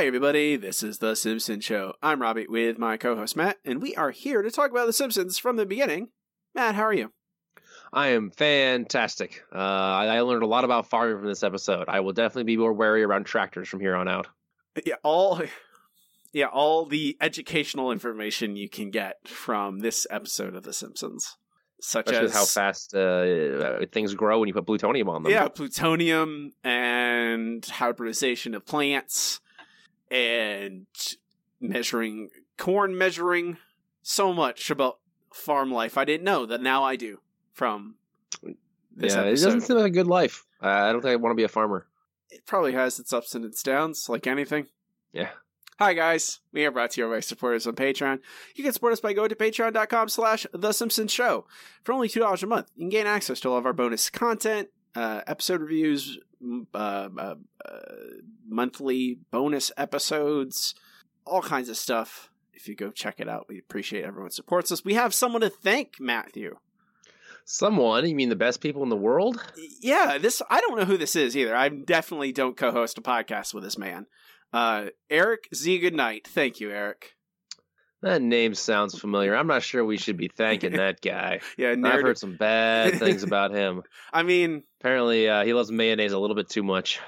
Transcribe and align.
Hi, 0.00 0.06
everybody. 0.06 0.56
This 0.56 0.82
is 0.82 0.96
The 0.96 1.14
Simpsons 1.14 1.62
Show. 1.62 1.92
I'm 2.02 2.22
Robbie 2.22 2.46
with 2.48 2.78
my 2.78 2.96
co 2.96 3.16
host 3.16 3.36
Matt, 3.36 3.58
and 3.66 3.82
we 3.82 3.94
are 3.96 4.12
here 4.12 4.40
to 4.40 4.50
talk 4.50 4.70
about 4.70 4.86
The 4.86 4.94
Simpsons 4.94 5.38
from 5.38 5.56
the 5.56 5.66
beginning. 5.66 6.08
Matt, 6.54 6.74
how 6.74 6.84
are 6.84 6.94
you? 6.94 7.12
I 7.92 8.08
am 8.08 8.30
fantastic. 8.30 9.42
Uh, 9.54 9.58
I, 9.58 10.22
learned 10.22 10.42
a 10.42 10.46
lot 10.46 10.64
about 10.64 10.86
farming 10.88 11.18
from 11.18 11.26
this 11.26 11.42
episode. 11.42 11.84
I 11.86 12.00
will 12.00 12.14
definitely 12.14 12.44
be 12.44 12.56
more 12.56 12.72
wary 12.72 13.02
around 13.02 13.24
tractors 13.24 13.68
from 13.68 13.80
here 13.80 13.94
on 13.94 14.08
out. 14.08 14.26
Yeah, 14.86 14.94
all. 15.04 15.42
Yeah, 16.32 16.46
all 16.46 16.86
the 16.86 17.18
educational 17.20 17.92
information 17.92 18.56
you 18.56 18.70
can 18.70 18.90
get 18.90 19.28
from 19.28 19.80
this 19.80 20.06
episode 20.08 20.54
of 20.54 20.62
The 20.62 20.72
Simpsons, 20.72 21.36
such 21.78 22.06
Especially 22.06 22.24
as 22.24 22.32
how 22.32 22.46
fast 22.46 22.94
uh, 22.94 23.84
things 23.92 24.14
grow 24.14 24.38
when 24.38 24.48
you 24.48 24.54
put 24.54 24.64
plutonium 24.64 25.10
on 25.10 25.24
them. 25.24 25.32
Yeah, 25.32 25.48
plutonium 25.48 26.52
and 26.64 27.62
hybridization 27.66 28.54
of 28.54 28.64
plants 28.64 29.40
and 30.10 30.86
measuring 31.60 32.30
corn 32.56 32.96
measuring 32.96 33.56
so 34.02 34.32
much 34.32 34.70
about 34.70 34.98
farm 35.32 35.70
life 35.70 35.96
I 35.96 36.04
didn't 36.04 36.24
know 36.24 36.46
that 36.46 36.62
now 36.62 36.82
I 36.82 36.96
do 36.96 37.20
from 37.52 37.96
this 38.96 39.14
yeah, 39.14 39.22
it 39.22 39.30
doesn't 39.30 39.62
seem 39.62 39.76
like 39.76 39.86
a 39.86 39.90
good 39.90 40.06
life. 40.06 40.44
Uh, 40.62 40.68
I 40.68 40.92
don't 40.92 41.00
think 41.00 41.12
I 41.12 41.16
want 41.16 41.32
to 41.32 41.36
be 41.36 41.44
a 41.44 41.48
farmer. 41.48 41.86
It 42.30 42.46
probably 42.46 42.72
has 42.72 42.98
its 42.98 43.12
ups 43.12 43.34
and 43.34 43.44
its 43.44 43.62
downs, 43.62 44.08
like 44.08 44.26
anything. 44.26 44.66
Yeah. 45.12 45.30
Hi 45.78 45.94
guys, 45.94 46.40
we 46.52 46.66
are 46.66 46.70
brought 46.70 46.90
to 46.90 47.00
you 47.00 47.08
by 47.08 47.20
supporters 47.20 47.66
on 47.66 47.74
Patreon. 47.74 48.20
You 48.54 48.62
can 48.62 48.72
support 48.74 48.92
us 48.92 49.00
by 49.00 49.14
going 49.14 49.30
to 49.30 49.34
patreon.com 49.34 50.10
slash 50.10 50.46
The 50.52 50.72
Simpsons 50.72 51.10
Show. 51.10 51.46
For 51.84 51.92
only 51.92 52.06
$2 52.06 52.42
a 52.42 52.46
month, 52.46 52.70
you 52.76 52.82
can 52.82 52.90
gain 52.90 53.06
access 53.06 53.40
to 53.40 53.48
all 53.48 53.56
of 53.56 53.64
our 53.64 53.72
bonus 53.72 54.10
content, 54.10 54.68
uh, 54.94 55.22
episode 55.26 55.62
reviews, 55.62 56.18
uh, 56.42 57.08
uh, 57.18 57.34
uh, 57.64 57.80
monthly 58.48 59.18
bonus 59.30 59.70
episodes, 59.76 60.74
all 61.26 61.42
kinds 61.42 61.68
of 61.68 61.76
stuff. 61.76 62.30
If 62.52 62.68
you 62.68 62.74
go 62.74 62.90
check 62.90 63.20
it 63.20 63.28
out, 63.28 63.46
we 63.48 63.58
appreciate 63.58 64.04
everyone 64.04 64.30
supports 64.30 64.70
us. 64.70 64.84
We 64.84 64.94
have 64.94 65.14
someone 65.14 65.40
to 65.40 65.50
thank, 65.50 65.94
Matthew. 65.98 66.56
Someone? 67.44 68.06
You 68.06 68.14
mean 68.14 68.28
the 68.28 68.36
best 68.36 68.60
people 68.60 68.82
in 68.82 68.90
the 68.90 68.96
world? 68.96 69.42
Yeah, 69.80 70.18
this 70.18 70.42
I 70.50 70.60
don't 70.60 70.78
know 70.78 70.84
who 70.84 70.98
this 70.98 71.16
is 71.16 71.36
either. 71.36 71.56
I 71.56 71.68
definitely 71.68 72.32
don't 72.32 72.56
co-host 72.56 72.98
a 72.98 73.00
podcast 73.00 73.54
with 73.54 73.64
this 73.64 73.78
man. 73.78 74.06
Uh, 74.52 74.86
Eric 75.08 75.48
Z. 75.54 75.78
Goodnight. 75.78 76.26
Thank 76.28 76.60
you, 76.60 76.70
Eric. 76.70 77.14
That 78.02 78.22
name 78.22 78.54
sounds 78.54 78.98
familiar. 78.98 79.36
I'm 79.36 79.46
not 79.46 79.62
sure 79.62 79.84
we 79.84 79.98
should 79.98 80.16
be 80.16 80.28
thanking 80.28 80.72
that 80.72 81.00
guy. 81.00 81.40
Yeah, 81.58 81.74
I've 81.84 82.00
heard 82.02 82.18
some 82.18 82.36
bad 82.36 82.98
things 82.98 83.22
about 83.24 83.52
him. 83.52 83.82
I 84.12 84.22
mean, 84.22 84.62
Apparently, 84.80 85.28
uh, 85.28 85.44
he 85.44 85.52
loves 85.52 85.70
mayonnaise 85.70 86.12
a 86.12 86.18
little 86.18 86.36
bit 86.36 86.48
too 86.48 86.62
much. 86.62 87.00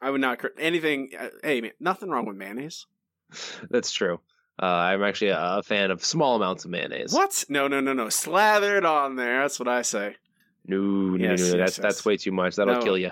I 0.00 0.10
would 0.10 0.20
not 0.20 0.38
cr- 0.38 0.46
anything. 0.58 1.10
Uh, 1.18 1.28
hey, 1.42 1.60
man, 1.60 1.72
nothing 1.80 2.08
wrong 2.08 2.24
with 2.26 2.36
mayonnaise. 2.36 2.86
That's 3.70 3.92
true. 3.92 4.20
Uh, 4.62 4.66
I'm 4.66 5.02
actually 5.02 5.28
a, 5.30 5.40
a 5.58 5.62
fan 5.62 5.90
of 5.90 6.04
small 6.04 6.36
amounts 6.36 6.64
of 6.64 6.70
mayonnaise. 6.70 7.12
What? 7.12 7.44
No, 7.48 7.66
no, 7.66 7.80
no, 7.80 7.92
no. 7.94 8.08
Slathered 8.10 8.84
on 8.84 9.16
there. 9.16 9.40
That's 9.42 9.58
what 9.58 9.68
I 9.68 9.82
say. 9.82 10.16
No, 10.66 10.76
no, 10.78 11.16
Yes, 11.16 11.40
no, 11.40 11.44
yes, 11.46 11.52
no. 11.52 11.58
That's 11.58 11.78
yes. 11.78 11.82
that's 11.82 12.04
way 12.04 12.16
too 12.16 12.32
much. 12.32 12.56
That'll 12.56 12.74
No. 12.74 12.82
kill 12.82 12.98
you. 12.98 13.10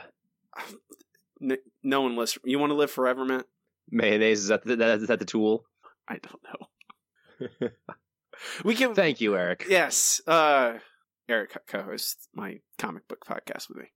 No 1.82 2.00
one 2.02 2.16
lives. 2.16 2.38
You 2.44 2.58
want 2.58 2.70
to 2.70 2.74
live 2.76 2.90
forever, 2.90 3.24
man? 3.24 3.44
Mayonnaise 3.90 4.40
is 4.42 4.48
that 4.48 4.64
the, 4.64 4.76
that, 4.76 4.98
is 5.00 5.06
that 5.08 5.18
the 5.18 5.24
tool? 5.24 5.64
I 6.06 6.18
don't 6.18 6.42
know. 7.62 7.68
we 8.64 8.74
can. 8.74 8.94
Thank 8.94 9.20
you, 9.20 9.36
Eric. 9.36 9.64
Yes. 9.68 10.20
Uh, 10.26 10.74
Eric 11.28 11.56
co-hosts 11.66 12.28
my 12.34 12.60
comic 12.78 13.06
book 13.08 13.24
podcast 13.26 13.68
with 13.68 13.78
me, 13.78 13.92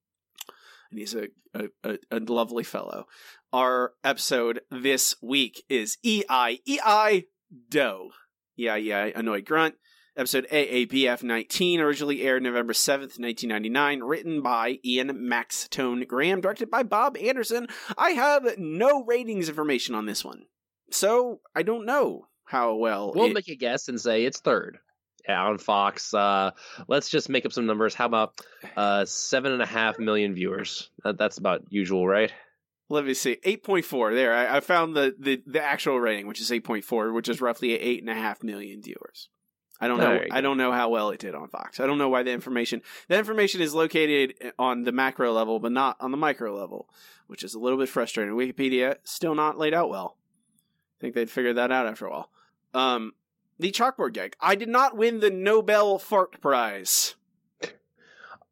and 0.90 0.98
he's 1.00 1.14
a 1.14 1.28
a, 1.54 1.98
a, 2.10 2.20
lovely 2.20 2.64
fellow. 2.64 3.06
Our 3.52 3.92
episode 4.04 4.60
this 4.70 5.16
week 5.22 5.62
is 5.68 5.98
E 6.02 6.22
I 6.28 6.58
E 6.66 6.78
I 6.84 7.24
Doe. 7.70 8.10
E 8.58 8.68
I 8.68 8.78
E 8.78 8.92
I 8.92 9.06
Annoyed 9.08 9.44
Grunt. 9.44 9.74
Episode 10.14 10.46
AABF 10.52 11.22
19, 11.22 11.80
originally 11.80 12.20
aired 12.20 12.42
November 12.42 12.74
7th, 12.74 13.18
1999, 13.18 14.00
written 14.00 14.42
by 14.42 14.78
Ian 14.84 15.08
Maxtone-Graham, 15.08 16.42
directed 16.42 16.70
by 16.70 16.82
Bob 16.82 17.16
Anderson. 17.16 17.66
I 17.96 18.10
have 18.10 18.58
no 18.58 19.04
ratings 19.06 19.48
information 19.48 19.94
on 19.94 20.04
this 20.04 20.22
one. 20.22 20.42
So 20.90 21.40
I 21.54 21.62
don't 21.62 21.86
know 21.86 22.26
how 22.44 22.74
well 22.74 23.12
We'll 23.14 23.28
it- 23.30 23.32
make 23.32 23.48
a 23.48 23.54
guess 23.56 23.88
and 23.88 23.98
say 23.98 24.26
it's 24.26 24.38
third. 24.38 24.80
Yeah, 25.28 25.42
on 25.44 25.58
Fox. 25.58 26.12
Uh, 26.12 26.50
let's 26.88 27.08
just 27.08 27.28
make 27.28 27.46
up 27.46 27.52
some 27.52 27.66
numbers. 27.66 27.94
How 27.94 28.06
about 28.06 28.40
uh, 28.76 29.04
seven 29.04 29.52
and 29.52 29.62
a 29.62 29.66
half 29.66 29.98
million 29.98 30.34
viewers? 30.34 30.90
That, 31.04 31.16
that's 31.18 31.38
about 31.38 31.64
usual, 31.70 32.06
right? 32.06 32.32
Let 32.88 33.04
me 33.04 33.14
see. 33.14 33.36
8.4. 33.44 34.14
There. 34.14 34.34
I, 34.34 34.56
I 34.56 34.60
found 34.60 34.96
the, 34.96 35.14
the, 35.18 35.42
the 35.46 35.62
actual 35.62 36.00
rating, 36.00 36.26
which 36.26 36.40
is 36.40 36.50
8.4, 36.50 37.14
which 37.14 37.28
is 37.28 37.40
roughly 37.40 37.70
8.5 37.70 38.42
million 38.42 38.82
viewers. 38.82 39.28
I 39.82 39.88
don't 39.88 39.98
know. 39.98 40.20
I 40.30 40.40
don't 40.40 40.58
know 40.58 40.70
how 40.70 40.90
well 40.90 41.10
it 41.10 41.18
did 41.18 41.34
on 41.34 41.48
Fox. 41.48 41.80
I 41.80 41.86
don't 41.86 41.98
know 41.98 42.08
why 42.08 42.22
the 42.22 42.30
information. 42.30 42.82
The 43.08 43.18
information 43.18 43.60
is 43.60 43.74
located 43.74 44.34
on 44.56 44.84
the 44.84 44.92
macro 44.92 45.32
level, 45.32 45.58
but 45.58 45.72
not 45.72 45.96
on 45.98 46.12
the 46.12 46.16
micro 46.16 46.56
level, 46.56 46.88
which 47.26 47.42
is 47.42 47.54
a 47.54 47.58
little 47.58 47.78
bit 47.78 47.88
frustrating. 47.88 48.34
Wikipedia 48.34 48.98
still 49.02 49.34
not 49.34 49.58
laid 49.58 49.74
out 49.74 49.88
well. 49.88 50.18
I 50.96 51.00
think 51.00 51.16
they'd 51.16 51.28
figured 51.28 51.56
that 51.56 51.72
out 51.72 51.88
after 51.88 52.06
a 52.06 52.10
while. 52.10 52.30
Um, 52.74 53.12
the 53.62 53.72
chalkboard 53.72 54.12
gag. 54.12 54.36
I 54.40 54.54
did 54.54 54.68
not 54.68 54.96
win 54.96 55.20
the 55.20 55.30
Nobel 55.30 55.98
Fart 55.98 56.40
Prize. 56.40 57.14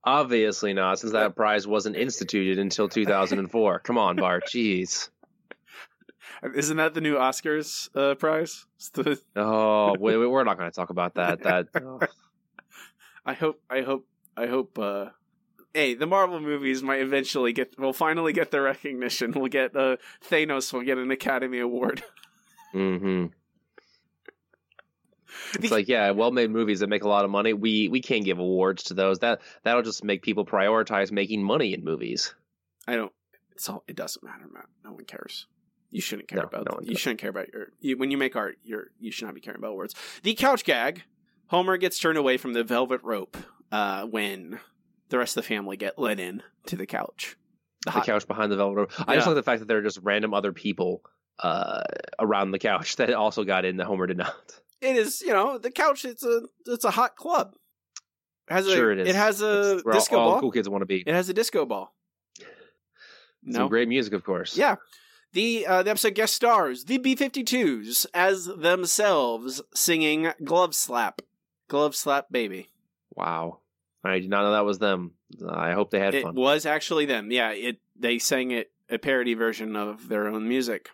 Obviously 0.02 0.72
not, 0.72 0.98
since 0.98 1.12
that 1.12 1.36
prize 1.36 1.66
wasn't 1.66 1.94
instituted 1.94 2.58
until 2.58 2.88
2004. 2.88 3.80
Come 3.80 3.98
on, 3.98 4.16
Bart. 4.16 4.44
Jeez. 4.48 5.10
Isn't 6.54 6.78
that 6.78 6.94
the 6.94 7.02
new 7.02 7.16
Oscars 7.16 7.94
uh, 7.94 8.14
prize? 8.14 8.64
The- 8.94 9.20
Oh, 9.36 9.94
wait, 9.98 10.16
wait, 10.16 10.26
we're 10.26 10.44
not 10.44 10.56
going 10.56 10.70
to 10.70 10.74
talk 10.74 10.88
about 10.88 11.16
that. 11.16 11.42
That 11.42 11.66
oh. 11.82 12.00
I 13.26 13.34
hope 13.34 13.60
I 13.68 13.82
hope 13.82 14.06
I 14.36 14.46
hope 14.46 14.78
uh 14.78 15.06
hey, 15.74 15.92
the 15.94 16.06
Marvel 16.06 16.40
movies 16.40 16.82
might 16.82 17.00
eventually 17.00 17.52
get 17.52 17.78
will 17.78 17.92
finally 17.92 18.32
get 18.32 18.50
the 18.50 18.62
recognition. 18.62 19.32
We'll 19.32 19.48
get 19.48 19.76
uh 19.76 19.98
Thanos 20.26 20.72
will 20.72 20.80
get 20.80 20.96
an 20.96 21.10
Academy 21.10 21.58
Award. 21.58 22.02
hmm 22.72 23.26
It's 25.54 25.70
like, 25.70 25.88
yeah, 25.88 26.10
well-made 26.10 26.50
movies 26.50 26.80
that 26.80 26.88
make 26.88 27.04
a 27.04 27.08
lot 27.08 27.24
of 27.24 27.30
money. 27.30 27.52
We 27.52 27.88
we 27.88 28.00
can't 28.00 28.24
give 28.24 28.38
awards 28.38 28.84
to 28.84 28.94
those. 28.94 29.18
That 29.20 29.40
that'll 29.62 29.82
just 29.82 30.04
make 30.04 30.22
people 30.22 30.44
prioritize 30.44 31.12
making 31.12 31.42
money 31.42 31.74
in 31.74 31.84
movies. 31.84 32.34
I 32.86 32.96
don't 32.96 33.12
it's 33.52 33.68
all 33.68 33.84
it 33.86 33.96
doesn't 33.96 34.22
matter, 34.24 34.46
Matt. 34.52 34.66
No 34.84 34.92
one 34.92 35.04
cares. 35.04 35.46
You 35.90 36.00
shouldn't 36.00 36.28
care 36.28 36.38
No, 36.40 36.44
about 36.44 36.66
no 36.70 36.78
you 36.82 36.96
shouldn't 36.96 37.20
care 37.20 37.30
about 37.30 37.52
your 37.52 37.68
you, 37.80 37.98
when 37.98 38.10
you 38.10 38.16
make 38.16 38.36
art, 38.36 38.56
you're 38.64 38.86
you 38.98 39.10
should 39.10 39.26
not 39.26 39.34
be 39.34 39.40
caring 39.40 39.58
about 39.58 39.74
words. 39.76 39.94
The 40.22 40.34
couch 40.34 40.64
gag. 40.64 41.02
Homer 41.48 41.76
gets 41.76 41.98
turned 41.98 42.16
away 42.16 42.36
from 42.36 42.52
the 42.52 42.62
velvet 42.64 43.00
rope 43.02 43.36
uh 43.72 44.04
when 44.06 44.60
the 45.08 45.18
rest 45.18 45.36
of 45.36 45.42
the 45.42 45.48
family 45.48 45.76
get 45.76 45.98
let 45.98 46.18
in 46.20 46.42
to 46.66 46.76
the 46.76 46.86
couch. 46.86 47.36
The 47.84 47.90
hot- 47.90 48.06
couch 48.06 48.26
behind 48.28 48.52
the 48.52 48.56
velvet 48.56 48.76
rope. 48.76 48.92
I 49.06 49.14
just 49.14 49.26
like 49.26 49.36
the 49.36 49.42
fact 49.42 49.60
that 49.60 49.66
there 49.68 49.78
are 49.78 49.82
just 49.82 49.98
random 50.02 50.32
other 50.34 50.52
people 50.52 51.02
uh, 51.42 51.82
around 52.18 52.50
the 52.50 52.58
couch 52.58 52.96
that 52.96 53.12
also 53.14 53.44
got 53.44 53.64
in 53.64 53.78
that 53.78 53.86
Homer 53.86 54.06
did 54.06 54.18
not. 54.18 54.59
It 54.80 54.96
is 54.96 55.20
you 55.22 55.32
know 55.32 55.58
the 55.58 55.70
couch 55.70 56.04
it's 56.04 56.24
a 56.24 56.42
it's 56.66 56.84
a 56.84 56.90
hot 56.90 57.16
club 57.16 57.54
it 58.48 58.52
has 58.54 58.66
a, 58.66 58.90
it 58.90 58.98
is. 59.00 59.08
it 59.08 59.14
has 59.14 59.42
a 59.42 59.76
It's 59.76 59.84
where 59.84 59.94
all- 59.94 60.00
disco 60.00 60.18
all, 60.18 60.30
ball 60.32 60.40
cool 60.40 60.50
kids 60.50 60.68
want 60.68 60.82
to 60.82 60.86
be. 60.86 61.00
it 61.06 61.14
has 61.14 61.28
a 61.28 61.34
disco 61.34 61.64
ball 61.66 61.94
Some 63.50 63.68
great 63.68 63.88
music, 63.88 64.12
of 64.12 64.24
course. 64.24 64.56
yeah 64.56 64.76
the 65.32 65.66
uh, 65.66 65.82
the 65.82 65.90
episode 65.90 66.14
guest 66.14 66.34
stars 66.34 66.84
the 66.86 66.98
b-52s 66.98 68.06
as 68.12 68.46
themselves 68.46 69.62
singing 69.74 70.32
glove 70.44 70.74
slap 70.74 71.22
glove 71.68 71.94
slap 71.94 72.26
baby 72.30 72.68
Wow. 73.14 73.58
I 74.04 74.18
did 74.20 74.30
not 74.30 74.44
know 74.44 74.52
that 74.52 74.64
was 74.64 74.78
them. 74.78 75.12
I 75.46 75.72
hope 75.72 75.90
they 75.90 75.98
had 75.98 76.14
it 76.14 76.22
fun. 76.22 76.34
It 76.36 76.40
was 76.40 76.64
actually 76.64 77.04
them 77.06 77.30
yeah 77.30 77.50
it 77.52 77.78
they 77.96 78.18
sang 78.18 78.50
it 78.50 78.70
a 78.88 78.98
parody 78.98 79.34
version 79.34 79.76
of 79.76 80.08
their 80.08 80.26
own 80.26 80.48
music 80.48 80.88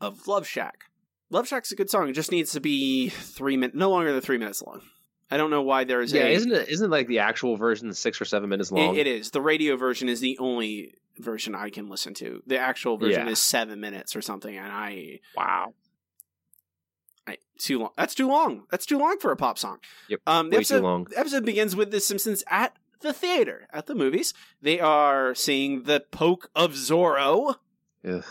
of 0.00 0.26
love 0.28 0.46
shack 0.46 0.84
love 1.30 1.46
shack's 1.48 1.72
a 1.72 1.76
good 1.76 1.90
song 1.90 2.08
it 2.08 2.12
just 2.12 2.30
needs 2.30 2.52
to 2.52 2.60
be 2.60 3.08
three 3.08 3.56
minutes 3.56 3.76
no 3.76 3.90
longer 3.90 4.12
than 4.12 4.20
three 4.20 4.38
minutes 4.38 4.62
long 4.62 4.80
i 5.30 5.36
don't 5.36 5.50
know 5.50 5.62
why 5.62 5.84
there's 5.84 6.12
yeah, 6.12 6.24
a 6.24 6.28
isn't 6.32 6.52
it? 6.52 6.68
Isn't 6.68 6.90
like 6.90 7.06
the 7.08 7.20
actual 7.20 7.56
version 7.56 7.92
six 7.94 8.20
or 8.20 8.24
seven 8.24 8.48
minutes 8.48 8.70
It- 8.70 8.74
long? 8.74 8.96
it 8.96 9.06
is. 9.06 9.30
The 9.30 9.40
radio 9.40 9.76
version 9.76 10.08
is 10.08 10.20
the 10.20 10.36
only 10.38 10.94
version 11.18 11.54
I 11.54 11.70
can 11.70 11.88
listen 11.88 12.12
to. 12.14 12.42
The 12.46 12.58
actual 12.58 12.96
version 12.98 13.26
Yeah. 13.26 13.32
is 13.32 13.38
seven 13.40 13.80
minutes 13.80 14.14
or 14.16 14.20
something, 14.22 14.56
and 14.56 14.70
I, 14.70 15.20
Wow. 15.36 15.74
I 17.26 17.38
too 17.58 17.78
long. 17.78 17.90
That's 17.96 18.14
too 18.14 18.28
long. 18.28 18.64
That's 18.70 18.84
too 18.84 18.98
long 18.98 19.18
for 19.18 19.30
a 19.32 19.36
pop 19.36 19.58
song. 19.58 19.78
Yep, 20.08 20.20
Um, 20.26 20.50
the 20.50 20.56
Way 20.56 20.58
episode, 20.58 20.78
too 20.78 20.84
long. 20.84 21.04
the 21.04 21.18
episode 21.18 21.44
begins 21.46 21.74
with 21.74 21.90
the 21.90 22.00
Simpsons 22.00 22.44
at 22.48 22.76
the 23.00 23.12
theater 23.12 23.66
at 23.72 23.86
the 23.86 23.94
movies. 23.94 24.34
They 24.60 24.78
are 24.80 25.34
seeing 25.34 25.84
the 25.84 26.00
Poke 26.10 26.50
of 26.54 26.72
Zorro. 26.72 27.56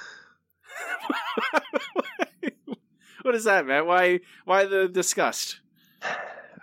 What 3.24 3.36
is 3.36 3.46
that, 3.46 3.66
man? 3.66 3.88
Why? 3.88 4.20
Why 4.46 4.66
the 4.66 4.88
disgust? 4.88 5.60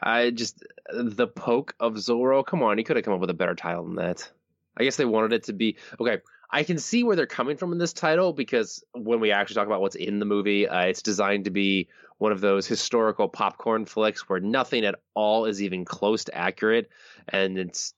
I 0.03 0.31
just 0.31 0.63
the 0.93 1.27
poke 1.27 1.75
of 1.81 1.95
Zorro. 1.95 2.45
Come 2.47 2.63
on, 2.63 2.79
he 2.79 2.85
could 2.85 2.97
have 2.97 3.05
come 3.05 3.15
up 3.15 3.21
with 3.21 3.31
a 3.31 3.35
better 3.35 3.55
title 3.55 3.85
than 3.85 3.97
that. 3.97 4.31
I 4.77 4.85
guess 4.85 4.97
they 4.97 5.05
wanted 5.05 5.33
it 5.33 5.45
to 5.45 5.53
be 5.53 5.77
okay. 6.01 6.19
I 6.51 6.65
can 6.65 6.79
see 6.79 7.05
where 7.05 7.17
they're 7.17 7.27
coming 7.27 7.57
from 7.57 7.73
in 7.73 7.79
this 7.79 7.93
title 7.93 8.33
because 8.33 8.83
when 8.93 9.21
we 9.21 9.31
actually 9.31 9.55
talk 9.55 9.67
about 9.67 9.81
what's 9.81 9.95
in 9.95 10.19
the 10.19 10.25
movie, 10.25 10.69
uh, 10.69 10.83
it's 10.83 11.03
designed 11.03 11.45
to 11.45 11.51
be 11.51 11.89
one 12.19 12.33
of 12.33 12.41
those 12.41 12.67
historical 12.67 13.29
popcorn 13.29 13.85
flicks 13.85 14.29
where 14.29 14.41
nothing 14.41 14.85
at 14.85 14.97
all 15.15 15.45
is 15.45 15.63
even 15.63 15.85
close 15.85 16.25
to 16.25 16.37
accurate, 16.37 16.91
and 17.29 17.57
it's 17.59 17.95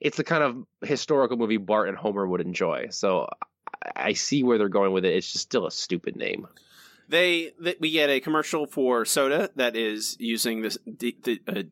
it's 0.00 0.16
the 0.16 0.24
kind 0.24 0.42
of 0.42 0.66
historical 0.86 1.36
movie 1.36 1.56
Bart 1.56 1.88
and 1.88 1.96
Homer 1.96 2.26
would 2.26 2.40
enjoy. 2.40 2.88
So 2.90 3.28
I 3.96 4.14
see 4.14 4.42
where 4.42 4.58
they're 4.58 4.68
going 4.68 4.92
with 4.92 5.04
it. 5.04 5.14
It's 5.14 5.32
just 5.32 5.44
still 5.44 5.66
a 5.66 5.70
stupid 5.70 6.16
name. 6.16 6.48
They, 7.08 7.52
they 7.60 7.76
we 7.80 7.90
get 7.90 8.10
a 8.10 8.20
commercial 8.20 8.66
for 8.66 9.04
soda 9.04 9.50
that 9.56 9.76
is 9.76 10.16
using 10.18 10.62
this 10.62 10.78
the 10.86 11.16
the, 11.22 11.40
uh, 11.46 11.62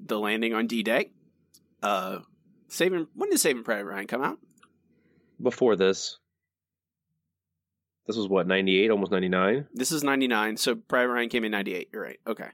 the 0.00 0.18
landing 0.18 0.54
on 0.54 0.66
D 0.66 0.82
Day. 0.82 1.10
Uh, 1.82 2.20
Saving 2.68 3.06
when 3.14 3.30
did 3.30 3.40
Saving 3.40 3.64
Private 3.64 3.84
Ryan 3.84 4.06
come 4.06 4.22
out? 4.22 4.38
Before 5.40 5.76
this, 5.76 6.18
this 8.06 8.16
was 8.16 8.28
what 8.28 8.46
ninety 8.46 8.82
eight, 8.82 8.90
almost 8.90 9.12
ninety 9.12 9.28
nine. 9.28 9.66
This 9.72 9.92
is 9.92 10.02
ninety 10.02 10.26
nine, 10.26 10.56
so 10.56 10.74
Private 10.74 11.12
Ryan 11.12 11.28
came 11.28 11.44
in 11.44 11.52
ninety 11.52 11.74
eight. 11.74 11.90
You're 11.92 12.02
right. 12.02 12.20
Okay, 12.26 12.48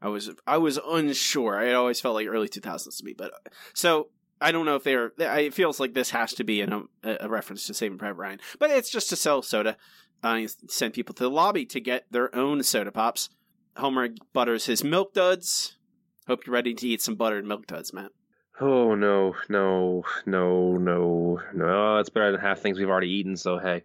I 0.00 0.08
was 0.08 0.30
I 0.46 0.58
was 0.58 0.78
unsure. 0.84 1.58
I 1.58 1.74
always 1.74 2.00
felt 2.00 2.14
like 2.14 2.26
early 2.26 2.48
two 2.48 2.60
thousands 2.60 2.96
to 2.96 3.04
me, 3.04 3.14
but 3.16 3.32
so 3.74 4.08
I 4.40 4.52
don't 4.52 4.64
know 4.64 4.76
if 4.76 4.84
they're. 4.84 5.12
It 5.18 5.54
feels 5.54 5.78
like 5.78 5.94
this 5.94 6.10
has 6.10 6.32
to 6.34 6.44
be 6.44 6.62
a, 6.62 6.82
a 7.02 7.28
reference 7.28 7.66
to 7.66 7.74
Saving 7.74 7.98
Private 7.98 8.18
Ryan, 8.18 8.40
but 8.58 8.70
it's 8.70 8.90
just 8.90 9.08
to 9.10 9.16
sell 9.16 9.42
soda. 9.42 9.76
Uh, 10.22 10.42
send 10.68 10.92
people 10.94 11.14
to 11.14 11.24
the 11.24 11.30
lobby 11.30 11.64
to 11.66 11.80
get 11.80 12.06
their 12.10 12.34
own 12.34 12.62
soda 12.62 12.92
pops. 12.92 13.30
Homer 13.76 14.10
butters 14.32 14.66
his 14.66 14.84
milk 14.84 15.14
duds. 15.14 15.76
Hope 16.26 16.46
you're 16.46 16.54
ready 16.54 16.74
to 16.74 16.88
eat 16.88 17.00
some 17.00 17.14
buttered 17.14 17.44
milk 17.44 17.66
duds, 17.66 17.92
Matt. 17.92 18.12
Oh 18.60 18.94
no, 18.94 19.34
no, 19.48 20.04
no, 20.26 20.76
no, 20.76 21.40
no! 21.54 21.96
It's 21.96 22.10
better 22.10 22.32
than 22.32 22.40
half 22.40 22.58
things 22.58 22.78
we've 22.78 22.90
already 22.90 23.10
eaten. 23.10 23.36
So 23.36 23.58
hey, 23.58 23.84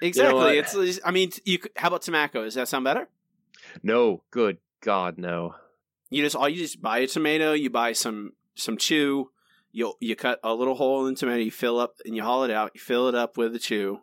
exactly. 0.00 0.56
You 0.56 0.62
know 0.62 0.82
it's. 0.82 1.00
I 1.04 1.10
mean, 1.10 1.32
you. 1.44 1.58
How 1.74 1.88
about 1.88 2.02
tomato? 2.02 2.44
Does 2.44 2.54
that 2.54 2.68
sound 2.68 2.84
better? 2.84 3.08
No, 3.82 4.22
good 4.30 4.58
God, 4.80 5.18
no. 5.18 5.56
You 6.10 6.22
just 6.22 6.36
all 6.36 6.48
you 6.48 6.58
just 6.58 6.80
buy 6.80 6.98
a 6.98 7.06
tomato. 7.08 7.54
You 7.54 7.70
buy 7.70 7.92
some 7.92 8.34
some 8.54 8.76
chew. 8.76 9.30
You 9.72 9.94
you 9.98 10.14
cut 10.14 10.38
a 10.44 10.54
little 10.54 10.76
hole 10.76 11.06
in 11.08 11.14
the 11.14 11.18
tomato. 11.18 11.42
You 11.42 11.50
fill 11.50 11.80
up 11.80 11.96
and 12.04 12.14
you 12.14 12.22
haul 12.22 12.44
it 12.44 12.52
out. 12.52 12.70
You 12.74 12.80
fill 12.80 13.08
it 13.08 13.16
up 13.16 13.36
with 13.36 13.52
the 13.52 13.58
chew. 13.58 14.00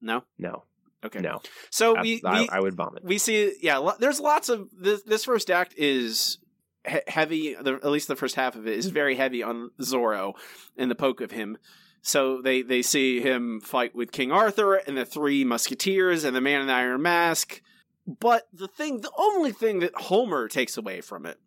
No, 0.00 0.24
no. 0.38 0.64
Okay. 1.04 1.20
No. 1.20 1.40
So 1.70 2.00
we, 2.00 2.20
I, 2.24 2.40
we, 2.40 2.48
I 2.48 2.60
would 2.60 2.74
vomit. 2.74 3.04
We 3.04 3.18
see, 3.18 3.54
yeah. 3.60 3.92
There's 4.00 4.20
lots 4.20 4.48
of 4.48 4.68
this. 4.76 5.02
This 5.02 5.24
first 5.24 5.50
act 5.50 5.74
is 5.76 6.38
he- 6.86 6.98
heavy. 7.06 7.54
The, 7.54 7.74
at 7.74 7.86
least 7.86 8.08
the 8.08 8.16
first 8.16 8.34
half 8.34 8.56
of 8.56 8.66
it 8.66 8.76
is 8.76 8.86
very 8.86 9.14
heavy 9.14 9.42
on 9.42 9.70
Zorro 9.80 10.34
and 10.76 10.90
the 10.90 10.96
poke 10.96 11.20
of 11.20 11.30
him. 11.30 11.56
So 12.02 12.42
they 12.42 12.62
they 12.62 12.82
see 12.82 13.20
him 13.20 13.60
fight 13.60 13.94
with 13.94 14.10
King 14.10 14.32
Arthur 14.32 14.74
and 14.74 14.96
the 14.96 15.04
three 15.04 15.44
Musketeers 15.44 16.24
and 16.24 16.34
the 16.34 16.40
Man 16.40 16.62
in 16.62 16.66
the 16.66 16.72
Iron 16.72 17.02
Mask. 17.02 17.60
But 18.06 18.48
the 18.52 18.68
thing, 18.68 19.02
the 19.02 19.12
only 19.18 19.52
thing 19.52 19.80
that 19.80 19.94
Homer 19.94 20.48
takes 20.48 20.76
away 20.76 21.00
from 21.00 21.26
it, 21.26 21.38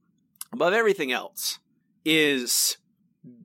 above 0.53 0.73
everything 0.73 1.11
else, 1.11 1.59
is 2.05 2.77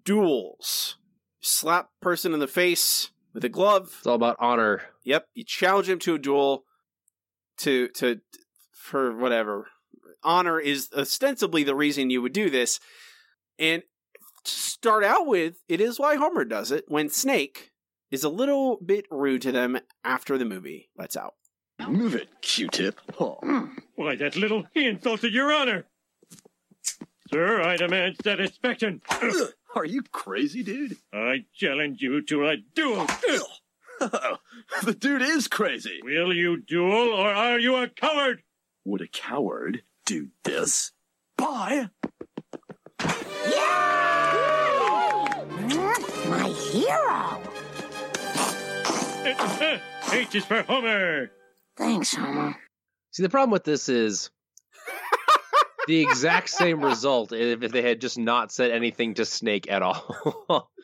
duels. 0.05 0.99
Slap 1.41 1.91
person 2.01 2.35
in 2.35 2.41
the 2.41 2.47
face 2.47 3.11
with 3.33 3.45
a 3.45 3.49
glove. 3.49 3.95
It's 3.99 4.07
all 4.07 4.17
about 4.17 4.37
honor. 4.39 4.83
Yep, 5.07 5.29
you 5.35 5.45
challenge 5.45 5.89
him 5.89 6.01
to 6.01 6.17
a 6.17 6.19
duel 6.19 6.65
to 7.59 7.89
to 7.95 8.21
for 8.73 9.17
whatever. 9.17 9.69
Honor 10.25 10.59
is 10.59 10.91
ostensibly 10.97 11.63
the 11.63 11.77
reason 11.77 12.11
you 12.11 12.21
would 12.21 12.33
do 12.33 12.51
this. 12.51 12.81
And 13.59 13.85
to 14.45 14.51
start 14.51 15.05
out 15.05 15.27
with, 15.27 15.59
it 15.69 15.81
is 15.81 16.01
why 16.01 16.17
Homer 16.17 16.45
does 16.45 16.73
it 16.73 16.87
when 16.89 17.09
Snake 17.09 17.71
is 18.11 18.25
a 18.25 18.29
little 18.29 18.79
bit 18.85 19.07
rude 19.09 19.43
to 19.43 19.53
them 19.53 19.79
after 20.03 20.37
the 20.37 20.45
movie 20.45 20.91
lets 20.99 21.17
out. 21.17 21.35
Move 21.89 22.17
it, 22.17 22.29
Q-tip. 22.41 23.01
Oh. 23.21 23.39
Why, 23.95 24.17
that 24.17 24.35
little 24.35 24.65
he 24.75 24.87
insulted 24.87 25.33
your 25.33 25.53
honor. 25.53 25.87
Sir, 27.31 27.63
I 27.63 27.77
demand 27.77 28.17
satisfaction. 28.25 29.03
Are 29.77 29.85
you 29.85 30.03
crazy, 30.11 30.65
dude? 30.65 30.97
I 31.13 31.45
challenge 31.55 32.01
you 32.01 32.23
to 32.23 32.47
a 32.47 32.57
duel. 32.75 33.07
the 34.83 34.95
dude 34.99 35.23
is 35.23 35.49
crazy. 35.49 36.01
Will 36.03 36.33
you 36.33 36.61
duel 36.61 37.09
or 37.13 37.29
are 37.29 37.59
you 37.59 37.77
a 37.77 37.89
coward? 37.89 38.43
Would 38.85 39.01
a 39.01 39.09
coward 39.09 39.83
do 40.05 40.29
this? 40.45 40.93
Bye. 41.37 41.91
Yeah! 43.01 44.17
My 46.29 46.49
hero. 46.49 47.43
H 50.13 50.35
is 50.35 50.45
for 50.45 50.63
Homer. 50.63 51.31
Thanks, 51.77 52.15
Homer. 52.15 52.57
See, 53.13 53.23
the 53.23 53.29
problem 53.29 53.51
with 53.51 53.65
this 53.65 53.89
is 53.89 54.31
the 55.87 56.01
exact 56.01 56.51
same 56.51 56.85
result 56.85 57.33
if, 57.33 57.63
if 57.63 57.73
they 57.73 57.83
had 57.83 58.01
just 58.01 58.19
not 58.19 58.53
said 58.53 58.71
anything 58.71 59.15
to 59.15 59.25
Snake 59.25 59.71
at 59.71 59.83
all. 59.83 60.71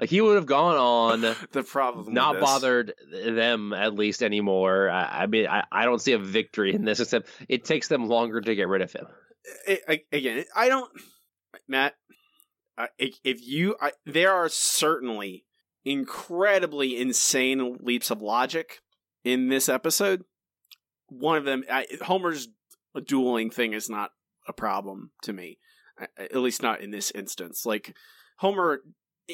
like 0.00 0.10
he 0.10 0.20
would 0.20 0.34
have 0.36 0.46
gone 0.46 0.76
on, 0.76 1.20
The 1.52 1.62
problem, 1.62 2.12
not 2.14 2.40
bothered 2.40 2.94
them 3.12 3.72
at 3.72 3.94
least 3.94 4.22
anymore. 4.22 4.88
I, 4.90 5.22
I 5.22 5.26
mean, 5.26 5.46
I, 5.46 5.64
I 5.70 5.84
don't 5.84 6.00
see 6.00 6.12
a 6.12 6.18
victory 6.18 6.74
in 6.74 6.84
this 6.84 6.98
except 7.00 7.28
it 7.48 7.64
takes 7.64 7.86
them 7.88 8.08
longer 8.08 8.40
to 8.40 8.54
get 8.54 8.66
rid 8.68 8.82
of 8.82 8.92
him. 8.92 9.06
I- 9.68 9.80
I- 9.88 10.02
again, 10.12 10.44
I 10.56 10.68
don't, 10.68 10.90
Matt. 11.68 11.94
I- 12.78 12.88
if 12.98 13.46
you, 13.46 13.76
I, 13.80 13.92
there 14.06 14.32
are 14.32 14.48
certainly 14.48 15.44
incredibly 15.84 16.96
insane 16.98 17.76
leaps 17.80 18.10
of 18.10 18.22
logic 18.22 18.80
in 19.24 19.48
this 19.48 19.68
episode. 19.68 20.24
One 21.08 21.36
of 21.36 21.44
them, 21.44 21.64
I, 21.70 21.86
Homer's 22.02 22.48
dueling 23.06 23.50
thing 23.50 23.72
is 23.74 23.90
not 23.90 24.10
a 24.48 24.52
problem 24.52 25.10
to 25.22 25.32
me, 25.32 25.58
at 26.18 26.36
least 26.36 26.62
not 26.62 26.80
in 26.80 26.90
this 26.90 27.10
instance. 27.10 27.66
Like 27.66 27.94
Homer. 28.38 28.80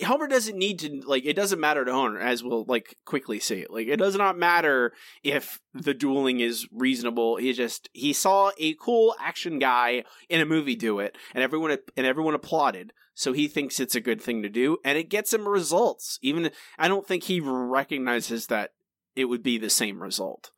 Homer 0.05 0.27
doesn't 0.27 0.57
need 0.57 0.79
to 0.81 1.03
like 1.07 1.25
it 1.25 1.37
doesn't 1.37 1.61
matter 1.61 1.85
to 1.85 1.93
Homer 1.93 2.21
as 2.21 2.43
we'll 2.43 2.65
like 2.65 2.97
quickly 3.05 3.41
see. 3.41 3.67
Like 3.69 3.89
it 3.89 3.97
does 3.97 4.17
not 4.17 4.39
matter 4.39 4.93
if 5.23 5.61
the 5.75 5.95
dueling 5.95 6.41
is 6.41 6.67
reasonable. 6.73 7.37
He 7.37 7.53
just 7.53 7.89
he 7.93 8.13
saw 8.13 8.51
a 8.59 8.75
cool 8.75 9.15
action 9.21 9.59
guy 9.59 10.05
in 10.29 10.41
a 10.41 10.47
movie 10.47 10.77
do 10.77 10.99
it 11.01 11.17
and 11.35 11.43
everyone 11.43 11.77
and 11.97 12.07
everyone 12.07 12.35
applauded 12.35 12.93
so 13.15 13.33
he 13.33 13.49
thinks 13.49 13.81
it's 13.81 13.95
a 13.95 14.01
good 14.01 14.21
thing 14.21 14.43
to 14.43 14.49
do 14.49 14.79
and 14.85 14.99
it 14.99 15.09
gets 15.09 15.33
him 15.33 15.49
results 15.49 16.19
even 16.23 16.51
i 16.79 16.87
don't 16.87 17.07
think 17.07 17.25
he 17.25 17.41
recognizes 17.41 18.47
that 18.47 18.71
it 19.15 19.25
would 19.25 19.43
be 19.43 19.59
the 19.59 19.71
same 19.71 20.03
result 20.03 20.51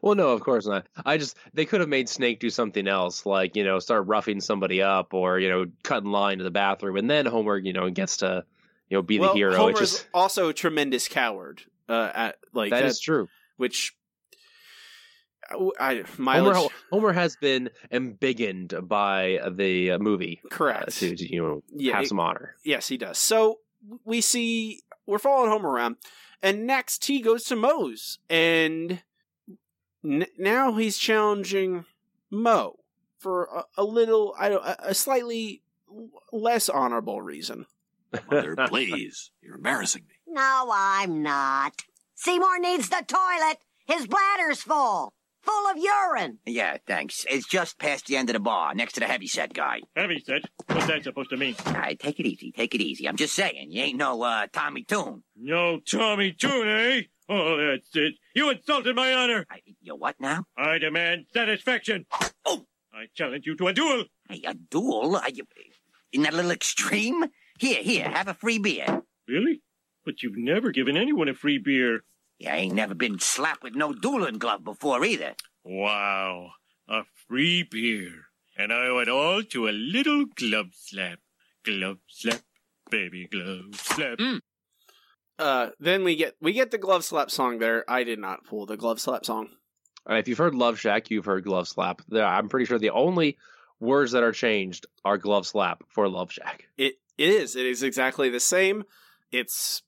Well, 0.00 0.14
no, 0.14 0.30
of 0.30 0.40
course 0.40 0.66
not. 0.66 0.86
I 1.04 1.18
just 1.18 1.36
they 1.52 1.66
could 1.66 1.80
have 1.80 1.88
made 1.88 2.08
Snake 2.08 2.40
do 2.40 2.50
something 2.50 2.86
else, 2.88 3.26
like 3.26 3.56
you 3.56 3.64
know, 3.64 3.78
start 3.78 4.06
roughing 4.06 4.40
somebody 4.40 4.80
up, 4.82 5.12
or 5.14 5.38
you 5.38 5.48
know, 5.48 5.66
cut 5.82 6.04
in 6.04 6.10
line 6.10 6.38
to 6.38 6.44
the 6.44 6.50
bathroom, 6.50 6.96
and 6.96 7.10
then 7.10 7.26
Homer, 7.26 7.58
you 7.58 7.72
know, 7.72 7.90
gets 7.90 8.18
to 8.18 8.44
you 8.88 8.96
know 8.96 9.02
be 9.02 9.18
well 9.18 9.32
the 9.32 9.38
hero. 9.38 9.56
homer's 9.56 9.78
just 9.78 10.08
also 10.14 10.48
a 10.48 10.54
tremendous 10.54 11.08
coward 11.08 11.62
uh 11.88 12.10
at 12.14 12.36
like 12.52 12.70
that 12.70 12.82
that, 12.82 12.86
is 12.86 13.00
true. 13.00 13.28
which 13.56 13.94
I 15.50 15.96
Homer, 15.96 16.04
mileage 16.18 16.70
Homer 16.90 17.12
has 17.12 17.36
been 17.36 17.70
embiggened 17.92 18.88
by 18.88 19.40
the 19.50 19.92
uh, 19.92 19.98
movie 19.98 20.40
uh, 20.44 20.48
correct 20.48 20.98
to, 20.98 21.14
to, 21.14 21.32
you 21.32 21.42
know 21.42 21.62
Yeah, 21.74 21.96
have 21.96 22.06
some 22.06 22.20
honor. 22.20 22.56
Yes, 22.64 22.88
he 22.88 22.96
does. 22.96 23.18
So 23.18 23.60
we 24.04 24.20
see 24.20 24.80
we're 25.06 25.18
following 25.18 25.50
Homer 25.50 25.70
around, 25.70 25.96
and 26.42 26.66
next 26.66 27.04
he 27.04 27.20
goes 27.20 27.44
to 27.44 27.56
Moe's, 27.56 28.18
and 28.30 29.02
n- 30.04 30.26
now 30.38 30.72
he's 30.74 30.98
challenging 30.98 31.84
Moe 32.30 32.78
for 33.18 33.44
a, 33.44 33.64
a 33.78 33.84
little, 33.84 34.34
I 34.38 34.48
don't, 34.50 34.64
a, 34.64 34.88
a 34.90 34.94
slightly 34.94 35.62
less 36.32 36.68
honorable 36.68 37.22
reason. 37.22 37.66
Mother 38.30 38.54
Blaze, 38.68 39.30
you're 39.42 39.56
embarrassing 39.56 40.02
me. 40.08 40.14
No, 40.26 40.70
I'm 40.72 41.22
not. 41.22 41.82
Seymour 42.14 42.60
needs 42.60 42.88
the 42.88 43.04
toilet. 43.06 43.58
His 43.86 44.06
bladder's 44.06 44.62
full. 44.62 45.12
Full 45.42 45.70
of 45.70 45.76
urine. 45.76 46.38
Yeah, 46.46 46.78
thanks. 46.86 47.26
It's 47.28 47.46
just 47.46 47.78
past 47.78 48.06
the 48.06 48.16
end 48.16 48.30
of 48.30 48.34
the 48.34 48.40
bar, 48.40 48.74
next 48.74 48.94
to 48.94 49.00
the 49.00 49.06
heavyset 49.06 49.52
guy. 49.52 49.80
Heavy 49.94 50.18
set. 50.24 50.42
What's 50.68 50.86
that 50.86 51.04
supposed 51.04 51.28
to 51.30 51.36
mean? 51.36 51.54
All 51.66 51.72
right, 51.74 51.98
take 51.98 52.18
it 52.18 52.24
easy, 52.26 52.50
take 52.50 52.74
it 52.74 52.80
easy. 52.80 53.06
I'm 53.06 53.16
just 53.16 53.34
saying, 53.34 53.70
you 53.70 53.82
ain't 53.82 53.98
no 53.98 54.22
uh, 54.22 54.46
Tommy 54.52 54.84
Tune. 54.84 55.22
No 55.36 55.80
Tommy 55.80 56.32
Tune, 56.32 56.68
eh? 56.68 57.02
Oh, 57.28 57.56
that's 57.56 57.88
it. 57.94 58.14
You 58.34 58.50
insulted 58.50 58.94
my 58.94 59.12
honor. 59.14 59.46
I, 59.50 59.60
you 59.80 59.96
what 59.96 60.16
now? 60.20 60.44
I 60.56 60.78
demand 60.78 61.26
satisfaction. 61.32 62.06
Oh! 62.44 62.66
I 62.92 63.06
challenge 63.14 63.46
you 63.46 63.56
to 63.56 63.68
a 63.68 63.72
duel. 63.72 64.04
Hey, 64.28 64.42
a 64.46 64.54
duel? 64.54 65.16
Are 65.16 65.30
you, 65.30 65.44
isn't 66.12 66.22
that 66.22 66.34
little 66.34 66.50
extreme? 66.50 67.24
Here, 67.58 67.82
here, 67.82 68.08
have 68.08 68.28
a 68.28 68.34
free 68.34 68.58
beer. 68.58 69.02
Really? 69.26 69.62
But 70.04 70.22
you've 70.22 70.36
never 70.36 70.70
given 70.70 70.96
anyone 70.96 71.28
a 71.28 71.34
free 71.34 71.58
beer. 71.58 72.04
Yeah, 72.38 72.54
I 72.54 72.58
ain't 72.58 72.74
never 72.74 72.94
been 72.94 73.18
slapped 73.18 73.62
with 73.62 73.74
no 73.74 73.92
dueling 73.92 74.38
glove 74.38 74.64
before 74.64 75.04
either. 75.04 75.34
Wow. 75.64 76.50
A 76.88 77.02
free 77.26 77.62
beer. 77.62 78.26
And 78.56 78.72
I 78.72 78.86
owe 78.86 78.98
it 78.98 79.08
all 79.08 79.42
to 79.42 79.68
a 79.68 79.72
little 79.72 80.26
glove 80.26 80.70
slap. 80.74 81.20
Glove 81.64 81.98
slap. 82.08 82.42
Baby 82.90 83.26
glove 83.26 83.74
slap. 83.74 84.18
Hmm. 84.20 84.36
Uh, 85.38 85.70
then 85.80 86.04
we 86.04 86.16
get 86.16 86.36
we 86.40 86.52
get 86.52 86.70
the 86.70 86.78
glove 86.78 87.04
slap 87.04 87.30
song 87.30 87.58
there. 87.58 87.84
I 87.88 88.04
did 88.04 88.18
not 88.18 88.44
pull 88.44 88.66
the 88.66 88.76
glove 88.76 89.00
slap 89.00 89.24
song. 89.24 89.48
If 90.08 90.28
you've 90.28 90.38
heard 90.38 90.54
Love 90.54 90.78
Shack, 90.78 91.10
you've 91.10 91.24
heard 91.24 91.44
Glove 91.44 91.66
Slap. 91.66 92.02
I'm 92.14 92.48
pretty 92.48 92.66
sure 92.66 92.78
the 92.78 92.90
only 92.90 93.38
words 93.80 94.12
that 94.12 94.22
are 94.22 94.32
changed 94.32 94.86
are 95.04 95.18
Glove 95.18 95.46
Slap 95.46 95.82
for 95.88 96.08
Love 96.08 96.30
Shack. 96.30 96.68
It 96.76 96.94
it 97.16 97.30
is. 97.30 97.56
It 97.56 97.66
is 97.66 97.82
exactly 97.82 98.28
the 98.28 98.40
same. 98.40 98.84
It's 99.32 99.82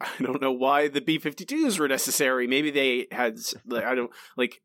I 0.00 0.10
don't 0.20 0.42
know 0.42 0.52
why 0.52 0.88
the 0.88 1.00
B52s 1.00 1.78
were 1.78 1.88
necessary. 1.88 2.46
Maybe 2.46 2.70
they 2.70 3.06
had 3.10 3.38
like, 3.66 3.84
I 3.84 3.94
don't 3.94 4.10
like 4.36 4.60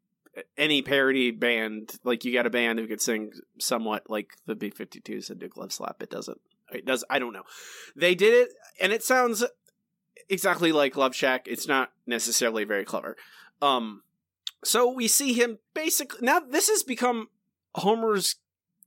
any 0.58 0.82
parody 0.82 1.32
band 1.32 1.94
like 2.04 2.26
you 2.26 2.34
got 2.34 2.46
a 2.46 2.52
band 2.52 2.80
who 2.80 2.88
could 2.88 3.02
sing 3.02 3.32
somewhat 3.60 4.10
like 4.10 4.32
the 4.46 4.56
B52s 4.56 5.30
and 5.30 5.40
do 5.40 5.48
glove 5.48 5.72
slap. 5.72 6.02
It 6.02 6.10
doesn't. 6.10 6.40
It 6.72 6.86
does. 6.86 7.06
I 7.10 7.20
don't 7.20 7.34
know. 7.34 7.44
They 7.96 8.14
did 8.16 8.34
it, 8.34 8.50
and 8.82 8.92
it 8.92 9.02
sounds 9.02 9.44
exactly 10.30 10.72
like 10.72 10.96
Love 10.96 11.16
Shack. 11.16 11.48
It's 11.48 11.68
not 11.68 11.92
necessarily 12.06 12.64
very 12.64 12.86
clever. 12.86 13.16
Um, 13.62 14.04
so 14.64 14.92
we 14.92 15.08
see 15.08 15.34
him 15.34 15.60
basically 15.74 16.20
now. 16.22 16.40
This 16.40 16.70
has 16.70 16.84
become 16.84 17.30
Homer's 17.76 18.36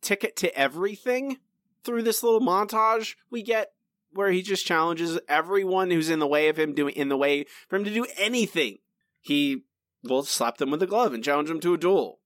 ticket 0.01 0.37
to 0.37 0.55
everything 0.57 1.39
through 1.85 2.03
this 2.03 2.23
little 2.23 2.41
montage 2.41 3.15
we 3.31 3.43
get 3.43 3.73
where 4.13 4.31
he 4.31 4.43
just 4.43 4.67
challenges 4.67 5.19
everyone 5.29 5.91
who's 5.91 6.11
in 6.11 6.19
the 6.19 6.27
way 6.27 6.49
of 6.49 6.59
him 6.59 6.75
doing 6.75 6.95
in 6.95 7.09
the 7.09 7.17
way 7.17 7.47
for 7.69 7.77
him 7.77 7.85
to 7.85 7.95
do 7.95 8.07
anything. 8.17 8.79
He 9.21 9.63
will 10.03 10.25
slap 10.25 10.57
them 10.57 10.71
with 10.71 10.83
a 10.83 10.87
glove 10.87 11.13
and 11.13 11.23
challenge 11.23 11.49
them 11.49 11.61
to 11.61 11.75
a 11.75 11.79
duel. 11.79 12.19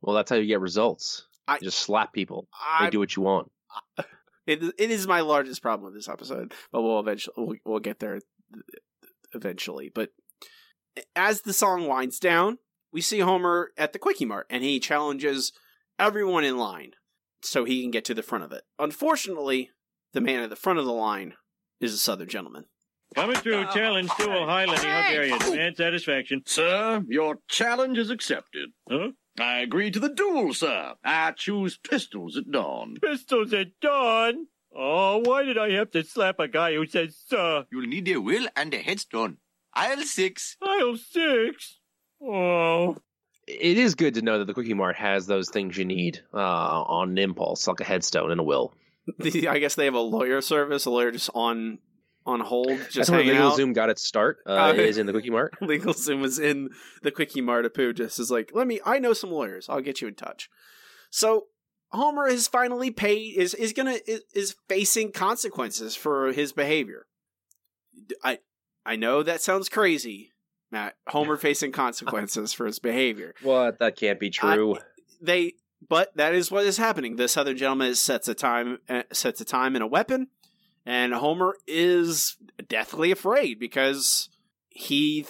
Well, 0.00 0.14
that's 0.14 0.30
how 0.30 0.36
you 0.36 0.46
get 0.46 0.60
results. 0.60 1.26
I- 1.48 1.56
you 1.56 1.62
just 1.62 1.78
slap 1.78 2.12
people. 2.12 2.48
They 2.80 2.86
I, 2.86 2.90
do 2.90 2.98
what 2.98 3.16
you 3.16 3.22
want. 3.22 3.50
It, 4.46 4.62
it 4.78 4.90
is 4.90 5.06
my 5.06 5.20
largest 5.20 5.62
problem 5.62 5.86
with 5.86 5.94
this 5.94 6.08
episode, 6.08 6.52
but 6.72 6.82
we'll 6.82 7.00
eventually 7.00 7.34
we'll, 7.36 7.56
we'll 7.64 7.80
get 7.80 8.00
there 8.00 8.20
eventually. 9.34 9.90
But 9.94 10.10
as 11.16 11.42
the 11.42 11.52
song 11.52 11.86
winds 11.86 12.18
down, 12.18 12.58
we 12.92 13.00
see 13.00 13.20
Homer 13.20 13.70
at 13.78 13.92
the 13.92 13.98
Quickie 13.98 14.24
Mart, 14.24 14.46
and 14.50 14.62
he 14.62 14.78
challenges 14.80 15.52
everyone 15.98 16.44
in 16.44 16.58
line 16.58 16.92
so 17.42 17.64
he 17.64 17.82
can 17.82 17.90
get 17.90 18.04
to 18.06 18.14
the 18.14 18.22
front 18.22 18.44
of 18.44 18.52
it. 18.52 18.62
Unfortunately, 18.78 19.70
the 20.12 20.20
man 20.20 20.40
at 20.40 20.50
the 20.50 20.56
front 20.56 20.78
of 20.78 20.84
the 20.84 20.92
line 20.92 21.34
is 21.80 21.94
a 21.94 21.98
Southern 21.98 22.28
gentleman. 22.28 22.64
Coming 23.14 23.36
through, 23.36 23.66
oh, 23.66 23.72
challenge 23.72 24.10
duel 24.18 24.46
Highlander. 24.46 24.88
How 24.88 25.10
dare 25.10 25.26
you? 25.26 25.38
Demand 25.38 25.76
satisfaction. 25.76 26.42
Sir, 26.46 27.02
your 27.08 27.36
challenge 27.48 27.98
is 27.98 28.10
accepted. 28.10 28.70
Huh? 28.90 29.08
I 29.40 29.60
agree 29.60 29.90
to 29.90 29.98
the 30.00 30.08
duel, 30.10 30.52
sir. 30.54 30.94
I 31.04 31.32
choose 31.32 31.78
pistols 31.78 32.36
at 32.36 32.50
dawn. 32.50 32.96
Pistols 33.02 33.52
at 33.54 33.78
dawn. 33.80 34.46
Oh, 34.74 35.18
why 35.18 35.44
did 35.44 35.58
I 35.58 35.70
have 35.72 35.90
to 35.92 36.04
slap 36.04 36.38
a 36.38 36.48
guy 36.48 36.74
who 36.74 36.86
says 36.86 37.16
sir? 37.26 37.66
You'll 37.70 37.86
need 37.86 38.08
a 38.08 38.18
will 38.20 38.46
and 38.56 38.72
a 38.74 38.78
headstone. 38.78 39.38
Aisle 39.74 40.02
six. 40.02 40.56
Aisle 40.62 40.96
six. 40.96 41.78
Oh, 42.22 42.96
It 43.46 43.78
is 43.78 43.94
good 43.94 44.14
to 44.14 44.22
know 44.22 44.38
that 44.38 44.46
the 44.46 44.54
Quickie 44.54 44.74
Mart 44.74 44.96
has 44.96 45.26
those 45.26 45.48
things 45.50 45.76
you 45.76 45.84
need 45.84 46.20
uh, 46.32 46.38
on 46.38 47.10
an 47.10 47.18
impulse, 47.18 47.66
like 47.66 47.80
a 47.80 47.84
headstone 47.84 48.30
and 48.30 48.40
a 48.40 48.44
will. 48.44 48.72
I 49.20 49.58
guess 49.58 49.74
they 49.74 49.86
have 49.86 49.94
a 49.94 50.00
lawyer 50.00 50.40
service, 50.40 50.84
a 50.84 50.90
lawyer 50.90 51.10
just 51.10 51.30
on 51.34 51.78
on 52.26 52.40
hold, 52.40 52.68
just 52.68 52.94
That's 52.94 53.10
where 53.10 53.20
Legal 53.20 53.48
out. 53.48 53.56
Zoom 53.56 53.72
got 53.72 53.90
its 53.90 54.02
start. 54.02 54.38
Uh, 54.46 54.52
Uh, 54.52 54.72
is 54.76 54.98
in 54.98 55.06
the 55.06 55.12
Quickie 55.12 55.30
Mart. 55.30 55.54
LegalZoom 55.62 56.20
was 56.20 56.38
in 56.38 56.70
the 57.02 57.10
Quickie 57.10 57.40
Mart 57.40 57.64
Apu 57.64 57.94
just 57.94 58.18
is 58.18 58.30
like, 58.30 58.50
let 58.54 58.66
me, 58.66 58.80
I 58.84 58.98
know 58.98 59.12
some 59.12 59.30
lawyers. 59.30 59.68
I'll 59.68 59.80
get 59.80 60.00
you 60.00 60.08
in 60.08 60.14
touch. 60.14 60.48
So 61.10 61.46
Homer 61.90 62.26
is 62.26 62.48
finally 62.48 62.90
paid, 62.90 63.36
is, 63.36 63.54
is 63.54 63.72
gonna, 63.72 63.98
is, 64.06 64.22
is 64.34 64.56
facing 64.68 65.12
consequences 65.12 65.96
for 65.96 66.32
his 66.32 66.52
behavior. 66.52 67.06
I, 68.22 68.38
I 68.86 68.96
know 68.96 69.22
that 69.22 69.42
sounds 69.42 69.68
crazy, 69.68 70.32
Matt. 70.70 70.96
Homer 71.08 71.36
facing 71.38 71.72
consequences 71.72 72.52
for 72.52 72.66
his 72.66 72.78
behavior. 72.78 73.34
What? 73.42 73.78
That 73.78 73.96
can't 73.96 74.18
be 74.18 74.30
true. 74.30 74.78
They, 75.20 75.54
but 75.88 76.16
that 76.16 76.34
is 76.34 76.50
what 76.50 76.64
is 76.64 76.78
happening. 76.78 77.16
The 77.16 77.28
Southern 77.28 77.56
gentleman 77.56 77.94
sets 77.94 78.28
a 78.28 78.34
time, 78.34 78.78
uh, 78.88 79.02
sets 79.12 79.40
a 79.40 79.44
time 79.44 79.74
and 79.74 79.82
a 79.82 79.86
weapon, 79.86 80.28
and 80.84 81.14
Homer 81.14 81.56
is 81.66 82.36
deathly 82.68 83.10
afraid 83.10 83.58
because 83.58 84.28
he 84.68 85.26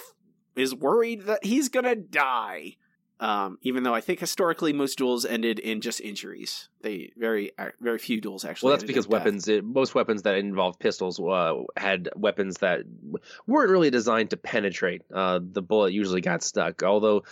is 0.55 0.73
worried 0.73 1.23
that 1.23 1.43
he's 1.43 1.69
gonna 1.69 1.95
die. 1.95 2.77
Um, 3.19 3.57
even 3.61 3.83
though 3.83 3.93
I 3.93 4.01
think 4.01 4.19
historically 4.19 4.73
most 4.73 4.97
duels 4.97 5.23
ended 5.23 5.57
in 5.59 5.79
just 5.79 6.01
injuries, 6.01 6.67
they 6.81 7.13
very 7.15 7.51
very 7.79 7.97
few 7.97 8.19
duels 8.19 8.43
actually. 8.43 8.67
well, 8.67 8.77
that's 8.77 8.87
because 8.87 9.07
weapons, 9.07 9.47
it, 9.47 9.63
most 9.63 9.95
weapons 9.95 10.23
that 10.23 10.35
involved 10.35 10.79
pistols, 10.79 11.19
uh, 11.19 11.61
had 11.77 12.09
weapons 12.15 12.57
that 12.57 12.81
weren't 13.47 13.69
really 13.69 13.91
designed 13.91 14.31
to 14.31 14.37
penetrate. 14.37 15.03
Uh, 15.13 15.39
the 15.41 15.61
bullet 15.61 15.93
usually 15.93 16.19
got 16.19 16.43
stuck. 16.43 16.83
Although, 16.83 17.23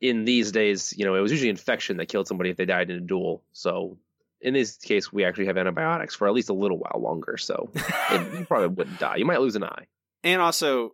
in 0.00 0.24
these 0.24 0.52
days, 0.52 0.94
you 0.96 1.04
know, 1.04 1.16
it 1.16 1.20
was 1.20 1.32
usually 1.32 1.50
infection 1.50 1.96
that 1.96 2.06
killed 2.06 2.28
somebody 2.28 2.50
if 2.50 2.56
they 2.56 2.66
died 2.66 2.90
in 2.90 2.98
a 2.98 3.00
duel. 3.00 3.42
So, 3.52 3.98
in 4.40 4.54
this 4.54 4.76
case, 4.76 5.12
we 5.12 5.24
actually 5.24 5.46
have 5.46 5.56
antibiotics 5.58 6.14
for 6.14 6.28
at 6.28 6.34
least 6.34 6.48
a 6.48 6.54
little 6.54 6.78
while 6.78 7.00
longer. 7.02 7.36
So, 7.36 7.70
it, 7.74 8.38
you 8.40 8.44
probably 8.46 8.68
wouldn't 8.68 8.98
die. 9.00 9.16
You 9.16 9.24
might 9.24 9.40
lose 9.40 9.56
an 9.56 9.64
eye. 9.64 9.86
and 10.24 10.40
also 10.40 10.92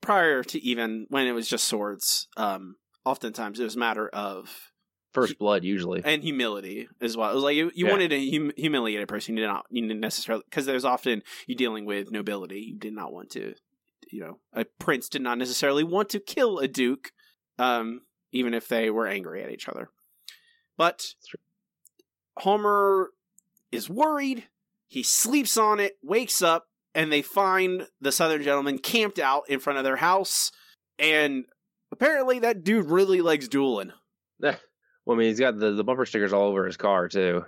prior 0.00 0.42
to 0.44 0.60
even 0.62 1.06
when 1.08 1.26
it 1.26 1.32
was 1.32 1.48
just 1.48 1.64
swords, 1.66 2.28
um, 2.36 2.76
oftentimes 3.04 3.58
it 3.60 3.64
was 3.64 3.76
a 3.76 3.78
matter 3.78 4.08
of 4.08 4.70
First 5.12 5.38
blood, 5.38 5.62
usually. 5.64 6.02
and 6.04 6.22
humility 6.22 6.88
as 7.00 7.16
well. 7.16 7.30
It 7.30 7.34
was 7.34 7.44
like 7.44 7.56
you, 7.56 7.70
you 7.74 7.86
Yeah. 7.86 7.92
wanted 7.92 8.08
to 8.10 8.30
hum- 8.30 8.52
humiliate 8.56 9.02
a 9.02 9.06
person. 9.06 9.36
You 9.36 9.42
did 9.44 9.48
not, 9.48 9.64
you 9.70 9.80
didn't 9.82 10.00
necessarily 10.00 10.42
because 10.50 10.66
there's 10.66 10.84
often 10.84 11.22
you 11.46 11.54
dealing 11.54 11.84
with 11.86 12.10
nobility. 12.10 12.60
You 12.60 12.76
did 12.78 12.92
not 12.94 13.12
want 13.12 13.30
to, 13.30 13.54
you 14.10 14.20
know, 14.20 14.38
a 14.52 14.64
prince 14.80 15.08
did 15.08 15.22
not 15.22 15.38
necessarily 15.38 15.84
want 15.84 16.08
to 16.10 16.20
kill 16.20 16.58
a 16.58 16.66
duke, 16.68 17.12
um, 17.58 18.00
even 18.32 18.52
if 18.54 18.66
they 18.68 18.90
were 18.90 19.06
angry 19.06 19.42
at 19.44 19.50
each 19.52 19.68
other. 19.68 19.88
But. 20.76 21.14
Homer 22.38 23.10
is 23.70 23.88
worried. 23.88 24.44
He 24.86 25.02
sleeps 25.02 25.56
on 25.56 25.80
it, 25.80 25.94
wakes 26.02 26.42
up, 26.42 26.66
and 26.94 27.12
they 27.12 27.22
find 27.22 27.88
the 28.00 28.12
southern 28.12 28.42
gentleman 28.42 28.78
camped 28.78 29.18
out 29.18 29.48
in 29.48 29.60
front 29.60 29.78
of 29.78 29.84
their 29.84 29.96
house. 29.96 30.52
And 30.98 31.44
apparently, 31.90 32.38
that 32.40 32.62
dude 32.64 32.86
really 32.86 33.20
likes 33.20 33.48
dueling. 33.48 33.92
well, 34.40 34.56
I 35.08 35.14
mean, 35.14 35.28
he's 35.28 35.40
got 35.40 35.58
the, 35.58 35.72
the 35.72 35.84
bumper 35.84 36.06
stickers 36.06 36.32
all 36.32 36.48
over 36.48 36.66
his 36.66 36.76
car, 36.76 37.08
too. 37.08 37.44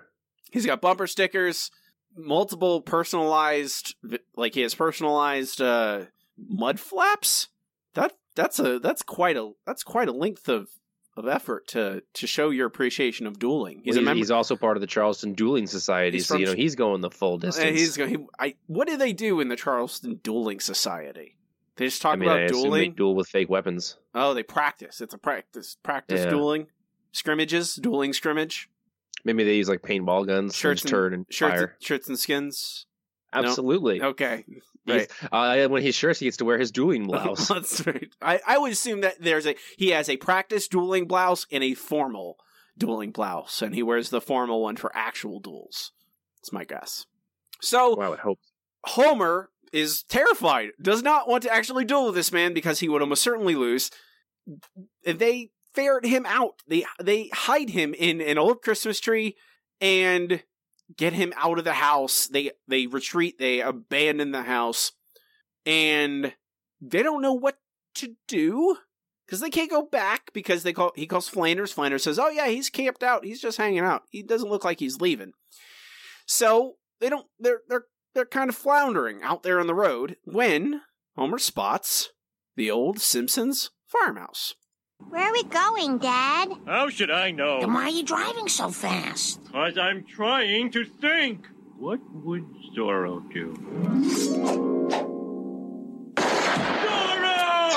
He's 0.50 0.66
got 0.66 0.80
bumper 0.80 1.06
stickers, 1.06 1.70
multiple 2.16 2.80
personalized, 2.80 3.94
like 4.36 4.54
he 4.54 4.62
has 4.62 4.74
personalized 4.74 5.60
uh, 5.60 6.06
mud 6.36 6.80
flaps. 6.80 7.48
That 7.94 8.12
that's 8.34 8.58
a 8.58 8.78
that's 8.78 9.02
quite 9.02 9.36
a 9.36 9.52
that's 9.66 9.82
quite 9.82 10.08
a 10.08 10.12
length 10.12 10.48
of 10.48 10.68
of 11.16 11.26
effort 11.26 11.66
to 11.68 12.02
to 12.14 12.26
show 12.26 12.50
your 12.50 12.66
appreciation 12.66 13.26
of 13.26 13.38
dueling. 13.38 13.78
He's 13.85 13.94
He's, 13.94 14.02
a 14.02 14.02
member. 14.02 14.18
he's 14.18 14.30
also 14.30 14.54
part 14.56 14.76
of 14.76 14.80
the 14.82 14.87
Charleston 14.87 15.32
Dueling 15.35 15.66
Society, 15.66 16.18
He's 16.18 16.26
so 16.26 16.35
from 16.35 16.40
you 16.40 16.46
know 16.49 16.54
he's 16.54 16.75
going 16.75 17.00
the 17.00 17.11
full 17.11 17.38
distance. 17.38 17.78
he's 17.78 17.96
going. 17.96 18.11
He, 18.11 18.26
I 18.38 18.54
what 18.66 18.87
do 18.88 18.96
they 18.96 19.12
do 19.12 19.40
in 19.40 19.49
the 19.49 19.56
Charleston 19.56 20.20
Dueling 20.23 20.61
Society? 20.61 21.37
They 21.76 21.87
just 21.87 22.00
talk 22.02 22.14
I 22.14 22.16
mean, 22.16 22.28
about 22.28 22.40
I 22.42 22.46
dueling. 22.49 22.73
they 22.73 22.88
duel 22.88 23.14
with 23.14 23.28
fake 23.28 23.49
weapons. 23.50 23.96
oh, 24.14 24.32
they 24.35 24.42
practice. 24.42 25.00
It's 25.00 25.12
a 25.14 25.18
practice. 25.18 25.76
Practice 25.82 26.20
Yeah. 26.25 26.30
dueling, 26.30 26.66
scrimmages, 27.12 27.75
dueling 27.76 28.12
scrimmage, 28.12 28.68
Maybe 29.25 29.42
they 29.44 29.56
use 29.56 29.68
like 29.68 29.82
paintball 29.82 30.26
guns, 30.26 30.54
Shirts 30.54 30.82
and- 30.82 30.90
turn 30.90 31.12
and 31.14 31.26
shirts, 31.30 31.54
fire. 31.54 31.76
shirts 31.80 32.08
and 32.08 32.18
skins. 32.18 32.87
No. 33.40 33.48
Absolutely. 33.48 34.02
Okay, 34.02 34.44
He's- 34.86 35.08
uh, 35.32 35.66
when 35.68 35.82
he's 35.82 35.94
shirts, 35.96 36.20
he 36.20 36.26
gets 36.26 36.36
to 36.38 36.44
wear 36.44 36.58
his 36.58 36.70
dueling 36.70 37.06
blouse. 37.08 37.48
That's 37.48 37.84
right. 37.86 38.08
I, 38.22 38.40
I 38.46 38.58
would 38.58 38.72
assume 38.72 39.00
that 39.00 39.20
there's 39.20 39.46
a 39.46 39.56
he 39.76 39.90
has 39.90 40.08
a 40.08 40.16
practice 40.16 40.68
dueling 40.68 41.06
blouse 41.06 41.46
and 41.50 41.64
a 41.64 41.74
formal 41.74 42.38
dueling 42.78 43.10
blouse, 43.10 43.62
and 43.62 43.74
he 43.74 43.82
wears 43.82 44.10
the 44.10 44.20
formal 44.20 44.62
one 44.62 44.76
for 44.76 44.90
actual 44.94 45.40
duels. 45.40 45.92
That's 46.38 46.52
my 46.52 46.64
guess. 46.64 47.06
So 47.60 47.94
wow, 47.96 48.12
I 48.12 48.16
hope. 48.16 48.38
Homer 48.84 49.50
is 49.72 50.04
terrified, 50.04 50.68
does 50.80 51.02
not 51.02 51.28
want 51.28 51.42
to 51.42 51.52
actually 51.52 51.84
duel 51.84 52.06
with 52.06 52.14
this 52.14 52.30
man 52.30 52.54
because 52.54 52.78
he 52.78 52.88
would 52.88 53.02
almost 53.02 53.22
certainly 53.22 53.56
lose. 53.56 53.90
They 55.04 55.50
ferret 55.74 56.06
him 56.06 56.24
out. 56.26 56.62
They 56.68 56.84
they 57.02 57.28
hide 57.32 57.70
him 57.70 57.92
in 57.94 58.20
an 58.20 58.38
old 58.38 58.62
Christmas 58.62 59.00
tree 59.00 59.36
and 59.80 60.42
get 60.94 61.12
him 61.12 61.32
out 61.36 61.58
of 61.58 61.64
the 61.64 61.74
house. 61.74 62.26
They 62.26 62.52
they 62.68 62.86
retreat, 62.86 63.38
they 63.38 63.60
abandon 63.60 64.32
the 64.32 64.42
house, 64.42 64.92
and 65.64 66.34
they 66.80 67.02
don't 67.02 67.22
know 67.22 67.32
what 67.32 67.58
to 67.96 68.14
do 68.28 68.76
because 69.26 69.40
they 69.40 69.50
can't 69.50 69.70
go 69.70 69.82
back 69.82 70.32
because 70.32 70.62
they 70.62 70.72
call 70.72 70.92
he 70.94 71.06
calls 71.06 71.28
Flanders. 71.28 71.72
Flanders 71.72 72.04
says, 72.04 72.18
"Oh 72.18 72.28
yeah, 72.28 72.48
he's 72.48 72.70
camped 72.70 73.02
out. 73.02 73.24
He's 73.24 73.40
just 73.40 73.58
hanging 73.58 73.80
out. 73.80 74.02
He 74.10 74.22
doesn't 74.22 74.50
look 74.50 74.64
like 74.64 74.80
he's 74.80 75.00
leaving." 75.00 75.32
So 76.26 76.76
they 77.00 77.08
don't. 77.08 77.26
They're 77.38 77.60
they're 77.68 77.86
they're 78.14 78.26
kind 78.26 78.48
of 78.48 78.56
floundering 78.56 79.22
out 79.22 79.42
there 79.42 79.60
on 79.60 79.66
the 79.66 79.74
road 79.74 80.16
when 80.24 80.82
Homer 81.16 81.38
spots 81.38 82.10
the 82.56 82.70
old 82.70 83.00
Simpsons 83.00 83.70
farmhouse. 83.86 84.54
Where 84.98 85.28
are 85.28 85.32
we 85.32 85.44
going, 85.44 85.98
Dad? 85.98 86.48
how 86.66 86.88
should 86.88 87.10
I 87.10 87.26
Then 87.26 87.36
know? 87.36 87.58
why 87.60 87.84
are 87.84 87.88
you 87.90 88.02
driving 88.02 88.48
so 88.48 88.70
fast? 88.70 89.42
Because 89.44 89.76
I'm 89.78 90.04
trying 90.04 90.70
to 90.72 90.84
think. 90.84 91.46
What 91.78 92.00
would 92.24 92.46
Zorro 92.74 93.20
do? 93.32 93.52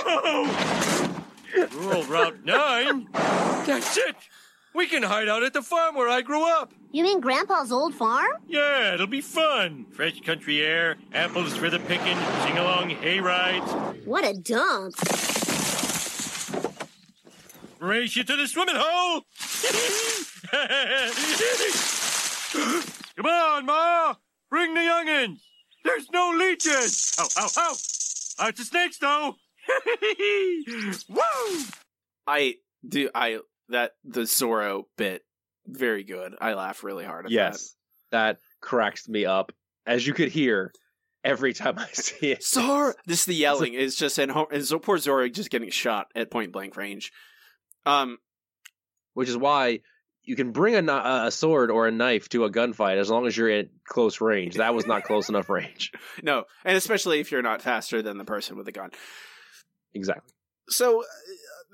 Whoa! 0.01 1.67
Rural 1.73 2.03
Route 2.03 2.45
9? 2.45 3.07
That's 3.11 3.97
it! 3.97 4.15
We 4.73 4.87
can 4.87 5.03
hide 5.03 5.27
out 5.27 5.43
at 5.43 5.53
the 5.53 5.61
farm 5.61 5.95
where 5.95 6.07
I 6.07 6.21
grew 6.21 6.45
up. 6.47 6.71
You 6.91 7.03
mean 7.03 7.19
Grandpa's 7.19 7.71
old 7.71 7.93
farm? 7.95 8.31
Yeah, 8.47 8.93
it'll 8.93 9.07
be 9.07 9.21
fun. 9.21 9.85
Fresh 9.91 10.21
country 10.21 10.61
air, 10.61 10.97
apples 11.13 11.55
for 11.55 11.69
the 11.69 11.79
picking, 11.79 12.17
sing 12.43 12.57
along 12.57 12.89
hay 12.91 13.19
rides. 13.19 13.69
What 14.05 14.23
a 14.25 14.33
dump. 14.33 14.95
Race 17.79 18.15
you 18.15 18.23
to 18.25 18.35
the 18.35 18.47
swimming 18.47 18.75
hole! 18.77 19.21
Come 23.15 23.25
on, 23.25 23.65
Ma! 23.65 24.15
Bring 24.49 24.73
the 24.73 24.81
youngins! 24.81 25.39
There's 25.85 26.09
no 26.11 26.33
leeches! 26.37 27.15
Ow, 27.19 27.27
ow, 27.37 27.43
ow! 27.45 27.49
Oh, 27.57 27.71
oh, 27.71 27.75
oh. 28.39 28.47
it's 28.47 28.59
a 28.59 28.65
snake, 28.65 28.99
though! 28.99 29.35
Woo! 31.09 31.63
I 32.27 32.55
do. 32.87 33.09
I 33.15 33.39
that 33.69 33.91
the 34.03 34.21
Zorro 34.21 34.83
bit 34.97 35.23
very 35.65 36.03
good. 36.03 36.35
I 36.41 36.53
laugh 36.53 36.83
really 36.83 37.05
hard 37.05 37.25
at 37.25 37.31
Yes, 37.31 37.75
that 38.11 38.39
cracks 38.61 39.07
me 39.07 39.25
up, 39.25 39.53
as 39.85 40.05
you 40.05 40.13
could 40.13 40.29
hear 40.29 40.73
every 41.23 41.53
time 41.53 41.77
I 41.77 41.87
see 41.93 42.31
it. 42.31 42.39
that. 42.39 42.59
Zorro. 42.59 42.93
This 43.05 43.21
is 43.21 43.25
the 43.25 43.35
yelling. 43.35 43.73
It's 43.73 43.95
just 43.95 44.17
and, 44.17 44.31
Ho- 44.31 44.47
and 44.51 44.65
so 44.65 44.79
poor 44.79 44.97
Zorro 44.97 45.31
just 45.31 45.49
getting 45.49 45.69
shot 45.69 46.07
at 46.15 46.31
point 46.31 46.51
blank 46.51 46.75
range. 46.75 47.11
Um. 47.89 48.17
Which 49.13 49.29
is 49.29 49.37
why 49.37 49.81
you 50.29 50.35
can 50.35 50.51
bring 50.51 50.75
a, 50.75 51.23
a 51.25 51.31
sword 51.31 51.71
or 51.71 51.87
a 51.87 51.91
knife 51.91 52.29
to 52.29 52.45
a 52.45 52.51
gunfight 52.51 52.97
as 52.97 53.09
long 53.09 53.25
as 53.25 53.35
you're 53.35 53.49
at 53.49 53.69
close 53.83 54.21
range. 54.21 54.55
That 54.55 54.75
was 54.75 54.85
not 54.85 55.03
close 55.03 55.27
enough 55.27 55.49
range. 55.49 55.91
No, 56.21 56.43
and 56.65 56.75
especially 56.77 57.19
if 57.19 57.31
you're 57.31 57.41
not 57.41 57.61
faster 57.61 58.01
than 58.01 58.17
the 58.17 58.25
person 58.25 58.57
with 58.57 58.65
the 58.65 58.71
gun. 58.71 58.91
Exactly. 59.93 60.33
So 60.67 61.01
uh, 61.01 61.05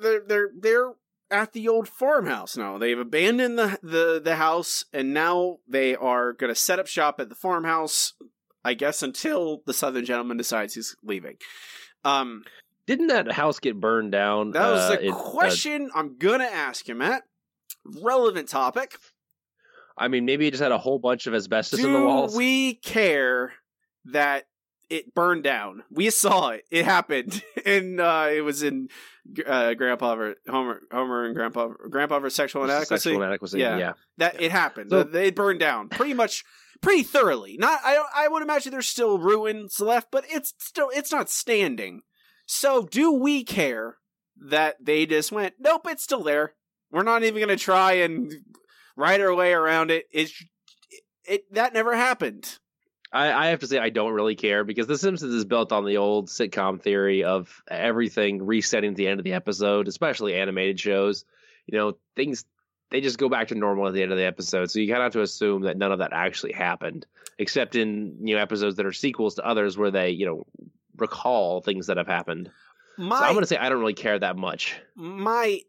they're 0.01 0.21
they're 0.25 0.49
they're 0.57 0.93
at 1.31 1.53
the 1.53 1.67
old 1.67 1.89
farmhouse 1.89 2.55
now. 2.55 2.77
They've 2.77 2.97
abandoned 2.97 3.57
the 3.57 3.79
the 3.81 4.21
the 4.23 4.35
house, 4.35 4.85
and 4.93 5.13
now 5.13 5.57
they 5.67 5.95
are 5.95 6.31
going 6.31 6.53
to 6.53 6.59
set 6.59 6.79
up 6.79 6.87
shop 6.87 7.19
at 7.19 7.29
the 7.29 7.35
farmhouse. 7.35 8.13
I 8.63 8.73
guess 8.73 9.03
until 9.03 9.61
the 9.65 9.73
southern 9.73 10.05
gentleman 10.05 10.37
decides 10.37 10.75
he's 10.75 10.95
leaving. 11.03 11.37
Um, 12.03 12.43
Didn't 12.87 13.07
that 13.07 13.31
house 13.31 13.59
get 13.59 13.79
burned 13.79 14.11
down? 14.11 14.51
that 14.51 14.69
was 14.71 14.81
uh, 14.91 14.95
the 14.97 15.09
uh, 15.11 15.15
question 15.15 15.89
I'm 15.95 16.17
gonna 16.17 16.43
ask 16.45 16.87
you, 16.87 16.95
Matt. 16.95 17.23
Relevant 18.01 18.49
topic. 18.49 18.97
I 19.97 20.07
mean, 20.07 20.25
maybe 20.25 20.47
it 20.47 20.51
just 20.51 20.63
had 20.63 20.71
a 20.71 20.77
whole 20.77 20.99
bunch 20.99 21.25
of 21.27 21.33
asbestos 21.33 21.79
in 21.79 21.93
the 21.93 21.99
walls. 22.01 22.35
we 22.35 22.73
care 22.75 23.53
that 24.05 24.45
it 24.89 25.15
burned 25.15 25.43
down? 25.43 25.83
We 25.89 26.09
saw 26.09 26.49
it. 26.49 26.63
It 26.69 26.85
happened, 26.85 27.41
and 27.65 27.99
uh, 27.99 28.27
it 28.31 28.41
was 28.41 28.61
in 28.61 28.89
uh, 29.45 29.73
Grandpa 29.73 30.15
ver- 30.15 30.35
Homer, 30.47 30.81
Homer 30.91 31.25
and 31.25 31.35
Grandpa, 31.35 31.69
Grandpa 31.89 32.19
versus 32.19 32.35
sexual 32.35 32.63
inadequacy. 32.65 33.09
Sexual 33.09 33.21
inadequacy. 33.23 33.59
Yeah. 33.59 33.77
Yeah. 33.77 33.93
that 34.17 34.41
it 34.41 34.51
happened. 34.51 34.91
So- 34.91 35.03
they 35.03 35.31
burned 35.31 35.59
down 35.59 35.89
pretty 35.89 36.13
much, 36.13 36.43
pretty 36.81 37.03
thoroughly. 37.03 37.55
Not, 37.57 37.79
I, 37.83 38.03
I 38.15 38.27
would 38.27 38.43
imagine 38.43 38.71
there's 38.73 38.87
still 38.87 39.17
ruins 39.17 39.79
left, 39.79 40.09
but 40.11 40.25
it's 40.29 40.53
still, 40.59 40.89
it's 40.93 41.11
not 41.11 41.29
standing. 41.29 42.01
So, 42.45 42.83
do 42.83 43.11
we 43.11 43.43
care 43.43 43.97
that 44.47 44.75
they 44.83 45.05
just 45.05 45.31
went? 45.31 45.55
Nope, 45.59 45.87
it's 45.89 46.03
still 46.03 46.23
there. 46.23 46.53
We're 46.91 47.03
not 47.03 47.23
even 47.23 47.39
going 47.45 47.57
to 47.57 47.63
try 47.63 47.93
and 47.93 48.31
write 48.95 49.21
our 49.21 49.33
way 49.33 49.53
around 49.53 49.91
it. 49.91 50.05
It, 50.11 50.31
it 51.25 51.53
that 51.53 51.73
never 51.73 51.95
happened. 51.95 52.59
I, 53.11 53.31
I 53.31 53.47
have 53.47 53.61
to 53.61 53.67
say 53.67 53.79
I 53.79 53.89
don't 53.89 54.13
really 54.13 54.35
care 54.35 54.63
because 54.63 54.87
The 54.87 54.97
Simpsons 54.97 55.33
is 55.33 55.45
built 55.45 55.71
on 55.71 55.85
the 55.85 55.97
old 55.97 56.27
sitcom 56.27 56.81
theory 56.81 57.23
of 57.23 57.61
everything 57.69 58.45
resetting 58.45 58.91
at 58.91 58.95
the 58.97 59.07
end 59.07 59.19
of 59.19 59.23
the 59.23 59.33
episode, 59.33 59.87
especially 59.87 60.35
animated 60.35 60.79
shows. 60.79 61.23
You 61.65 61.77
know, 61.77 61.97
things 62.15 62.45
they 62.91 63.01
just 63.01 63.17
go 63.17 63.29
back 63.29 63.47
to 63.47 63.55
normal 63.55 63.87
at 63.87 63.93
the 63.93 64.03
end 64.03 64.11
of 64.11 64.17
the 64.17 64.25
episode. 64.25 64.69
So 64.69 64.79
you 64.79 64.87
kind 64.87 64.99
of 64.99 65.05
have 65.05 65.13
to 65.13 65.21
assume 65.21 65.63
that 65.63 65.77
none 65.77 65.91
of 65.91 65.99
that 65.99 66.13
actually 66.13 66.53
happened, 66.53 67.05
except 67.39 67.75
in 67.75 68.17
you 68.27 68.35
know 68.35 68.41
episodes 68.41 68.75
that 68.75 68.85
are 68.85 68.93
sequels 68.93 69.35
to 69.35 69.45
others 69.45 69.77
where 69.77 69.91
they 69.91 70.11
you 70.11 70.25
know 70.25 70.45
recall 70.97 71.61
things 71.61 71.87
that 71.87 71.97
have 71.97 72.07
happened. 72.07 72.51
My, 72.97 73.19
so 73.19 73.25
I'm 73.25 73.33
gonna 73.33 73.45
say 73.45 73.57
I 73.57 73.69
don't 73.69 73.79
really 73.79 73.93
care 73.93 74.17
that 74.19 74.37
much. 74.37 74.75
my 74.95 75.59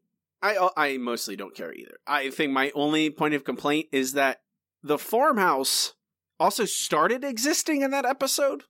I 0.42 0.68
I 0.76 0.96
mostly 0.98 1.36
don't 1.36 1.54
care 1.54 1.72
either. 1.72 1.98
I 2.06 2.30
think 2.30 2.52
my 2.52 2.70
only 2.74 3.10
point 3.10 3.34
of 3.34 3.44
complaint 3.44 3.88
is 3.92 4.12
that 4.12 4.42
the 4.82 4.98
farmhouse 4.98 5.94
also 6.38 6.64
started 6.64 7.24
existing 7.24 7.82
in 7.82 7.90
that 7.92 8.04
episode. 8.04 8.62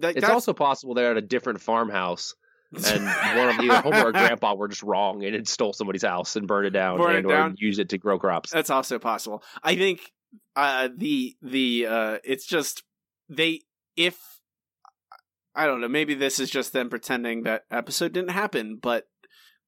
That, 0.00 0.16
It's 0.16 0.28
also 0.28 0.52
possible 0.52 0.92
they're 0.94 1.12
at 1.12 1.16
a 1.16 1.20
different 1.22 1.60
farmhouse. 1.60 2.34
and 2.72 3.04
one 3.38 3.48
of 3.48 3.58
either 3.60 3.80
Homer 3.80 4.06
or 4.08 4.12
Grandpa 4.12 4.54
were 4.56 4.66
just 4.66 4.82
wrong 4.82 5.24
and 5.24 5.34
it 5.34 5.46
stole 5.46 5.72
somebody's 5.72 6.02
house 6.02 6.34
and 6.34 6.48
burned 6.48 6.66
it 6.66 6.70
down 6.70 6.98
Burned 6.98 7.14
it 7.14 7.18
and 7.20 7.28
down. 7.28 7.50
or 7.52 7.54
used 7.58 7.78
it 7.78 7.90
to 7.90 7.98
grow 7.98 8.18
crops. 8.18 8.50
that's 8.50 8.70
also 8.70 8.98
possible. 8.98 9.42
I 9.62 9.76
think 9.76 10.10
uh 10.56 10.88
the 10.94 11.36
the 11.40 11.86
uh 11.88 12.18
it's 12.24 12.44
just 12.44 12.82
they 13.28 13.60
if 13.96 14.18
I 15.54 15.66
don't 15.66 15.80
know, 15.80 15.88
maybe 15.88 16.14
this 16.14 16.40
is 16.40 16.50
just 16.50 16.72
them 16.72 16.90
pretending 16.90 17.44
that 17.44 17.64
episode 17.70 18.12
didn't 18.12 18.30
happen, 18.30 18.78
but 18.80 19.04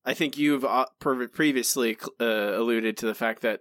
I 0.04 0.14
think 0.14 0.38
you've 0.38 0.64
uh, 0.64 0.86
pre- 1.00 1.26
previously 1.26 1.98
uh, 2.20 2.24
alluded 2.24 2.96
to 2.98 3.06
the 3.06 3.14
fact 3.14 3.42
that 3.42 3.60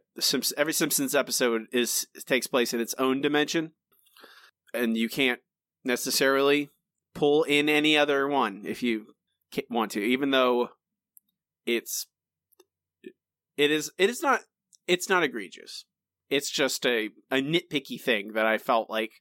every 0.58 0.74
Simpsons 0.74 1.16
episode 1.16 1.64
is 1.72 2.08
takes 2.28 2.46
place 2.46 2.74
in 2.74 2.80
its 2.80 2.94
own 3.00 3.20
dimension, 3.22 3.72
and 4.74 4.96
you 4.96 5.10
can't 5.10 5.40
necessarily 5.84 6.70
pull 7.16 7.44
in 7.44 7.68
any 7.68 7.98
other 7.98 8.28
one 8.28 8.62
if 8.66 8.84
you 8.84 9.08
want 9.70 9.92
to, 9.92 10.02
even 10.02 10.30
though 10.32 10.70
it's 11.66 12.06
it 13.58 13.72
is 13.72 13.92
it 13.98 14.10
is 14.10 14.22
not 14.22 14.42
it's 14.88 15.10
not 15.10 15.24
egregious. 15.24 15.86
It's 16.30 16.52
just 16.52 16.86
a 16.86 17.10
a 17.32 17.38
nitpicky 17.38 18.00
thing 18.00 18.34
that 18.34 18.46
I 18.46 18.60
felt 18.60 18.90
like 18.90 19.14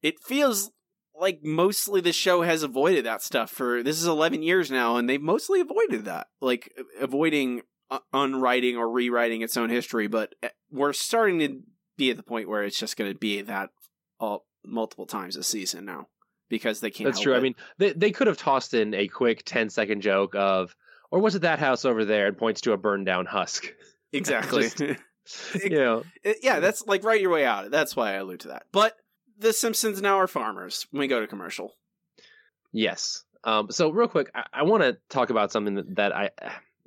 it 0.00 0.14
feels 0.24 0.70
like 1.18 1.40
mostly 1.42 2.00
the 2.00 2.12
show 2.12 2.42
has 2.42 2.62
avoided 2.62 3.04
that 3.04 3.22
stuff 3.22 3.50
for 3.50 3.82
this 3.82 3.98
is 3.98 4.06
11 4.06 4.42
years 4.42 4.70
now 4.70 4.96
and 4.96 5.08
they've 5.08 5.22
mostly 5.22 5.60
avoided 5.60 6.04
that 6.06 6.26
like 6.40 6.72
avoiding 7.00 7.62
uh, 7.90 7.98
unwriting 8.12 8.76
or 8.76 8.90
rewriting 8.90 9.42
its 9.42 9.56
own 9.56 9.70
history 9.70 10.06
but 10.06 10.34
uh, 10.42 10.48
we're 10.70 10.92
starting 10.92 11.38
to 11.38 11.60
be 11.96 12.10
at 12.10 12.16
the 12.16 12.22
point 12.22 12.48
where 12.48 12.62
it's 12.64 12.78
just 12.78 12.96
going 12.96 13.12
to 13.12 13.18
be 13.18 13.42
that 13.42 13.70
all 14.18 14.44
multiple 14.64 15.06
times 15.06 15.36
a 15.36 15.42
season 15.42 15.84
now 15.84 16.08
because 16.48 16.80
they 16.80 16.90
can't 16.90 17.06
That's 17.06 17.20
true. 17.20 17.34
I 17.34 17.40
mean, 17.40 17.54
they 17.78 17.92
they 17.92 18.10
could 18.10 18.26
have 18.26 18.36
tossed 18.38 18.74
in 18.74 18.94
a 18.94 19.08
quick 19.08 19.44
10 19.44 19.70
second 19.70 20.02
joke 20.02 20.34
of, 20.34 20.74
or 21.10 21.20
was 21.20 21.34
it 21.34 21.42
that 21.42 21.58
house 21.58 21.84
over 21.84 22.04
there 22.04 22.26
and 22.26 22.36
points 22.36 22.62
to 22.62 22.72
a 22.72 22.76
burned 22.76 23.06
down 23.06 23.26
husk? 23.26 23.72
exactly 24.12 24.62
Just- 24.62 24.80
you 25.64 25.70
know, 25.70 26.04
It- 26.22 26.38
yeah, 26.42 26.60
that's 26.60 26.86
like 26.86 27.04
write 27.04 27.20
your 27.20 27.30
way 27.30 27.44
out. 27.44 27.70
That's 27.70 27.96
why 27.96 28.10
I 28.10 28.14
allude 28.14 28.40
to 28.40 28.48
that. 28.48 28.64
But 28.72 28.94
the 29.38 29.52
Simpsons 29.52 30.00
now 30.02 30.18
are 30.18 30.26
farmers 30.26 30.86
when 30.90 31.00
we 31.00 31.06
go 31.08 31.20
to 31.20 31.26
commercial. 31.26 31.74
yes. 32.72 33.24
Um, 33.46 33.70
so 33.70 33.90
real 33.90 34.08
quick, 34.08 34.30
I, 34.34 34.44
I 34.54 34.62
want 34.62 34.82
to 34.84 34.96
talk 35.10 35.28
about 35.28 35.52
something 35.52 35.74
that, 35.74 35.96
that 35.96 36.12
I 36.16 36.30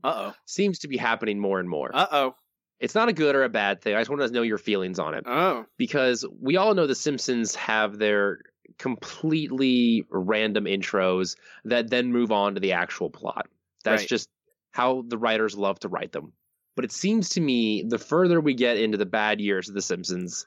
Uh 0.03 0.13
oh 0.29 0.33
seems 0.45 0.79
to 0.79 0.87
be 0.87 0.97
happening 0.97 1.37
more 1.39 1.59
and 1.59 1.69
more. 1.69 1.91
Uh 1.93 2.07
oh. 2.11 2.35
it's 2.79 2.95
not 2.95 3.09
a 3.09 3.13
good 3.13 3.35
or 3.35 3.43
a 3.43 3.49
bad 3.49 3.81
thing. 3.81 3.93
I 3.95 3.99
just 3.99 4.09
want 4.09 4.21
to 4.23 4.31
know 4.31 4.41
your 4.41 4.57
feelings 4.57 4.97
on 4.97 5.13
it. 5.13 5.23
Oh. 5.27 5.65
because 5.77 6.25
we 6.41 6.57
all 6.57 6.73
know 6.73 6.87
the 6.87 6.95
Simpsons 6.95 7.53
have 7.55 7.99
their 7.99 8.39
completely 8.79 10.05
random 10.09 10.65
intros 10.65 11.35
that 11.65 11.89
then 11.89 12.11
move 12.11 12.31
on 12.31 12.55
to 12.55 12.59
the 12.59 12.73
actual 12.73 13.09
plot. 13.09 13.47
That's 13.83 14.01
Right. 14.03 14.09
just 14.09 14.29
how 14.71 15.03
the 15.07 15.17
writers 15.17 15.55
love 15.57 15.79
to 15.81 15.87
write 15.89 16.11
them. 16.11 16.33
But 16.75 16.85
it 16.85 16.91
seems 16.91 17.29
to 17.29 17.41
me 17.41 17.83
the 17.87 17.97
further 17.97 18.39
we 18.41 18.53
get 18.53 18.77
into 18.77 18.97
the 18.97 19.05
bad 19.05 19.39
years 19.41 19.69
of 19.69 19.75
the 19.75 19.81
Simpsons, 19.81 20.45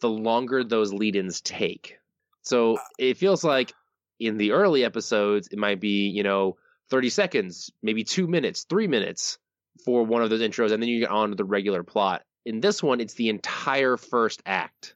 the 0.00 0.08
longer 0.08 0.64
those 0.64 0.92
lead-ins 0.92 1.40
take. 1.40 1.98
So 2.42 2.78
it 2.98 3.16
feels 3.16 3.42
like 3.44 3.72
in 4.20 4.36
the 4.38 4.52
early 4.52 4.84
episodes 4.84 5.48
it 5.50 5.58
might 5.58 5.80
be, 5.80 6.08
you 6.08 6.22
know, 6.22 6.56
30 6.90 7.10
seconds, 7.10 7.70
maybe 7.82 8.04
2 8.04 8.26
minutes, 8.26 8.66
3 8.68 8.86
minutes 8.86 9.38
for 9.84 10.04
one 10.04 10.22
of 10.22 10.30
those 10.30 10.40
intros 10.40 10.72
and 10.72 10.82
then 10.82 10.88
you 10.88 11.00
get 11.00 11.10
on 11.10 11.30
to 11.30 11.34
the 11.34 11.44
regular 11.44 11.82
plot. 11.82 12.22
In 12.44 12.60
this 12.60 12.82
one 12.82 13.00
it's 13.00 13.14
the 13.14 13.28
entire 13.28 13.96
first 13.96 14.42
act 14.46 14.94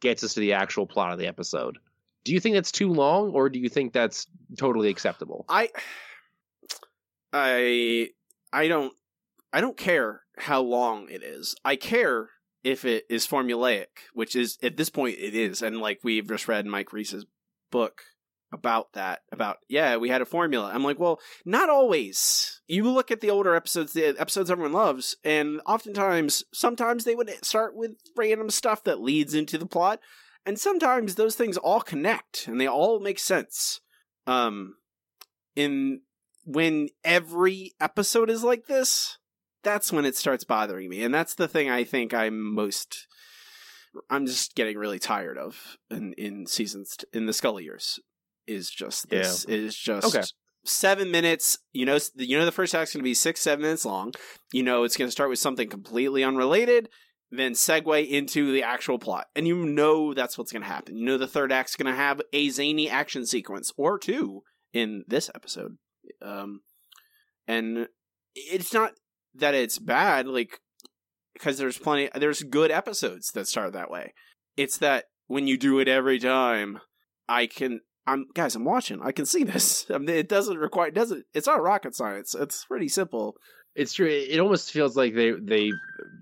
gets 0.00 0.24
us 0.24 0.34
to 0.34 0.40
the 0.40 0.54
actual 0.54 0.86
plot 0.86 1.12
of 1.12 1.18
the 1.18 1.28
episode. 1.28 1.78
Do 2.24 2.32
you 2.32 2.40
think 2.40 2.54
that's 2.54 2.72
too 2.72 2.92
long 2.92 3.30
or 3.30 3.48
do 3.48 3.58
you 3.58 3.68
think 3.68 3.92
that's 3.92 4.26
totally 4.58 4.88
acceptable? 4.88 5.44
I 5.48 5.70
I 7.32 8.08
I 8.52 8.68
don't 8.68 8.92
I 9.52 9.60
don't 9.60 9.76
care 9.76 10.22
how 10.36 10.62
long 10.62 11.08
it 11.08 11.22
is. 11.22 11.54
I 11.64 11.76
care 11.76 12.28
if 12.66 12.84
it 12.84 13.04
is 13.08 13.28
formulaic, 13.28 13.86
which 14.12 14.34
is 14.34 14.58
at 14.60 14.76
this 14.76 14.90
point 14.90 15.16
it 15.20 15.34
is, 15.34 15.62
and 15.62 15.80
like 15.80 16.00
we've 16.02 16.26
just 16.26 16.48
read 16.48 16.66
Mike 16.66 16.92
Reiss's 16.92 17.24
book 17.70 18.02
about 18.52 18.92
that 18.92 19.20
about 19.32 19.58
yeah 19.68 19.96
we 19.96 20.08
had 20.08 20.20
a 20.20 20.26
formula. 20.26 20.72
I'm 20.74 20.82
like 20.82 20.98
well 20.98 21.20
not 21.44 21.70
always. 21.70 22.60
You 22.66 22.90
look 22.90 23.12
at 23.12 23.20
the 23.20 23.30
older 23.30 23.54
episodes 23.54 23.92
the 23.92 24.06
episodes 24.18 24.50
everyone 24.50 24.72
loves 24.72 25.16
and 25.22 25.60
oftentimes 25.64 26.42
sometimes 26.52 27.04
they 27.04 27.14
would 27.14 27.30
start 27.44 27.76
with 27.76 27.92
random 28.16 28.50
stuff 28.50 28.82
that 28.82 29.00
leads 29.00 29.32
into 29.32 29.58
the 29.58 29.66
plot 29.66 30.00
and 30.44 30.58
sometimes 30.58 31.14
those 31.14 31.36
things 31.36 31.56
all 31.56 31.80
connect 31.80 32.48
and 32.48 32.60
they 32.60 32.66
all 32.66 32.98
make 32.98 33.20
sense. 33.20 33.80
Um 34.26 34.74
in 35.54 36.00
when 36.44 36.88
every 37.04 37.74
episode 37.80 38.28
is 38.28 38.42
like 38.42 38.66
this, 38.66 39.18
that's 39.66 39.92
when 39.92 40.04
it 40.04 40.16
starts 40.16 40.44
bothering 40.44 40.88
me. 40.88 41.02
And 41.02 41.12
that's 41.12 41.34
the 41.34 41.48
thing 41.48 41.68
I 41.68 41.82
think 41.82 42.14
I'm 42.14 42.54
most 42.54 43.08
I'm 44.08 44.26
just 44.26 44.54
getting 44.54 44.78
really 44.78 44.98
tired 44.98 45.36
of 45.38 45.76
in 45.90 46.12
in 46.14 46.46
seasons 46.46 46.96
in 47.12 47.26
the 47.26 47.32
Scully 47.32 47.64
years 47.64 47.98
is 48.46 48.70
just 48.70 49.08
this 49.10 49.44
is 49.46 49.76
just 49.76 50.06
Okay. 50.06 50.24
seven 50.64 51.10
minutes. 51.10 51.58
You 51.72 51.84
know, 51.84 51.98
you 52.14 52.38
know 52.38 52.44
the 52.44 52.52
first 52.52 52.74
act's 52.74 52.92
going 52.92 53.00
to 53.02 53.10
be 53.10 53.14
six 53.14 53.40
seven 53.40 53.62
minutes 53.62 53.84
long. 53.84 54.12
You 54.52 54.62
know 54.62 54.84
it's 54.84 54.96
going 54.96 55.08
to 55.08 55.12
start 55.12 55.30
with 55.30 55.40
something 55.40 55.68
completely 55.68 56.22
unrelated, 56.22 56.88
then 57.30 57.52
segue 57.52 58.08
into 58.08 58.52
the 58.52 58.62
actual 58.62 58.98
plot, 59.00 59.26
and 59.34 59.48
you 59.48 59.64
know 59.66 60.14
that's 60.14 60.38
what's 60.38 60.52
going 60.52 60.62
to 60.62 60.68
happen. 60.68 60.96
You 60.96 61.06
know 61.06 61.18
the 61.18 61.26
third 61.26 61.50
act's 61.50 61.74
going 61.74 61.90
to 61.92 61.96
have 61.96 62.20
a 62.32 62.48
zany 62.50 62.88
action 62.88 63.26
sequence 63.26 63.72
or 63.76 63.98
two 63.98 64.42
in 64.72 65.04
this 65.08 65.28
episode, 65.34 65.78
um, 66.22 66.60
and 67.48 67.88
it's 68.34 68.72
not 68.72 68.92
that 69.38 69.54
it's 69.54 69.78
bad, 69.78 70.26
like 70.26 70.60
because 71.32 71.58
there's 71.58 71.78
plenty 71.78 72.08
there's 72.14 72.42
good 72.42 72.70
episodes 72.70 73.30
that 73.32 73.46
start 73.46 73.72
that 73.74 73.90
way 73.90 74.14
it's 74.56 74.78
that 74.78 75.04
when 75.26 75.46
you 75.46 75.58
do 75.58 75.78
it 75.78 75.86
every 75.86 76.18
time 76.18 76.80
i 77.28 77.46
can 77.46 77.80
i'm 78.06 78.24
guys 78.32 78.54
i'm 78.54 78.64
watching 78.64 79.02
i 79.02 79.12
can 79.12 79.26
see 79.26 79.44
this 79.44 79.84
I 79.94 79.98
mean, 79.98 80.08
it 80.08 80.30
doesn't 80.30 80.56
require 80.56 80.88
it 80.88 80.94
doesn't 80.94 81.26
it's 81.34 81.46
not 81.46 81.62
rocket 81.62 81.94
science 81.94 82.34
it's 82.34 82.64
pretty 82.64 82.88
simple 82.88 83.36
It's 83.74 83.92
true. 83.92 84.08
It 84.08 84.40
almost 84.40 84.72
feels 84.72 84.96
like 84.96 85.14
they 85.14 85.32
they 85.32 85.72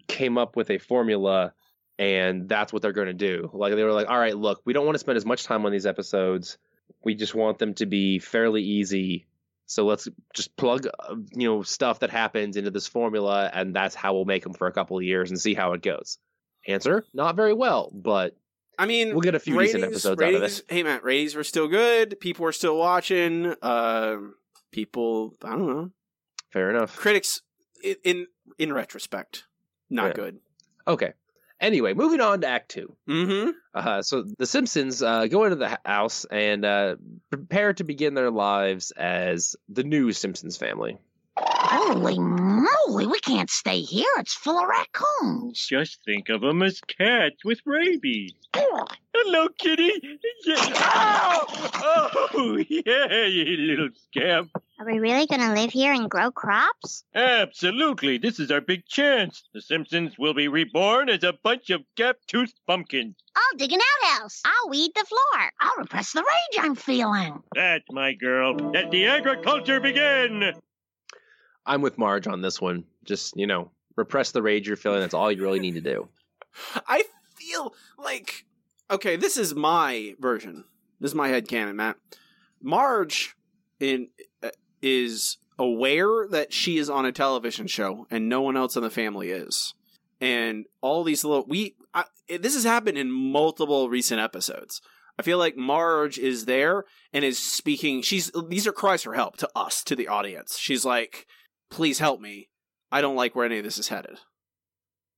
came 0.08 0.36
up 0.36 0.56
with 0.56 0.70
a 0.70 0.78
formula 0.78 1.52
and 1.96 2.48
that's 2.48 2.72
what 2.72 2.82
they're 2.82 2.90
going 2.92 3.06
to 3.06 3.12
do. 3.14 3.48
Like 3.52 3.76
they 3.76 3.84
were 3.84 3.92
like, 3.92 4.10
"All 4.10 4.18
right, 4.18 4.36
look, 4.36 4.60
we 4.64 4.72
don't 4.72 4.84
want 4.84 4.96
to 4.96 4.98
spend 4.98 5.16
as 5.16 5.24
much 5.24 5.44
time 5.44 5.64
on 5.64 5.70
these 5.70 5.86
episodes. 5.86 6.58
We 7.04 7.14
just 7.14 7.36
want 7.36 7.60
them 7.60 7.74
to 7.74 7.86
be 7.86 8.18
fairly 8.18 8.62
easy. 8.62 9.26
So 9.66 9.86
let's 9.86 10.08
just 10.34 10.54
plug, 10.56 10.86
uh, 10.86 11.16
you 11.32 11.48
know, 11.48 11.62
stuff 11.62 12.00
that 12.00 12.10
happens 12.10 12.56
into 12.56 12.70
this 12.70 12.86
formula 12.86 13.50
and 13.52 13.74
that's 13.74 13.94
how 13.94 14.14
we'll 14.14 14.24
make 14.26 14.42
them 14.42 14.52
for 14.52 14.66
a 14.66 14.72
couple 14.72 14.96
of 14.98 15.02
years 15.02 15.30
and 15.30 15.40
see 15.40 15.54
how 15.54 15.72
it 15.72 15.82
goes." 15.82 16.18
Answer: 16.66 17.04
Not 17.12 17.36
very 17.36 17.52
well, 17.54 17.90
but 17.92 18.36
i 18.78 18.86
mean 18.86 19.10
we'll 19.10 19.20
get 19.20 19.34
a 19.36 19.38
few 19.38 19.56
decent 19.58 19.84
episodes 19.84 20.20
out 20.20 20.34
of 20.34 20.34
ratings, 20.40 20.58
it. 20.60 20.64
hey 20.68 20.82
man 20.82 20.98
ratings 21.04 21.34
were 21.36 21.44
still 21.44 21.68
good 21.68 22.18
people 22.18 22.42
were 22.42 22.50
still 22.52 22.76
watching 22.76 23.54
um 23.62 24.34
people 24.72 25.32
i 25.44 25.50
don't 25.50 25.66
know 25.68 25.90
Fair 26.50 26.70
enough. 26.70 26.96
critics 26.96 27.40
in 27.84 27.94
in, 28.02 28.26
in 28.58 28.72
retrospect 28.72 29.44
not 29.88 30.08
Yeah. 30.08 30.12
good 30.14 30.40
Okay. 30.88 31.12
Anyway, 31.64 31.94
moving 31.94 32.20
on 32.20 32.42
to 32.42 32.46
Act 32.46 32.70
Two. 32.70 32.94
mm-hmm 33.08 33.50
Uh, 33.72 34.02
so 34.02 34.22
the 34.38 34.44
Simpsons 34.44 35.02
uh, 35.02 35.26
go 35.28 35.44
into 35.44 35.56
the 35.56 35.78
house 35.82 36.26
and 36.26 36.62
uh, 36.62 36.96
prepare 37.30 37.72
to 37.72 37.84
begin 37.84 38.12
their 38.12 38.30
lives 38.30 38.90
as 38.90 39.56
the 39.70 39.82
new 39.82 40.12
Simpsons 40.12 40.58
family. 40.58 40.98
Holy 41.76 42.20
moly, 42.20 43.08
we 43.08 43.18
can't 43.18 43.50
stay 43.50 43.80
here. 43.80 44.06
It's 44.18 44.32
full 44.32 44.60
of 44.60 44.68
raccoons. 44.68 45.66
Just 45.66 45.98
think 46.04 46.28
of 46.28 46.40
them 46.40 46.62
as 46.62 46.80
cats 46.80 47.44
with 47.44 47.58
rabies. 47.66 48.32
Hello, 48.54 49.48
kitty. 49.58 49.90
Yeah. 50.46 50.56
Oh, 50.56 52.10
oh, 52.34 52.56
yeah, 52.68 53.26
you 53.26 53.56
little 53.56 53.88
scamp. 54.06 54.50
Are 54.78 54.86
we 54.86 55.00
really 55.00 55.26
gonna 55.26 55.52
live 55.52 55.72
here 55.72 55.92
and 55.92 56.08
grow 56.08 56.30
crops? 56.30 57.02
Absolutely. 57.12 58.18
This 58.18 58.38
is 58.38 58.52
our 58.52 58.60
big 58.60 58.86
chance. 58.86 59.42
The 59.52 59.60
Simpsons 59.60 60.16
will 60.16 60.34
be 60.34 60.46
reborn 60.46 61.08
as 61.08 61.24
a 61.24 61.32
bunch 61.32 61.70
of 61.70 61.82
gap-toothed 61.96 62.54
pumpkins. 62.68 63.16
I'll 63.34 63.58
dig 63.58 63.72
an 63.72 63.80
outhouse. 64.04 64.42
I'll 64.44 64.70
weed 64.70 64.92
the 64.94 65.04
floor. 65.06 65.50
I'll 65.60 65.78
repress 65.78 66.12
the 66.12 66.22
rage 66.22 66.64
I'm 66.64 66.76
feeling. 66.76 67.42
That's 67.54 67.90
my 67.90 68.12
girl. 68.12 68.54
Let 68.54 68.92
the 68.92 69.06
agriculture 69.06 69.80
begin. 69.80 70.52
I'm 71.66 71.82
with 71.82 71.98
Marge 71.98 72.26
on 72.26 72.42
this 72.42 72.60
one. 72.60 72.84
Just 73.04 73.36
you 73.36 73.46
know, 73.46 73.70
repress 73.96 74.32
the 74.32 74.42
rage 74.42 74.66
you're 74.66 74.76
feeling. 74.76 75.00
That's 75.00 75.14
all 75.14 75.30
you 75.30 75.42
really 75.42 75.60
need 75.60 75.74
to 75.74 75.80
do. 75.80 76.08
I 76.86 77.04
feel 77.36 77.74
like 77.98 78.44
okay, 78.90 79.16
this 79.16 79.36
is 79.36 79.54
my 79.54 80.14
version. 80.18 80.64
This 81.00 81.10
is 81.10 81.14
my 81.14 81.28
head 81.28 81.46
headcanon, 81.46 81.74
Matt. 81.74 81.96
Marge 82.62 83.36
in 83.80 84.08
uh, 84.42 84.50
is 84.82 85.38
aware 85.58 86.26
that 86.28 86.52
she 86.52 86.78
is 86.78 86.90
on 86.90 87.06
a 87.06 87.12
television 87.12 87.66
show 87.66 88.06
and 88.10 88.28
no 88.28 88.40
one 88.42 88.56
else 88.56 88.76
in 88.76 88.82
the 88.82 88.90
family 88.90 89.30
is. 89.30 89.74
And 90.20 90.66
all 90.80 91.04
these 91.04 91.24
little 91.24 91.44
we 91.46 91.76
I, 91.92 92.04
this 92.28 92.54
has 92.54 92.64
happened 92.64 92.98
in 92.98 93.10
multiple 93.10 93.88
recent 93.88 94.20
episodes. 94.20 94.80
I 95.18 95.22
feel 95.22 95.38
like 95.38 95.56
Marge 95.56 96.18
is 96.18 96.46
there 96.46 96.84
and 97.12 97.24
is 97.24 97.38
speaking. 97.38 98.02
She's 98.02 98.32
these 98.48 98.66
are 98.66 98.72
cries 98.72 99.02
for 99.02 99.14
help 99.14 99.36
to 99.38 99.50
us, 99.54 99.84
to 99.84 99.94
the 99.94 100.08
audience. 100.08 100.58
She's 100.58 100.84
like, 100.84 101.26
"Please 101.70 101.98
help 101.98 102.20
me. 102.20 102.48
I 102.92 103.00
don't 103.00 103.16
like 103.16 103.34
where 103.34 103.46
any 103.46 103.58
of 103.58 103.64
this 103.64 103.78
is 103.78 103.88
headed." 103.88 104.18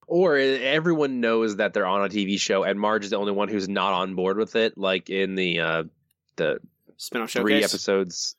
Or 0.09 0.37
everyone 0.37 1.21
knows 1.21 1.57
that 1.57 1.75
they're 1.75 1.87
on 1.87 2.05
a 2.05 2.09
TV 2.09 2.39
show, 2.39 2.63
and 2.63 2.79
Marge 2.79 3.05
is 3.05 3.11
the 3.11 3.17
only 3.17 3.33
one 3.33 3.49
who's 3.49 3.69
not 3.69 3.93
on 3.93 4.15
board 4.15 4.37
with 4.39 4.55
it. 4.55 4.79
Like 4.79 5.11
in 5.11 5.35
the 5.35 5.61
uh, 5.61 5.85
the 6.37 6.61
Spinoff 6.99 7.31
three 7.31 7.55
episodes 7.65 8.37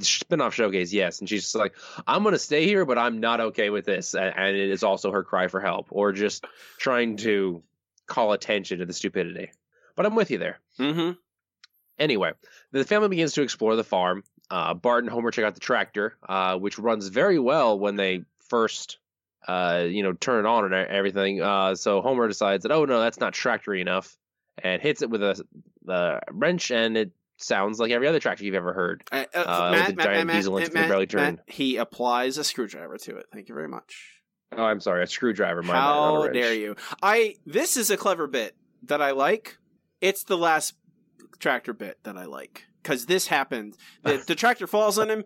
spin-off 0.00 0.52
showcase 0.54 0.92
yes 0.92 1.20
and 1.20 1.30
she's 1.30 1.44
just 1.44 1.54
like 1.54 1.74
i'm 2.06 2.22
gonna 2.22 2.38
stay 2.38 2.66
here 2.66 2.84
but 2.84 2.98
i'm 2.98 3.20
not 3.20 3.40
okay 3.40 3.70
with 3.70 3.86
this 3.86 4.12
and, 4.14 4.34
and 4.36 4.54
it 4.54 4.68
is 4.68 4.82
also 4.82 5.10
her 5.10 5.24
cry 5.24 5.48
for 5.48 5.60
help 5.62 5.86
or 5.88 6.12
just 6.12 6.44
trying 6.76 7.16
to 7.16 7.62
call 8.06 8.32
attention 8.32 8.80
to 8.80 8.84
the 8.84 8.92
stupidity 8.92 9.50
but 9.96 10.04
i'm 10.04 10.14
with 10.14 10.30
you 10.30 10.36
there 10.36 10.58
Mm-hmm. 10.78 11.12
anyway 11.98 12.32
the 12.72 12.84
family 12.84 13.08
begins 13.08 13.32
to 13.32 13.40
explore 13.40 13.76
the 13.76 13.84
farm 13.84 14.24
uh, 14.50 14.74
bart 14.74 15.04
and 15.04 15.12
homer 15.12 15.30
check 15.30 15.44
out 15.44 15.54
the 15.54 15.60
tractor 15.60 16.16
uh, 16.28 16.56
which 16.56 16.78
runs 16.78 17.08
very 17.08 17.38
well 17.38 17.78
when 17.78 17.96
they 17.96 18.22
first 18.48 18.98
uh, 19.46 19.84
you 19.88 20.02
know 20.02 20.12
turn 20.12 20.44
it 20.44 20.48
on 20.48 20.64
and 20.64 20.74
everything 20.74 21.40
uh, 21.40 21.74
so 21.74 22.00
homer 22.00 22.28
decides 22.28 22.62
that 22.62 22.72
oh 22.72 22.84
no 22.84 23.00
that's 23.00 23.20
not 23.20 23.32
tractory 23.32 23.80
enough 23.80 24.16
and 24.62 24.82
hits 24.82 25.02
it 25.02 25.10
with 25.10 25.22
a, 25.22 25.44
a 25.88 26.20
wrench 26.30 26.70
and 26.70 26.96
it 26.96 27.12
sounds 27.36 27.78
like 27.78 27.92
every 27.92 28.08
other 28.08 28.18
tractor 28.18 28.44
you've 28.44 28.54
ever 28.56 28.72
heard 28.72 29.04
Uh, 29.12 29.24
uh, 29.34 29.44
Uh, 29.46 29.70
Matt, 29.70 29.86
with 29.88 29.96
the 29.96 30.02
giant 30.02 30.26
Matt, 30.26 30.36
diesel 30.36 30.54
Matt, 30.54 30.68
engine 30.68 30.88
barely 30.88 31.06
turned. 31.06 31.38
He 31.46 31.76
applies 31.76 32.36
a 32.36 32.42
screwdriver 32.42 32.98
to 32.98 33.16
it. 33.16 33.26
Thank 33.32 33.48
you 33.48 33.54
very 33.54 33.68
much. 33.68 34.14
Oh, 34.56 34.64
I'm 34.64 34.80
sorry, 34.80 35.04
a 35.04 35.06
screwdriver. 35.06 35.62
My 35.62 35.74
How 35.74 36.26
dare 36.28 36.54
you? 36.54 36.74
I 37.02 37.36
this 37.46 37.76
is 37.76 37.90
a 37.90 37.96
clever 37.96 38.26
bit 38.26 38.56
that 38.84 39.00
I 39.00 39.12
like. 39.12 39.58
It's 40.00 40.24
the 40.24 40.36
last 40.38 40.74
tractor 41.38 41.72
bit 41.72 41.98
that 42.02 42.16
I 42.16 42.24
like 42.24 42.64
because 42.82 43.06
this 43.06 43.26
happened. 43.28 43.76
The, 44.02 44.16
the 44.26 44.34
tractor 44.34 44.66
falls 44.66 44.98
on 44.98 45.10
him, 45.10 45.24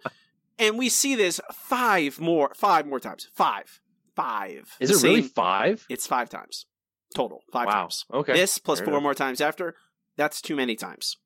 and 0.59 0.79
we 0.79 0.89
see 0.89 1.15
this 1.15 1.41
five 1.53 2.21
more, 2.21 2.53
five 2.55 2.87
more 2.87 3.01
times. 3.01 3.29
Five, 3.35 3.81
five. 4.15 4.77
Is 4.81 4.91
it 4.91 5.07
really 5.07 5.23
five? 5.23 5.87
It's 5.89 6.07
five 6.07 6.29
times 6.29 6.67
total. 7.13 7.43
Five 7.53 7.67
wow. 7.67 7.73
times. 7.73 8.05
Okay. 8.13 8.33
This 8.33 8.59
plus 8.59 8.81
four 8.81 8.91
enough. 8.91 9.03
more 9.03 9.15
times 9.15 9.41
after. 9.41 9.75
That's 10.17 10.43
too 10.43 10.57
many 10.57 10.77
times. 10.77 11.17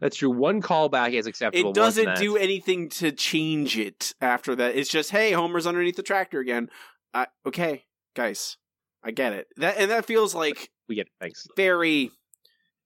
That's 0.00 0.16
true. 0.16 0.30
One 0.30 0.60
callback 0.60 1.12
is 1.12 1.26
acceptable. 1.26 1.70
It 1.70 1.74
doesn't 1.74 2.16
do 2.16 2.36
anything 2.36 2.90
to 2.90 3.10
change 3.10 3.78
it 3.78 4.14
after 4.20 4.54
that. 4.56 4.76
It's 4.76 4.90
just, 4.90 5.10
hey, 5.10 5.32
Homer's 5.32 5.66
underneath 5.66 5.96
the 5.96 6.02
tractor 6.02 6.40
again. 6.40 6.68
Uh, 7.14 7.26
okay, 7.46 7.84
guys, 8.14 8.58
I 9.02 9.12
get 9.12 9.32
it. 9.32 9.48
That 9.56 9.78
and 9.78 9.90
that 9.90 10.04
feels 10.04 10.34
like 10.34 10.70
We 10.88 10.94
get 10.94 11.06
it. 11.06 11.12
Thanks. 11.20 11.46
very, 11.56 12.10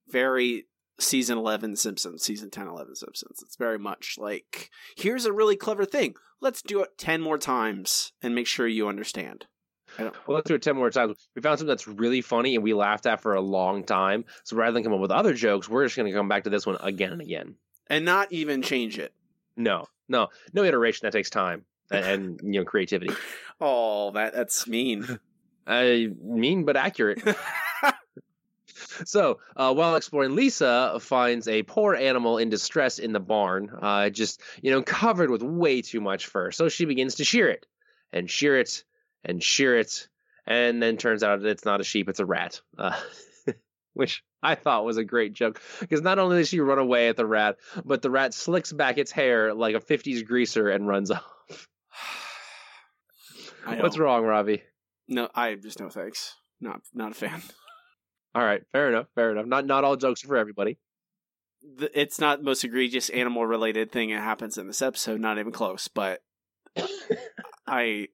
very 0.08 0.66
season 0.98 1.38
eleven 1.38 1.76
Simpsons, 1.76 2.22
season 2.22 2.50
10, 2.50 2.68
11 2.68 2.96
Simpsons. 2.96 3.42
It's 3.42 3.56
very 3.56 3.78
much 3.78 4.16
like 4.18 4.70
here's 4.96 5.26
a 5.26 5.32
really 5.32 5.56
clever 5.56 5.84
thing. 5.84 6.14
Let's 6.40 6.62
do 6.62 6.82
it 6.82 6.98
ten 6.98 7.20
more 7.20 7.38
times 7.38 8.12
and 8.22 8.34
make 8.34 8.46
sure 8.46 8.66
you 8.66 8.88
understand. 8.88 9.46
Well, 9.98 10.12
let's 10.28 10.48
do 10.48 10.54
it 10.54 10.62
10 10.62 10.76
more 10.76 10.90
times. 10.90 11.28
We 11.34 11.42
found 11.42 11.58
something 11.58 11.70
that's 11.70 11.88
really 11.88 12.20
funny 12.20 12.54
and 12.54 12.64
we 12.64 12.74
laughed 12.74 13.06
at 13.06 13.20
for 13.20 13.34
a 13.34 13.40
long 13.40 13.84
time. 13.84 14.24
So 14.44 14.56
rather 14.56 14.72
than 14.72 14.82
come 14.82 14.92
up 14.92 15.00
with 15.00 15.10
other 15.10 15.32
jokes, 15.32 15.68
we're 15.68 15.84
just 15.84 15.96
going 15.96 16.10
to 16.10 16.16
come 16.16 16.28
back 16.28 16.44
to 16.44 16.50
this 16.50 16.66
one 16.66 16.76
again 16.80 17.12
and 17.12 17.22
again. 17.22 17.54
And 17.88 18.04
not 18.04 18.30
even 18.32 18.62
change 18.62 18.98
it. 18.98 19.14
No, 19.56 19.86
no, 20.08 20.28
no 20.52 20.64
iteration. 20.64 21.06
That 21.06 21.12
takes 21.12 21.30
time 21.30 21.64
and, 21.90 22.04
and 22.04 22.40
you 22.54 22.60
know, 22.60 22.64
creativity. 22.64 23.14
Oh, 23.60 24.10
that 24.12 24.34
that's 24.34 24.66
mean. 24.66 25.18
I 25.66 26.10
mean, 26.22 26.64
but 26.64 26.76
accurate. 26.76 27.22
So, 29.04 29.38
uh, 29.56 29.72
while 29.74 29.96
exploring, 29.96 30.34
Lisa 30.34 30.98
finds 31.00 31.48
a 31.48 31.62
poor 31.62 31.94
animal 31.94 32.38
in 32.38 32.48
distress 32.48 32.98
in 32.98 33.12
the 33.12 33.20
barn, 33.20 33.70
uh, 33.80 34.10
just, 34.10 34.40
you 34.62 34.70
know, 34.70 34.82
covered 34.82 35.30
with 35.30 35.42
way 35.42 35.82
too 35.82 36.00
much 36.00 36.26
fur. 36.26 36.50
So 36.50 36.68
she 36.68 36.84
begins 36.84 37.16
to 37.16 37.24
shear 37.24 37.48
it 37.48 37.66
and 38.12 38.30
shear 38.30 38.58
it 38.58 38.84
and 39.24 39.42
shear 39.42 39.78
it. 39.78 40.08
And 40.46 40.82
then 40.82 40.96
turns 40.96 41.22
out 41.22 41.44
it's 41.44 41.64
not 41.64 41.80
a 41.80 41.84
sheep, 41.84 42.08
it's 42.08 42.20
a 42.20 42.26
rat. 42.26 42.60
Uh, 42.78 42.98
which 43.94 44.22
I 44.42 44.54
thought 44.54 44.84
was 44.84 44.98
a 44.98 45.04
great 45.04 45.32
joke 45.32 45.60
because 45.80 46.02
not 46.02 46.18
only 46.18 46.38
does 46.38 46.48
she 46.48 46.60
run 46.60 46.78
away 46.78 47.08
at 47.08 47.16
the 47.16 47.26
rat, 47.26 47.56
but 47.84 48.02
the 48.02 48.10
rat 48.10 48.34
slicks 48.34 48.72
back 48.72 48.98
its 48.98 49.10
hair 49.10 49.54
like 49.54 49.74
a 49.74 49.80
50s 49.80 50.24
greaser 50.24 50.68
and 50.68 50.86
runs 50.86 51.10
off. 51.10 51.68
What's 53.64 53.98
wrong, 53.98 54.24
Robbie? 54.24 54.62
No, 55.08 55.28
I 55.34 55.54
just 55.54 55.80
no 55.80 55.88
thanks. 55.88 56.34
Not 56.60 56.82
not 56.94 57.12
a 57.12 57.14
fan. 57.14 57.42
All 58.36 58.44
right, 58.44 58.60
fair 58.70 58.90
enough, 58.90 59.06
fair 59.14 59.32
enough. 59.32 59.46
Not 59.46 59.64
not 59.64 59.82
all 59.82 59.96
jokes 59.96 60.22
are 60.22 60.28
for 60.28 60.36
everybody. 60.36 60.76
it's 61.94 62.20
not 62.20 62.40
the 62.40 62.44
most 62.44 62.64
egregious 62.64 63.08
animal 63.08 63.46
related 63.46 63.90
thing 63.90 64.10
that 64.10 64.22
happens 64.22 64.58
in 64.58 64.66
this 64.66 64.82
episode. 64.82 65.22
Not 65.22 65.38
even 65.38 65.52
close. 65.52 65.88
But 65.88 66.22
I 67.66 68.08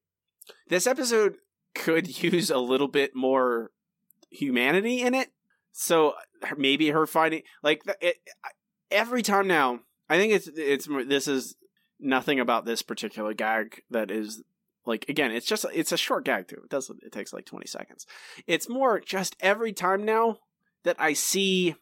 this 0.68 0.86
episode 0.86 1.38
could 1.74 2.22
use 2.22 2.50
a 2.50 2.58
little 2.58 2.86
bit 2.86 3.16
more 3.16 3.72
humanity 4.30 5.00
in 5.02 5.12
it. 5.12 5.32
So 5.72 6.14
maybe 6.56 6.90
her 6.90 7.04
finding 7.04 7.42
like 7.64 7.82
it, 8.00 8.18
every 8.92 9.22
time 9.22 9.48
now. 9.48 9.80
I 10.08 10.18
think 10.18 10.34
it's 10.34 10.48
it's 10.54 10.86
this 11.08 11.26
is 11.26 11.56
nothing 11.98 12.38
about 12.38 12.64
this 12.64 12.82
particular 12.82 13.34
gag 13.34 13.82
that 13.90 14.12
is 14.12 14.44
like 14.86 15.08
again 15.08 15.30
it's 15.30 15.46
just 15.46 15.64
it's 15.72 15.92
a 15.92 15.96
short 15.96 16.24
gag 16.24 16.48
too. 16.48 16.60
It 16.64 16.70
doesn't 16.70 17.02
it 17.02 17.12
takes 17.12 17.32
like 17.32 17.46
20 17.46 17.66
seconds. 17.66 18.06
It's 18.46 18.68
more 18.68 19.00
just 19.00 19.36
every 19.40 19.72
time 19.72 20.04
now 20.04 20.38
that 20.84 20.96
i 20.98 21.12
see 21.12 21.76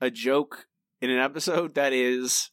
a 0.00 0.10
joke 0.10 0.66
in 1.00 1.08
an 1.10 1.18
episode 1.18 1.74
that 1.74 1.92
is 1.92 2.50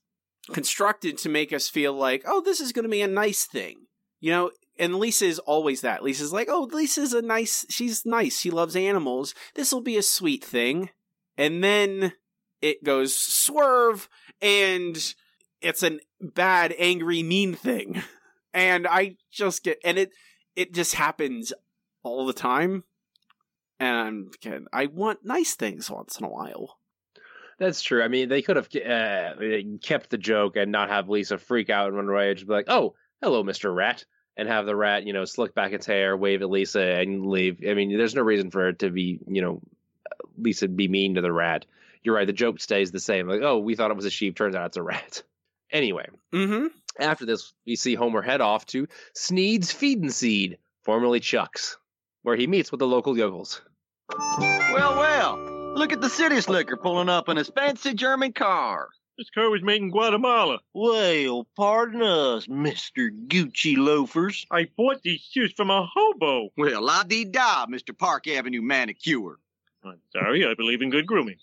constructed 0.54 1.18
to 1.18 1.30
make 1.30 1.52
us 1.52 1.68
feel 1.68 1.94
like 1.94 2.24
oh 2.28 2.42
this 2.42 2.60
is 2.60 2.72
going 2.72 2.84
to 2.84 2.90
be 2.90 3.02
a 3.02 3.08
nice 3.08 3.46
thing 3.46 3.88
you 4.22 4.32
know? 4.32 4.52
And 4.80 4.96
lisa 4.96 5.26
is 5.26 5.40
always 5.40 5.82
that. 5.82 6.02
Lisa's 6.02 6.32
like 6.32 6.48
oh 6.50 6.70
lisa's 6.72 7.14
a 7.14 7.22
nice 7.22 7.66
she's 7.70 8.06
nice. 8.06 8.40
She 8.40 8.50
loves 8.50 8.76
animals. 8.76 9.36
This 9.56 9.74
will 9.74 9.82
be 9.82 9.98
a 9.98 10.04
sweet 10.04 10.44
thing. 10.44 10.90
And 11.38 11.64
then 11.64 12.14
it 12.62 12.84
goes 12.84 13.18
swerve 13.18 14.08
and 14.42 15.14
it's 15.60 15.84
a 15.84 16.00
bad 16.20 16.74
angry 16.80 17.22
mean 17.22 17.54
thing 17.54 18.02
and 18.54 18.88
I 18.88 19.18
just 19.32 19.64
get 19.64 19.80
and 19.84 19.98
it 19.98 20.12
it 20.56 20.74
just 20.74 20.96
happens 20.96 21.54
all 22.04 22.26
the 22.26 22.34
time. 22.34 22.84
And 23.80 24.34
again, 24.36 24.68
I 24.72 24.86
want 24.86 25.26
nice 25.26 25.56
things 25.56 25.90
once 25.90 26.20
in 26.20 26.26
a 26.26 26.30
while. 26.30 26.78
That's 27.58 27.82
true. 27.82 28.04
I 28.04 28.08
mean, 28.08 28.30
they 28.30 28.42
could 28.42 28.56
have 28.56 28.70
uh, 28.76 29.34
kept 29.82 30.10
the 30.10 30.18
joke 30.18 30.56
and 30.56 30.72
not 30.72 30.90
have 30.90 31.10
Lisa 31.10 31.38
freak 31.38 31.70
out 31.70 31.88
and 31.88 31.96
run 31.96 32.10
away 32.10 32.30
and 32.30 32.38
just 32.38 32.48
be 32.48 32.54
like, 32.54 32.70
"Oh, 32.70 32.96
hello, 33.22 33.44
Mister 33.44 33.72
Rat," 33.72 34.06
and 34.36 34.48
have 34.48 34.66
the 34.66 34.76
rat, 34.76 35.06
you 35.06 35.14
know, 35.14 35.26
slick 35.26 35.54
back 35.54 35.72
its 35.72 35.86
hair, 35.86 36.18
wave 36.18 36.42
at 36.42 36.50
Lisa, 36.50 36.82
and 36.82 37.26
leave. 37.26 37.60
I 37.68 37.74
mean, 37.76 37.96
there's 37.96 38.16
no 38.16 38.24
reason 38.24 38.50
for 38.50 38.70
it 38.70 38.80
to 38.80 38.90
be, 38.90 39.20
you 39.28 39.42
know, 39.42 39.62
Lisa 40.38 40.68
be 40.68 40.88
mean 40.88 41.16
to 41.16 41.22
the 41.22 41.32
rat. 41.32 41.66
You're 42.04 42.16
right. 42.16 42.26
The 42.26 42.34
joke 42.34 42.60
stays 42.60 42.92
the 42.92 43.00
same. 43.00 43.28
Like, 43.28 43.42
oh, 43.42 43.60
we 43.60 43.76
thought 43.76 43.92
it 43.92 43.98
was 43.98 44.06
a 44.06 44.10
sheep. 44.12 44.36
Turns 44.36 44.56
out 44.56 44.68
it's 44.68 44.78
a 44.78 44.84
rat. 44.84 45.24
Anyway, 45.74 46.06
Mm-hmm. 46.34 46.68
After 47.00 47.26
this, 47.26 47.54
we 47.66 47.76
see 47.76 47.96
Homer 47.96 48.22
head 48.22 48.42
off 48.42 48.66
to 48.68 48.88
Sneed's 49.14 49.74
Feedin' 49.74 50.12
Seed, 50.12 50.58
formerly 50.84 51.20
Chuck's, 51.20 51.78
where 52.24 52.36
he 52.36 52.48
meets 52.48 52.72
with 52.72 52.80
the 52.80 52.88
local 52.88 53.18
yokels. 53.18 53.62
Well, 54.10 54.98
well, 54.98 55.74
look 55.76 55.94
at 55.94 56.02
the 56.02 56.10
city 56.10 56.42
slicker 56.42 56.78
pulling 56.78 57.10
up 57.10 57.30
in 57.30 57.38
his 57.38 57.50
fancy 57.50 57.94
German 57.94 58.34
car. 58.34 58.90
This 59.18 59.30
car 59.30 59.50
was 59.50 59.62
made 59.62 59.82
in 59.82 59.92
Guatemala. 59.92 60.60
Well, 60.74 61.48
pardon 61.56 62.02
us, 62.02 62.48
Mr. 62.48 63.10
Gucci 63.28 63.78
loafers. 63.78 64.48
I 64.50 64.68
bought 64.76 65.04
these 65.04 65.22
shoes 65.22 65.54
from 65.54 65.70
a 65.70 65.86
hobo. 65.86 66.50
Well, 66.58 66.84
la 66.84 67.04
dee 67.04 67.26
da, 67.26 67.68
Mr. 67.68 67.96
Park 67.96 68.28
Avenue 68.28 68.62
manicure. 68.62 69.38
I'm 69.84 70.02
sorry, 70.12 70.46
I 70.46 70.56
believe 70.56 70.82
in 70.82 70.90
good 70.90 71.06
grooming. 71.06 71.38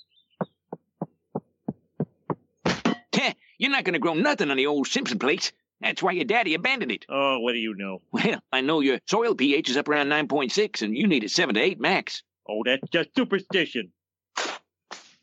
You're 3.58 3.70
not 3.70 3.84
gonna 3.84 3.98
grow 3.98 4.14
nothing 4.14 4.50
on 4.50 4.56
the 4.56 4.66
old 4.66 4.86
Simpson 4.86 5.18
plates. 5.18 5.52
That's 5.80 6.02
why 6.02 6.10
your 6.12 6.24
daddy 6.24 6.54
abandoned 6.54 6.90
it. 6.90 7.04
Oh, 7.08 7.38
what 7.38 7.52
do 7.52 7.58
you 7.58 7.74
know? 7.76 8.02
Well, 8.12 8.40
I 8.52 8.62
know 8.62 8.80
your 8.80 8.98
soil 9.08 9.34
pH 9.34 9.70
is 9.70 9.76
up 9.76 9.88
around 9.88 10.08
9.6 10.08 10.82
and 10.82 10.96
you 10.96 11.06
need 11.06 11.22
a 11.24 11.28
7 11.28 11.54
to 11.54 11.60
8 11.60 11.78
max. 11.80 12.22
Oh, 12.48 12.62
that's 12.64 12.88
just 12.90 13.10
superstition. 13.16 13.92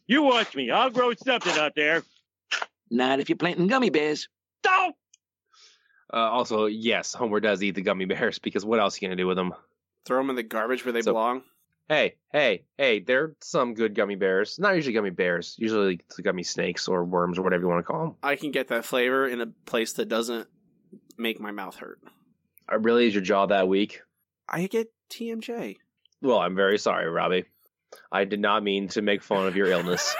You 0.07 0.21
watch 0.23 0.55
me. 0.55 0.69
I'll 0.71 0.91
grow 0.91 1.11
something 1.13 1.57
out 1.57 1.73
there. 1.75 2.03
Not 2.91 3.19
if 3.19 3.27
you're 3.27 3.37
planting 3.37 3.67
gummy 3.67 3.89
bears. 3.89 4.29
Don't! 4.63 4.95
Uh, 6.13 6.17
also, 6.17 6.67
yes, 6.67 7.13
Homer 7.13 7.39
does 7.39 7.61
eat 7.63 7.75
the 7.75 7.81
gummy 7.81 8.05
bears 8.05 8.37
because 8.39 8.63
what 8.63 8.79
else 8.79 8.95
are 8.95 8.99
you 9.01 9.07
going 9.09 9.17
to 9.17 9.21
do 9.23 9.27
with 9.27 9.37
them? 9.37 9.53
Throw 10.05 10.17
them 10.19 10.29
in 10.29 10.35
the 10.35 10.43
garbage 10.43 10.85
where 10.85 10.93
they 10.93 11.01
So- 11.01 11.11
belong. 11.13 11.41
Hey, 11.87 12.15
hey, 12.31 12.63
hey, 12.79 12.99
there 13.01 13.23
are 13.23 13.35
some 13.41 13.75
good 13.75 13.93
gummy 13.93 14.15
bears. 14.15 14.57
Not 14.57 14.75
usually 14.75 14.93
gummy 14.93 15.11
bears, 15.11 15.55
usually 15.59 15.99
it's 16.09 16.19
gummy 16.19 16.41
snakes 16.41 16.87
or 16.87 17.03
worms 17.03 17.37
or 17.37 17.43
whatever 17.43 17.61
you 17.61 17.69
want 17.69 17.85
to 17.85 17.91
call 17.91 17.99
them. 18.05 18.15
I 18.23 18.35
can 18.35 18.49
get 18.49 18.69
that 18.69 18.85
flavor 18.85 19.27
in 19.27 19.39
a 19.39 19.45
place 19.67 19.93
that 19.93 20.07
doesn't 20.09 20.47
make 21.15 21.39
my 21.39 21.51
mouth 21.51 21.75
hurt. 21.75 21.99
Uh, 22.71 22.79
really, 22.79 23.05
is 23.05 23.13
your 23.13 23.21
jaw 23.21 23.45
that 23.45 23.67
weak? 23.67 24.01
I 24.49 24.65
get 24.65 24.91
TMJ. 25.11 25.77
Well, 26.23 26.39
I'm 26.39 26.55
very 26.55 26.79
sorry, 26.79 27.07
Robbie. 27.07 27.45
I 28.11 28.25
did 28.25 28.39
not 28.39 28.63
mean 28.63 28.87
to 28.89 29.03
make 29.03 29.21
fun 29.21 29.45
of 29.45 29.55
your 29.55 29.67
illness. 29.67 30.15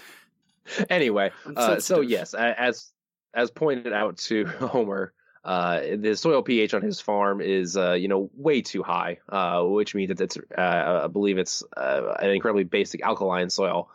anyway, 0.90 1.30
uh, 1.56 1.80
so 1.80 2.02
yes, 2.02 2.34
as 2.34 2.92
as 3.32 3.50
pointed 3.50 3.94
out 3.94 4.18
to 4.18 4.44
Homer, 4.60 5.13
uh, 5.44 5.80
the 5.96 6.16
soil 6.16 6.42
pH 6.42 6.72
on 6.72 6.82
his 6.82 7.00
farm 7.00 7.40
is 7.40 7.76
uh, 7.76 7.92
you 7.92 8.08
know 8.08 8.30
way 8.34 8.62
too 8.62 8.82
high, 8.82 9.18
uh, 9.28 9.62
which 9.62 9.94
means 9.94 10.08
that 10.08 10.20
it's 10.20 10.38
uh, 10.56 11.02
I 11.04 11.06
believe 11.08 11.38
it's 11.38 11.62
uh, 11.76 12.14
an 12.18 12.30
incredibly 12.30 12.64
basic 12.64 13.02
alkaline 13.02 13.50
soil. 13.50 13.90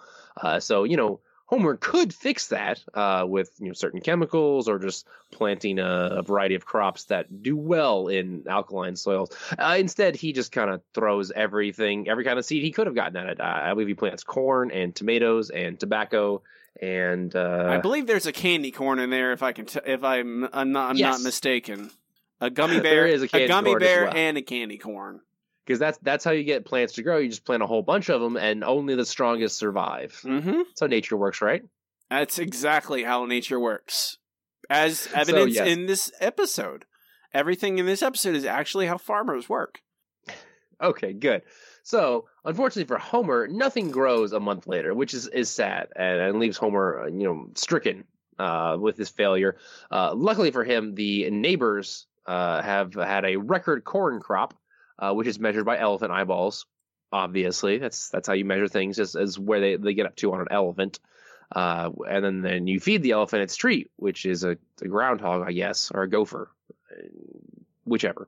So 0.59 0.83
you 0.83 0.95
know 0.95 1.19
Homer 1.47 1.75
could 1.75 2.13
fix 2.13 2.49
that 2.49 2.83
with 3.27 3.51
you 3.59 3.67
know 3.67 3.73
certain 3.73 3.99
chemicals 3.99 4.69
or 4.69 4.77
just 4.77 5.07
planting 5.31 5.79
a, 5.79 6.17
a 6.17 6.21
variety 6.21 6.53
of 6.53 6.65
crops 6.65 7.05
that 7.05 7.41
do 7.41 7.57
well 7.57 8.07
in 8.07 8.43
alkaline 8.47 8.95
soils. 8.95 9.31
Instead, 9.75 10.15
he 10.15 10.33
just 10.33 10.51
kind 10.51 10.69
of 10.69 10.81
throws 10.93 11.31
everything, 11.31 12.07
every 12.07 12.25
kind 12.25 12.37
of 12.37 12.45
seed 12.45 12.63
he 12.63 12.71
could 12.71 12.85
have 12.85 12.95
gotten 12.95 13.17
at 13.17 13.27
it. 13.27 13.41
I 13.41 13.73
believe 13.73 13.87
he 13.87 13.95
plants 13.95 14.23
corn 14.23 14.69
and 14.69 14.95
tomatoes 14.95 15.49
and 15.49 15.79
tobacco 15.79 16.43
and 16.81 17.35
uh, 17.35 17.67
I 17.69 17.77
believe 17.79 18.07
there's 18.07 18.25
a 18.25 18.31
candy 18.31 18.71
corn 18.71 18.99
in 18.99 19.09
there. 19.09 19.31
If 19.33 19.43
I 19.43 19.51
can, 19.53 19.65
t- 19.65 19.79
if 19.85 20.03
I'm, 20.03 20.47
I'm 20.53 20.71
not, 20.71 20.91
I'm 20.91 20.97
Yes. 20.97 21.17
not 21.17 21.21
mistaken. 21.23 21.91
A 22.41 22.49
gummy 22.49 22.79
bear, 22.81 23.05
is 23.05 23.21
a 23.21 23.27
candy 23.27 23.47
gummy 23.47 23.71
corn 23.71 23.83
as 23.83 23.87
bear, 23.87 24.03
well. 24.05 24.13
and 24.15 24.37
a 24.37 24.41
candy 24.41 24.77
corn. 24.77 25.21
because 25.65 25.79
that's 25.79 25.97
that's 26.01 26.23
how 26.23 26.31
you 26.31 26.43
get 26.43 26.65
plants 26.65 26.93
to 26.93 27.03
grow. 27.03 27.17
You 27.17 27.29
just 27.29 27.45
plant 27.45 27.61
a 27.63 27.67
whole 27.67 27.81
bunch 27.83 28.09
of 28.09 28.21
them, 28.21 28.37
and 28.37 28.63
only 28.63 28.95
the 28.95 29.05
strongest 29.05 29.57
survive. 29.57 30.19
Mm-hmm. 30.23 30.51
That's 30.51 30.79
how 30.79 30.87
nature 30.87 31.17
works, 31.17 31.41
right? 31.41 31.63
That's 32.09 32.39
exactly 32.39 33.03
how 33.03 33.25
nature 33.25 33.59
works, 33.59 34.17
as 34.69 35.07
evidence 35.13 35.55
yes. 35.55 35.67
in 35.67 35.85
this 35.85 36.11
episode. 36.19 36.85
Everything 37.33 37.77
in 37.77 37.85
this 37.85 38.01
episode 38.01 38.35
is 38.35 38.45
actually 38.45 38.87
how 38.87 38.97
farmers 38.97 39.47
work. 39.49 39.81
Okay, 40.81 41.11
good. 41.11 41.41
So, 41.83 42.27
unfortunately 42.45 42.87
for 42.87 42.97
Homer, 42.97 43.47
nothing 43.47 43.91
grows 43.91 44.33
a 44.33 44.39
month 44.39 44.67
later, 44.67 44.93
which 44.93 45.13
is, 45.13 45.27
is 45.27 45.49
sad 45.49 45.87
and, 45.95 46.19
and 46.19 46.39
leaves 46.39 46.57
Homer, 46.57 47.03
uh, 47.03 47.07
you 47.07 47.23
know, 47.23 47.49
stricken 47.55 48.03
uh, 48.37 48.77
with 48.79 48.97
his 48.97 49.09
failure. 49.09 49.57
Uh, 49.91 50.13
luckily 50.15 50.51
for 50.51 50.63
him, 50.63 50.95
the 50.95 51.29
neighbors 51.29 52.05
uh, 52.27 52.61
have 52.61 52.93
had 52.93 53.25
a 53.25 53.37
record 53.37 53.83
corn 53.83 54.19
crop, 54.19 54.53
uh, 54.99 55.13
which 55.13 55.27
is 55.27 55.39
measured 55.39 55.65
by 55.65 55.79
elephant 55.79 56.11
eyeballs. 56.11 56.65
Obviously, 57.11 57.79
that's 57.79 58.09
that's 58.09 58.27
how 58.27 58.35
you 58.35 58.45
measure 58.45 58.67
things, 58.67 58.99
is, 58.99 59.15
is 59.15 59.39
where 59.39 59.59
they, 59.59 59.75
they 59.77 59.95
get 59.95 60.05
up 60.05 60.15
to 60.17 60.31
on 60.33 60.41
an 60.41 60.47
elephant. 60.51 60.99
Uh, 61.51 61.89
and 62.07 62.23
then, 62.23 62.41
then 62.41 62.67
you 62.67 62.79
feed 62.79 63.01
the 63.01 63.11
elephant 63.11 63.41
its 63.41 63.55
treat, 63.55 63.89
which 63.95 64.27
is 64.27 64.43
a, 64.43 64.57
a 64.83 64.87
groundhog, 64.87 65.47
I 65.47 65.51
guess, 65.51 65.89
or 65.91 66.03
a 66.03 66.09
gopher, 66.09 66.51
uh, 66.91 67.07
whichever. 67.85 68.27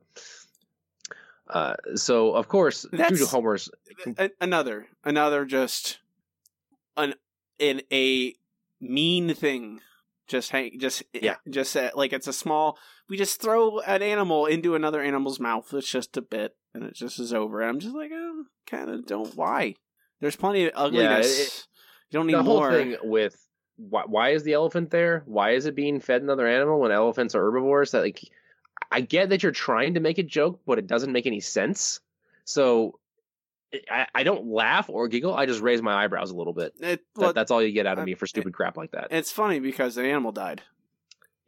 Uh, 1.48 1.74
so 1.96 2.32
of 2.34 2.48
course, 2.48 2.82
due 2.82 2.90
to 2.90 2.96
That's- 2.96 3.30
Homer's 3.30 3.68
A- 4.18 4.30
another, 4.40 4.86
another, 5.04 5.44
just 5.44 5.98
an 6.96 7.14
in 7.58 7.82
a 7.92 8.34
mean 8.80 9.34
thing. 9.34 9.80
Just 10.28 10.50
hang, 10.50 10.78
just 10.78 11.02
Yeah. 11.12 11.36
just 11.50 11.76
uh, 11.76 11.90
like 11.94 12.12
it's 12.12 12.28
a 12.28 12.32
small. 12.32 12.78
We 13.08 13.16
just 13.16 13.40
throw 13.42 13.80
an 13.80 14.02
animal 14.02 14.46
into 14.46 14.74
another 14.74 15.02
animal's 15.02 15.40
mouth. 15.40 15.72
It's 15.74 15.90
just 15.90 16.16
a 16.16 16.22
bit, 16.22 16.56
and 16.72 16.84
it 16.84 16.94
just 16.94 17.18
is 17.18 17.34
over. 17.34 17.60
And 17.60 17.68
I'm 17.70 17.80
just 17.80 17.94
like, 17.94 18.10
oh, 18.14 18.44
kind 18.66 18.88
of 18.88 19.04
don't. 19.04 19.34
Why? 19.36 19.74
There's 20.20 20.36
plenty 20.36 20.66
of 20.66 20.72
ugliness. 20.74 21.40
it- 21.40 21.66
you 22.10 22.18
don't 22.18 22.26
need 22.26 22.34
the 22.34 22.42
whole 22.42 22.58
more. 22.60 22.70
thing 22.72 22.96
with 23.02 23.36
why, 23.76 24.02
why 24.06 24.30
is 24.30 24.42
the 24.44 24.52
elephant 24.52 24.90
there? 24.90 25.22
Why 25.26 25.52
is 25.52 25.66
it 25.66 25.74
being 25.74 25.98
fed 25.98 26.22
another 26.22 26.46
animal 26.46 26.78
when 26.80 26.92
elephants 26.92 27.34
are 27.34 27.40
herbivores? 27.42 27.90
That 27.92 28.02
like, 28.02 28.20
I 28.92 29.00
get 29.00 29.30
that 29.30 29.42
you're 29.42 29.52
trying 29.52 29.94
to 29.94 30.00
make 30.00 30.18
a 30.18 30.22
joke, 30.22 30.60
but 30.66 30.78
it 30.78 30.86
doesn't 30.86 31.12
make 31.12 31.26
any 31.26 31.40
sense. 31.40 32.00
So. 32.44 32.98
I, 33.90 34.06
I 34.14 34.22
don't 34.22 34.48
laugh 34.48 34.90
or 34.90 35.08
giggle. 35.08 35.32
I 35.34 35.46
just 35.46 35.62
raise 35.62 35.80
my 35.80 36.04
eyebrows 36.04 36.30
a 36.30 36.36
little 36.36 36.52
bit. 36.52 36.74
It, 36.78 37.00
That, 37.16 37.34
that's 37.34 37.50
all 37.50 37.62
you 37.62 37.72
get 37.72 37.86
out 37.86 37.96
of 37.96 38.02
uh, 38.02 38.04
me 38.04 38.12
for 38.12 38.26
stupid 38.26 38.52
crap 38.52 38.76
like 38.76 38.90
that. 38.90 39.08
it's 39.10 39.32
funny 39.32 39.60
because 39.60 39.96
an 39.96 40.04
animal 40.04 40.30
died. 40.30 40.60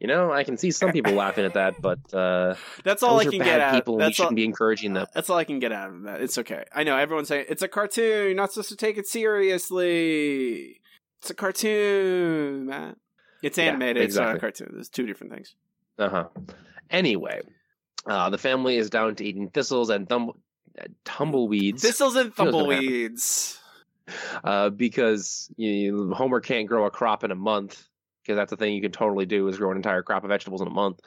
You 0.00 0.08
know, 0.08 0.32
I 0.32 0.42
can 0.42 0.56
see 0.56 0.70
some 0.70 0.90
people 0.90 1.12
laughing 1.12 1.44
at 1.44 1.52
that, 1.54 1.80
but 1.82 1.98
uh, 2.12 2.54
That's 2.84 3.02
all 3.02 3.18
I 3.20 3.24
can 3.24 3.38
get 3.38 3.60
out. 3.60 3.74
people. 3.74 3.98
and 3.98 4.06
we 4.06 4.12
shouldn't 4.14 4.36
be 4.36 4.44
encouraging 4.44 4.94
them. 4.94 5.06
That's 5.14 5.28
all 5.30 5.36
I 5.36 5.44
can 5.44 5.58
get 5.58 5.70
out 5.70 5.90
of 5.90 6.02
that. 6.02 6.22
It's 6.22 6.38
okay. 6.38 6.64
I 6.74 6.82
know 6.82 6.96
everyone's 6.96 7.28
saying 7.28 7.46
it's 7.48 7.62
a 7.62 7.68
cartoon. 7.68 8.24
You're 8.26 8.34
not 8.34 8.52
supposed 8.52 8.70
to 8.70 8.76
take 8.76 8.96
it 8.98 9.06
seriously. 9.06 10.80
It's 11.20 11.30
a 11.30 11.34
cartoon, 11.34 12.66
Matt. 12.66 12.96
It's 13.42 13.58
Yeah, 13.58 13.64
animated. 13.64 14.02
It's 14.02 14.16
not 14.16 14.36
a 14.36 14.38
cartoon. 14.38 14.70
There's 14.74 14.88
two 14.88 15.06
different 15.06 15.32
things. 15.32 15.54
Uh 15.98 16.08
huh. 16.08 16.24
Anyway, 16.90 17.40
uh, 18.06 18.30
the 18.30 18.38
family 18.38 18.76
is 18.76 18.90
down 18.90 19.14
to 19.16 19.24
eating 19.24 19.50
thistles 19.50 19.90
and 19.90 20.08
thumb- 20.08 20.38
tumbleweeds. 21.04 21.82
Thistles 21.82 22.16
and 22.16 22.34
tumbleweeds. 22.34 23.58
uh, 24.42 24.70
because 24.70 25.50
you, 25.56 26.12
Homer 26.12 26.40
can't 26.40 26.68
grow 26.68 26.86
a 26.86 26.90
crop 26.90 27.24
in 27.24 27.30
a 27.30 27.34
month 27.36 27.82
because 28.22 28.36
that's 28.36 28.50
the 28.50 28.56
thing 28.56 28.74
you 28.74 28.82
can 28.82 28.92
totally 28.92 29.26
do 29.26 29.48
is 29.48 29.58
grow 29.58 29.70
an 29.70 29.76
entire 29.76 30.02
crop 30.02 30.24
of 30.24 30.28
vegetables 30.30 30.60
in 30.60 30.66
a 30.66 30.70
month. 30.70 31.00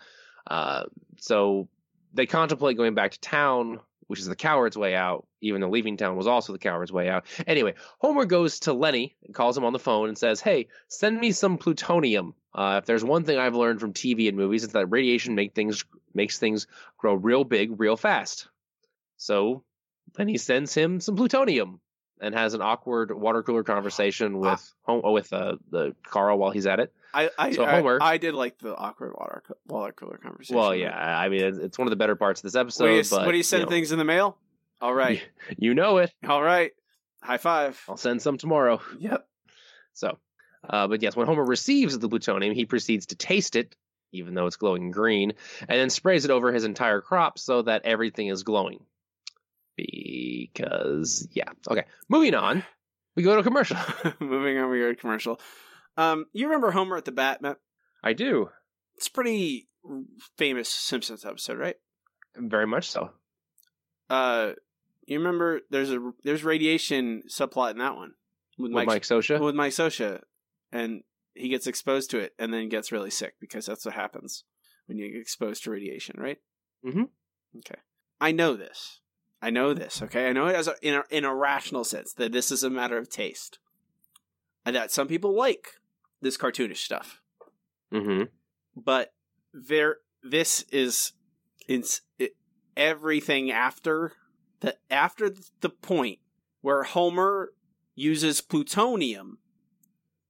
Uh, 0.46 0.84
so 1.18 1.68
they 2.14 2.26
contemplate 2.26 2.78
going 2.78 2.94
back 2.96 3.12
to 3.12 3.20
town, 3.20 3.80
which 4.08 4.20
is 4.20 4.28
the 4.28 4.36
coward's 4.36 4.78
way 4.78 4.96
out, 4.96 5.28
even 5.42 5.60
though 5.62 5.70
leaving 5.70 5.98
town 5.98 6.16
was 6.16 6.28
also 6.28 6.54
the 6.54 6.60
coward's 6.60 6.92
way 6.92 7.10
out. 7.10 7.26
Anyway, 7.46 7.74
Homer 8.00 8.26
goes 8.26 8.62
to 8.62 8.74
Lenny 8.74 9.16
and 9.26 9.34
calls 9.36 9.58
him 9.58 9.66
on 9.66 9.74
the 9.74 9.80
phone 9.80 10.10
and 10.10 10.18
says, 10.18 10.40
Hey, 10.42 10.68
send 10.88 11.20
me 11.20 11.32
some 11.32 11.58
plutonium. 11.58 12.34
Uh, 12.58 12.80
if 12.80 12.86
there's 12.86 13.04
one 13.04 13.24
thing 13.24 13.38
I've 13.38 13.56
learned 13.56 13.80
from 13.80 13.94
TV 13.94 14.28
and 14.28 14.36
movies, 14.36 14.64
it's 14.64 14.74
that 14.74 14.88
radiation 14.88 15.36
make 15.36 15.54
things 15.54 15.86
makes 16.16 16.40
things 16.40 16.66
grow 16.98 17.14
real 17.14 17.44
big, 17.44 17.80
real 17.80 17.96
fast. 17.96 18.48
So 19.18 19.64
then 20.16 20.28
he 20.28 20.38
sends 20.40 20.74
him 20.74 21.00
some 21.00 21.16
plutonium 21.16 21.80
and 22.20 22.34
has 22.34 22.56
an 22.56 22.62
awkward 22.64 23.12
water 23.16 23.44
cooler 23.44 23.64
conversation 23.64 24.40
with 24.40 24.74
Hom- 24.88 25.04
with 25.04 25.32
uh, 25.34 25.58
the 25.70 25.96
Carl 26.04 26.40
while 26.40 26.50
he's 26.50 26.66
at 26.66 26.80
it. 26.80 26.92
I 27.14 27.30
I, 27.38 27.52
So 27.52 27.64
Homer- 27.64 28.00
I, 28.02 28.18
did 28.18 28.34
like 28.34 28.58
the 28.58 28.76
awkward 28.76 29.14
water 29.14 29.44
water 29.68 29.94
cooler 29.94 30.18
conversation. 30.18 30.58
Well, 30.58 30.76
yeah, 30.76 30.98
I 30.98 31.30
mean 31.30 31.42
it's, 31.62 31.78
one 31.78 31.88
of 31.88 31.92
the 31.92 31.96
better 31.96 32.16
parts 32.16 32.40
of 32.40 32.44
this 32.44 32.56
episode. 32.56 32.86
What 32.86 32.90
do 32.90 32.96
you, 32.96 33.04
but 33.10 33.26
what 33.26 33.32
do 33.32 33.38
you 33.38 33.44
send 33.44 33.64
know, 33.64 33.70
things 33.70 33.92
in 33.92 34.00
the 34.00 34.06
mail? 34.06 34.36
All 34.82 34.94
right, 35.04 35.22
you 35.58 35.76
know 35.76 36.00
it. 36.00 36.12
all 36.28 36.42
right. 36.42 36.72
High 37.22 37.38
five. 37.38 37.80
I'll 37.88 37.98
send 37.98 38.22
some 38.22 38.38
tomorrow. 38.38 38.82
Yep. 39.00 39.28
So, 39.94 40.18
uh, 40.70 40.88
but 40.88 41.02
yes, 41.02 41.16
when 41.16 41.28
Homer 41.28 41.44
receives 41.46 41.98
the 41.98 42.10
plutonium, 42.10 42.54
he 42.54 42.66
proceeds 42.66 43.08
to 43.08 43.16
taste 43.16 43.56
it, 43.56 43.76
even 44.12 44.34
though 44.34 44.46
it's 44.48 44.56
glowing 44.56 44.92
green, 44.92 45.34
and 45.62 45.80
then 45.80 45.90
sprays 45.90 46.26
it 46.26 46.32
over 46.32 46.52
his 46.54 46.64
entire 46.64 47.02
crop 47.02 47.40
so 47.40 47.62
that 47.64 47.84
everything 47.86 48.28
is 48.28 48.44
glowing. 48.44 48.80
Because, 49.78 51.28
yeah. 51.32 51.50
Okay, 51.70 51.84
moving 52.10 52.34
on. 52.36 52.64
We 53.16 53.24
go 53.24 53.34
to 53.34 53.40
a 53.40 53.44
commercial. 53.44 53.78
Moving 54.20 54.60
on, 54.60 54.70
we 54.70 54.80
go 54.80 54.90
to 54.90 54.96
commercial. 54.96 55.40
Um, 55.98 56.26
you 56.34 56.46
remember 56.46 56.70
Homer 56.70 56.98
at 56.98 57.06
the 57.06 57.12
bat, 57.12 57.42
Matt? 57.42 57.58
I 58.04 58.14
do. 58.14 58.50
It's 58.96 59.08
a 59.08 59.12
pretty 59.12 59.68
famous 60.38 60.70
Simpsons 60.70 61.26
episode, 61.26 61.58
right? 61.58 61.78
Very 62.36 62.68
much 62.68 62.90
so. 62.90 63.10
Uh, 64.10 64.52
you 65.08 65.18
remember 65.18 65.62
there's 65.72 65.92
a 65.92 66.12
there's 66.24 66.44
radiation 66.44 67.24
subplot 67.28 67.72
in 67.72 67.80
that 67.80 67.96
one 67.96 68.12
with, 68.60 68.72
With 68.72 68.86
Mike 68.86 69.02
Scioscia? 69.02 69.40
with 69.40 69.56
Mike 69.56 69.72
Scioscia, 69.72 70.22
and 70.72 71.02
he 71.34 71.50
gets 71.50 71.68
exposed 71.68 72.10
to 72.12 72.20
it 72.20 72.34
and 72.40 72.54
then 72.54 72.70
gets 72.70 72.92
really 72.92 73.10
sick 73.12 73.36
because 73.40 73.66
that's 73.66 73.86
what 73.86 73.94
happens 73.94 74.44
when 74.88 74.98
you 74.98 75.12
get 75.12 75.22
exposed 75.22 75.64
to 75.64 75.72
radiation, 75.72 76.16
right? 76.20 76.38
Mm-hmm. 76.86 77.04
Okay, 77.60 77.80
I 78.20 78.32
know 78.32 78.56
this. 78.56 79.02
I 79.42 79.50
know 79.52 79.74
this. 79.74 80.02
Okay, 80.02 80.28
I 80.28 80.34
know 80.34 80.48
it 80.48 80.56
as 80.56 80.68
a, 80.68 80.76
in 80.82 80.96
a, 80.96 81.04
in 81.10 81.26
a 81.26 81.36
rational 81.36 81.84
sense 81.84 82.14
that 82.14 82.32
this 82.32 82.52
is 82.52 82.64
a 82.64 82.70
matter 82.70 82.98
of 82.98 83.10
taste, 83.10 83.60
and 84.66 84.76
that 84.76 84.92
some 84.92 85.08
people 85.08 85.36
like 85.36 85.68
this 86.22 86.38
cartoonish 86.38 86.78
stuff 86.78 87.22
Mm-hmm. 87.94 88.24
but 88.76 89.14
there 89.54 89.98
this 90.22 90.66
is 90.74 91.14
it, 91.68 92.36
everything 92.76 93.50
after 93.52 94.12
the 94.60 94.76
after 94.90 95.32
the 95.62 95.70
point 95.70 96.20
where 96.62 96.84
Homer 96.84 97.54
uses 97.96 98.42
plutonium 98.42 99.38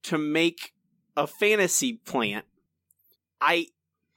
to 0.07 0.17
make 0.17 0.73
a 1.15 1.25
fantasy 1.27 1.93
plant 1.93 2.45
I 3.39 3.67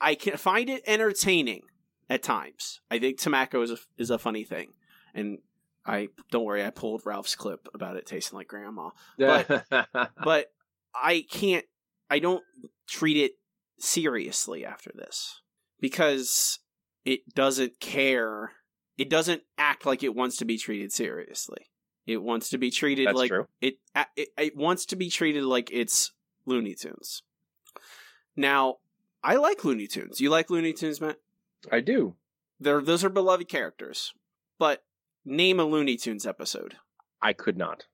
I 0.01 0.15
can 0.15 0.37
find 0.37 0.71
it 0.71 0.83
entertaining 0.87 1.63
at 2.09 2.23
times. 2.23 2.81
I 2.91 2.99
think 2.99 3.19
tomacco 3.19 3.63
is 3.63 3.71
a, 3.71 3.79
is 3.99 4.11
a 4.11 4.19
funny 4.19 4.45
thing. 4.45 4.73
And 5.15 5.39
I 5.85 6.09
don't 6.31 6.45
worry, 6.45 6.65
I 6.65 6.71
pulled 6.71 7.03
Ralph's 7.05 7.35
clip 7.35 7.69
about 7.75 7.97
it 7.97 8.07
tasting 8.07 8.39
like 8.39 8.49
grandma 8.49 8.91
But- 9.69 10.11
but 10.25 10.47
I 10.95 11.25
can't 11.31 11.65
I 12.09 12.19
don't 12.19 12.43
treat 12.89 13.17
it 13.17 13.33
seriously 13.79 14.65
after 14.65 14.91
this 14.95 15.41
because 15.81 16.59
it 17.05 17.35
doesn't 17.35 17.81
care. 17.81 18.53
It 18.99 19.09
doesn't 19.09 19.43
act 19.57 19.87
like 19.87 20.03
it 20.03 20.15
wants 20.15 20.37
to 20.39 20.45
be 20.45 20.59
treated 20.59 20.93
seriously. 20.93 21.70
It 22.11 22.23
wants 22.23 22.51
to 22.51 22.59
be 22.59 22.71
treated 22.71 23.07
That's 23.07 23.17
like 23.17 23.33
it, 23.61 23.79
it 24.17 24.29
it 24.37 24.57
wants 24.57 24.85
to 24.87 24.97
be 24.97 25.11
treated 25.11 25.45
like 25.45 25.71
it's 25.73 26.13
Looney 26.45 26.75
Tunes. 26.75 27.23
Now, 28.37 28.79
I 29.23 29.37
like 29.37 29.65
Looney 29.65 29.87
Tunes. 29.87 30.21
You 30.21 30.31
like 30.31 30.51
Looney 30.51 30.73
Tunes, 30.73 31.01
Matt? 31.01 31.19
I 31.71 31.81
do. 31.81 32.17
They're, 32.59 32.81
those 32.81 33.05
are 33.05 33.11
beloved 33.11 33.49
characters. 33.49 34.13
But 34.59 34.83
name 35.25 35.61
a 35.61 35.65
Looney 35.65 35.97
Tunes 35.97 36.27
episode. 36.27 36.77
I 37.23 37.33
could 37.33 37.57
not. 37.57 37.87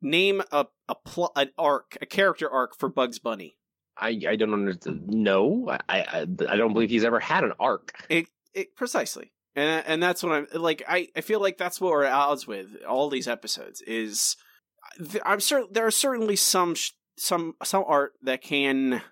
Name 0.00 0.42
a 0.50 0.66
a 0.88 0.94
pl- 0.94 1.32
an 1.36 1.50
arc, 1.56 1.96
a 2.02 2.06
character 2.06 2.50
arc 2.50 2.76
for 2.76 2.88
Bugs 2.88 3.18
Bunny. 3.18 3.56
I, 3.96 4.20
I 4.28 4.36
don't 4.36 4.52
understand. 4.52 5.06
No, 5.06 5.68
I, 5.88 6.00
I 6.00 6.20
I 6.22 6.56
don't 6.56 6.72
believe 6.72 6.90
he's 6.90 7.04
ever 7.04 7.20
had 7.20 7.44
an 7.44 7.52
arc. 7.60 7.92
It, 8.08 8.26
it 8.52 8.74
precisely, 8.76 9.32
and 9.56 9.84
and 9.86 10.02
that's 10.02 10.22
what 10.22 10.32
I'm 10.32 10.46
like. 10.54 10.82
I, 10.88 11.08
I 11.16 11.20
feel 11.20 11.40
like 11.40 11.58
that's 11.58 11.80
what 11.80 11.90
we're 11.92 12.04
at 12.04 12.12
odds 12.12 12.46
with 12.46 12.68
all 12.88 13.08
these 13.08 13.28
episodes. 13.28 13.80
Is 13.82 14.36
I'm 15.24 15.40
certain 15.40 15.68
there 15.72 15.86
are 15.86 15.90
certainly 15.90 16.36
some 16.36 16.74
sh- 16.74 16.92
some 17.16 17.54
some 17.62 17.84
art 17.86 18.12
that 18.22 18.42
can 18.42 19.02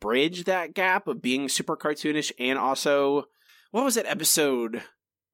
bridge 0.00 0.44
that 0.44 0.74
gap 0.74 1.06
of 1.06 1.20
being 1.20 1.48
super 1.48 1.76
cartoonish 1.76 2.32
and 2.38 2.58
also 2.58 3.24
what 3.70 3.84
was 3.84 3.94
that 3.96 4.06
episode? 4.06 4.82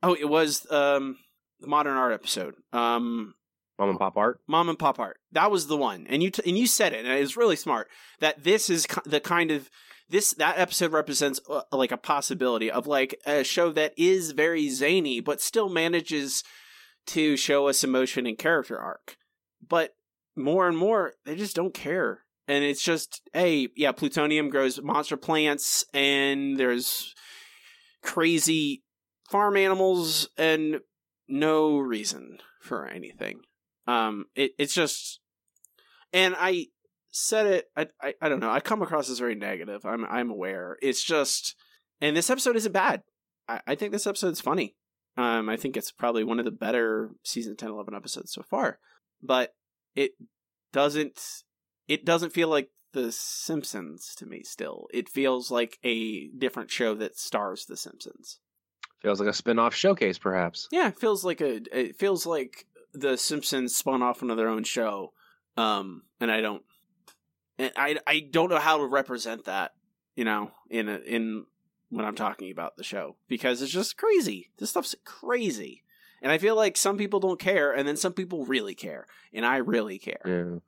Oh, 0.02 0.14
it 0.14 0.28
was 0.28 0.70
um 0.70 1.16
the 1.60 1.66
modern 1.66 1.96
art 1.96 2.12
episode. 2.12 2.54
Um, 2.72 3.34
Mom 3.78 3.90
and 3.90 3.98
pop 3.98 4.16
art. 4.16 4.40
Mom 4.46 4.68
and 4.68 4.78
Pop 4.78 4.98
Art. 4.98 5.18
That 5.32 5.50
was 5.50 5.66
the 5.66 5.76
one, 5.76 6.06
and 6.08 6.22
you 6.22 6.30
t- 6.30 6.42
and 6.46 6.56
you 6.56 6.66
said 6.66 6.92
it, 6.92 7.04
and 7.04 7.08
it 7.14 7.20
was 7.20 7.36
really 7.36 7.56
smart. 7.56 7.88
That 8.20 8.42
this 8.42 8.70
is 8.70 8.86
ki- 8.86 9.02
the 9.04 9.20
kind 9.20 9.50
of 9.50 9.70
this 10.08 10.34
that 10.34 10.58
episode 10.58 10.92
represents 10.92 11.40
uh, 11.48 11.62
like 11.72 11.92
a 11.92 11.96
possibility 11.96 12.70
of 12.70 12.86
like 12.86 13.20
a 13.26 13.42
show 13.42 13.72
that 13.72 13.92
is 13.96 14.32
very 14.32 14.68
zany, 14.68 15.20
but 15.20 15.40
still 15.40 15.68
manages 15.68 16.44
to 17.08 17.36
show 17.36 17.68
us 17.68 17.84
emotion 17.84 18.26
and 18.26 18.38
character 18.38 18.78
arc. 18.78 19.16
But 19.66 19.94
more 20.36 20.68
and 20.68 20.76
more, 20.76 21.14
they 21.24 21.34
just 21.34 21.56
don't 21.56 21.74
care, 21.74 22.20
and 22.46 22.62
it's 22.62 22.82
just 22.82 23.20
hey, 23.32 23.68
yeah, 23.76 23.92
plutonium 23.92 24.48
grows 24.48 24.80
monster 24.80 25.16
plants, 25.16 25.84
and 25.92 26.56
there's 26.56 27.14
crazy 28.02 28.82
farm 29.28 29.56
animals, 29.56 30.28
and 30.38 30.80
no 31.28 31.78
reason 31.78 32.38
for 32.60 32.86
anything. 32.86 33.40
Um, 33.88 34.26
it 34.34 34.52
it's 34.58 34.74
just, 34.74 35.20
and 36.12 36.34
I 36.38 36.66
said 37.16 37.46
it. 37.46 37.70
I, 37.76 37.86
I 38.00 38.14
I 38.20 38.28
don't 38.28 38.40
know. 38.40 38.50
I 38.50 38.60
come 38.60 38.82
across 38.82 39.08
as 39.08 39.18
very 39.18 39.34
negative. 39.34 39.84
I'm 39.84 40.04
I'm 40.04 40.30
aware. 40.30 40.76
It's 40.82 41.02
just, 41.02 41.56
and 42.00 42.16
this 42.16 42.30
episode 42.30 42.56
isn't 42.56 42.72
bad. 42.72 43.02
I, 43.48 43.60
I 43.66 43.74
think 43.74 43.92
this 43.92 44.06
episode's 44.06 44.40
funny. 44.40 44.76
Um, 45.16 45.48
I 45.48 45.56
think 45.56 45.76
it's 45.76 45.92
probably 45.92 46.24
one 46.24 46.38
of 46.38 46.44
the 46.44 46.50
better 46.50 47.10
season 47.24 47.56
10, 47.56 47.70
11 47.70 47.94
episodes 47.94 48.32
so 48.32 48.42
far. 48.42 48.78
But 49.22 49.54
it 49.94 50.12
doesn't. 50.72 51.42
It 51.88 52.04
doesn't 52.04 52.32
feel 52.32 52.48
like 52.48 52.70
The 52.92 53.10
Simpsons 53.12 54.14
to 54.16 54.26
me. 54.26 54.42
Still, 54.42 54.88
it 54.92 55.08
feels 55.08 55.50
like 55.50 55.78
a 55.82 56.28
different 56.28 56.70
show 56.70 56.94
that 56.94 57.18
stars 57.18 57.64
The 57.64 57.76
Simpsons. 57.76 58.40
Feels 59.02 59.20
like 59.20 59.28
a 59.28 59.34
spin-off 59.34 59.74
showcase, 59.74 60.18
perhaps. 60.18 60.68
Yeah, 60.70 60.88
it 60.88 60.98
feels 60.98 61.24
like 61.24 61.40
a. 61.40 61.60
It 61.72 61.96
feels 61.96 62.26
like 62.26 62.66
the 62.92 63.16
Simpsons 63.16 63.74
spun 63.74 64.02
off 64.02 64.22
into 64.22 64.34
their 64.34 64.48
own 64.48 64.64
show, 64.64 65.12
um, 65.56 66.02
and 66.20 66.30
I 66.30 66.40
don't, 66.40 66.62
and 67.58 67.72
I 67.76 67.98
I 68.06 68.20
don't 68.20 68.50
know 68.50 68.58
how 68.58 68.78
to 68.78 68.86
represent 68.86 69.44
that, 69.44 69.72
you 70.14 70.24
know, 70.24 70.50
in 70.70 70.88
a, 70.88 70.96
in 70.98 71.46
when 71.88 72.04
I'm 72.04 72.14
talking 72.14 72.50
about 72.50 72.76
the 72.76 72.84
show 72.84 73.16
because 73.28 73.62
it's 73.62 73.72
just 73.72 73.96
crazy. 73.96 74.50
This 74.58 74.70
stuff's 74.70 74.94
crazy, 75.04 75.82
and 76.22 76.32
I 76.32 76.38
feel 76.38 76.56
like 76.56 76.76
some 76.76 76.98
people 76.98 77.20
don't 77.20 77.40
care, 77.40 77.72
and 77.72 77.86
then 77.86 77.96
some 77.96 78.12
people 78.12 78.44
really 78.44 78.74
care, 78.74 79.06
and 79.32 79.46
I 79.46 79.58
really 79.58 79.98
care. 79.98 80.20
Yeah. 80.24 80.58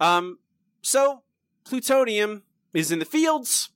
Um, 0.00 0.38
so 0.82 1.22
plutonium 1.64 2.42
is 2.72 2.90
in 2.90 2.98
the 2.98 3.04
fields. 3.04 3.70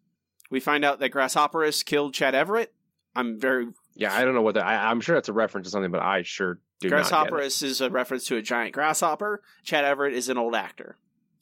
We 0.50 0.60
find 0.60 0.84
out 0.84 0.98
that 1.00 1.12
Grasshopperus 1.12 1.84
killed 1.84 2.14
Chad 2.14 2.34
Everett. 2.34 2.72
I'm 3.14 3.38
very 3.38 3.68
Yeah, 3.94 4.14
I 4.14 4.24
don't 4.24 4.34
know 4.34 4.42
what 4.42 4.54
that. 4.54 4.64
I, 4.64 4.90
I'm 4.90 5.00
sure 5.00 5.14
that's 5.14 5.28
a 5.28 5.32
reference 5.32 5.66
to 5.66 5.70
something, 5.70 5.90
but 5.90 6.02
I 6.02 6.22
sure 6.22 6.58
do 6.80 6.88
not. 6.88 6.96
Grasshopperus 6.96 7.62
is 7.62 7.80
a 7.80 7.90
reference 7.90 8.26
to 8.26 8.36
a 8.36 8.42
giant 8.42 8.72
grasshopper. 8.74 9.42
Chad 9.62 9.84
Everett 9.84 10.14
is 10.14 10.28
an 10.28 10.38
old 10.38 10.54
actor 10.54 10.96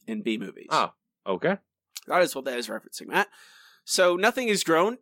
in 0.07 0.22
B 0.22 0.38
movies. 0.38 0.68
Oh, 0.70 0.92
okay. 1.26 1.59
That 2.07 2.22
is 2.22 2.34
what 2.34 2.44
that 2.44 2.59
is 2.59 2.68
referencing, 2.68 3.09
Matt. 3.09 3.28
So 3.84 4.16
nothing 4.16 4.48
is 4.48 4.64
grown 4.64 4.98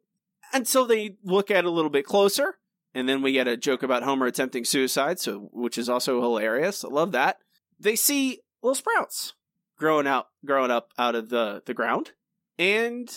until 0.52 0.86
they 0.86 1.16
look 1.22 1.50
at 1.50 1.58
it 1.58 1.64
a 1.64 1.70
little 1.70 1.90
bit 1.90 2.04
closer. 2.04 2.58
And 2.94 3.08
then 3.08 3.22
we 3.22 3.32
get 3.32 3.48
a 3.48 3.56
joke 3.56 3.82
about 3.82 4.04
Homer 4.04 4.26
attempting 4.26 4.64
suicide, 4.64 5.18
so 5.18 5.48
which 5.52 5.76
is 5.78 5.88
also 5.88 6.20
hilarious. 6.20 6.84
I 6.84 6.88
love 6.88 7.12
that. 7.12 7.38
They 7.78 7.96
see 7.96 8.40
little 8.62 8.74
sprouts 8.74 9.34
growing 9.76 10.06
out 10.06 10.28
growing 10.44 10.70
up 10.70 10.90
out 10.96 11.14
of 11.14 11.28
the, 11.28 11.62
the 11.66 11.74
ground. 11.74 12.12
And 12.58 13.10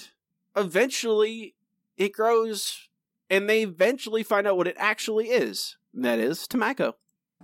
eventually 0.55 1.55
it 1.95 2.11
grows 2.11 2.89
and 3.29 3.47
they 3.49 3.61
eventually 3.61 4.23
find 4.23 4.47
out 4.47 4.57
what 4.57 4.67
it 4.67 4.75
actually 4.79 5.27
is. 5.27 5.77
And 5.93 6.03
that 6.05 6.19
is 6.19 6.47
tomacco. 6.47 6.93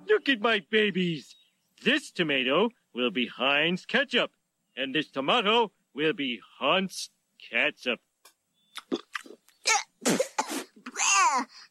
Look 0.07 0.27
at 0.27 0.41
my 0.41 0.61
babies. 0.71 1.35
This 1.83 2.09
tomato 2.09 2.69
will 2.93 3.11
be 3.11 3.27
Heinz 3.27 3.85
ketchup, 3.85 4.31
and 4.75 4.93
this 4.93 5.09
tomato 5.09 5.71
will 5.93 6.13
be 6.13 6.39
Hunt's 6.59 7.09
ketchup. 7.39 7.99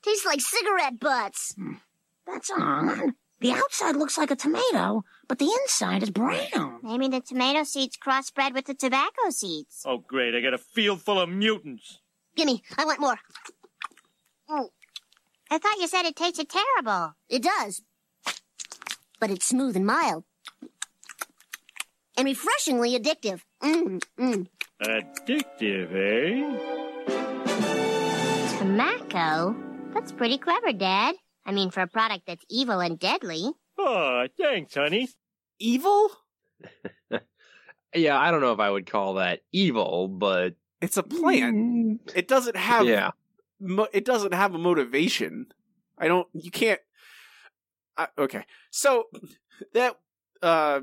Tastes 0.02 0.26
like 0.26 0.40
cigarette 0.40 0.98
butts. 0.98 1.54
Hmm. 1.54 1.74
That's 2.26 2.50
odd. 2.50 3.12
The 3.40 3.52
outside 3.52 3.96
looks 3.96 4.16
like 4.16 4.30
a 4.30 4.36
tomato, 4.36 5.04
but 5.26 5.38
the 5.40 5.50
inside 5.62 6.04
is 6.04 6.10
brown. 6.10 6.78
Maybe 6.82 7.08
the 7.08 7.20
tomato 7.20 7.64
seeds 7.64 7.96
crossbred 7.96 8.54
with 8.54 8.66
the 8.66 8.74
tobacco 8.74 9.30
seeds. 9.30 9.82
Oh, 9.84 9.98
great, 9.98 10.34
I 10.36 10.40
got 10.40 10.54
a 10.54 10.58
field 10.58 11.02
full 11.02 11.18
of 11.20 11.28
mutants. 11.28 11.98
Gimme, 12.36 12.62
I 12.78 12.84
want 12.84 13.00
more. 13.00 13.18
Oh, 14.48 14.70
I 15.50 15.58
thought 15.58 15.78
you 15.80 15.88
said 15.88 16.04
it 16.04 16.14
tasted 16.14 16.48
terrible. 16.48 17.14
It 17.28 17.42
does. 17.42 17.82
But 19.18 19.30
it's 19.30 19.46
smooth 19.46 19.74
and 19.76 19.86
mild. 19.86 20.24
And 22.16 22.26
refreshingly 22.26 22.98
addictive. 22.98 23.40
Mm, 23.62 24.02
mm. 24.18 24.46
Addictive, 24.82 25.94
eh? 25.94 27.62
Tomacco? 28.58 29.56
That's 29.94 30.12
pretty 30.12 30.38
clever, 30.38 30.72
Dad. 30.72 31.14
I 31.44 31.52
mean, 31.52 31.70
for 31.70 31.80
a 31.80 31.86
product 31.88 32.26
that's 32.26 32.44
evil 32.50 32.80
and 32.80 32.98
deadly. 32.98 33.50
Oh, 33.78 34.26
thanks, 34.38 34.74
honey. 34.74 35.08
Evil? 35.58 36.10
Yeah, 37.94 38.18
I 38.18 38.30
don't 38.30 38.40
know 38.40 38.54
if 38.54 38.58
I 38.58 38.70
would 38.70 38.90
call 38.90 39.14
that 39.14 39.40
evil, 39.52 40.08
but 40.08 40.54
It's 40.80 40.96
a 40.96 41.02
plan. 41.02 42.00
It 42.14 42.26
doesn't 42.26 42.56
have. 42.56 42.86
yeah. 42.86 43.10
Mo- 43.60 43.88
it 43.92 44.06
doesn't 44.06 44.32
have 44.32 44.54
a 44.54 44.58
motivation. 44.58 45.48
I 45.98 46.08
don't. 46.08 46.26
You 46.32 46.50
can't. 46.50 46.80
I, 47.98 48.08
okay, 48.16 48.46
so 48.70 49.08
that 49.74 49.96
uh, 50.40 50.80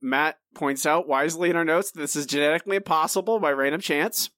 Matt 0.00 0.38
points 0.54 0.86
out 0.86 1.08
wisely 1.08 1.50
in 1.50 1.56
our 1.56 1.64
notes. 1.64 1.90
That 1.92 2.00
this 2.00 2.16
is 2.16 2.26
genetically 2.26 2.76
impossible 2.76 3.38
by 3.38 3.52
random 3.52 3.80
chance. 3.80 4.30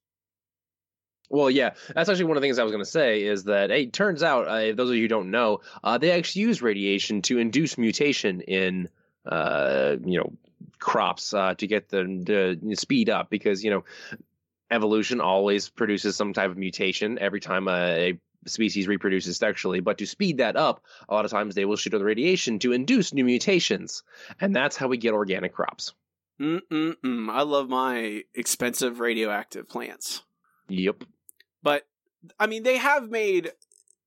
Well, 1.29 1.51
yeah, 1.51 1.71
that's 1.93 2.09
actually 2.09 2.25
one 2.25 2.37
of 2.37 2.41
the 2.41 2.45
things 2.45 2.57
I 2.57 2.63
was 2.63 2.71
going 2.71 2.83
to 2.83 2.89
say 2.89 3.23
is 3.23 3.43
that 3.43 3.69
hey, 3.69 3.83
it 3.83 3.93
turns 3.93 4.23
out, 4.23 4.47
uh, 4.47 4.73
those 4.73 4.89
of 4.89 4.95
you 4.95 5.03
who 5.03 5.07
don't 5.07 5.31
know, 5.31 5.61
uh, 5.83 5.97
they 5.99 6.11
actually 6.11 6.41
use 6.43 6.61
radiation 6.61 7.21
to 7.23 7.37
induce 7.37 7.77
mutation 7.77 8.41
in, 8.41 8.89
uh, 9.27 9.95
you 10.03 10.17
know, 10.17 10.33
crops 10.79 11.33
uh, 11.33 11.53
to 11.55 11.67
get 11.67 11.89
them 11.89 12.25
to 12.25 12.57
speed 12.75 13.09
up 13.09 13.29
because 13.29 13.63
you 13.63 13.69
know, 13.69 13.83
evolution 14.71 15.21
always 15.21 15.69
produces 15.69 16.15
some 16.15 16.33
type 16.33 16.49
of 16.49 16.57
mutation 16.57 17.19
every 17.19 17.39
time 17.39 17.67
a, 17.67 18.09
a 18.11 18.19
species 18.47 18.87
reproduces 18.87 19.37
sexually. 19.37 19.79
But 19.79 19.97
to 19.99 20.05
speed 20.05 20.37
that 20.37 20.55
up, 20.55 20.83
a 21.07 21.13
lot 21.13 21.25
of 21.25 21.31
times 21.31 21.55
they 21.55 21.65
will 21.65 21.75
shoot 21.75 21.93
on 21.93 21.99
the 21.99 22.05
radiation 22.05 22.59
to 22.59 22.71
induce 22.71 23.13
new 23.13 23.25
mutations, 23.25 24.03
and 24.39 24.55
that's 24.55 24.77
how 24.77 24.87
we 24.87 24.97
get 24.97 25.13
organic 25.13 25.53
crops. 25.53 25.93
Mm-mm-mm. 26.39 27.29
I 27.29 27.41
love 27.41 27.67
my 27.69 28.23
expensive 28.33 28.99
radioactive 28.99 29.67
plants. 29.67 30.23
Yep. 30.69 31.03
But 31.61 31.85
I 32.39 32.47
mean, 32.47 32.63
they 32.63 32.77
have 32.77 33.09
made 33.09 33.51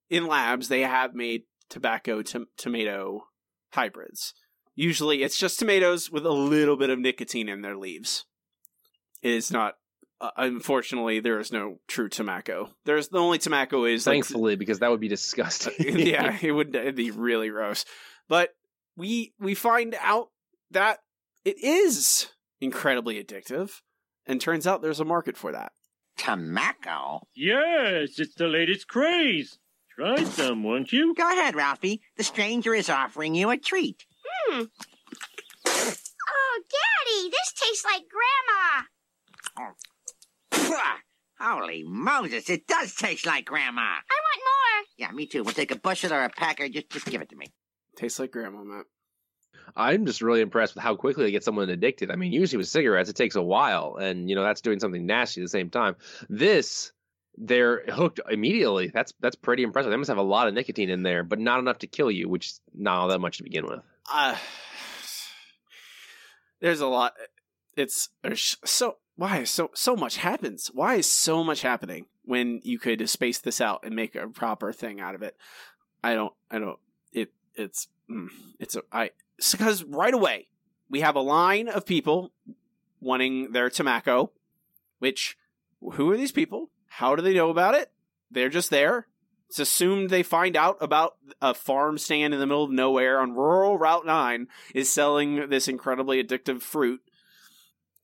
in 0.08 0.26
labs. 0.26 0.68
They 0.68 0.82
have 0.82 1.14
made 1.14 1.44
tobacco 1.68 2.22
to- 2.22 2.48
tomato 2.56 3.26
hybrids. 3.70 4.34
Usually, 4.74 5.22
it's 5.22 5.38
just 5.38 5.58
tomatoes 5.58 6.10
with 6.10 6.24
a 6.24 6.32
little 6.32 6.76
bit 6.76 6.90
of 6.90 6.98
nicotine 6.98 7.48
in 7.48 7.60
their 7.60 7.76
leaves. 7.76 8.24
It 9.20 9.32
is 9.32 9.50
not. 9.50 9.76
Uh, 10.22 10.30
unfortunately, 10.36 11.18
there 11.18 11.40
is 11.40 11.50
no 11.50 11.80
true 11.88 12.08
tomacco. 12.08 12.70
There's 12.84 13.08
the 13.08 13.18
only 13.18 13.40
tomacco 13.40 13.92
is 13.92 14.06
like 14.06 14.14
Thankfully, 14.14 14.54
because 14.54 14.78
that 14.78 14.90
would 14.90 15.00
be 15.00 15.08
disgusting. 15.08 15.74
yeah, 15.98 16.38
it 16.42 16.52
would 16.52 16.74
it'd 16.76 16.94
be 16.94 17.10
really 17.10 17.48
gross. 17.48 17.84
But 18.28 18.50
we 18.96 19.34
we 19.40 19.56
find 19.56 19.96
out 20.00 20.28
that 20.70 21.00
it 21.44 21.58
is 21.58 22.28
incredibly 22.60 23.22
addictive, 23.22 23.80
and 24.24 24.40
turns 24.40 24.64
out 24.64 24.80
there's 24.80 25.00
a 25.00 25.04
market 25.04 25.36
for 25.36 25.50
that. 25.50 25.72
Tomacco? 26.16 27.22
Yes, 27.34 28.20
it's 28.20 28.36
the 28.36 28.46
latest 28.46 28.86
craze. 28.86 29.58
Try 29.96 30.22
some, 30.22 30.62
won't 30.62 30.92
you? 30.92 31.14
Go 31.16 31.28
ahead, 31.28 31.56
Ralphie. 31.56 32.00
The 32.16 32.22
stranger 32.22 32.74
is 32.74 32.88
offering 32.88 33.34
you 33.34 33.50
a 33.50 33.56
treat. 33.56 34.06
Hmm. 34.24 34.62
Oh, 35.66 36.62
Daddy, 36.70 37.28
this 37.28 37.52
tastes 37.56 37.84
like 37.84 38.04
Grandma. 38.08 39.72
Pwah! 40.64 40.96
Holy 41.40 41.82
Moses, 41.84 42.48
it 42.48 42.66
does 42.66 42.94
taste 42.94 43.26
like 43.26 43.46
Grandma. 43.46 43.80
I 43.80 43.84
want 44.10 44.42
more. 44.44 44.86
Yeah, 44.96 45.10
me 45.10 45.26
too. 45.26 45.42
We'll 45.42 45.54
take 45.54 45.72
a 45.72 45.76
bushel 45.76 46.12
or 46.12 46.22
a 46.22 46.30
packer. 46.30 46.68
Just, 46.68 46.90
just 46.90 47.06
give 47.06 47.20
it 47.20 47.30
to 47.30 47.36
me. 47.36 47.46
Tastes 47.96 48.18
like 48.18 48.30
grandma, 48.30 48.62
Matt. 48.62 48.86
I'm 49.76 50.06
just 50.06 50.22
really 50.22 50.40
impressed 50.40 50.74
with 50.74 50.84
how 50.84 50.96
quickly 50.96 51.24
they 51.24 51.30
get 51.30 51.44
someone 51.44 51.68
addicted. 51.68 52.10
I 52.10 52.16
mean, 52.16 52.32
usually 52.32 52.58
with 52.58 52.68
cigarettes, 52.68 53.08
it 53.08 53.16
takes 53.16 53.36
a 53.36 53.42
while, 53.42 53.96
and 53.96 54.28
you 54.28 54.36
know 54.36 54.42
that's 54.42 54.60
doing 54.60 54.80
something 54.80 55.06
nasty 55.06 55.40
at 55.40 55.44
the 55.44 55.48
same 55.48 55.70
time. 55.70 55.96
This, 56.28 56.92
they're 57.36 57.82
hooked 57.86 58.20
immediately. 58.30 58.90
That's 58.92 59.12
that's 59.20 59.36
pretty 59.36 59.62
impressive. 59.62 59.90
They 59.90 59.96
must 59.96 60.08
have 60.08 60.18
a 60.18 60.22
lot 60.22 60.48
of 60.48 60.54
nicotine 60.54 60.90
in 60.90 61.02
there, 61.02 61.22
but 61.22 61.38
not 61.38 61.58
enough 61.58 61.78
to 61.78 61.86
kill 61.86 62.10
you, 62.10 62.28
which 62.28 62.46
is 62.46 62.60
not 62.74 62.98
all 62.98 63.08
that 63.08 63.20
much 63.20 63.38
to 63.38 63.44
begin 63.44 63.66
with. 63.66 63.80
Uh, 64.12 64.36
there's 66.60 66.80
a 66.80 66.86
lot. 66.86 67.14
It's 67.76 68.10
there's 68.22 68.56
so 68.64 68.96
why 69.22 69.44
so 69.44 69.70
so 69.72 69.94
much 69.94 70.16
happens. 70.16 70.68
Why 70.74 70.96
is 70.96 71.06
so 71.06 71.44
much 71.44 71.62
happening 71.62 72.06
when 72.24 72.60
you 72.64 72.80
could 72.80 73.08
space 73.08 73.38
this 73.38 73.60
out 73.60 73.84
and 73.84 73.94
make 73.94 74.16
a 74.16 74.26
proper 74.26 74.72
thing 74.72 75.00
out 75.00 75.14
of 75.14 75.22
it? 75.22 75.36
I 76.02 76.14
don't. 76.14 76.32
I 76.50 76.58
don't. 76.58 76.80
It. 77.12 77.32
It's. 77.54 77.86
mm, 78.10 78.30
It's 78.58 78.74
a. 78.74 78.82
I. 78.90 79.10
Because 79.52 79.84
right 79.84 80.12
away 80.12 80.48
we 80.90 81.02
have 81.02 81.14
a 81.14 81.20
line 81.20 81.68
of 81.68 81.86
people 81.86 82.32
wanting 83.00 83.52
their 83.52 83.70
tomacco, 83.70 84.30
which 84.98 85.36
who 85.92 86.10
are 86.10 86.16
these 86.16 86.32
people? 86.32 86.70
How 86.88 87.14
do 87.14 87.22
they 87.22 87.34
know 87.34 87.50
about 87.50 87.76
it? 87.76 87.92
They're 88.28 88.48
just 88.48 88.70
there. 88.70 89.06
It's 89.48 89.60
assumed 89.60 90.10
they 90.10 90.24
find 90.24 90.56
out 90.56 90.78
about 90.80 91.14
a 91.40 91.54
farm 91.54 91.96
stand 91.96 92.34
in 92.34 92.40
the 92.40 92.46
middle 92.46 92.64
of 92.64 92.70
nowhere 92.72 93.20
on 93.20 93.34
rural 93.34 93.78
Route 93.78 94.04
9 94.06 94.48
is 94.74 94.90
selling 94.90 95.48
this 95.48 95.68
incredibly 95.68 96.24
addictive 96.24 96.60
fruit. 96.62 97.02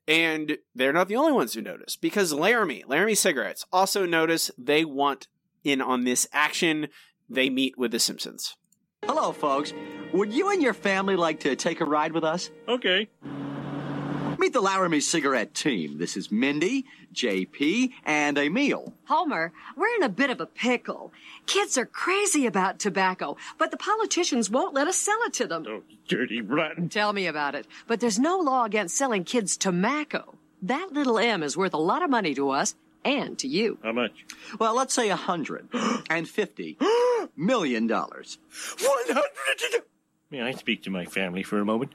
And 0.09 0.56
they're 0.74 0.92
not 0.92 1.09
the 1.09 1.16
only 1.16 1.32
ones 1.32 1.52
who 1.52 1.61
notice 1.61 1.94
because 1.94 2.32
Laramie, 2.32 2.82
Laramie 2.88 3.14
Cigarettes, 3.14 3.66
also 3.70 4.06
notice 4.06 4.50
they 4.56 4.84
want 4.84 5.28
in 5.62 5.82
on 5.82 6.04
this 6.04 6.26
action. 6.32 6.88
They 7.28 7.50
meet 7.50 7.76
with 7.76 7.92
the 7.92 8.00
Simpsons. 8.00 8.56
Hello, 9.04 9.32
folks. 9.32 9.74
Would 10.14 10.32
you 10.32 10.50
and 10.50 10.62
your 10.62 10.72
family 10.72 11.14
like 11.14 11.40
to 11.40 11.54
take 11.54 11.82
a 11.82 11.84
ride 11.84 12.12
with 12.12 12.24
us? 12.24 12.50
Okay. 12.66 13.09
Meet 14.49 14.55
the 14.55 14.61
Laramie 14.62 15.01
Cigarette 15.01 15.53
team. 15.53 15.99
This 15.99 16.16
is 16.16 16.32
Mindy, 16.32 16.86
JP, 17.12 17.92
and 18.07 18.38
Emil. 18.38 18.94
Homer, 19.05 19.53
we're 19.76 19.94
in 19.96 20.03
a 20.03 20.09
bit 20.09 20.30
of 20.30 20.40
a 20.40 20.46
pickle. 20.46 21.12
Kids 21.44 21.76
are 21.76 21.84
crazy 21.84 22.46
about 22.46 22.78
tobacco, 22.78 23.36
but 23.59 23.70
the 23.70 23.76
politicians 23.76 24.49
won't 24.49 24.72
let 24.72 24.88
us 24.88 24.96
sell 24.96 25.18
it 25.26 25.34
to 25.34 25.46
them. 25.46 25.66
Oh, 25.68 25.82
dirty 26.09 26.40
rotten. 26.40 26.88
Tell 26.88 27.12
me 27.12 27.26
about 27.26 27.57
it. 27.57 27.66
But 27.86 28.01
there's 28.01 28.18
no 28.18 28.38
law 28.38 28.64
against 28.64 28.96
selling 28.96 29.22
kids 29.24 29.59
tomacco. 29.59 30.36
That 30.62 30.94
little 30.94 31.18
M 31.18 31.42
is 31.42 31.55
worth 31.55 31.74
a 31.74 31.76
lot 31.76 32.03
of 32.03 32.09
money 32.09 32.34
to 32.34 32.49
us 32.49 32.74
and 33.05 33.38
to 33.40 33.49
you. 33.49 33.76
How 33.82 33.92
much? 33.92 34.24
Well, 34.59 34.74
let's 34.74 34.94
say 34.94 35.11
a 35.11 35.16
hundred 35.16 35.68
and 36.09 36.26
fifty 36.26 36.78
million 37.36 37.86
dollars. 37.86 38.38
One 38.80 39.05
hundred. 39.09 39.82
May 40.30 40.40
I 40.40 40.53
speak 40.53 40.84
to 40.84 40.90
my 40.90 41.05
family 41.05 41.42
for 41.42 41.59
a 41.59 41.66
moment? 41.66 41.92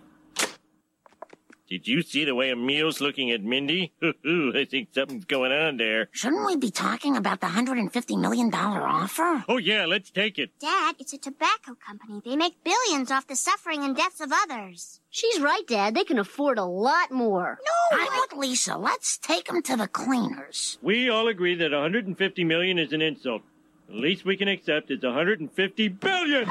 Did 1.70 1.88
you 1.88 2.02
see 2.02 2.26
the 2.26 2.36
way 2.36 2.50
Emil's 2.50 3.00
looking 3.00 3.32
at 3.32 3.42
Mindy? 3.42 3.94
I 4.04 4.66
think 4.70 4.90
something's 4.94 5.26
going 5.26 5.52
on 5.52 5.78
there. 5.78 6.10
Shouldn't 6.12 6.46
we 6.46 6.58
be 6.58 6.70
talking 6.70 7.16
about 7.16 7.40
the 7.40 7.48
$150 7.48 8.20
million 8.20 8.54
offer? 8.54 9.46
Oh 9.48 9.58
yeah, 9.58 9.86
let's 9.86 10.12
take 10.12 10.38
it. 10.38 10.52
Dad, 10.60 10.96
it's 11.00 11.14
a 11.14 11.18
tobacco 11.18 11.76
company. 11.76 12.22
They 12.26 12.36
make 12.36 12.64
billions 12.64 13.12
off 13.12 13.28
the 13.28 13.36
suffering 13.36 13.84
and 13.84 13.96
deaths 13.96 14.20
of 14.20 14.32
others. 14.34 15.00
She's 15.10 15.40
right, 15.40 15.66
Dad. 15.66 15.96
They 15.96 16.04
can 16.04 16.20
afford 16.20 16.58
a 16.58 16.66
lot 16.66 17.12
more. 17.12 17.58
No, 17.64 17.98
I'm 18.00 18.20
with 18.20 18.34
Lisa. 18.34 18.78
Let's 18.78 19.18
take 19.18 19.46
them 19.46 19.62
to 19.64 19.78
the 19.78 19.88
cleaners. 19.88 20.78
We 20.82 21.10
all 21.10 21.28
agree 21.28 21.56
that 21.56 21.72
150 21.72 22.44
million 22.44 22.78
is 22.78 22.92
an 22.92 23.02
insult. 23.02 23.42
The 23.88 23.96
least 23.96 24.26
we 24.26 24.38
can 24.38 24.48
accept 24.48 24.92
is 24.92 25.02
150 25.02 25.88
billion. 25.88 26.46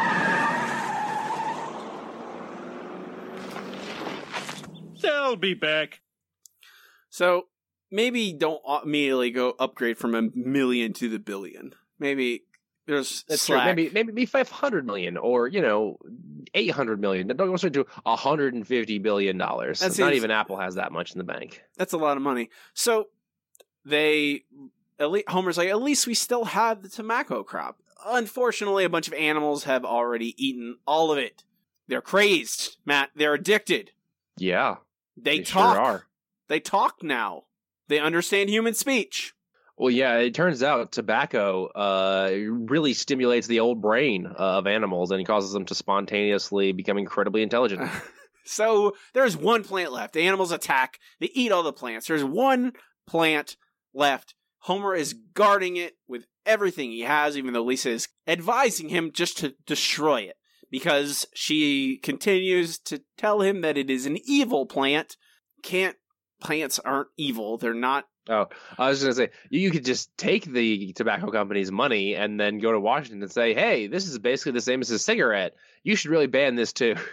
They'll 5.02 5.36
be 5.36 5.54
back. 5.54 6.00
So 7.10 7.48
maybe 7.90 8.32
don't 8.32 8.60
immediately 8.84 9.30
go 9.30 9.54
upgrade 9.58 9.98
from 9.98 10.14
a 10.14 10.22
million 10.34 10.92
to 10.94 11.08
the 11.08 11.18
billion. 11.18 11.74
Maybe 11.98 12.44
there's 12.86 13.24
That's 13.28 13.46
true. 13.46 13.58
Maybe 13.58 13.90
maybe 13.92 14.12
be 14.12 14.26
five 14.26 14.48
hundred 14.48 14.86
million 14.86 15.16
or 15.16 15.46
you 15.46 15.60
know 15.60 15.98
eight 16.54 16.70
hundred 16.70 17.00
million. 17.00 17.28
Don't 17.28 17.36
go 17.36 17.56
straight 17.56 17.74
to 17.74 17.86
hundred 18.04 18.54
and 18.54 18.66
fifty 18.66 18.98
billion 18.98 19.38
dollars. 19.38 19.80
That 19.80 19.96
Not 19.98 20.14
even 20.14 20.30
Apple 20.30 20.56
has 20.56 20.76
that 20.76 20.92
much 20.92 21.12
in 21.12 21.18
the 21.18 21.24
bank. 21.24 21.62
That's 21.76 21.92
a 21.92 21.98
lot 21.98 22.16
of 22.16 22.22
money. 22.22 22.50
So 22.74 23.08
they, 23.84 24.44
at 24.98 25.10
least, 25.10 25.28
Homer's 25.28 25.58
like, 25.58 25.68
at 25.68 25.82
least 25.82 26.06
we 26.06 26.14
still 26.14 26.44
have 26.44 26.82
the 26.82 26.88
tomacco 26.88 27.44
crop. 27.44 27.78
Unfortunately, 28.04 28.84
a 28.84 28.88
bunch 28.88 29.06
of 29.06 29.14
animals 29.14 29.64
have 29.64 29.84
already 29.84 30.34
eaten 30.44 30.78
all 30.86 31.12
of 31.12 31.18
it. 31.18 31.44
they're 31.88 32.00
crazed, 32.02 32.76
Matt. 32.84 33.10
They're 33.14 33.34
addicted. 33.34 33.92
Yeah, 34.36 34.76
They, 35.16 35.38
they 35.38 35.44
talk. 35.44 35.76
sure 35.76 35.82
are. 35.82 36.06
They 36.48 36.60
talk 36.60 37.02
now. 37.02 37.44
They 37.88 37.98
understand 37.98 38.50
human 38.50 38.74
speech. 38.74 39.34
Well, 39.76 39.90
yeah, 39.90 40.18
it 40.18 40.34
turns 40.34 40.62
out 40.62 40.92
tomacco 40.92 41.68
uh, 41.74 42.30
really 42.70 42.94
stimulates 42.94 43.46
the 43.46 43.60
old 43.60 43.80
brain 43.80 44.26
of 44.26 44.66
animals 44.66 45.10
and 45.10 45.26
causes 45.26 45.52
them 45.52 45.64
to 45.66 45.74
spontaneously 45.74 46.72
become 46.72 46.98
incredibly 46.98 47.42
intelligent. 47.42 47.90
So 48.44 48.96
there's 49.14 49.36
one 49.36 49.64
plant 49.64 49.92
left. 49.92 50.14
The 50.14 50.22
animals 50.22 50.52
attack. 50.52 50.98
They 51.20 51.30
eat 51.32 51.52
all 51.52 51.62
the 51.62 51.72
plants. 51.72 52.08
There's 52.08 52.24
one 52.24 52.72
plant 53.06 53.56
left. 53.94 54.34
Homer 54.60 54.94
is 54.94 55.14
guarding 55.34 55.76
it 55.76 55.94
with 56.08 56.26
everything 56.46 56.90
he 56.90 57.00
has, 57.00 57.36
even 57.36 57.52
though 57.52 57.62
Lisa 57.62 57.90
is 57.90 58.08
advising 58.26 58.88
him 58.88 59.12
just 59.12 59.38
to 59.38 59.54
destroy 59.66 60.22
it 60.22 60.36
because 60.72 61.28
she 61.34 61.98
continues 61.98 62.78
to 62.78 63.02
tell 63.18 63.42
him 63.42 63.60
that 63.60 63.76
it 63.76 63.90
is 63.90 64.06
an 64.06 64.18
evil 64.24 64.66
plant. 64.66 65.18
Can't 65.62 65.96
plants 66.40 66.80
aren't 66.80 67.08
evil. 67.16 67.58
They're 67.58 67.74
not. 67.74 68.08
Oh, 68.28 68.46
I 68.78 68.88
was 68.88 69.02
going 69.02 69.10
to 69.10 69.16
say, 69.16 69.30
you, 69.50 69.70
could 69.70 69.84
just 69.84 70.16
take 70.16 70.44
the 70.44 70.92
tobacco 70.94 71.30
company's 71.30 71.70
money 71.70 72.14
and 72.14 72.40
then 72.40 72.58
go 72.58 72.72
to 72.72 72.80
Washington 72.80 73.22
and 73.22 73.30
say, 73.30 73.52
hey, 73.52 73.88
this 73.88 74.08
is 74.08 74.18
basically 74.18 74.52
the 74.52 74.60
same 74.60 74.80
as 74.80 74.90
a 74.90 74.98
cigarette. 74.98 75.54
You 75.82 75.94
should 75.94 76.10
really 76.10 76.26
ban 76.26 76.56
this 76.56 76.72
too. 76.72 76.96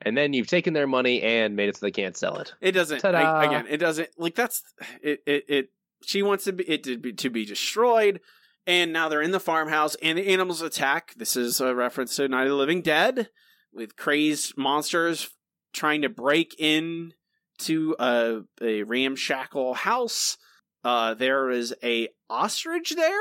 And 0.00 0.16
then 0.16 0.32
you've 0.32 0.46
taken 0.46 0.74
their 0.74 0.86
money 0.86 1.22
and 1.22 1.56
made 1.56 1.68
it 1.68 1.76
so 1.76 1.84
they 1.84 1.90
can't 1.90 2.16
sell 2.16 2.38
it. 2.38 2.54
It 2.60 2.70
doesn't. 2.70 3.04
I- 3.04 3.44
again, 3.46 3.66
it 3.68 3.78
doesn't. 3.78 4.08
Like 4.16 4.36
that's 4.36 4.62
it. 5.02 5.24
It. 5.26 5.44
it 5.48 5.70
she 6.04 6.22
wants 6.22 6.44
to 6.44 6.52
be, 6.52 6.62
it 6.62 6.84
to 6.84 6.98
be, 6.98 7.12
to 7.14 7.30
be 7.30 7.44
destroyed, 7.44 8.20
and 8.68 8.92
now 8.92 9.08
they're 9.08 9.22
in 9.22 9.32
the 9.32 9.40
farmhouse, 9.40 9.96
and 9.96 10.16
the 10.18 10.28
animals 10.28 10.62
attack. 10.62 11.14
This 11.16 11.34
is 11.36 11.60
a 11.60 11.74
reference 11.74 12.14
to 12.16 12.28
Night 12.28 12.42
of 12.44 12.50
the 12.50 12.54
Living 12.54 12.82
Dead, 12.82 13.30
with 13.72 13.96
crazed 13.96 14.56
monsters 14.56 15.30
trying 15.72 16.02
to 16.02 16.08
break 16.08 16.54
in 16.58 17.14
to 17.60 17.96
a, 17.98 18.40
a 18.62 18.82
ramshackle 18.84 19.74
house. 19.74 20.36
Uh, 20.84 21.14
there 21.14 21.50
is 21.50 21.74
a 21.82 22.08
ostrich 22.30 22.94
there, 22.94 23.20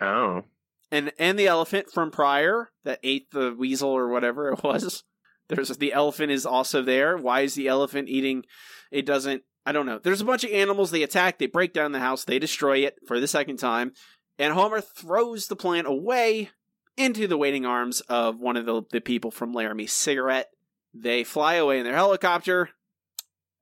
Oh. 0.00 0.42
and 0.90 1.12
and 1.18 1.38
the 1.38 1.46
elephant 1.48 1.90
from 1.92 2.10
prior 2.10 2.70
that 2.84 3.00
ate 3.02 3.30
the 3.30 3.54
weasel 3.54 3.90
or 3.90 4.08
whatever 4.08 4.50
it 4.52 4.62
was. 4.62 5.04
There's 5.48 5.68
the 5.76 5.92
elephant 5.92 6.30
is 6.30 6.46
also 6.46 6.82
there. 6.82 7.16
Why 7.16 7.40
is 7.40 7.54
the 7.54 7.68
elephant 7.68 8.08
eating? 8.08 8.44
It 8.90 9.06
doesn't. 9.06 9.42
I 9.66 9.72
don't 9.72 9.86
know. 9.86 9.98
There's 9.98 10.22
a 10.22 10.24
bunch 10.26 10.44
of 10.44 10.50
animals. 10.50 10.90
They 10.90 11.02
attack. 11.02 11.38
They 11.38 11.46
break 11.46 11.74
down 11.74 11.92
the 11.92 12.00
house. 12.00 12.24
They 12.24 12.38
destroy 12.38 12.78
it 12.78 12.96
for 13.06 13.20
the 13.20 13.28
second 13.28 13.58
time, 13.58 13.92
and 14.38 14.54
Homer 14.54 14.80
throws 14.80 15.48
the 15.48 15.56
plant 15.56 15.86
away 15.86 16.50
into 16.96 17.26
the 17.26 17.38
waiting 17.38 17.66
arms 17.66 18.00
of 18.02 18.40
one 18.40 18.56
of 18.56 18.66
the, 18.66 18.82
the 18.90 19.00
people 19.00 19.30
from 19.30 19.52
Laramie's 19.52 19.92
cigarette. 19.92 20.50
They 20.94 21.24
fly 21.24 21.54
away 21.54 21.78
in 21.78 21.84
their 21.84 21.94
helicopter, 21.94 22.70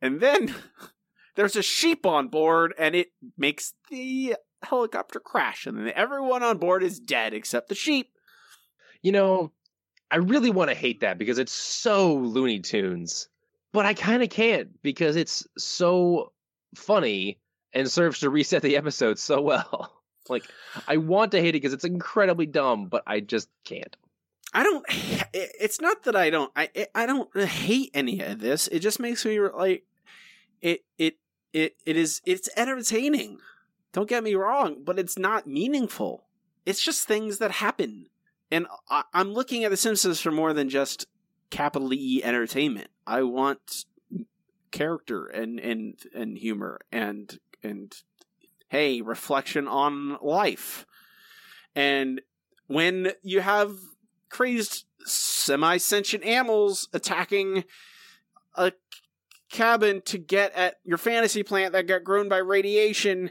and 0.00 0.20
then 0.20 0.54
there's 1.34 1.56
a 1.56 1.62
sheep 1.62 2.06
on 2.06 2.28
board, 2.28 2.74
and 2.78 2.94
it 2.94 3.08
makes 3.36 3.74
the 3.90 4.36
helicopter 4.62 5.20
crash, 5.20 5.66
and 5.66 5.78
then 5.78 5.92
everyone 5.94 6.42
on 6.42 6.58
board 6.58 6.82
is 6.82 6.98
dead 6.98 7.34
except 7.34 7.68
the 7.68 7.74
sheep. 7.74 8.10
You 9.02 9.12
know, 9.12 9.52
I 10.10 10.16
really 10.16 10.50
want 10.50 10.70
to 10.70 10.76
hate 10.76 11.00
that 11.00 11.18
because 11.18 11.38
it's 11.38 11.52
so 11.52 12.14
Looney 12.14 12.60
Tunes, 12.60 13.28
but 13.72 13.86
I 13.86 13.94
kind 13.94 14.22
of 14.22 14.30
can't 14.30 14.80
because 14.82 15.16
it's 15.16 15.46
so 15.58 16.32
funny 16.74 17.40
and 17.72 17.90
serves 17.90 18.20
to 18.20 18.30
reset 18.30 18.62
the 18.62 18.76
episode 18.76 19.18
so 19.18 19.40
well. 19.42 19.92
Like, 20.30 20.44
I 20.86 20.96
want 20.96 21.32
to 21.32 21.40
hate 21.40 21.50
it 21.50 21.52
because 21.60 21.72
it's 21.72 21.84
incredibly 21.84 22.46
dumb, 22.46 22.86
but 22.86 23.02
I 23.06 23.20
just 23.20 23.48
can't. 23.64 23.96
I 24.52 24.62
don't. 24.62 24.84
It's 25.38 25.82
not 25.82 26.04
that 26.04 26.16
I 26.16 26.30
don't. 26.30 26.50
I 26.56 26.70
I 26.94 27.04
don't 27.04 27.34
hate 27.36 27.90
any 27.92 28.20
of 28.20 28.38
this. 28.38 28.68
It 28.68 28.78
just 28.78 28.98
makes 28.98 29.24
me 29.24 29.38
like 29.38 29.84
it. 30.62 30.82
It 30.96 31.18
it 31.52 31.76
it 31.84 31.96
is. 31.96 32.22
It's 32.24 32.48
entertaining. 32.56 33.38
Don't 33.92 34.08
get 34.08 34.24
me 34.24 34.34
wrong, 34.34 34.82
but 34.82 34.98
it's 34.98 35.18
not 35.18 35.46
meaningful. 35.46 36.24
It's 36.64 36.82
just 36.82 37.06
things 37.06 37.36
that 37.38 37.50
happen, 37.50 38.08
and 38.50 38.66
I, 38.88 39.02
I'm 39.12 39.34
looking 39.34 39.64
at 39.64 39.70
The 39.70 39.76
Simpsons 39.76 40.20
for 40.20 40.30
more 40.30 40.54
than 40.54 40.70
just 40.70 41.06
capital 41.50 41.92
E 41.92 42.22
entertainment. 42.24 42.88
I 43.06 43.22
want 43.24 43.84
character 44.70 45.26
and 45.26 45.58
and 45.60 46.00
and 46.14 46.38
humor 46.38 46.80
and 46.90 47.38
and 47.62 47.94
hey 48.68 49.00
reflection 49.00 49.68
on 49.68 50.18
life 50.22 50.86
and 51.74 52.20
when 52.66 53.12
you 53.22 53.40
have 53.40 53.76
crazed 54.28 54.84
semi 55.04 55.76
sentient 55.76 56.24
animals 56.24 56.88
attacking 56.92 57.64
a 58.56 58.72
cabin 59.50 60.02
to 60.02 60.18
get 60.18 60.52
at 60.54 60.76
your 60.84 60.98
fantasy 60.98 61.42
plant 61.42 61.72
that 61.72 61.86
got 61.86 62.04
grown 62.04 62.28
by 62.28 62.38
radiation. 62.38 63.30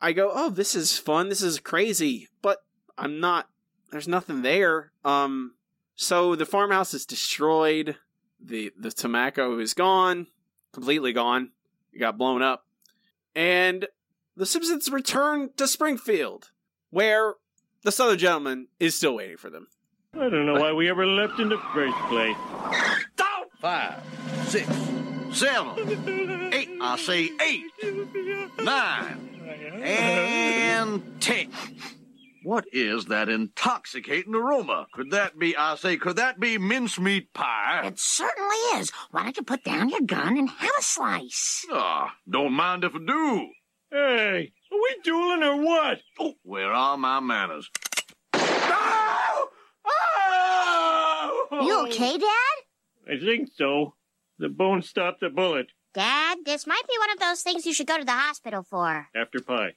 I 0.00 0.12
go, 0.12 0.30
oh, 0.32 0.50
this 0.50 0.74
is 0.74 0.98
fun. 0.98 1.28
This 1.28 1.42
is 1.42 1.58
crazy, 1.58 2.28
but 2.42 2.58
I'm 2.98 3.20
not. 3.20 3.48
There's 3.90 4.08
nothing 4.08 4.42
there. 4.42 4.92
Um, 5.04 5.54
so 5.94 6.34
the 6.34 6.46
farmhouse 6.46 6.94
is 6.94 7.06
destroyed. 7.06 7.96
the 8.40 8.72
The 8.78 8.90
tomacco 8.90 9.60
is 9.60 9.74
gone, 9.74 10.26
completely 10.72 11.12
gone. 11.12 11.50
It 11.92 12.00
got 12.00 12.18
blown 12.18 12.42
up, 12.42 12.63
and 13.34 13.86
the 14.36 14.46
Simpsons 14.46 14.90
return 14.90 15.50
to 15.56 15.66
Springfield, 15.68 16.50
where 16.90 17.34
the 17.82 17.92
Southern 17.92 18.18
gentleman 18.18 18.68
is 18.80 18.94
still 18.94 19.14
waiting 19.16 19.36
for 19.36 19.50
them. 19.50 19.68
I 20.14 20.28
don't 20.28 20.46
know 20.46 20.54
why 20.54 20.72
we 20.72 20.88
ever 20.88 21.06
left 21.06 21.40
in 21.40 21.48
the 21.48 21.58
first 21.72 21.96
place. 22.08 22.36
Five, 23.60 24.02
six, 24.46 24.68
seven, 25.32 26.52
eight. 26.52 26.68
I 26.80 26.98
say 26.98 27.30
eight, 27.40 27.64
nine, 28.62 29.80
and 29.82 31.02
ten. 31.20 31.50
What 32.44 32.66
is 32.72 33.06
that 33.06 33.30
intoxicating 33.30 34.34
aroma? 34.34 34.86
Could 34.92 35.10
that 35.12 35.38
be, 35.38 35.56
I 35.56 35.76
say, 35.76 35.96
could 35.96 36.16
that 36.16 36.38
be 36.38 36.58
mincemeat 36.58 37.32
pie? 37.32 37.80
It 37.86 37.98
certainly 37.98 38.56
is. 38.76 38.92
Why 39.10 39.22
don't 39.22 39.36
you 39.36 39.42
put 39.42 39.64
down 39.64 39.88
your 39.88 40.02
gun 40.02 40.36
and 40.36 40.50
have 40.50 40.70
a 40.78 40.82
slice? 40.82 41.64
Ah, 41.72 42.14
don't 42.28 42.52
mind 42.52 42.84
if 42.84 42.94
I 42.94 42.98
do. 42.98 43.48
Hey, 43.90 44.52
are 44.70 44.78
we 44.78 44.96
dueling 45.02 45.42
or 45.42 45.56
what? 45.64 46.00
Oh, 46.20 46.34
where 46.42 46.70
are 46.70 46.98
my 46.98 47.18
manners? 47.20 47.70
You 51.50 51.86
okay, 51.86 52.18
Dad? 52.18 53.10
I 53.10 53.18
think 53.24 53.48
so. 53.54 53.94
The 54.38 54.50
bone 54.50 54.82
stopped 54.82 55.20
the 55.20 55.30
bullet 55.30 55.68
Dad, 55.94 56.38
this 56.44 56.66
might 56.66 56.82
be 56.88 56.94
one 56.98 57.10
of 57.12 57.20
those 57.20 57.42
things 57.42 57.64
you 57.64 57.72
should 57.72 57.86
go 57.86 57.96
to 57.96 58.04
the 58.04 58.12
hospital 58.12 58.64
for. 58.64 59.08
after 59.14 59.40
pie. 59.40 59.74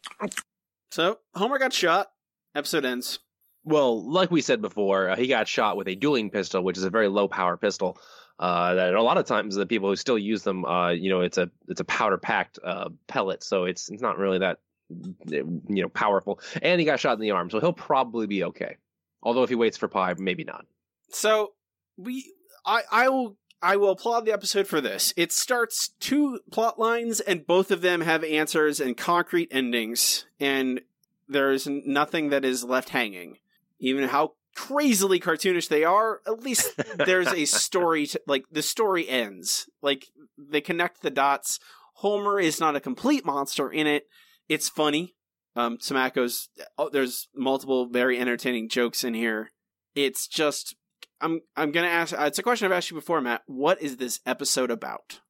So 0.91 1.20
Homer 1.36 1.59
got 1.59 1.72
shot. 1.74 2.07
Episode 2.55 2.85
ends. 2.85 3.19
Well, 3.63 4.09
like 4.09 4.31
we 4.31 4.41
said 4.41 4.61
before, 4.61 5.09
uh, 5.09 5.15
he 5.17 5.27
got 5.27 5.47
shot 5.47 5.77
with 5.77 5.87
a 5.87 5.95
dueling 5.95 6.29
pistol, 6.29 6.63
which 6.63 6.77
is 6.77 6.83
a 6.83 6.89
very 6.89 7.07
low 7.09 7.27
power 7.27 7.57
pistol. 7.57 7.97
Uh, 8.39 8.75
that 8.75 8.93
a 8.93 9.01
lot 9.01 9.17
of 9.17 9.25
times 9.25 9.55
the 9.55 9.65
people 9.65 9.89
who 9.89 9.95
still 9.95 10.17
use 10.17 10.43
them, 10.43 10.63
uh, 10.63 10.91
you 10.91 11.09
know, 11.09 11.21
it's 11.21 11.37
a 11.37 11.49
it's 11.67 11.81
a 11.81 11.85
powder 11.85 12.17
packed 12.17 12.59
uh, 12.63 12.89
pellet, 13.07 13.43
so 13.43 13.65
it's 13.65 13.89
it's 13.89 14.01
not 14.01 14.17
really 14.17 14.39
that 14.39 14.59
you 14.89 15.61
know 15.67 15.89
powerful. 15.89 16.39
And 16.61 16.79
he 16.79 16.85
got 16.85 16.99
shot 16.99 17.13
in 17.13 17.19
the 17.19 17.31
arm, 17.31 17.49
so 17.49 17.59
he'll 17.59 17.73
probably 17.73 18.27
be 18.27 18.43
okay. 18.45 18.77
Although 19.21 19.43
if 19.43 19.49
he 19.49 19.55
waits 19.55 19.77
for 19.77 19.87
pie, 19.87 20.13
maybe 20.17 20.43
not. 20.43 20.65
So 21.09 21.53
we, 21.97 22.31
I, 22.65 22.83
I 22.91 23.09
will, 23.09 23.37
I 23.61 23.77
will 23.77 23.91
applaud 23.91 24.25
the 24.25 24.33
episode 24.33 24.67
for 24.67 24.79
this. 24.79 25.13
It 25.17 25.31
starts 25.31 25.89
two 25.99 26.39
plot 26.51 26.79
lines, 26.79 27.19
and 27.19 27.45
both 27.45 27.71
of 27.71 27.81
them 27.81 28.01
have 28.01 28.23
answers 28.23 28.79
and 28.79 28.95
concrete 28.95 29.49
endings, 29.51 30.25
and 30.39 30.81
there 31.28 31.51
is 31.51 31.67
nothing 31.67 32.30
that 32.30 32.45
is 32.45 32.63
left 32.63 32.89
hanging. 32.89 33.38
Even 33.80 34.09
how 34.09 34.34
crazily 34.55 35.19
cartoonish 35.19 35.67
they 35.67 35.84
are, 35.84 36.21
at 36.25 36.41
least 36.41 36.73
there's 36.97 37.32
a 37.32 37.45
story. 37.45 38.07
To, 38.07 38.21
like 38.28 38.45
the 38.51 38.61
story 38.61 39.07
ends. 39.07 39.69
Like 39.82 40.07
they 40.38 40.61
connect 40.61 41.01
the 41.01 41.09
dots. 41.09 41.59
Homer 41.95 42.39
is 42.39 42.59
not 42.59 42.75
a 42.75 42.80
complete 42.80 43.25
monster 43.25 43.71
in 43.71 43.88
it. 43.88 44.07
It's 44.49 44.69
funny. 44.69 45.15
Um, 45.55 45.78
Tomacco's. 45.78 46.49
Oh, 46.78 46.89
there's 46.89 47.28
multiple 47.36 47.88
very 47.88 48.19
entertaining 48.19 48.69
jokes 48.69 49.03
in 49.03 49.13
here. 49.13 49.51
It's 49.95 50.28
just 50.28 50.75
I'm 51.21 51.41
I'm 51.55 51.71
gonna 51.71 51.88
ask. 51.88 52.17
Uh, 52.17 52.25
it's 52.25 52.39
a 52.39 52.43
question 52.43 52.65
I've 52.65 52.78
asked 52.78 52.91
you 52.91 52.97
before, 52.97 53.21
Matt. 53.21 53.41
What 53.47 53.82
is 53.82 53.97
this 53.97 54.19
episode 54.25 54.71
about? 54.71 55.21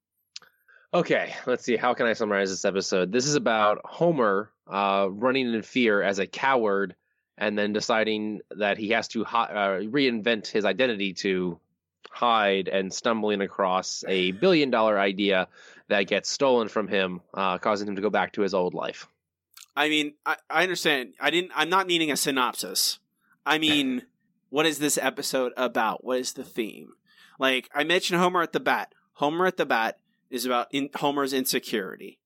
Okay, 0.93 1.35
let's 1.45 1.65
see. 1.65 1.75
How 1.75 1.93
can 1.93 2.05
I 2.05 2.13
summarize 2.13 2.49
this 2.49 2.63
episode? 2.63 3.11
This 3.11 3.27
is 3.27 3.35
about 3.35 3.81
Homer 3.83 4.51
uh, 4.67 5.07
running 5.11 5.53
in 5.53 5.61
fear 5.61 6.01
as 6.01 6.19
a 6.19 6.27
coward, 6.27 6.95
and 7.37 7.57
then 7.57 7.73
deciding 7.73 8.39
that 8.51 8.77
he 8.77 8.89
has 8.89 9.09
to 9.09 9.25
hi- 9.25 9.45
uh, 9.45 9.81
reinvent 9.81 10.47
his 10.47 10.63
identity 10.63 11.13
to 11.13 11.59
hide, 12.09 12.69
and 12.69 12.93
stumbling 12.93 13.41
across 13.41 14.05
a 14.07 14.31
billion 14.31 14.71
dollar 14.71 14.97
idea 14.97 15.49
that 15.89 16.03
gets 16.03 16.29
stolen 16.29 16.69
from 16.69 16.87
him, 16.87 17.21
uh, 17.33 17.57
causing 17.57 17.87
him 17.87 17.97
to 17.97 18.01
go 18.01 18.09
back 18.09 18.33
to 18.33 18.41
his 18.41 18.53
old 18.53 18.73
life. 18.73 19.07
I 19.75 19.89
mean, 19.89 20.13
I, 20.25 20.37
I 20.49 20.63
understand. 20.63 21.15
I 21.19 21.31
didn't. 21.31 21.51
I'm 21.53 21.69
not 21.69 21.87
needing 21.87 22.11
a 22.11 22.17
synopsis. 22.17 22.99
I 23.45 23.57
mean, 23.59 24.03
what 24.49 24.65
is 24.65 24.79
this 24.79 24.97
episode 24.97 25.51
about? 25.57 26.05
What 26.05 26.19
is 26.19 26.31
the 26.31 26.45
theme? 26.45 26.93
Like 27.39 27.69
I 27.75 27.83
mentioned 27.83 28.21
Homer 28.21 28.41
at 28.41 28.53
the 28.53 28.61
bat. 28.61 28.93
Homer 29.15 29.47
at 29.47 29.57
the 29.57 29.65
bat 29.65 29.99
is 30.29 30.45
about 30.45 30.67
in, 30.71 30.89
Homer's 30.95 31.33
insecurity. 31.33 32.19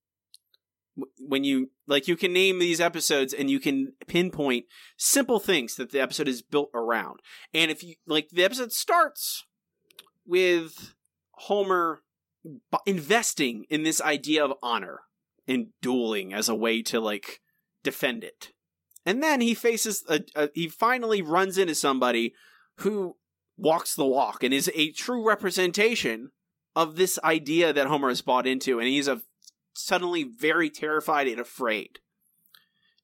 When 1.19 1.43
you 1.43 1.71
like 1.87 2.07
you 2.07 2.17
can 2.17 2.33
name 2.33 2.59
these 2.59 2.81
episodes 2.81 3.33
and 3.33 3.49
you 3.49 3.59
can 3.59 3.93
pinpoint 4.07 4.65
simple 4.97 5.39
things 5.39 5.75
that 5.75 5.91
the 5.91 6.01
episode 6.01 6.27
is 6.27 6.41
built 6.41 6.69
around. 6.73 7.21
And 7.53 7.71
if 7.71 7.81
you 7.81 7.95
like 8.05 8.29
the 8.29 8.43
episode 8.43 8.73
starts 8.73 9.45
with 10.25 10.93
Homer 11.31 12.01
investing 12.85 13.65
in 13.69 13.83
this 13.83 14.01
idea 14.01 14.43
of 14.43 14.53
honor 14.61 15.01
and 15.47 15.67
dueling 15.81 16.33
as 16.33 16.49
a 16.49 16.55
way 16.55 16.81
to 16.83 16.99
like 16.99 17.39
defend 17.83 18.23
it. 18.23 18.51
And 19.05 19.23
then 19.23 19.41
he 19.41 19.53
faces 19.53 20.03
a, 20.07 20.21
a, 20.35 20.49
he 20.53 20.67
finally 20.67 21.21
runs 21.21 21.57
into 21.57 21.75
somebody 21.75 22.33
who 22.77 23.15
walks 23.57 23.95
the 23.95 24.05
walk 24.05 24.43
and 24.43 24.53
is 24.53 24.71
a 24.75 24.91
true 24.91 25.25
representation 25.25 26.31
of 26.75 26.95
this 26.95 27.19
idea 27.23 27.73
that 27.73 27.87
Homer 27.87 28.09
has 28.09 28.21
bought 28.21 28.47
into 28.47 28.79
and 28.79 28.87
he's 28.87 29.07
a 29.07 29.21
suddenly 29.73 30.23
very 30.23 30.69
terrified 30.69 31.27
and 31.27 31.39
afraid. 31.39 31.99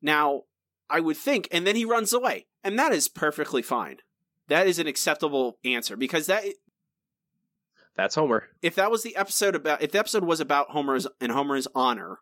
Now, 0.02 0.44
I 0.90 1.00
would 1.00 1.18
think 1.18 1.48
and 1.52 1.66
then 1.66 1.76
he 1.76 1.86
runs 1.86 2.14
away. 2.14 2.48
And 2.64 2.78
that 2.78 2.92
is 2.92 3.08
perfectly 3.08 3.62
fine. 3.62 3.98
That 4.48 4.68
is 4.68 4.80
an 4.80 4.88
acceptable 4.88 5.58
answer 5.64 5.96
because 5.96 6.26
that 6.28 6.44
That's 7.96 8.16
Homer. 8.16 8.50
if 8.62 8.76
that 8.76 8.92
was 8.92 9.04
the 9.04 9.16
episode 9.16 9.56
about 9.56 9.82
if 9.82 9.92
the 9.92 10.00
episode 10.00 10.24
was 10.24 10.40
about 10.40 10.72
Homer's 10.72 11.08
and 11.20 11.32
Homer's 11.32 11.68
honor, 11.76 12.20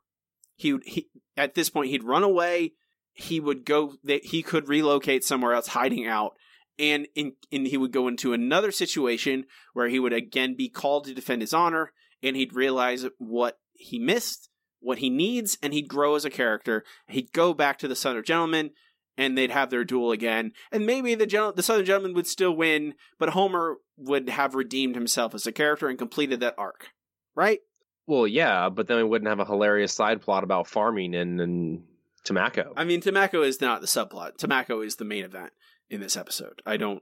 he 0.55 0.73
would 0.73 0.83
he 0.85 1.09
at 1.37 1.55
this 1.55 1.69
point 1.69 1.89
he'd 1.89 2.03
run 2.03 2.23
away. 2.23 2.73
He 3.13 3.39
would 3.39 3.65
go 3.65 3.93
that 4.03 4.25
he 4.25 4.43
could 4.43 4.67
relocate 4.67 5.23
somewhere 5.23 5.53
else, 5.53 5.67
hiding 5.67 6.05
out, 6.05 6.33
and 6.77 7.07
in 7.15 7.33
and 7.51 7.67
he 7.67 7.77
would 7.77 7.91
go 7.91 8.07
into 8.07 8.33
another 8.33 8.71
situation 8.71 9.45
where 9.73 9.87
he 9.87 9.99
would 9.99 10.13
again 10.13 10.55
be 10.55 10.69
called 10.69 11.05
to 11.05 11.13
defend 11.13 11.41
his 11.41 11.53
honor, 11.53 11.91
and 12.21 12.35
he'd 12.35 12.53
realize 12.53 13.05
what 13.17 13.59
he 13.73 13.99
missed, 13.99 14.49
what 14.79 14.99
he 14.99 15.09
needs, 15.09 15.57
and 15.61 15.73
he'd 15.73 15.87
grow 15.87 16.15
as 16.15 16.25
a 16.25 16.29
character. 16.29 16.83
He'd 17.07 17.31
go 17.31 17.53
back 17.53 17.79
to 17.79 17.87
the 17.87 17.95
Southern 17.95 18.23
Gentleman, 18.23 18.71
and 19.17 19.37
they'd 19.37 19.51
have 19.51 19.69
their 19.69 19.83
duel 19.83 20.11
again, 20.11 20.51
and 20.71 20.85
maybe 20.85 21.15
the 21.15 21.25
gen- 21.25 21.53
the 21.55 21.63
Southern 21.63 21.85
Gentleman 21.85 22.13
would 22.13 22.27
still 22.27 22.55
win, 22.55 22.95
but 23.17 23.29
Homer 23.29 23.77
would 23.97 24.29
have 24.29 24.55
redeemed 24.55 24.95
himself 24.95 25.33
as 25.33 25.47
a 25.47 25.51
character 25.51 25.87
and 25.87 25.97
completed 25.97 26.39
that 26.41 26.55
arc, 26.57 26.89
right? 27.35 27.59
Well, 28.07 28.27
yeah, 28.27 28.69
but 28.69 28.87
then 28.87 28.97
we 28.97 29.03
wouldn't 29.03 29.29
have 29.29 29.39
a 29.39 29.45
hilarious 29.45 29.93
side 29.93 30.21
plot 30.21 30.43
about 30.43 30.67
farming 30.67 31.15
and, 31.15 31.41
and 31.41 31.83
Tomacco. 32.23 32.73
I 32.77 32.83
mean, 32.83 33.01
Tomacco 33.01 33.43
is 33.43 33.61
not 33.61 33.81
the 33.81 33.87
subplot. 33.87 34.37
Tomacco 34.37 34.85
is 34.85 34.97
the 34.97 35.05
main 35.05 35.23
event 35.23 35.51
in 35.89 36.01
this 36.01 36.17
episode. 36.17 36.61
I 36.65 36.77
don't. 36.77 37.01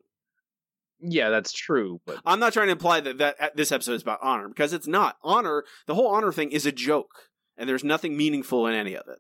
Yeah, 1.05 1.29
that's 1.29 1.51
true, 1.51 1.99
but 2.05 2.19
I'm 2.25 2.39
not 2.39 2.53
trying 2.53 2.67
to 2.67 2.71
imply 2.73 3.01
that 3.01 3.17
that 3.17 3.35
uh, 3.41 3.49
this 3.55 3.71
episode 3.71 3.93
is 3.93 4.01
about 4.01 4.19
honor 4.21 4.47
because 4.47 4.71
it's 4.73 4.87
not. 4.87 5.17
Honor, 5.21 5.65
the 5.85 5.95
whole 5.95 6.07
honor 6.07 6.31
thing 6.31 6.51
is 6.51 6.65
a 6.65 6.71
joke, 6.71 7.11
and 7.57 7.67
there's 7.67 7.83
nothing 7.83 8.15
meaningful 8.15 8.67
in 8.67 8.73
any 8.73 8.95
of 8.95 9.07
it. 9.09 9.19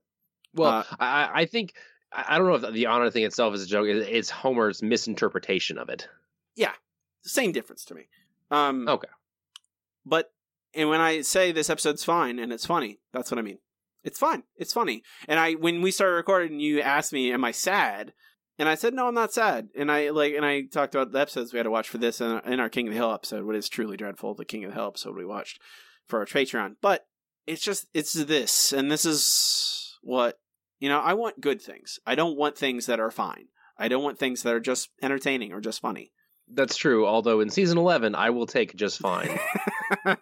well, 0.53 0.85
Uh, 0.91 0.95
I, 0.99 1.29
I 1.41 1.45
think 1.45 1.73
I 2.11 2.37
don't 2.37 2.47
know 2.47 2.67
if 2.67 2.73
the 2.73 2.85
honor 2.85 3.09
thing 3.09 3.23
itself 3.23 3.53
is 3.53 3.63
a 3.63 3.67
joke. 3.67 3.87
It's 3.87 4.07
it's 4.09 4.29
Homer's 4.29 4.81
misinterpretation 4.81 5.77
of 5.77 5.89
it. 5.89 6.07
Yeah, 6.55 6.73
same 7.23 7.51
difference 7.51 7.83
to 7.85 7.95
me. 7.95 8.03
Um, 8.49 8.87
Okay. 8.87 9.07
But 10.05 10.31
and 10.73 10.89
when 10.89 11.01
I 11.01 11.21
say 11.21 11.51
this 11.51 11.69
episode's 11.69 12.03
fine 12.05 12.39
and 12.39 12.53
it's 12.53 12.65
funny, 12.65 12.99
that's 13.11 13.29
what 13.31 13.39
I 13.39 13.41
mean. 13.41 13.57
It's 14.03 14.19
fine. 14.19 14.43
It's 14.57 14.73
funny. 14.73 15.03
And 15.27 15.39
I 15.39 15.53
when 15.53 15.81
we 15.81 15.91
started 15.91 16.15
recording, 16.15 16.59
you 16.59 16.79
asked 16.81 17.11
me, 17.13 17.31
"Am 17.33 17.43
I 17.43 17.51
sad?" 17.51 18.13
And 18.59 18.69
I 18.69 18.75
said, 18.75 18.93
"No, 18.93 19.07
I'm 19.07 19.15
not 19.15 19.33
sad." 19.33 19.69
And 19.75 19.91
I 19.91 20.09
like 20.09 20.33
and 20.33 20.45
I 20.45 20.61
talked 20.61 20.93
about 20.95 21.11
the 21.11 21.19
episodes 21.19 21.53
we 21.53 21.57
had 21.57 21.63
to 21.63 21.71
watch 21.71 21.89
for 21.89 21.97
this 21.97 22.21
in, 22.21 22.39
in 22.45 22.59
our 22.59 22.69
King 22.69 22.87
of 22.87 22.93
the 22.93 22.99
Hill 22.99 23.11
episode, 23.11 23.45
what 23.45 23.55
is 23.55 23.67
truly 23.67 23.97
dreadful, 23.97 24.35
the 24.35 24.45
King 24.45 24.63
of 24.63 24.71
the 24.71 24.75
Hill 24.75 24.87
episode 24.87 25.15
we 25.15 25.25
watched 25.25 25.59
for 26.07 26.19
our 26.19 26.25
Patreon. 26.25 26.75
But 26.81 27.07
it's 27.47 27.63
just 27.63 27.87
it's 27.93 28.13
this, 28.13 28.71
and 28.71 28.91
this 28.91 29.05
is 29.05 29.97
what 30.01 30.39
you 30.79 30.89
know. 30.89 30.99
I 30.99 31.13
want 31.13 31.41
good 31.41 31.61
things. 31.61 31.99
I 32.05 32.15
don't 32.15 32.37
want 32.37 32.57
things 32.57 32.85
that 32.85 32.99
are 32.99 33.11
fine. 33.11 33.47
I 33.77 33.87
don't 33.87 34.03
want 34.03 34.19
things 34.19 34.43
that 34.43 34.53
are 34.53 34.59
just 34.59 34.89
entertaining 35.01 35.51
or 35.51 35.59
just 35.59 35.81
funny. 35.81 36.11
That's 36.47 36.77
true. 36.77 37.07
Although 37.07 37.39
in 37.39 37.49
season 37.49 37.77
eleven, 37.77 38.15
I 38.15 38.29
will 38.29 38.45
take 38.45 38.75
just 38.75 38.99
fine. 38.99 39.37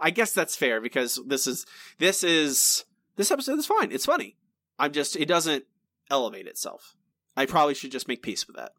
I 0.00 0.10
guess 0.10 0.32
that's 0.32 0.56
fair 0.56 0.80
because 0.80 1.20
this 1.26 1.46
is 1.46 1.66
this 1.98 2.24
is 2.24 2.84
this 3.16 3.30
episode 3.30 3.58
is 3.58 3.66
fine. 3.66 3.92
It's 3.92 4.06
funny. 4.06 4.36
I'm 4.78 4.92
just 4.92 5.16
it 5.16 5.26
doesn't 5.26 5.64
elevate 6.10 6.46
itself. 6.46 6.96
I 7.36 7.46
probably 7.46 7.74
should 7.74 7.92
just 7.92 8.08
make 8.08 8.22
peace 8.22 8.46
with 8.46 8.56
that. 8.56 8.72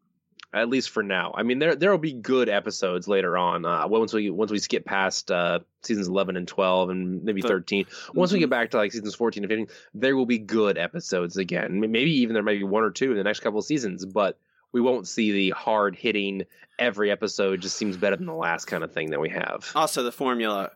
At 0.54 0.68
least 0.70 0.90
for 0.90 1.02
now. 1.02 1.34
I 1.36 1.42
mean, 1.42 1.58
there 1.58 1.74
there 1.74 1.90
will 1.90 1.98
be 1.98 2.12
good 2.14 2.48
episodes 2.48 3.06
later 3.08 3.36
on. 3.36 3.66
Uh, 3.66 3.86
once 3.88 4.12
we 4.14 4.30
once 4.30 4.50
we 4.50 4.58
skip 4.58 4.84
past 4.86 5.30
uh, 5.30 5.58
seasons 5.82 6.08
eleven 6.08 6.36
and 6.36 6.48
twelve 6.48 6.88
and 6.88 7.22
maybe 7.24 7.42
thirteen. 7.42 7.84
Once 8.14 8.32
we 8.32 8.38
Mhm. 8.38 8.42
get 8.42 8.50
back 8.50 8.70
to 8.70 8.76
like 8.78 8.92
seasons 8.92 9.14
fourteen 9.14 9.42
and 9.44 9.50
fifteen, 9.50 9.76
there 9.92 10.16
will 10.16 10.24
be 10.24 10.38
good 10.38 10.78
episodes 10.78 11.36
again. 11.36 11.80
Maybe 11.80 12.10
even 12.20 12.32
there 12.32 12.42
might 12.42 12.58
be 12.58 12.64
one 12.64 12.84
or 12.84 12.90
two 12.90 13.10
in 13.10 13.18
the 13.18 13.24
next 13.24 13.40
couple 13.40 13.58
of 13.58 13.66
seasons, 13.66 14.06
but 14.06 14.38
we 14.72 14.80
won't 14.80 15.06
see 15.06 15.32
the 15.32 15.50
hard 15.50 15.94
hitting. 15.96 16.44
Every 16.78 17.10
episode 17.10 17.60
just 17.60 17.76
seems 17.76 17.96
better 17.96 18.16
than 18.16 18.26
the 18.26 18.32
last 18.34 18.66
kind 18.66 18.84
of 18.84 18.92
thing 18.92 19.10
that 19.10 19.20
we 19.20 19.30
have. 19.30 19.70
Also, 19.74 20.02
the 20.04 20.12
formula 20.12 20.70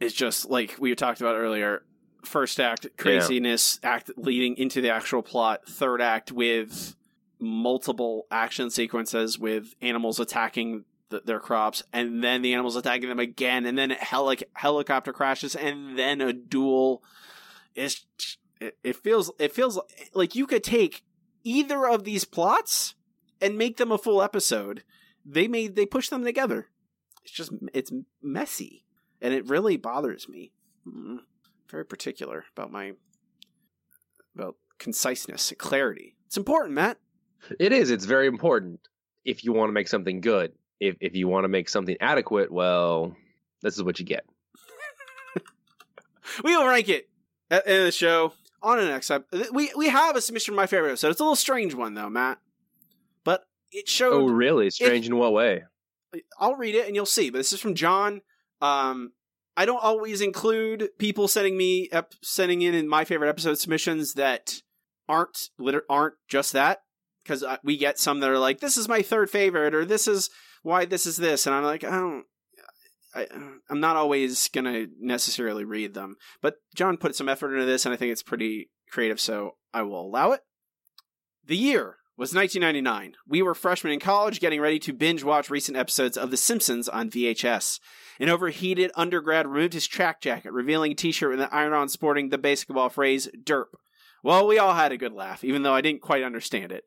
is 0.00 0.12
just 0.12 0.50
like 0.50 0.76
we 0.78 0.94
talked 0.94 1.20
about 1.20 1.36
earlier. 1.36 1.84
First 2.24 2.58
act 2.58 2.86
craziness, 2.98 3.78
act 3.84 4.10
leading 4.16 4.56
into 4.58 4.80
the 4.80 4.90
actual 4.90 5.22
plot. 5.22 5.66
Third 5.68 6.02
act 6.02 6.32
with 6.32 6.96
multiple 7.38 8.26
action 8.30 8.70
sequences 8.70 9.38
with 9.38 9.74
animals 9.80 10.20
attacking 10.20 10.84
th- 11.10 11.24
their 11.24 11.40
crops, 11.40 11.82
and 11.92 12.22
then 12.22 12.42
the 12.42 12.52
animals 12.52 12.76
attacking 12.76 13.08
them 13.08 13.20
again, 13.20 13.66
and 13.66 13.76
then 13.76 13.90
heli- 13.90 14.38
helicopter 14.54 15.12
crashes, 15.12 15.54
and 15.54 15.98
then 15.98 16.20
a 16.20 16.32
duel. 16.32 17.02
It's 17.74 18.06
it, 18.60 18.96
feels 18.96 19.30
it 19.38 19.52
feels 19.52 19.80
like 20.14 20.34
you 20.34 20.46
could 20.46 20.64
take 20.64 21.04
either 21.44 21.86
of 21.86 22.04
these 22.04 22.24
plots 22.24 22.94
and 23.40 23.58
make 23.58 23.76
them 23.76 23.92
a 23.92 23.98
full 23.98 24.22
episode. 24.22 24.82
They 25.24 25.48
made 25.48 25.76
they 25.76 25.86
push 25.86 26.08
them 26.08 26.24
together. 26.24 26.68
It's 27.22 27.32
just 27.32 27.52
it's 27.74 27.92
messy 28.22 28.84
and 29.20 29.34
it 29.34 29.48
really 29.48 29.76
bothers 29.76 30.28
me. 30.28 30.52
Mm, 30.86 31.18
very 31.70 31.84
particular 31.84 32.44
about 32.56 32.70
my 32.70 32.92
about 34.34 34.56
conciseness 34.78 35.50
and 35.50 35.58
clarity. 35.58 36.16
It's 36.26 36.36
important 36.36 36.74
matt 36.74 36.98
It 37.58 37.72
is. 37.72 37.90
It's 37.90 38.04
very 38.04 38.26
important 38.26 38.80
if 39.24 39.44
you 39.44 39.52
want 39.52 39.68
to 39.68 39.72
make 39.72 39.88
something 39.88 40.20
good. 40.20 40.52
If 40.80 40.96
if 41.00 41.14
you 41.14 41.28
want 41.28 41.44
to 41.44 41.48
make 41.48 41.68
something 41.68 41.96
adequate, 42.00 42.50
well, 42.52 43.16
this 43.62 43.76
is 43.76 43.82
what 43.82 43.98
you 43.98 44.04
get. 44.06 44.24
we 46.44 46.56
will 46.56 46.66
rank 46.66 46.88
it 46.88 47.08
at 47.50 47.64
the 47.64 47.70
end 47.70 47.80
of 47.80 47.86
the 47.86 47.92
show 47.92 48.32
on 48.62 48.78
the 48.78 48.84
next 48.86 49.10
ep- 49.10 49.26
we 49.52 49.70
we 49.76 49.88
have 49.88 50.16
a 50.16 50.20
submission 50.20 50.52
from 50.52 50.56
my 50.56 50.66
favorite 50.66 50.88
episode 50.88 51.10
it's 51.10 51.20
a 51.20 51.22
little 51.22 51.36
strange 51.36 51.74
one 51.74 51.94
though 51.94 52.08
matt 52.10 52.38
but 53.22 53.44
it 53.70 53.88
showed 53.88 54.12
Oh, 54.14 54.28
really? 54.28 54.70
Strange 54.70 55.06
in 55.06 55.16
what 55.16 55.32
way? 55.32 55.64
I'll 56.38 56.54
read 56.56 56.74
it 56.74 56.86
and 56.86 56.94
you'll 56.94 57.04
see. 57.04 57.30
But 57.30 57.38
this 57.38 57.52
is 57.52 57.60
from 57.60 57.74
John. 57.74 58.22
Um, 58.62 59.12
I 59.56 59.66
don't 59.66 59.82
always 59.82 60.20
include 60.20 60.88
people 60.98 61.28
sending 61.28 61.56
me 61.56 61.88
ep- 61.92 62.14
sending 62.22 62.62
in, 62.62 62.74
in 62.74 62.88
my 62.88 63.04
favorite 63.04 63.28
episode 63.28 63.58
submissions 63.58 64.14
that 64.14 64.62
aren't 65.08 65.50
liter- 65.58 65.84
aren't 65.90 66.14
just 66.28 66.52
that 66.52 66.82
because 67.26 67.44
we 67.62 67.76
get 67.76 67.98
some 67.98 68.20
that 68.20 68.30
are 68.30 68.38
like 68.38 68.60
this 68.60 68.76
is 68.76 68.88
my 68.88 69.02
third 69.02 69.30
favorite 69.30 69.74
or 69.74 69.84
this 69.84 70.06
is 70.06 70.30
why 70.62 70.84
this 70.84 71.06
is 71.06 71.16
this 71.16 71.46
and 71.46 71.54
I'm 71.54 71.64
like 71.64 71.84
I 71.84 71.90
don't. 71.90 72.24
I, 73.14 73.26
I'm 73.70 73.80
not 73.80 73.96
always 73.96 74.48
gonna 74.48 74.86
necessarily 75.00 75.64
read 75.64 75.94
them, 75.94 76.16
but 76.42 76.56
John 76.74 76.98
put 76.98 77.16
some 77.16 77.30
effort 77.30 77.54
into 77.54 77.64
this, 77.64 77.86
and 77.86 77.94
I 77.94 77.96
think 77.96 78.12
it's 78.12 78.22
pretty 78.22 78.68
creative, 78.90 79.18
so 79.18 79.56
I 79.72 79.82
will 79.82 80.02
allow 80.02 80.32
it. 80.32 80.42
The 81.46 81.56
year 81.56 81.96
was 82.16 82.34
1999. 82.34 83.14
We 83.26 83.42
were 83.42 83.54
freshmen 83.54 83.92
in 83.92 84.00
college 84.00 84.40
getting 84.40 84.60
ready 84.60 84.78
to 84.80 84.92
binge 84.92 85.22
watch 85.24 85.50
recent 85.50 85.76
episodes 85.76 86.16
of 86.16 86.30
The 86.30 86.36
Simpsons 86.36 86.88
on 86.88 87.10
VHS. 87.10 87.80
An 88.18 88.28
overheated 88.28 88.90
undergrad 88.94 89.46
removed 89.46 89.74
his 89.74 89.86
track 89.86 90.20
jacket, 90.20 90.52
revealing 90.52 90.92
a 90.92 90.94
t 90.94 91.12
shirt 91.12 91.30
with 91.30 91.40
an 91.40 91.48
iron 91.52 91.72
on 91.72 91.88
sporting 91.88 92.30
the 92.30 92.38
basketball 92.38 92.88
phrase 92.88 93.28
DERP. 93.42 93.68
Well, 94.22 94.46
we 94.46 94.58
all 94.58 94.74
had 94.74 94.92
a 94.92 94.96
good 94.96 95.12
laugh, 95.12 95.44
even 95.44 95.62
though 95.62 95.74
I 95.74 95.82
didn't 95.82 96.00
quite 96.00 96.22
understand 96.22 96.72
it. 96.72 96.84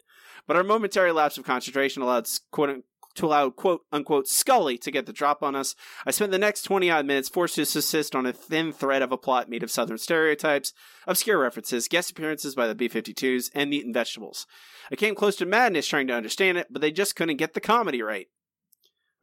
But 0.49 0.57
our 0.57 0.63
momentary 0.63 1.11
lapse 1.11 1.37
of 1.37 1.43
concentration 1.43 2.01
allowed 2.01 2.27
quote 2.49 2.83
to 3.13 3.25
allow 3.27 3.51
quote 3.51 3.81
unquote 3.91 4.27
Scully 4.27 4.79
to 4.79 4.89
get 4.89 5.05
the 5.05 5.13
drop 5.13 5.43
on 5.43 5.55
us. 5.55 5.75
I 6.07 6.09
spent 6.09 6.31
the 6.31 6.39
next 6.39 6.63
20 6.63 6.89
odd 6.89 7.05
minutes 7.05 7.29
forced 7.29 7.53
to 7.53 7.67
subsist 7.67 8.15
on 8.15 8.25
a 8.25 8.33
thin 8.33 8.73
thread 8.73 9.03
of 9.03 9.11
a 9.11 9.17
plot 9.17 9.47
made 9.47 9.61
of 9.61 9.69
Southern 9.69 9.99
stereotypes, 9.99 10.73
obscure 11.05 11.37
references, 11.37 11.87
guest 11.87 12.09
appearances 12.09 12.55
by 12.55 12.65
the 12.65 12.73
B 12.73 12.89
52s, 12.89 13.51
and 13.53 13.69
meat 13.69 13.85
and 13.85 13.93
vegetables. 13.93 14.47
I 14.91 14.95
came 14.95 15.13
close 15.13 15.35
to 15.35 15.45
madness 15.45 15.85
trying 15.85 16.07
to 16.07 16.15
understand 16.15 16.57
it, 16.57 16.65
but 16.71 16.81
they 16.81 16.91
just 16.91 17.15
couldn't 17.15 17.37
get 17.37 17.53
the 17.53 17.61
comedy 17.61 18.01
right. 18.01 18.25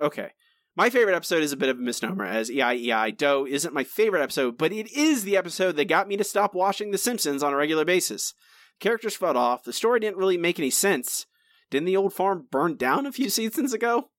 Okay. 0.01 0.31
My 0.77 0.91
favorite 0.91 1.17
episode 1.17 1.43
is 1.43 1.51
a 1.51 1.57
bit 1.57 1.71
of 1.71 1.79
a 1.79 1.83
misnomer, 1.83 2.25
as 2.25 2.51
EIEI 2.51 3.17
Doe 3.17 3.49
isn't 3.51 3.75
my 3.75 3.83
favorite 3.83 4.23
episode, 4.23 4.57
but 4.59 4.71
it 4.71 4.93
is 4.93 5.25
the 5.25 5.37
episode 5.37 5.75
that 5.75 5.89
got 5.89 6.07
me 6.07 6.17
to 6.19 6.23
stop 6.23 6.55
watching 6.55 6.93
The 6.93 6.99
Simpsons 6.99 7.43
on 7.43 7.53
a 7.53 7.57
regular 7.57 7.85
basis. 7.85 8.33
Characters 8.81 9.17
fell 9.17 9.37
off, 9.37 9.65
the 9.65 9.73
story 9.73 10.01
didn't 10.01 10.19
really 10.19 10.37
make 10.39 10.59
any 10.59 10.71
sense. 10.71 11.27
Didn't 11.71 11.87
the 11.87 11.97
old 11.97 12.13
farm 12.13 12.47
burn 12.51 12.77
down 12.77 13.07
a 13.07 13.13
few 13.13 13.29
seasons 13.31 13.73
ago? 13.73 14.11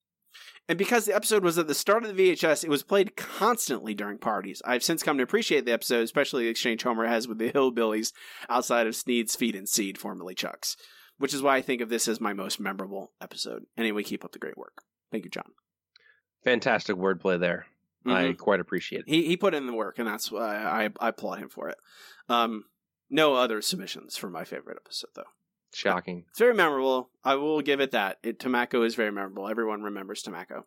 And 0.68 0.76
because 0.76 1.06
the 1.06 1.14
episode 1.14 1.42
was 1.44 1.56
at 1.56 1.66
the 1.66 1.74
start 1.74 2.04
of 2.04 2.14
the 2.14 2.30
VHS, 2.32 2.62
it 2.62 2.68
was 2.68 2.82
played 2.82 3.16
constantly 3.16 3.94
during 3.94 4.18
parties. 4.18 4.60
I've 4.66 4.82
since 4.82 5.02
come 5.02 5.16
to 5.16 5.22
appreciate 5.22 5.64
the 5.64 5.72
episode, 5.72 6.02
especially 6.02 6.44
the 6.44 6.50
exchange 6.50 6.82
Homer 6.82 7.06
has 7.06 7.26
with 7.26 7.38
the 7.38 7.50
hillbillies 7.50 8.12
outside 8.50 8.86
of 8.86 8.94
Sneed's 8.94 9.34
Feed 9.34 9.56
and 9.56 9.66
Seed, 9.66 9.96
formerly 9.96 10.34
Chuck's, 10.34 10.76
which 11.16 11.32
is 11.32 11.40
why 11.40 11.56
I 11.56 11.62
think 11.62 11.80
of 11.80 11.88
this 11.88 12.06
as 12.06 12.20
my 12.20 12.34
most 12.34 12.60
memorable 12.60 13.12
episode. 13.18 13.62
Anyway, 13.78 14.02
keep 14.02 14.26
up 14.26 14.32
the 14.32 14.38
great 14.38 14.58
work. 14.58 14.82
Thank 15.10 15.24
you, 15.24 15.30
John. 15.30 15.52
Fantastic 16.44 16.96
wordplay 16.96 17.40
there. 17.40 17.66
I 18.06 18.24
Mhm. 18.24 18.38
quite 18.38 18.60
appreciate 18.60 19.00
it. 19.00 19.08
He 19.08 19.24
he 19.26 19.36
put 19.38 19.54
in 19.54 19.66
the 19.66 19.72
work, 19.72 19.98
and 19.98 20.06
that's 20.06 20.30
why 20.30 20.56
I 20.56 20.90
I 21.00 21.08
applaud 21.08 21.38
him 21.40 21.48
for 21.48 21.68
it. 21.68 21.78
Um, 22.28 22.64
no 23.10 23.34
other 23.34 23.62
submissions 23.62 24.16
for 24.16 24.30
my 24.30 24.44
favorite 24.44 24.78
episode 24.84 25.10
though. 25.14 25.24
Shocking. 25.74 26.24
It's 26.30 26.38
very 26.38 26.54
memorable. 26.54 27.10
I 27.24 27.34
will 27.34 27.60
give 27.60 27.80
it 27.80 27.90
that. 27.90 28.18
It 28.22 28.38
Tomacco 28.38 28.86
is 28.86 28.94
very 28.94 29.12
memorable. 29.12 29.48
Everyone 29.48 29.82
remembers 29.82 30.22
Tomacco. 30.22 30.64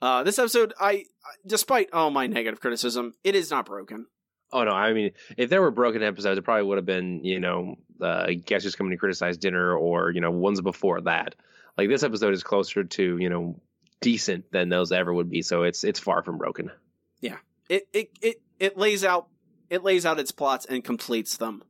Uh, 0.00 0.22
this 0.22 0.38
episode, 0.38 0.72
I, 0.80 1.04
despite 1.46 1.92
all 1.92 2.10
my 2.10 2.26
negative 2.26 2.60
criticism, 2.60 3.12
it 3.22 3.34
is 3.34 3.50
not 3.50 3.66
broken. 3.66 4.06
Oh 4.52 4.64
no, 4.64 4.72
I 4.72 4.92
mean, 4.92 5.12
if 5.36 5.50
there 5.50 5.60
were 5.60 5.70
broken 5.70 6.02
episodes, 6.02 6.38
it 6.38 6.42
probably 6.42 6.64
would 6.64 6.78
have 6.78 6.86
been, 6.86 7.22
you 7.24 7.38
know, 7.38 7.76
uh, 8.00 8.28
guess 8.44 8.64
who's 8.64 8.74
coming 8.74 8.92
to 8.92 8.96
criticize 8.96 9.36
dinner, 9.36 9.76
or 9.76 10.10
you 10.10 10.20
know, 10.20 10.30
ones 10.30 10.60
before 10.60 11.02
that. 11.02 11.34
Like 11.78 11.88
this 11.88 12.02
episode 12.02 12.34
is 12.34 12.42
closer 12.42 12.82
to, 12.82 13.18
you 13.18 13.28
know, 13.28 13.60
decent 14.00 14.50
than 14.50 14.70
those 14.70 14.90
ever 14.90 15.12
would 15.12 15.30
be. 15.30 15.42
So 15.42 15.62
it's 15.62 15.84
it's 15.84 16.00
far 16.00 16.22
from 16.22 16.38
broken. 16.38 16.70
Yeah, 17.20 17.36
it 17.68 17.86
it 17.92 18.10
it 18.20 18.42
it 18.58 18.78
lays 18.78 19.04
out 19.04 19.28
it 19.70 19.82
lays 19.82 20.04
out 20.04 20.20
its 20.20 20.32
plots 20.32 20.66
and 20.66 20.84
completes 20.84 21.36
them, 21.36 21.62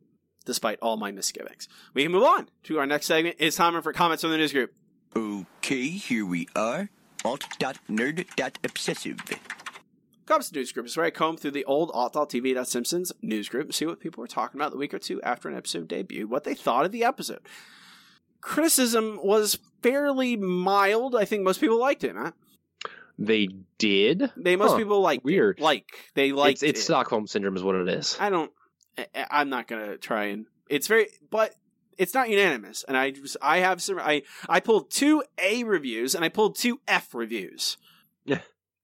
despite 0.44 0.80
all 0.80 0.96
my 0.96 1.12
misgivings. 1.12 1.68
We 1.94 2.02
can 2.02 2.10
move 2.12 2.24
on 2.24 2.48
to 2.64 2.78
our 2.78 2.86
next 2.86 3.06
segment. 3.06 3.36
It's 3.38 3.56
time 3.56 3.80
for 3.82 3.92
comments 3.92 4.22
from 4.22 4.32
the 4.32 4.38
news 4.38 4.52
group. 4.52 4.72
Okay, 5.14 5.88
here 5.88 6.26
we 6.26 6.48
are. 6.56 6.90
Alt.nerd.obsessive. 7.24 9.18
Comes 10.26 10.52
News 10.52 10.70
Group 10.70 10.86
is 10.86 10.96
where 10.96 11.06
I 11.06 11.10
comb 11.10 11.36
through 11.36 11.50
the 11.50 11.64
old 11.64 11.90
alt.tv.simpsons 11.92 13.10
news 13.20 13.48
group 13.48 13.64
and 13.64 13.74
see 13.74 13.84
what 13.84 13.98
people 13.98 14.20
were 14.20 14.28
talking 14.28 14.60
about 14.60 14.70
the 14.70 14.78
week 14.78 14.94
or 14.94 15.00
two 15.00 15.20
after 15.22 15.48
an 15.48 15.56
episode 15.56 15.88
debuted, 15.88 16.26
what 16.26 16.44
they 16.44 16.54
thought 16.54 16.84
of 16.84 16.92
the 16.92 17.02
episode. 17.02 17.40
Criticism 18.40 19.18
was 19.24 19.58
fairly 19.82 20.36
mild. 20.36 21.16
I 21.16 21.24
think 21.24 21.42
most 21.42 21.60
people 21.60 21.80
liked 21.80 22.04
it, 22.04 22.14
Matt. 22.14 22.34
They 23.20 23.48
did. 23.78 24.30
They 24.36 24.56
most 24.56 24.72
Huh, 24.72 24.78
people 24.78 25.00
like 25.02 25.22
weird. 25.22 25.58
It. 25.58 25.62
Like 25.62 25.84
they 26.14 26.32
like 26.32 26.54
it's 26.54 26.62
it's 26.62 26.80
it. 26.80 26.84
Stockholm 26.84 27.26
syndrome 27.26 27.56
is 27.56 27.62
what 27.62 27.74
it 27.76 27.88
is. 27.88 28.16
I 28.18 28.30
don't. 28.30 28.50
I, 28.98 29.26
I'm 29.30 29.50
not 29.50 29.68
gonna 29.68 29.98
try 29.98 30.24
and. 30.26 30.46
It's 30.70 30.86
very, 30.86 31.08
but 31.30 31.54
it's 31.98 32.14
not 32.14 32.30
unanimous. 32.30 32.84
And 32.88 32.96
I, 32.96 33.10
just- 33.10 33.36
I 33.42 33.58
have 33.58 33.82
some. 33.82 33.98
I, 33.98 34.22
I 34.48 34.60
pulled 34.60 34.90
two 34.90 35.22
A 35.42 35.64
reviews 35.64 36.14
and 36.14 36.24
I 36.24 36.28
pulled 36.30 36.56
two 36.56 36.80
F 36.88 37.14
reviews. 37.14 37.76
Yeah. 38.24 38.40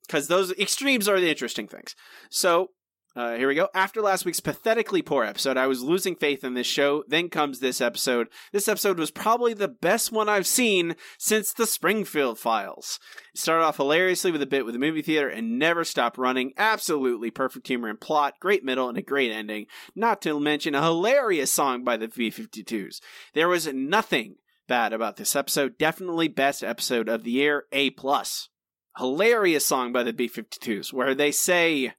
Because 0.07 0.29
those 0.29 0.53
extremes 0.53 1.09
are 1.09 1.19
the 1.19 1.31
interesting 1.31 1.67
things. 1.67 1.97
So 2.29 2.71
uh, 3.17 3.35
here 3.35 3.49
we 3.49 3.55
go. 3.55 3.69
After 3.75 4.03
last 4.03 4.27
week's 4.27 4.41
pathetically 4.41 5.01
poor 5.01 5.25
episode, 5.25 5.57
I 5.57 5.67
was 5.67 5.83
losing 5.83 6.15
faith 6.15 6.45
in 6.45 6.53
this 6.53 6.67
show. 6.67 7.03
Then 7.09 7.31
comes 7.31 7.61
this 7.61 7.81
episode. 7.81 8.29
This 8.53 8.69
episode 8.69 8.99
was 8.99 9.11
probably 9.11 9.55
the 9.55 9.69
best 9.69 10.13
one 10.13 10.29
I've 10.29 10.47
seen 10.47 10.97
since 11.19 11.55
the 11.55 11.67
Springfield 11.67 12.39
Files. 12.39 13.01
It 13.35 13.41
started 13.41 13.65
off 13.65 13.79
hilariously 13.79 14.33
with 14.33 14.43
a 14.43 14.47
bit 14.47 14.67
with 14.67 14.75
the 14.75 14.79
movie 14.79 15.01
theater 15.01 15.31
and 15.31 15.59
never 15.59 15.83
stopped 15.83 16.19
running. 16.19 16.53
Absolutely 16.59 17.31
perfect 17.31 17.67
humor 17.67 17.89
and 17.89 17.99
plot, 17.99 18.35
great 18.39 18.63
middle, 18.63 18.91
and 18.91 18.99
a 18.99 19.03
great 19.03 19.33
ending. 19.33 19.65
Not 19.95 20.21
to 20.23 20.39
mention 20.39 20.75
a 20.75 20.83
hilarious 20.83 21.51
song 21.51 21.85
by 21.85 21.97
the 21.97 22.09
B52s. 22.09 23.01
There 23.33 23.49
was 23.49 23.67
nothing 23.73 24.37
bad 24.69 24.93
about 24.93 25.17
this 25.17 25.35
episode. 25.35 25.79
Definitely 25.79 26.29
best 26.29 26.63
episode 26.63 27.09
of 27.09 27.25
the 27.25 27.31
year. 27.31 27.65
A 27.73 27.89
plus. 27.91 28.51
Hilarious 28.99 29.65
song 29.65 29.91
by 29.91 30.03
the 30.03 30.13
B52s 30.13 30.93
where 30.93 31.15
they 31.15 31.31
say 31.31 31.95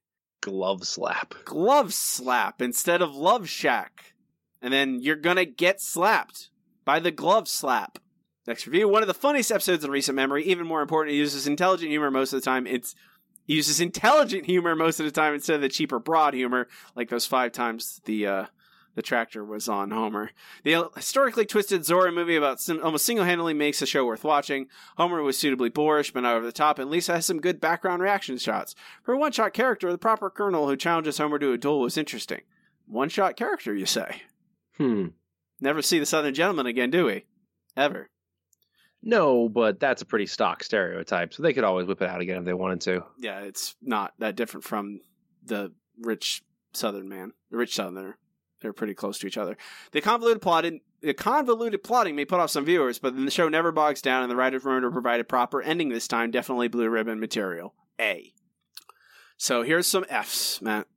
Glove 0.47 0.87
slap. 0.87 1.33
glove 1.43 1.93
slap 1.93 2.61
instead 2.61 3.01
of 3.01 3.13
love 3.13 3.49
shack. 3.49 4.13
And 4.61 4.73
then 4.73 5.01
you're 5.01 5.17
gonna 5.17 5.43
get 5.43 5.81
slapped 5.81 6.51
by 6.85 6.99
the 6.99 7.11
glove 7.11 7.49
slap. 7.49 7.99
Next 8.47 8.65
review, 8.65 8.87
one 8.87 9.03
of 9.03 9.07
the 9.07 9.13
funniest 9.13 9.51
episodes 9.51 9.83
in 9.83 9.91
recent 9.91 10.15
memory. 10.15 10.45
Even 10.45 10.65
more 10.65 10.81
important, 10.81 11.13
it 11.13 11.17
uses 11.17 11.47
intelligent 11.47 11.91
humor 11.91 12.09
most 12.09 12.31
of 12.31 12.39
the 12.39 12.45
time. 12.45 12.65
It's 12.65 12.95
it 13.45 13.55
uses 13.55 13.81
intelligent 13.81 14.45
humor 14.45 14.73
most 14.73 15.01
of 15.01 15.05
the 15.05 15.11
time 15.11 15.33
instead 15.33 15.55
of 15.55 15.61
the 15.61 15.69
cheaper 15.69 15.99
broad 15.99 16.33
humor, 16.33 16.69
like 16.95 17.09
those 17.09 17.25
five 17.25 17.51
times 17.51 17.99
the 18.05 18.25
uh, 18.25 18.45
the 18.97 19.03
tractor 19.03 19.45
was 19.45 19.69
on 19.69 19.91
Homer. 19.91 20.31
The 20.63 20.89
historically 20.95 21.45
twisted 21.45 21.81
Zorro 21.81 22.11
movie 22.11 22.35
about 22.35 22.59
sim- 22.59 22.83
almost 22.83 23.05
single 23.05 23.25
handedly 23.25 23.53
makes 23.53 23.79
the 23.79 23.85
show 23.85 24.03
worth 24.03 24.23
watching. 24.23 24.69
Homer 24.97 25.21
was 25.21 25.37
suitably 25.37 25.69
boorish 25.69 26.11
but 26.11 26.21
not 26.21 26.35
over 26.35 26.47
the 26.47 26.51
top, 26.51 26.79
and 26.79 26.89
Lisa 26.89 27.13
has 27.13 27.27
some 27.27 27.39
good 27.39 27.61
background 27.61 28.01
reaction 28.01 28.39
shots. 28.39 28.73
For 29.03 29.13
a 29.13 29.17
one 29.19 29.31
shot 29.31 29.53
character, 29.53 29.91
the 29.91 29.99
proper 29.99 30.31
colonel 30.31 30.67
who 30.67 30.75
challenges 30.75 31.19
Homer 31.19 31.37
to 31.37 31.53
a 31.53 31.59
duel 31.59 31.79
was 31.79 31.95
interesting. 31.95 32.41
One 32.87 33.07
shot 33.07 33.35
character, 33.37 33.75
you 33.75 33.85
say? 33.85 34.23
Hmm. 34.77 35.09
Never 35.61 35.83
see 35.83 35.99
the 35.99 36.05
Southern 36.07 36.33
Gentleman 36.33 36.65
again, 36.65 36.89
do 36.89 37.05
we? 37.05 37.25
Ever. 37.75 38.09
No, 39.03 39.47
but 39.47 39.79
that's 39.79 40.01
a 40.01 40.07
pretty 40.07 40.25
stock 40.25 40.63
stereotype, 40.63 41.35
so 41.35 41.43
they 41.43 41.53
could 41.53 41.63
always 41.63 41.85
whip 41.85 42.01
it 42.01 42.09
out 42.09 42.21
again 42.21 42.37
if 42.37 42.45
they 42.45 42.53
wanted 42.53 42.81
to. 42.81 43.03
Yeah, 43.19 43.41
it's 43.41 43.75
not 43.79 44.13
that 44.17 44.35
different 44.35 44.63
from 44.63 45.01
the 45.45 45.71
rich 46.01 46.41
Southern 46.73 47.07
man, 47.07 47.33
the 47.51 47.57
rich 47.57 47.75
Southerner. 47.75 48.17
They're 48.61 48.73
pretty 48.73 48.93
close 48.93 49.19
to 49.19 49.27
each 49.27 49.37
other. 49.37 49.57
The 49.91 50.01
convoluted 50.01 50.41
plotting, 50.41 50.81
the 51.01 51.13
convoluted 51.13 51.83
plotting 51.83 52.15
may 52.15 52.25
put 52.25 52.39
off 52.39 52.49
some 52.49 52.65
viewers, 52.65 52.99
but 52.99 53.15
then 53.15 53.25
the 53.25 53.31
show 53.31 53.49
never 53.49 53.71
bogs 53.71 54.01
down, 54.01 54.23
and 54.23 54.31
the 54.31 54.35
writers 54.35 54.65
remember 54.65 54.87
to 54.87 54.93
provide 54.93 55.19
a 55.19 55.23
proper 55.23 55.61
ending 55.61 55.89
this 55.89 56.07
time. 56.07 56.31
Definitely 56.31 56.67
blue 56.67 56.89
ribbon 56.89 57.19
material. 57.19 57.75
A. 57.99 58.33
So 59.37 59.61
here's 59.61 59.85
some 59.85 60.05
Fs, 60.09 60.61
Matt. 60.61 60.87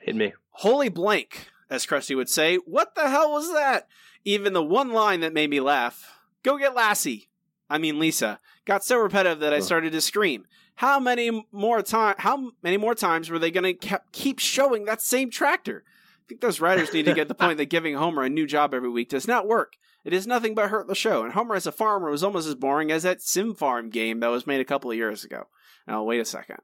Hit 0.00 0.16
me. 0.16 0.32
Holy 0.50 0.88
blank, 0.88 1.48
as 1.70 1.86
Krusty 1.86 2.16
would 2.16 2.28
say. 2.28 2.56
What 2.56 2.94
the 2.94 3.08
hell 3.08 3.30
was 3.30 3.52
that? 3.52 3.88
Even 4.24 4.52
the 4.52 4.62
one 4.62 4.92
line 4.92 5.20
that 5.20 5.32
made 5.32 5.50
me 5.50 5.60
laugh. 5.60 6.18
Go 6.42 6.58
get 6.58 6.74
Lassie. 6.74 7.28
I 7.70 7.78
mean 7.78 7.98
Lisa. 7.98 8.40
Got 8.64 8.84
so 8.84 8.98
repetitive 8.98 9.40
that 9.40 9.52
I 9.52 9.60
started 9.60 9.92
to 9.92 10.00
scream. 10.00 10.46
How 10.76 10.98
many 10.98 11.46
more 11.52 11.82
time? 11.82 12.16
How 12.18 12.50
many 12.62 12.76
more 12.76 12.94
times 12.94 13.30
were 13.30 13.38
they 13.38 13.50
going 13.50 13.78
to 13.78 14.00
keep 14.12 14.38
showing 14.38 14.84
that 14.84 15.00
same 15.00 15.30
tractor? 15.30 15.84
I 16.24 16.28
think 16.28 16.40
those 16.40 16.60
writers 16.60 16.92
need 16.92 17.04
to 17.04 17.14
get 17.14 17.28
the 17.28 17.34
point 17.34 17.58
that 17.58 17.66
giving 17.66 17.94
Homer 17.94 18.22
a 18.22 18.28
new 18.28 18.46
job 18.46 18.72
every 18.72 18.88
week 18.88 19.10
does 19.10 19.28
not 19.28 19.46
work. 19.46 19.74
It 20.04 20.12
is 20.12 20.26
nothing 20.26 20.54
but 20.54 20.70
hurt 20.70 20.86
the 20.86 20.94
show. 20.94 21.24
And 21.24 21.32
Homer 21.32 21.54
as 21.54 21.66
a 21.66 21.72
farmer 21.72 22.10
was 22.10 22.22
almost 22.22 22.48
as 22.48 22.54
boring 22.54 22.90
as 22.90 23.02
that 23.02 23.22
Sim 23.22 23.54
Farm 23.54 23.90
game 23.90 24.20
that 24.20 24.28
was 24.28 24.46
made 24.46 24.60
a 24.60 24.64
couple 24.64 24.90
of 24.90 24.96
years 24.96 25.24
ago. 25.24 25.44
Now 25.86 26.02
wait 26.02 26.20
a 26.20 26.24
second. 26.24 26.58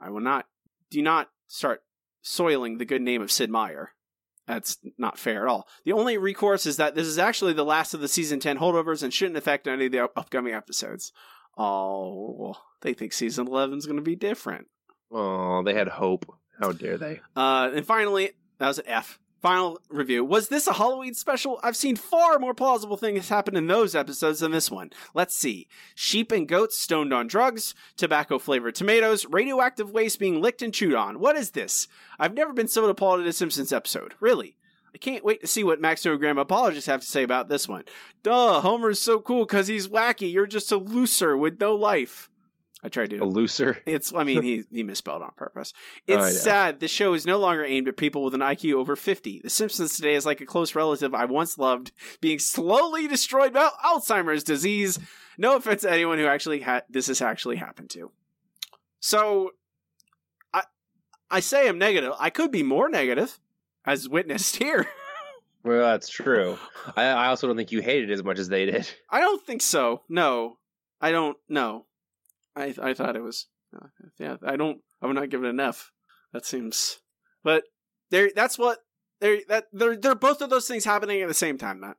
I 0.00 0.10
will 0.10 0.20
not. 0.20 0.46
Do 0.90 1.02
not 1.02 1.30
start 1.46 1.82
soiling 2.22 2.78
the 2.78 2.84
good 2.84 3.02
name 3.02 3.22
of 3.22 3.30
Sid 3.30 3.50
Meier. 3.50 3.92
That's 4.46 4.78
not 4.96 5.18
fair 5.18 5.42
at 5.42 5.48
all. 5.48 5.66
The 5.84 5.92
only 5.92 6.18
recourse 6.18 6.66
is 6.66 6.76
that 6.76 6.94
this 6.94 7.06
is 7.06 7.18
actually 7.18 7.52
the 7.52 7.64
last 7.64 7.94
of 7.94 8.00
the 8.00 8.08
season 8.08 8.38
10 8.38 8.58
holdovers 8.58 9.02
and 9.02 9.12
shouldn't 9.12 9.36
affect 9.36 9.66
any 9.66 9.86
of 9.86 9.92
the 9.92 10.04
upcoming 10.16 10.54
episodes. 10.54 11.12
Oh, 11.58 12.54
they 12.82 12.94
think 12.94 13.12
season 13.12 13.48
11 13.48 13.78
is 13.78 13.86
going 13.86 13.96
to 13.96 14.02
be 14.02 14.14
different. 14.14 14.68
Oh, 15.10 15.62
they 15.64 15.74
had 15.74 15.88
hope. 15.88 16.26
How 16.60 16.72
dare 16.72 16.96
they? 16.96 17.20
Uh, 17.34 17.70
and 17.74 17.84
finally, 17.84 18.30
that 18.58 18.68
was 18.68 18.78
an 18.78 18.86
F. 18.86 19.18
Final 19.42 19.78
review. 19.90 20.24
Was 20.24 20.48
this 20.48 20.66
a 20.66 20.72
Halloween 20.72 21.14
special? 21.14 21.60
I've 21.62 21.76
seen 21.76 21.94
far 21.94 22.38
more 22.38 22.54
plausible 22.54 22.96
things 22.96 23.28
happen 23.28 23.54
in 23.54 23.66
those 23.66 23.94
episodes 23.94 24.40
than 24.40 24.50
this 24.50 24.70
one. 24.70 24.90
Let's 25.14 25.36
see. 25.36 25.68
Sheep 25.94 26.32
and 26.32 26.48
goats 26.48 26.78
stoned 26.78 27.12
on 27.12 27.26
drugs, 27.26 27.74
tobacco 27.96 28.38
flavored 28.38 28.74
tomatoes, 28.74 29.26
radioactive 29.26 29.90
waste 29.90 30.18
being 30.18 30.40
licked 30.40 30.62
and 30.62 30.72
chewed 30.72 30.94
on. 30.94 31.20
What 31.20 31.36
is 31.36 31.50
this? 31.50 31.86
I've 32.18 32.34
never 32.34 32.54
been 32.54 32.66
so 32.66 32.88
appalled 32.88 33.20
at 33.20 33.26
a 33.26 33.32
Simpsons 33.32 33.72
episode. 33.72 34.14
Really. 34.20 34.56
I 34.94 34.98
can't 34.98 35.24
wait 35.24 35.42
to 35.42 35.46
see 35.46 35.62
what 35.62 35.82
Maxtone-Graham 35.82 36.38
apologists 36.38 36.88
have 36.88 37.02
to 37.02 37.06
say 37.06 37.22
about 37.22 37.50
this 37.50 37.68
one. 37.68 37.84
Duh, 38.22 38.62
Homer's 38.62 39.02
so 39.02 39.20
cool 39.20 39.44
because 39.44 39.66
he's 39.66 39.88
wacky. 39.88 40.32
You're 40.32 40.46
just 40.46 40.72
a 40.72 40.78
loser 40.78 41.36
with 41.36 41.60
no 41.60 41.74
life. 41.74 42.30
I 42.86 42.88
tried 42.88 43.10
to 43.10 43.18
A 43.18 43.24
looser. 43.24 43.78
it's. 43.86 44.14
I 44.14 44.22
mean, 44.22 44.42
he 44.42 44.62
he 44.70 44.82
misspelled 44.84 45.22
on 45.22 45.32
purpose. 45.36 45.72
Oh, 45.76 46.14
It's 46.14 46.22
I 46.24 46.28
know. 46.28 46.34
sad. 46.36 46.80
The 46.80 46.86
show 46.86 47.14
is 47.14 47.26
no 47.26 47.36
longer 47.38 47.64
aimed 47.64 47.88
at 47.88 47.96
people 47.96 48.22
with 48.22 48.32
an 48.34 48.40
IQ 48.40 48.74
over 48.74 48.94
fifty. 48.94 49.40
The 49.42 49.50
Simpsons 49.50 49.96
today 49.96 50.14
is 50.14 50.24
like 50.24 50.40
a 50.40 50.46
close 50.46 50.74
relative 50.76 51.12
I 51.14 51.24
once 51.24 51.58
loved 51.58 51.90
being 52.20 52.38
slowly 52.38 53.08
destroyed 53.08 53.52
by 53.52 53.70
Alzheimer's 53.84 54.44
disease. 54.44 55.00
No 55.36 55.56
offense 55.56 55.82
to 55.82 55.90
anyone 55.90 56.18
who 56.18 56.26
actually 56.26 56.60
had 56.60 56.84
this 56.88 57.08
has 57.08 57.20
actually 57.20 57.56
happened 57.56 57.90
to. 57.90 58.12
So, 59.00 59.50
I 60.54 60.62
I 61.30 61.40
say 61.40 61.68
I'm 61.68 61.78
negative. 61.78 62.12
I 62.20 62.30
could 62.30 62.52
be 62.52 62.62
more 62.62 62.88
negative, 62.88 63.38
as 63.84 64.08
witnessed 64.08 64.56
here. 64.62 64.86
Well, 65.64 65.80
that's 65.90 66.08
true. 66.08 66.56
I, 66.96 67.06
I 67.06 67.26
also 67.26 67.48
don't 67.48 67.56
think 67.56 67.72
you 67.72 67.82
hated 67.82 68.10
it 68.10 68.12
as 68.12 68.22
much 68.22 68.38
as 68.38 68.48
they 68.48 68.66
did. 68.66 68.88
I 69.10 69.18
don't 69.20 69.44
think 69.44 69.62
so. 69.62 70.02
No, 70.08 70.58
I 71.00 71.10
don't. 71.10 71.36
No, 71.48 71.86
I 72.56 72.74
I 72.80 72.94
thought 72.94 73.16
it 73.16 73.22
was. 73.22 73.46
Uh, 73.74 73.88
yeah, 74.18 74.36
I 74.44 74.56
don't. 74.56 74.78
I 75.02 75.06
would 75.06 75.16
not 75.16 75.28
give 75.28 75.44
it 75.44 75.50
an 75.50 75.60
F. 75.60 75.92
That 76.32 76.46
seems. 76.46 76.98
But 77.44 77.64
there. 78.10 78.30
That's 78.34 78.58
what. 78.58 78.78
There. 79.20 79.38
That. 79.48 79.66
There. 79.72 79.96
There. 79.96 80.12
are 80.12 80.16
Both 80.16 80.40
of 80.40 80.50
those 80.50 80.66
things 80.66 80.84
happening 80.84 81.20
at 81.20 81.28
the 81.28 81.34
same 81.34 81.58
time. 81.58 81.80
Matt. 81.80 81.96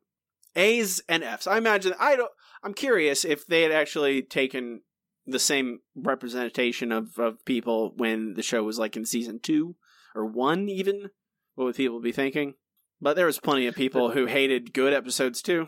A's 0.55 1.01
and 1.07 1.23
F's. 1.23 1.47
I 1.47 1.57
imagine. 1.57 1.93
I 1.99 2.15
don't. 2.15 2.31
I'm 2.63 2.73
curious 2.73 3.23
if 3.23 3.45
they 3.45 3.61
had 3.61 3.71
actually 3.71 4.23
taken 4.23 4.81
the 5.25 5.39
same 5.39 5.79
representation 5.95 6.91
of, 6.91 7.19
of 7.19 7.43
people 7.45 7.93
when 7.97 8.33
the 8.33 8.41
show 8.41 8.63
was 8.63 8.79
like 8.79 8.95
in 8.95 9.05
season 9.05 9.39
two 9.41 9.75
or 10.15 10.25
one, 10.25 10.67
even. 10.69 11.11
What 11.55 11.65
would 11.65 11.75
people 11.75 11.99
be 11.99 12.11
thinking? 12.11 12.53
But 13.01 13.15
there 13.15 13.25
was 13.25 13.39
plenty 13.39 13.67
of 13.67 13.75
people 13.75 14.11
who 14.11 14.25
hated 14.25 14.73
good 14.73 14.93
episodes 14.93 15.41
too. 15.41 15.67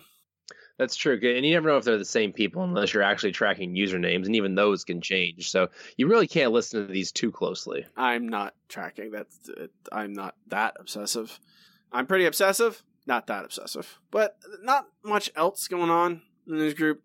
That's 0.80 0.96
true, 0.96 1.20
and 1.22 1.46
you 1.46 1.54
never 1.54 1.68
know 1.68 1.76
if 1.76 1.84
they're 1.84 1.98
the 1.98 2.06
same 2.06 2.32
people 2.32 2.64
unless 2.64 2.94
you're 2.94 3.04
actually 3.04 3.34
tracking 3.34 3.76
usernames, 3.76 4.26
and 4.26 4.36
even 4.38 4.56
those 4.56 4.86
can 4.86 5.02
change. 5.02 5.52
So 5.52 5.68
you 5.98 6.08
really 6.08 6.26
can't 6.26 6.54
listen 6.54 6.88
to 6.88 6.94
these 6.94 7.12
too 7.12 7.34
closely. 7.34 7.86
I'm 7.98 8.30
not 8.30 8.54
tracking. 8.70 9.12
That's 9.12 9.38
I'm 9.92 10.14
not 10.14 10.36
that 10.48 10.78
obsessive. 10.80 11.38
I'm 11.92 12.08
pretty 12.08 12.26
obsessive, 12.26 12.82
not 13.06 13.28
that 13.28 13.44
obsessive, 13.44 14.00
but 14.10 14.38
not 14.62 14.86
much 15.04 15.30
else 15.36 15.68
going 15.68 15.90
on 15.90 16.22
in 16.48 16.58
this 16.58 16.76
group. 16.76 17.04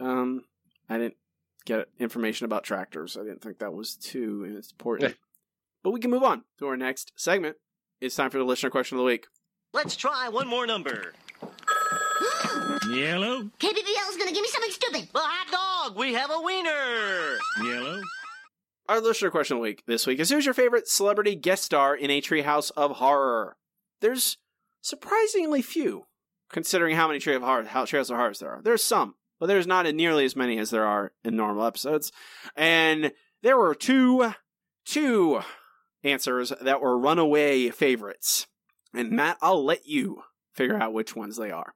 Um, 0.00 0.42
I 0.88 0.98
didn't 0.98 1.16
get 1.64 1.86
information 2.00 2.46
about 2.46 2.64
tractors. 2.64 3.16
I 3.16 3.22
didn't 3.22 3.40
think 3.40 3.60
that 3.60 3.72
was 3.72 3.94
too 3.94 4.44
important. 4.72 5.14
but 5.84 5.92
we 5.92 6.00
can 6.00 6.10
move 6.10 6.24
on 6.24 6.42
to 6.58 6.66
our 6.66 6.76
next 6.76 7.12
segment. 7.14 7.54
It's 8.00 8.16
time 8.16 8.30
for 8.30 8.38
the 8.38 8.44
listener 8.44 8.70
question 8.70 8.96
of 8.96 9.02
the 9.02 9.06
week. 9.06 9.26
Let's 9.72 9.94
try 9.94 10.28
one 10.28 10.48
more 10.48 10.66
number. 10.66 11.12
Yellow. 12.92 13.44
KBBL 13.58 14.10
is 14.10 14.16
gonna 14.18 14.32
give 14.32 14.42
me 14.42 14.48
something 14.48 14.70
stupid. 14.70 15.08
Well, 15.14 15.24
hot 15.26 15.50
dog. 15.50 15.96
We 15.98 16.12
have 16.12 16.30
a 16.30 16.40
wiener. 16.40 17.38
Yellow. 17.62 18.02
Our 18.88 19.00
listener 19.00 19.30
question 19.30 19.56
of 19.56 19.60
the 19.60 19.62
week 19.62 19.84
this 19.86 20.06
week 20.06 20.18
is 20.18 20.28
Who's 20.28 20.44
your 20.44 20.52
favorite 20.52 20.88
celebrity 20.88 21.34
guest 21.34 21.62
star 21.62 21.94
in 21.96 22.10
a 22.10 22.20
treehouse 22.20 22.70
of 22.76 22.96
horror? 22.96 23.56
There's 24.00 24.36
surprisingly 24.82 25.62
few, 25.62 26.06
considering 26.50 26.96
how 26.96 27.06
many 27.06 27.18
tree 27.18 27.34
of 27.34 27.42
horror, 27.42 27.64
how 27.64 27.84
treehouse 27.84 28.10
of 28.10 28.16
horrors 28.16 28.40
there 28.40 28.50
are. 28.50 28.62
There's 28.62 28.84
some, 28.84 29.14
but 29.40 29.46
there's 29.46 29.66
not 29.66 29.86
nearly 29.94 30.24
as 30.26 30.36
many 30.36 30.58
as 30.58 30.70
there 30.70 30.84
are 30.84 31.12
in 31.24 31.34
normal 31.34 31.64
episodes. 31.64 32.12
And 32.56 33.12
there 33.42 33.56
were 33.56 33.74
two, 33.74 34.34
two 34.84 35.40
answers 36.04 36.52
that 36.60 36.82
were 36.82 36.98
runaway 36.98 37.70
favorites. 37.70 38.46
And 38.92 39.12
Matt, 39.12 39.38
I'll 39.40 39.64
let 39.64 39.86
you 39.86 40.24
figure 40.52 40.76
out 40.76 40.92
which 40.92 41.16
ones 41.16 41.36
they 41.38 41.50
are. 41.50 41.74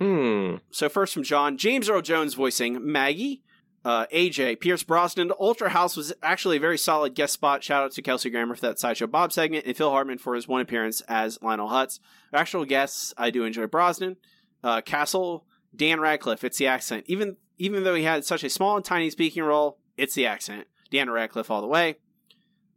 Hmm. 0.00 0.56
So 0.70 0.88
first 0.88 1.12
from 1.12 1.24
John, 1.24 1.58
James 1.58 1.88
Earl 1.88 2.02
Jones 2.02 2.34
voicing 2.34 2.78
Maggie. 2.90 3.42
Uh, 3.82 4.06
AJ, 4.12 4.60
Pierce 4.60 4.82
Brosnan, 4.82 5.32
Ultra 5.40 5.70
House 5.70 5.96
was 5.96 6.12
actually 6.22 6.58
a 6.58 6.60
very 6.60 6.76
solid 6.76 7.14
guest 7.14 7.32
spot. 7.32 7.64
Shout 7.64 7.82
out 7.82 7.92
to 7.92 8.02
Kelsey 8.02 8.28
Grammer 8.28 8.54
for 8.54 8.60
that 8.62 8.78
Sideshow 8.78 9.06
Bob 9.06 9.32
segment, 9.32 9.64
and 9.64 9.74
Phil 9.74 9.90
Hartman 9.90 10.18
for 10.18 10.34
his 10.34 10.46
one 10.46 10.60
appearance 10.60 11.00
as 11.02 11.38
Lionel 11.40 11.70
Hutz. 11.70 11.98
Actual 12.32 12.66
guests, 12.66 13.14
I 13.16 13.30
do 13.30 13.44
enjoy 13.44 13.66
Brosnan. 13.66 14.16
Uh, 14.62 14.82
Castle, 14.82 15.46
Dan 15.74 15.98
Radcliffe, 15.98 16.44
it's 16.44 16.58
the 16.58 16.66
accent. 16.66 17.04
Even 17.06 17.36
even 17.56 17.84
though 17.84 17.94
he 17.94 18.04
had 18.04 18.24
such 18.24 18.44
a 18.44 18.50
small 18.50 18.76
and 18.76 18.84
tiny 18.84 19.08
speaking 19.08 19.42
role, 19.42 19.78
it's 19.96 20.14
the 20.14 20.26
accent. 20.26 20.66
Dan 20.90 21.08
Radcliffe 21.08 21.50
all 21.50 21.62
the 21.62 21.66
way. 21.66 21.96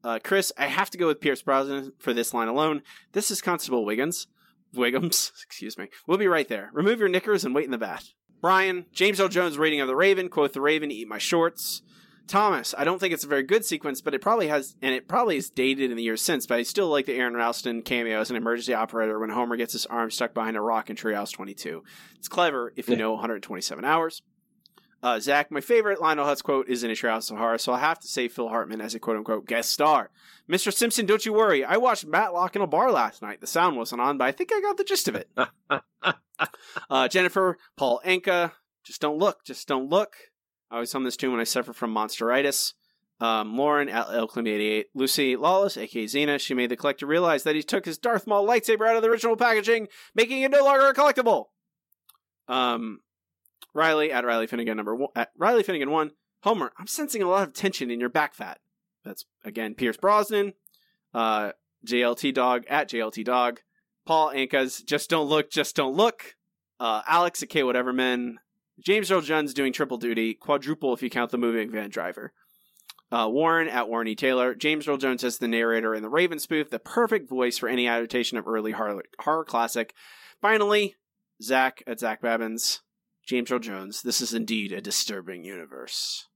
Uh, 0.04 0.20
Chris, 0.22 0.52
I 0.58 0.68
have 0.68 0.90
to 0.92 0.98
go 0.98 1.08
with 1.08 1.22
Pierce 1.22 1.42
Brosnan 1.42 1.94
for 2.00 2.14
this 2.14 2.34
line 2.34 2.50
alone. 2.50 2.82
This 3.14 3.32
is 3.32 3.42
Constable 3.42 3.86
Wiggins. 3.86 4.28
Wiggums, 4.76 5.32
excuse 5.46 5.78
me. 5.78 5.90
We'll 6.08 6.18
be 6.18 6.28
right 6.28 6.48
there. 6.48 6.70
Remove 6.74 7.00
your 7.00 7.10
knickers 7.10 7.46
and 7.46 7.54
wait 7.54 7.66
in 7.66 7.72
the 7.72 7.78
bath. 7.78 8.10
Brian, 8.42 8.86
James 8.92 9.20
Earl 9.20 9.30
Jones 9.30 9.58
reading 9.58 9.80
of 9.80 9.88
the 9.88 9.96
Raven, 9.96 10.30
quote 10.30 10.54
the 10.54 10.62
Raven, 10.62 10.92
eat 10.92 11.08
my 11.08 11.18
shorts. 11.18 11.82
Thomas, 12.28 12.74
I 12.78 12.84
don't 12.84 13.00
think 13.00 13.14
it's 13.14 13.24
a 13.24 13.28
very 13.28 13.44
good 13.44 13.66
sequence, 13.66 14.02
but 14.02 14.14
it 14.14 14.22
probably 14.22 14.48
has, 14.48 14.76
and 14.82 14.96
it 14.96 15.08
probably 15.08 15.38
is 15.38 15.50
dated 15.50 15.92
in 15.92 15.98
the 15.98 16.04
years 16.04 16.22
since, 16.22 16.46
but 16.46 16.58
I 16.58 16.64
still 16.64 16.88
like 16.88 17.06
the 17.06 17.16
Aron 17.16 17.36
Ralston 17.36 17.82
cameo 17.82 18.20
as 18.22 18.30
an 18.30 18.36
emergency 18.36 18.74
operator 18.74 19.20
when 19.20 19.30
Homer 19.30 19.58
gets 19.58 19.74
his 19.74 19.86
arm 19.86 20.10
stuck 20.10 20.34
behind 20.34 20.56
a 20.56 20.62
rock 20.62 20.90
in 20.90 20.96
Treehouse 20.96 21.34
22. 21.34 21.84
It's 22.16 22.30
clever 22.30 22.74
if 22.76 22.88
you 22.88 22.96
know 22.96 23.12
127 23.12 23.84
hours. 23.84 24.22
Uh, 25.04 25.20
Zach, 25.20 25.52
my 25.52 25.60
favorite 25.60 26.00
Lionel 26.00 26.26
Hutz 26.26 26.42
quote 26.42 26.70
is 26.70 26.82
in 26.82 26.90
a 26.90 26.94
Treehouse 26.94 27.30
of 27.30 27.38
Horror, 27.38 27.58
so 27.58 27.74
I'll 27.74 27.80
have 27.80 28.00
to 28.00 28.08
say 28.08 28.30
Phil 28.30 28.48
Hartman 28.48 28.80
as 28.80 28.96
a 28.96 29.00
quote 29.00 29.18
unquote 29.18 29.46
guest 29.46 29.70
star. 29.70 30.10
Mr. 30.50 30.74
Simpson, 30.74 31.06
don't 31.06 31.26
you 31.26 31.34
worry. 31.34 31.66
I 31.66 31.76
watched 31.76 32.06
Matlock 32.06 32.56
in 32.56 32.62
a 32.62 32.68
bar 32.68 32.90
last 32.90 33.22
night. 33.22 33.42
The 33.42 33.48
sound 33.48 33.76
wasn't 33.76 34.00
on, 34.00 34.18
but 34.18 34.26
I 34.26 34.32
think 34.32 34.52
I 34.54 34.62
got 34.62 34.78
the 34.78 34.86
gist 34.86 35.10
of 35.10 35.16
it. 35.16 35.30
uh, 36.90 37.08
Jennifer, 37.10 37.58
Paul 37.76 38.00
Anka, 38.06 38.54
just 38.86 39.02
don't 39.02 39.18
look, 39.18 39.44
just 39.44 39.68
don't 39.68 39.90
look. 39.90 40.16
I 40.72 40.76
always 40.76 40.94
hum 40.94 41.04
this 41.04 41.18
tune 41.18 41.32
when 41.32 41.42
I 41.42 41.46
suffer 41.46 41.74
from 41.74 41.94
monsteritis. 41.94 42.74
Um, 43.20 43.58
Lauren 43.58 43.90
at 43.90 44.08
Elclim88, 44.08 44.86
Lucy 44.96 45.36
Lawless, 45.36 45.76
aka 45.76 46.06
Xena, 46.06 46.40
she 46.40 46.54
made 46.54 46.72
the 46.72 46.78
collector 46.78 47.06
realize 47.06 47.44
that 47.44 47.56
he 47.56 47.64
took 47.64 47.84
his 47.86 47.98
Darth 47.98 48.26
Maul 48.26 48.48
lightsaber 48.48 48.88
out 48.88 48.96
of 48.96 49.02
the 49.02 49.10
original 49.10 49.36
packaging, 49.36 49.90
making 50.16 50.42
it 50.42 50.52
no 50.52 50.64
longer 50.64 50.88
a 50.88 50.94
collectible. 50.94 51.48
Um, 52.48 53.02
Riley 53.74 54.12
at 54.12 54.26
Riley 54.26 54.48
Finnegan 54.48 54.78
number 54.78 54.96
one, 54.96 55.10
at 55.16 55.32
Riley 55.38 55.64
Finnegan 55.64 55.92
one. 55.92 56.12
Homer, 56.44 56.74
I'm 56.78 56.88
sensing 56.88 57.24
a 57.24 57.30
lot 57.30 57.48
of 57.48 57.54
tension 57.54 57.90
in 57.90 58.00
your 58.00 58.10
back 58.10 58.34
fat. 58.34 58.60
That's 59.04 59.26
again 59.44 59.76
Pierce 59.76 59.98
Brosnan. 59.98 60.54
Uh, 61.14 61.52
JLT 61.86 62.34
Dog 62.34 62.66
at 62.70 62.90
JLT 62.90 63.26
Dog. 63.26 63.62
Paul 64.06 64.32
Ankas, 64.34 64.86
just 64.86 65.10
don't 65.10 65.30
look, 65.30 65.50
just 65.50 65.76
don't 65.76 65.96
look. 65.96 66.36
Uh, 66.80 67.02
Alex 67.08 67.42
at 67.42 67.50
K 67.50 67.64
Whatever 67.64 67.94
Men. 67.94 68.40
James 68.80 69.12
Earl 69.12 69.22
Jones 69.22 69.54
doing 69.54 69.72
triple 69.72 69.98
duty, 69.98 70.34
quadruple 70.34 70.94
if 70.94 71.04
you 71.04 71.10
count 71.10 71.32
the 71.32 71.38
moving 71.38 71.72
van 71.72 71.90
driver. 71.90 72.34
Uh, 73.12 73.30
Warren 73.30 73.68
at 73.68 73.88
Warren 73.88 74.08
E. 74.08 74.16
Taylor. 74.16 74.56
James 74.56 74.88
Earl 74.88 74.98
Jones 74.98 75.24
as 75.24 75.38
the 75.38 75.48
narrator 75.48 75.94
in 75.94 76.02
the 76.02 76.10
Raven 76.10 76.40
spoof, 76.40 76.72
the 76.72 76.80
perfect 76.80 77.30
voice 77.30 77.60
for 77.60 77.70
any 77.70 77.88
adaptation 77.88 78.40
of 78.40 78.48
early 78.48 78.72
horror, 78.72 79.04
horror 79.20 79.46
classic. 79.46 79.94
Finally, 80.42 80.96
Zach 81.42 81.84
at 81.86 82.00
Zach 82.00 82.22
Babbins. 82.24 82.80
James 83.26 83.52
Earl 83.52 83.60
Jones. 83.60 84.02
This 84.02 84.22
is 84.22 84.34
indeed 84.34 84.72
a 84.72 84.82
disturbing 84.82 85.44
universe. 85.44 86.28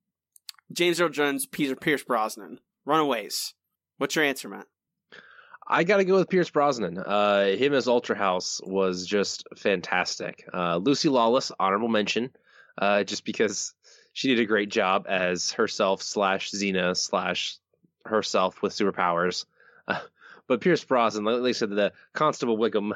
James 0.72 1.00
Earl 1.00 1.10
Jones, 1.10 1.46
Peter 1.46 1.76
Pierce 1.76 2.04
Brosnan. 2.04 2.60
Runaways. 2.86 3.54
What's 3.98 4.16
your 4.16 4.26
answer, 4.26 4.50
Matt? 4.50 4.68
I 5.68 5.84
got 5.84 5.98
to 5.98 6.06
go 6.06 6.16
with 6.16 6.30
Pierce 6.30 6.50
Brosnan. 6.50 6.98
Uh, 6.98 7.48
him 7.48 7.74
as 7.74 7.88
Ultra 7.88 8.16
House 8.16 8.62
was 8.64 9.06
just 9.06 9.46
fantastic. 9.58 10.48
Uh, 10.54 10.78
Lucy 10.78 11.10
Lawless, 11.10 11.52
honorable 11.60 11.90
mention, 11.90 12.32
uh, 12.78 13.04
just 13.04 13.26
because 13.26 13.74
she 14.14 14.30
did 14.30 14.40
a 14.40 14.46
great 14.46 14.70
job 14.70 15.06
as 15.10 15.52
herself 15.52 16.02
slash 16.02 16.52
Xena 16.52 16.96
slash 16.96 17.58
herself 18.06 18.62
with 18.62 18.74
superpowers. 18.74 19.46
But 20.48 20.62
Pierce 20.62 20.84
Brosnan, 20.84 21.26
like 21.26 21.50
I 21.50 21.52
said, 21.52 21.72
the 21.72 21.92
Constable 22.14 22.56
Wickham, 22.56 22.94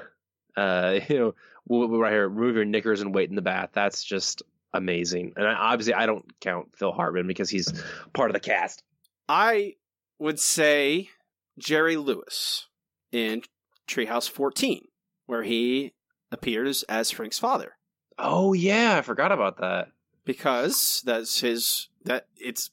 uh, 0.55 0.99
you 1.09 1.33
know, 1.69 1.97
right 1.97 2.11
here, 2.11 2.27
remove 2.27 2.55
your 2.55 2.65
knickers 2.65 3.01
and 3.01 3.13
wait 3.13 3.29
in 3.29 3.35
the 3.35 3.41
bath. 3.41 3.69
That's 3.73 4.03
just 4.03 4.43
amazing. 4.73 5.33
And 5.35 5.47
I, 5.47 5.53
obviously, 5.53 5.93
I 5.93 6.05
don't 6.05 6.25
count 6.39 6.75
Phil 6.75 6.91
Hartman 6.91 7.27
because 7.27 7.49
he's 7.49 7.71
part 8.13 8.29
of 8.29 8.33
the 8.33 8.39
cast. 8.39 8.83
I 9.27 9.75
would 10.19 10.39
say 10.39 11.09
Jerry 11.57 11.97
Lewis 11.97 12.67
in 13.11 13.43
Treehouse 13.87 14.29
14, 14.29 14.85
where 15.25 15.43
he 15.43 15.93
appears 16.31 16.83
as 16.83 17.11
Frank's 17.11 17.39
father. 17.39 17.77
Oh 18.17 18.53
yeah, 18.53 18.97
I 18.97 19.01
forgot 19.01 19.31
about 19.31 19.57
that. 19.57 19.87
Because 20.23 21.01
that's 21.05 21.41
his 21.41 21.89
that 22.05 22.27
it's 22.37 22.69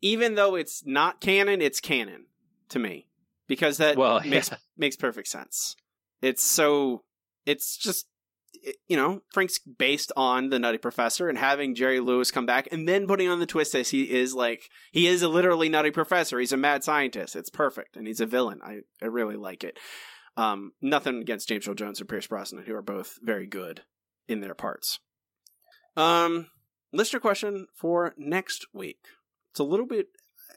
even 0.00 0.34
though 0.34 0.54
it's 0.54 0.84
not 0.84 1.20
canon, 1.20 1.62
it's 1.62 1.80
canon 1.80 2.26
to 2.70 2.78
me. 2.78 3.06
Because 3.46 3.78
that 3.78 3.96
well, 3.96 4.20
makes 4.26 4.50
yeah. 4.50 4.58
makes 4.76 4.96
perfect 4.96 5.28
sense. 5.28 5.76
It's 6.24 6.42
so 6.42 7.02
it's 7.44 7.76
just 7.76 8.06
you 8.88 8.96
know, 8.96 9.20
Frank's 9.30 9.58
based 9.58 10.10
on 10.16 10.48
the 10.48 10.58
Nutty 10.58 10.78
Professor 10.78 11.28
and 11.28 11.36
having 11.36 11.74
Jerry 11.74 12.00
Lewis 12.00 12.30
come 12.30 12.46
back 12.46 12.66
and 12.72 12.88
then 12.88 13.06
putting 13.06 13.28
on 13.28 13.38
the 13.38 13.44
twist 13.44 13.74
as 13.74 13.90
he 13.90 14.10
is 14.10 14.32
like 14.32 14.70
he 14.90 15.06
is 15.06 15.20
a 15.20 15.28
literally 15.28 15.68
Nutty 15.68 15.90
Professor. 15.90 16.38
He's 16.38 16.52
a 16.52 16.56
mad 16.56 16.82
scientist. 16.82 17.36
It's 17.36 17.50
perfect, 17.50 17.94
and 17.96 18.06
he's 18.06 18.20
a 18.20 18.26
villain. 18.26 18.60
I 18.64 18.80
I 19.02 19.06
really 19.06 19.36
like 19.36 19.64
it. 19.64 19.78
Um, 20.38 20.72
nothing 20.80 21.20
against 21.20 21.48
James 21.48 21.68
Earl 21.68 21.74
Jones 21.74 22.00
or 22.00 22.06
Pierce 22.06 22.26
Brosnan, 22.26 22.64
who 22.64 22.74
are 22.74 22.82
both 22.82 23.18
very 23.22 23.46
good 23.46 23.82
in 24.26 24.40
their 24.40 24.54
parts. 24.54 25.00
Um, 25.94 26.48
listener 26.90 27.20
question 27.20 27.66
for 27.74 28.14
next 28.16 28.66
week. 28.72 29.00
It's 29.52 29.60
a 29.60 29.64
little 29.64 29.86
bit. 29.86 30.06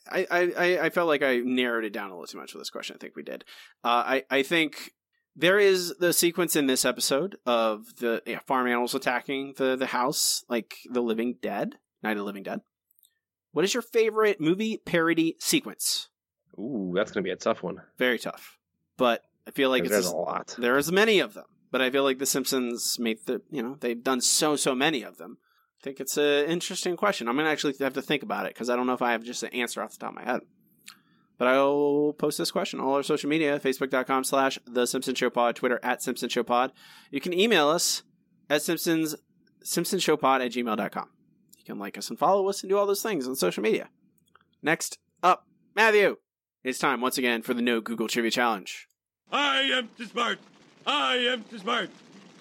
I, 0.10 0.26
I, 0.32 0.80
I 0.86 0.90
felt 0.90 1.10
like 1.10 1.22
I 1.22 1.40
narrowed 1.40 1.84
it 1.84 1.92
down 1.92 2.10
a 2.10 2.14
little 2.14 2.28
too 2.28 2.38
much 2.38 2.54
for 2.54 2.58
this 2.58 2.70
question. 2.70 2.96
I 2.96 3.00
think 3.00 3.18
we 3.18 3.24
did. 3.24 3.44
Uh, 3.84 4.04
I, 4.06 4.24
I 4.32 4.44
think 4.44 4.94
there 5.38 5.60
is 5.60 5.94
the 6.00 6.12
sequence 6.12 6.56
in 6.56 6.66
this 6.66 6.84
episode 6.84 7.38
of 7.46 7.96
the 7.98 8.24
yeah, 8.26 8.40
farm 8.48 8.68
animals 8.68 8.96
attacking 8.96 9.54
the, 9.58 9.76
the 9.76 9.86
house, 9.86 10.44
like 10.50 10.78
the 10.90 11.02
living 11.02 11.36
dead, 11.42 11.76
Night 12.02 12.12
of 12.12 12.18
the 12.18 12.24
Living 12.24 12.44
Dead. 12.44 12.62
What 13.52 13.64
is 13.64 13.74
your 13.74 13.84
favorite 13.84 14.42
movie 14.42 14.82
parody 14.84 15.36
sequence? 15.40 16.10
Ooh, 16.60 16.92
that's 16.96 17.12
gonna 17.12 17.24
be 17.24 17.30
a 17.30 17.36
tough 17.36 17.62
one. 17.62 17.82
Very 17.98 18.18
tough, 18.18 18.58
but 18.98 19.22
I 19.48 19.52
feel 19.52 19.70
like 19.70 19.84
it's 19.84 19.92
There's 19.92 20.08
a 20.08 20.16
lot. 20.16 20.56
There's 20.58 20.92
many 20.92 21.20
of 21.20 21.36
them, 21.36 21.46
but 21.72 21.82
I 21.82 21.92
feel 21.92 22.04
like 22.04 22.18
The 22.18 22.26
Simpsons 22.26 22.98
made 23.00 23.20
the 23.26 23.42
you 23.52 23.62
know 23.62 23.78
they've 23.80 24.04
done 24.04 24.22
so 24.22 24.56
so 24.56 24.74
many 24.74 25.04
of 25.04 25.18
them. 25.18 25.38
I 25.80 25.84
think 25.84 26.00
it's 26.00 26.18
an 26.18 26.46
interesting 26.46 26.98
question. 26.98 27.28
I'm 27.28 27.36
gonna 27.36 27.50
actually 27.50 27.76
have 27.80 27.94
to 27.94 28.02
think 28.02 28.24
about 28.24 28.48
it 28.48 28.56
because 28.56 28.72
I 28.72 28.76
don't 28.76 28.88
know 28.88 28.94
if 28.94 29.04
I 29.04 29.12
have 29.12 29.24
just 29.24 29.44
an 29.44 29.54
answer 29.54 29.84
off 29.84 29.92
the 29.92 30.00
top 30.00 30.10
of 30.10 30.16
my 30.16 30.24
head. 30.24 30.42
But 31.38 31.50
I'll 31.50 32.16
post 32.18 32.38
this 32.38 32.52
question 32.52 32.80
on 32.80 32.86
all 32.88 32.96
our 32.96 33.04
social 33.04 33.30
media, 33.30 33.60
facebook.com 33.60 34.24
slash 34.24 34.58
The 34.66 34.88
Simpson 34.88 35.14
Show 35.14 35.30
Pod, 35.30 35.56
Twitter 35.56 35.80
at 35.84 36.02
Simpson 36.02 36.30
Show 36.30 36.44
Pod. 36.44 36.72
You 37.12 37.22
can 37.22 37.34
email 37.34 37.70
us 37.70 38.04
at 38.50 38.62
Simpsons 38.62 39.16
simpsonshowpod 39.64 40.46
at 40.46 40.52
gmail.com. 40.52 41.10
You 41.58 41.66
can 41.66 41.78
like 41.78 41.98
us 41.98 42.10
and 42.10 42.18
follow 42.18 42.48
us 42.48 42.64
and 42.64 42.70
do 42.70 42.78
all 42.78 42.86
those 42.86 43.04
things 43.04 43.28
on 43.28 43.36
social 43.36 43.62
media. 43.62 43.90
Next 44.62 44.98
up, 45.22 45.46
Matthew. 45.76 46.18
It's 46.64 46.80
time 46.80 47.02
once 47.02 47.18
again 47.18 47.42
for 47.42 47.54
the 47.54 47.62
No 47.62 47.82
Google 47.82 48.08
Trivia 48.08 48.32
Challenge. 48.32 48.88
I 49.32 49.62
am 49.74 49.90
too 49.98 50.06
smart. 50.06 50.40
I 50.86 51.16
am 51.18 51.44
too 51.44 51.60
smart. 51.60 51.90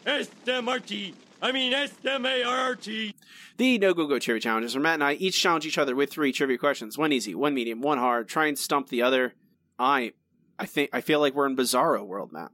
S-M-R-T. 0.07 1.15
I 1.43 1.53
mean 1.53 1.73
S-M-A-R-R-T. 1.73 3.15
The 3.59 3.79
No 3.79 3.95
Go 3.95 4.07
Go 4.07 4.19
Trivia 4.19 4.41
Challenges 4.41 4.75
where 4.75 4.83
Matt 4.83 4.95
and 4.95 5.05
I 5.05 5.15
each 5.15 5.41
challenge 5.41 5.67
each 5.67 5.79
other 5.79 5.95
with 5.95 6.11
three 6.11 6.33
trivia 6.33 6.59
questions. 6.59 6.97
One 6.99 7.13
easy, 7.13 7.35
one 7.35 7.55
medium, 7.55 7.81
one 7.81 7.99
hard. 7.99 8.29
Try 8.29 8.47
and 8.47 8.59
stump 8.59 8.89
the 8.89 9.03
other. 9.03 9.35
I 9.79 10.13
I 10.59 10.67
think 10.67 10.91
I 10.93 11.01
feel 11.03 11.21
like 11.21 11.35
we're 11.35 11.47
in 11.47 11.57
Bizarro 11.57 12.05
world, 12.07 12.33
Matt. 12.33 12.51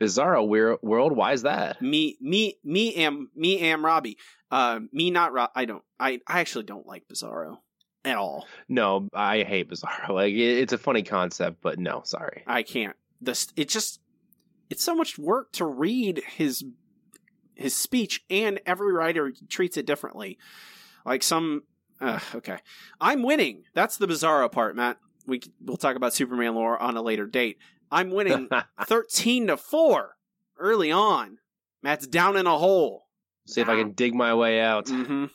Bizarro 0.00 0.46
weir- 0.46 0.78
world. 0.82 1.16
Why 1.16 1.32
is 1.32 1.42
that? 1.42 1.80
Me 1.82 2.16
me 2.20 2.56
me 2.64 2.94
am 2.96 3.30
me 3.34 3.58
am 3.60 3.84
Robbie. 3.84 4.18
Uh 4.50 4.80
me 4.92 5.10
not 5.10 5.32
Rob 5.32 5.50
I 5.54 5.64
don't 5.64 5.82
I, 5.98 6.20
I 6.26 6.40
actually 6.40 6.64
don't 6.64 6.86
like 6.86 7.04
Bizarro 7.12 7.58
at 8.04 8.16
all. 8.16 8.46
No, 8.68 9.08
I 9.14 9.42
hate 9.42 9.70
Bizarro. 9.70 10.10
Like 10.10 10.32
it- 10.34 10.58
it's 10.58 10.72
a 10.72 10.78
funny 10.78 11.02
concept, 11.02 11.58
but 11.60 11.78
no, 11.78 12.02
sorry. 12.04 12.42
I 12.46 12.62
can't. 12.62 12.96
This 13.20 13.48
it 13.56 13.68
just 13.68 14.00
it's 14.70 14.82
so 14.82 14.94
much 14.94 15.18
work 15.18 15.52
to 15.52 15.64
read 15.64 16.22
his 16.36 16.64
his 17.54 17.76
speech, 17.76 18.24
and 18.30 18.60
every 18.66 18.92
writer 18.92 19.32
treats 19.48 19.76
it 19.76 19.86
differently. 19.86 20.38
Like 21.06 21.22
some, 21.22 21.62
uh, 22.00 22.20
okay, 22.34 22.58
I'm 23.00 23.22
winning. 23.22 23.64
That's 23.74 23.96
the 23.96 24.06
Bizarro 24.06 24.50
part, 24.50 24.76
Matt. 24.76 24.98
We 25.26 25.40
we'll 25.64 25.76
talk 25.76 25.96
about 25.96 26.14
Superman 26.14 26.54
lore 26.54 26.78
on 26.80 26.96
a 26.96 27.02
later 27.02 27.26
date. 27.26 27.58
I'm 27.90 28.10
winning 28.10 28.48
thirteen 28.84 29.46
to 29.46 29.56
four 29.56 30.16
early 30.58 30.90
on. 30.92 31.38
Matt's 31.82 32.06
down 32.06 32.36
in 32.36 32.46
a 32.46 32.58
hole. 32.58 33.06
See 33.46 33.60
if 33.60 33.68
I 33.68 33.76
can 33.76 33.92
dig 33.92 34.14
my 34.14 34.34
way 34.34 34.60
out. 34.60 34.88
hmm 34.88 35.26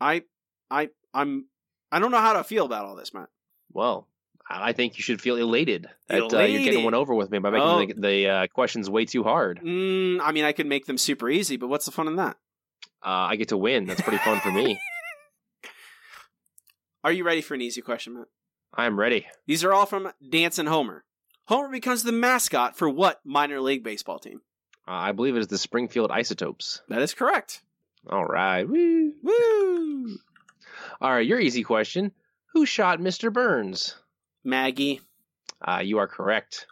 I 0.00 0.22
I 0.70 0.88
I'm 1.12 1.46
I 1.92 1.98
don't 1.98 2.10
know 2.10 2.18
how 2.20 2.34
to 2.34 2.44
feel 2.44 2.64
about 2.66 2.84
all 2.84 2.96
this, 2.96 3.12
Matt. 3.14 3.28
Well, 3.72 4.08
I 4.52 4.72
think 4.72 4.96
you 4.98 5.02
should 5.02 5.20
feel 5.20 5.36
elated 5.36 5.88
that 6.08 6.22
uh, 6.34 6.40
you're 6.42 6.64
getting 6.64 6.82
one 6.84 6.94
over 6.94 7.14
with 7.14 7.30
me 7.30 7.38
by 7.38 7.50
making 7.50 7.66
Oh. 7.68 7.86
the, 7.86 7.94
the 7.94 8.28
uh, 8.28 8.46
questions 8.48 8.90
way 8.90 9.04
too 9.04 9.22
hard. 9.22 9.60
Mm, 9.62 10.18
I 10.20 10.32
mean, 10.32 10.44
I 10.44 10.50
could 10.50 10.66
make 10.66 10.86
them 10.86 10.98
super 10.98 11.30
easy, 11.30 11.56
but 11.56 11.68
what's 11.68 11.84
the 11.86 11.92
fun 11.92 12.08
in 12.08 12.16
that? 12.16 12.36
Uh, 13.02 13.30
I 13.30 13.36
get 13.36 13.48
to 13.50 13.56
win. 13.56 13.86
That's 13.86 14.00
pretty 14.02 14.18
fun 14.18 14.40
for 14.40 14.50
me. 14.50 14.80
Are 17.04 17.12
you 17.12 17.24
ready 17.24 17.40
for 17.40 17.54
an 17.54 17.62
easy 17.62 17.80
question, 17.80 18.14
Matt? 18.14 18.26
I'm 18.74 18.98
ready. 18.98 19.26
These 19.46 19.64
are 19.64 19.72
all 19.72 19.86
from 19.86 20.12
Dancin' 20.28 20.66
Homer. 20.66 21.04
Homer 21.46 21.68
becomes 21.70 22.02
the 22.02 22.12
mascot 22.12 22.76
for 22.76 22.88
what 22.88 23.20
minor 23.24 23.60
league 23.60 23.82
baseball 23.82 24.18
team? 24.18 24.40
Uh, 24.86 24.92
I 24.92 25.12
believe 25.12 25.34
it 25.36 25.40
is 25.40 25.46
the 25.48 25.58
Springfield 25.58 26.10
Isotopes. 26.10 26.82
That 26.88 27.02
is 27.02 27.14
correct. 27.14 27.62
All 28.08 28.24
right. 28.24 28.68
Woo. 28.68 29.12
Woo! 29.22 30.16
All 31.00 31.10
right, 31.10 31.26
your 31.26 31.40
easy 31.40 31.62
question. 31.62 32.12
Who 32.52 32.66
shot 32.66 32.98
Mr. 33.00 33.32
Burns? 33.32 33.96
Maggie. 34.44 35.00
Uh, 35.60 35.80
you 35.84 35.98
are 35.98 36.06
correct. 36.08 36.66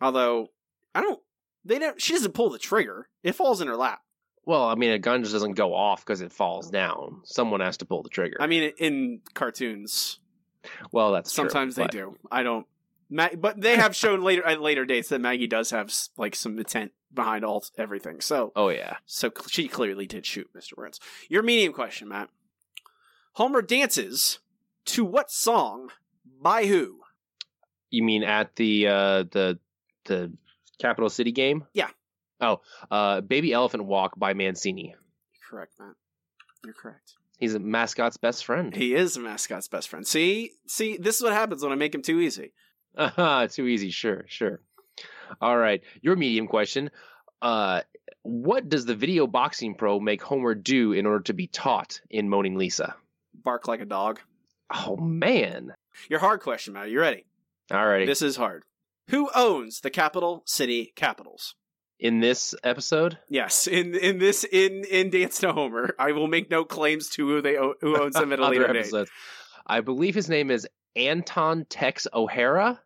Although 0.00 0.48
I 0.94 1.00
don't, 1.00 1.20
they 1.64 1.78
don't. 1.78 2.00
She 2.00 2.12
doesn't 2.14 2.32
pull 2.34 2.50
the 2.50 2.58
trigger. 2.58 3.08
It 3.22 3.34
falls 3.34 3.60
in 3.60 3.68
her 3.68 3.76
lap. 3.76 4.00
Well, 4.44 4.64
I 4.64 4.74
mean, 4.74 4.90
a 4.90 4.98
gun 4.98 5.22
just 5.22 5.32
doesn't 5.32 5.52
go 5.54 5.72
off 5.74 6.04
because 6.04 6.20
it 6.20 6.32
falls 6.32 6.68
down. 6.70 7.20
Someone 7.24 7.60
has 7.60 7.76
to 7.78 7.84
pull 7.84 8.02
the 8.02 8.08
trigger. 8.08 8.36
I 8.40 8.48
mean, 8.48 8.72
in 8.78 9.20
cartoons, 9.34 10.18
well, 10.90 11.12
that's 11.12 11.32
true, 11.32 11.44
sometimes 11.44 11.76
they 11.76 11.84
but- 11.84 11.92
do. 11.92 12.16
I 12.30 12.42
don't. 12.42 12.66
But 13.10 13.60
they 13.60 13.76
have 13.76 13.94
shown 13.94 14.22
later 14.24 14.44
at 14.44 14.60
later 14.62 14.84
dates 14.86 15.10
that 15.10 15.20
Maggie 15.20 15.46
does 15.46 15.70
have 15.70 15.92
like 16.16 16.34
some 16.34 16.58
intent 16.58 16.92
behind 17.12 17.44
all 17.44 17.62
everything. 17.76 18.22
So, 18.22 18.52
Oh 18.56 18.70
yeah. 18.70 18.96
so 19.04 19.28
cl- 19.28 19.48
she 19.48 19.68
clearly 19.68 20.06
did 20.06 20.24
shoot 20.24 20.48
Mr. 20.56 20.74
Burns. 20.76 20.98
Your 21.28 21.42
medium 21.42 21.74
question, 21.74 22.08
Matt. 22.08 22.30
Homer 23.34 23.60
dances 23.62 24.38
to 24.86 25.04
what 25.04 25.30
song 25.30 25.90
by 26.40 26.64
who? 26.66 27.00
You 27.92 28.02
mean 28.02 28.24
at 28.24 28.56
the 28.56 28.88
uh, 28.88 29.24
the 29.30 29.58
the 30.06 30.32
capital 30.80 31.10
city 31.10 31.30
game? 31.30 31.66
Yeah. 31.74 31.90
Oh, 32.40 32.62
uh, 32.90 33.20
Baby 33.20 33.52
Elephant 33.52 33.84
Walk 33.84 34.18
by 34.18 34.32
Mancini. 34.32 34.96
Correct, 35.48 35.74
Matt. 35.78 35.94
You're 36.64 36.74
correct. 36.74 37.14
He's 37.38 37.54
a 37.54 37.60
mascot's 37.60 38.16
best 38.16 38.44
friend. 38.46 38.74
He 38.74 38.94
is 38.94 39.16
a 39.16 39.20
mascot's 39.20 39.68
best 39.68 39.88
friend. 39.88 40.06
See, 40.06 40.52
see, 40.66 40.96
this 40.96 41.16
is 41.16 41.22
what 41.22 41.34
happens 41.34 41.62
when 41.62 41.70
I 41.70 41.76
make 41.76 41.94
him 41.94 42.00
too 42.02 42.18
easy. 42.18 42.52
Aha, 42.96 43.46
too 43.50 43.66
easy. 43.66 43.90
Sure, 43.90 44.24
sure. 44.26 44.60
All 45.40 45.56
right, 45.56 45.82
your 46.00 46.16
medium 46.16 46.46
question. 46.46 46.90
Uh, 47.42 47.82
what 48.22 48.68
does 48.68 48.86
the 48.86 48.94
video 48.94 49.26
boxing 49.26 49.74
pro 49.74 50.00
make 50.00 50.22
Homer 50.22 50.54
do 50.54 50.92
in 50.92 51.04
order 51.04 51.24
to 51.24 51.34
be 51.34 51.46
taught 51.46 52.00
in 52.08 52.28
Moaning 52.28 52.56
Lisa? 52.56 52.94
Bark 53.34 53.68
like 53.68 53.80
a 53.80 53.86
dog. 53.86 54.20
Oh 54.74 54.96
man! 54.96 55.74
Your 56.08 56.20
hard 56.20 56.40
question, 56.40 56.72
Matt. 56.72 56.88
You 56.88 57.00
ready? 57.00 57.26
All 57.72 57.86
righty. 57.86 58.06
This 58.06 58.22
is 58.22 58.36
hard. 58.36 58.64
Who 59.08 59.30
owns 59.34 59.80
the 59.80 59.90
capital 59.90 60.42
city 60.46 60.92
capitals? 60.94 61.54
in 62.02 62.18
this 62.18 62.52
episode, 62.64 63.16
Yes, 63.28 63.68
in 63.68 63.94
in 63.94 64.18
this 64.18 64.44
in 64.44 64.84
in 64.90 65.08
Dancin' 65.08 65.50
Homer, 65.50 65.94
I 66.00 66.10
will 66.12 66.26
make 66.26 66.50
no 66.50 66.64
claims 66.64 67.08
to 67.10 67.28
who 67.28 67.40
they 67.40 67.54
who 67.54 68.02
owns 68.02 68.14
them 68.14 68.32
at 68.32 68.40
a 68.40 68.48
later 68.48 68.70
date. 68.72 68.92
I 69.66 69.80
believe 69.80 70.16
his 70.16 70.28
name 70.28 70.50
is 70.50 70.66
Anton 70.96 71.64
Tex 71.70 72.08
O'Hara. 72.12 72.80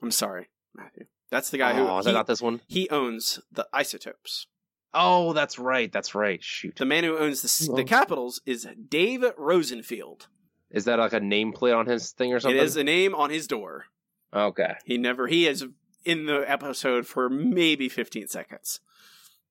I'm 0.00 0.12
sorry, 0.12 0.48
Matthew. 0.74 1.06
That's 1.30 1.50
the 1.50 1.58
guy 1.58 1.74
who 1.74 1.88
oh, 1.88 1.98
is 1.98 2.06
he, 2.06 2.12
not 2.12 2.28
this 2.28 2.40
one? 2.40 2.60
he 2.68 2.88
owns 2.88 3.40
the 3.50 3.66
isotopes. 3.72 4.46
Oh, 4.94 5.32
that's 5.32 5.58
right. 5.58 5.90
That's 5.90 6.14
right. 6.14 6.42
Shoot. 6.42 6.76
The 6.76 6.84
man 6.84 7.02
who 7.02 7.18
owns 7.18 7.42
the 7.42 7.72
the 7.74 7.84
capitals 7.84 8.40
is 8.46 8.68
Dave 8.88 9.24
Rosenfield. 9.36 10.28
Is 10.70 10.84
that 10.84 11.00
like 11.00 11.14
a 11.14 11.20
nameplate 11.20 11.76
on 11.76 11.86
his 11.86 12.12
thing 12.12 12.32
or 12.32 12.38
something? 12.38 12.58
It 12.58 12.62
is 12.62 12.76
a 12.76 12.84
name 12.84 13.14
on 13.14 13.30
his 13.30 13.48
door. 13.48 13.86
Okay. 14.34 14.74
He 14.84 14.98
never 14.98 15.26
he 15.26 15.46
is 15.46 15.64
in 16.04 16.26
the 16.26 16.40
episode 16.50 17.06
for 17.06 17.28
maybe 17.28 17.88
15 17.88 18.28
seconds. 18.28 18.80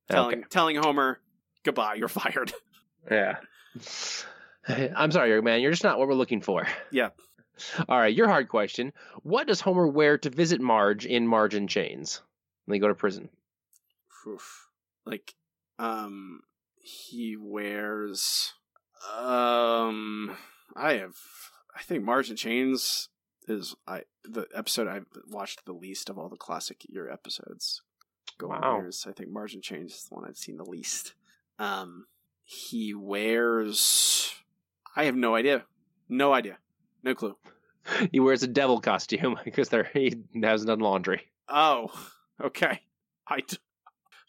Telling 0.10 0.40
Okay. 0.40 0.48
telling 0.50 0.76
Homer, 0.78 1.20
"Goodbye, 1.64 1.96
you're 1.96 2.08
fired." 2.10 2.52
Yeah. 3.10 3.38
I'm 4.68 5.12
sorry, 5.12 5.42
man. 5.42 5.62
You're 5.62 5.72
just 5.72 5.84
not 5.84 5.98
what 5.98 6.08
we're 6.08 6.14
looking 6.14 6.42
for. 6.42 6.68
Yeah. 6.92 7.10
All 7.90 7.98
right. 7.98 8.14
Your 8.16 8.28
hard 8.28 8.50
question. 8.50 8.94
What 9.24 9.48
does 9.48 9.62
Homer 9.62 9.88
wear 9.88 10.18
to 10.20 10.30
visit 10.30 10.62
Marge 10.62 11.06
in 11.06 11.28
Marge 11.28 11.56
in 11.56 11.68
Chains 11.68 12.22
when 12.66 12.76
they 12.76 12.80
go 12.80 12.88
to 12.88 12.96
prison? 12.96 13.30
Oof. 14.28 14.68
Like 15.06 15.34
um 15.80 16.42
he 16.76 17.38
wears 17.38 18.54
um 19.18 20.36
I 20.76 20.94
have 20.96 21.16
I 21.76 21.82
think 21.84 22.04
Marge 22.04 22.30
in 22.30 22.36
Chains 22.36 23.10
is 23.48 23.76
I 23.88 24.04
the 24.24 24.48
episode 24.56 24.88
I've 24.88 25.06
watched 25.30 25.66
the 25.66 25.74
least 25.74 26.10
of 26.10 26.18
all 26.18 26.30
the 26.30 26.36
classic 26.38 26.86
year 26.90 27.10
episodes. 27.10 27.82
Go 28.38 28.48
Wow. 28.48 28.78
years. 28.80 29.06
I 29.08 29.12
think 29.14 29.30
Marge 29.30 29.54
in 29.56 29.62
Chains 29.62 29.94
is 29.94 30.04
the 30.10 30.16
one 30.16 30.26
I've 30.28 30.38
seen 30.38 30.58
the 30.58 30.66
least. 30.66 31.14
Um 31.60 32.06
he 32.44 32.94
wears 32.94 34.34
I 34.96 35.06
have 35.06 35.16
no 35.16 35.36
idea. 35.36 35.64
No 36.10 36.34
idea. 36.34 36.58
No 37.04 37.16
clue. 37.16 37.38
He 38.12 38.20
wears 38.20 38.44
a 38.44 38.48
devil 38.48 38.80
costume 38.82 39.40
because 39.46 39.70
there 39.70 39.90
he 39.94 40.24
hasn't 40.42 40.68
done 40.68 40.80
laundry. 40.80 41.32
Oh, 41.50 41.92
okay. 42.44 42.82
I 43.28 43.40
d- 43.42 43.58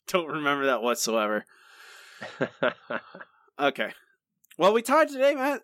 don't 0.06 0.28
remember 0.28 0.66
that 0.66 0.82
whatsoever. 0.82 1.44
Okay. 3.60 3.92
Well, 4.58 4.72
we 4.72 4.82
tied 4.82 5.08
today, 5.08 5.34
Matt. 5.34 5.62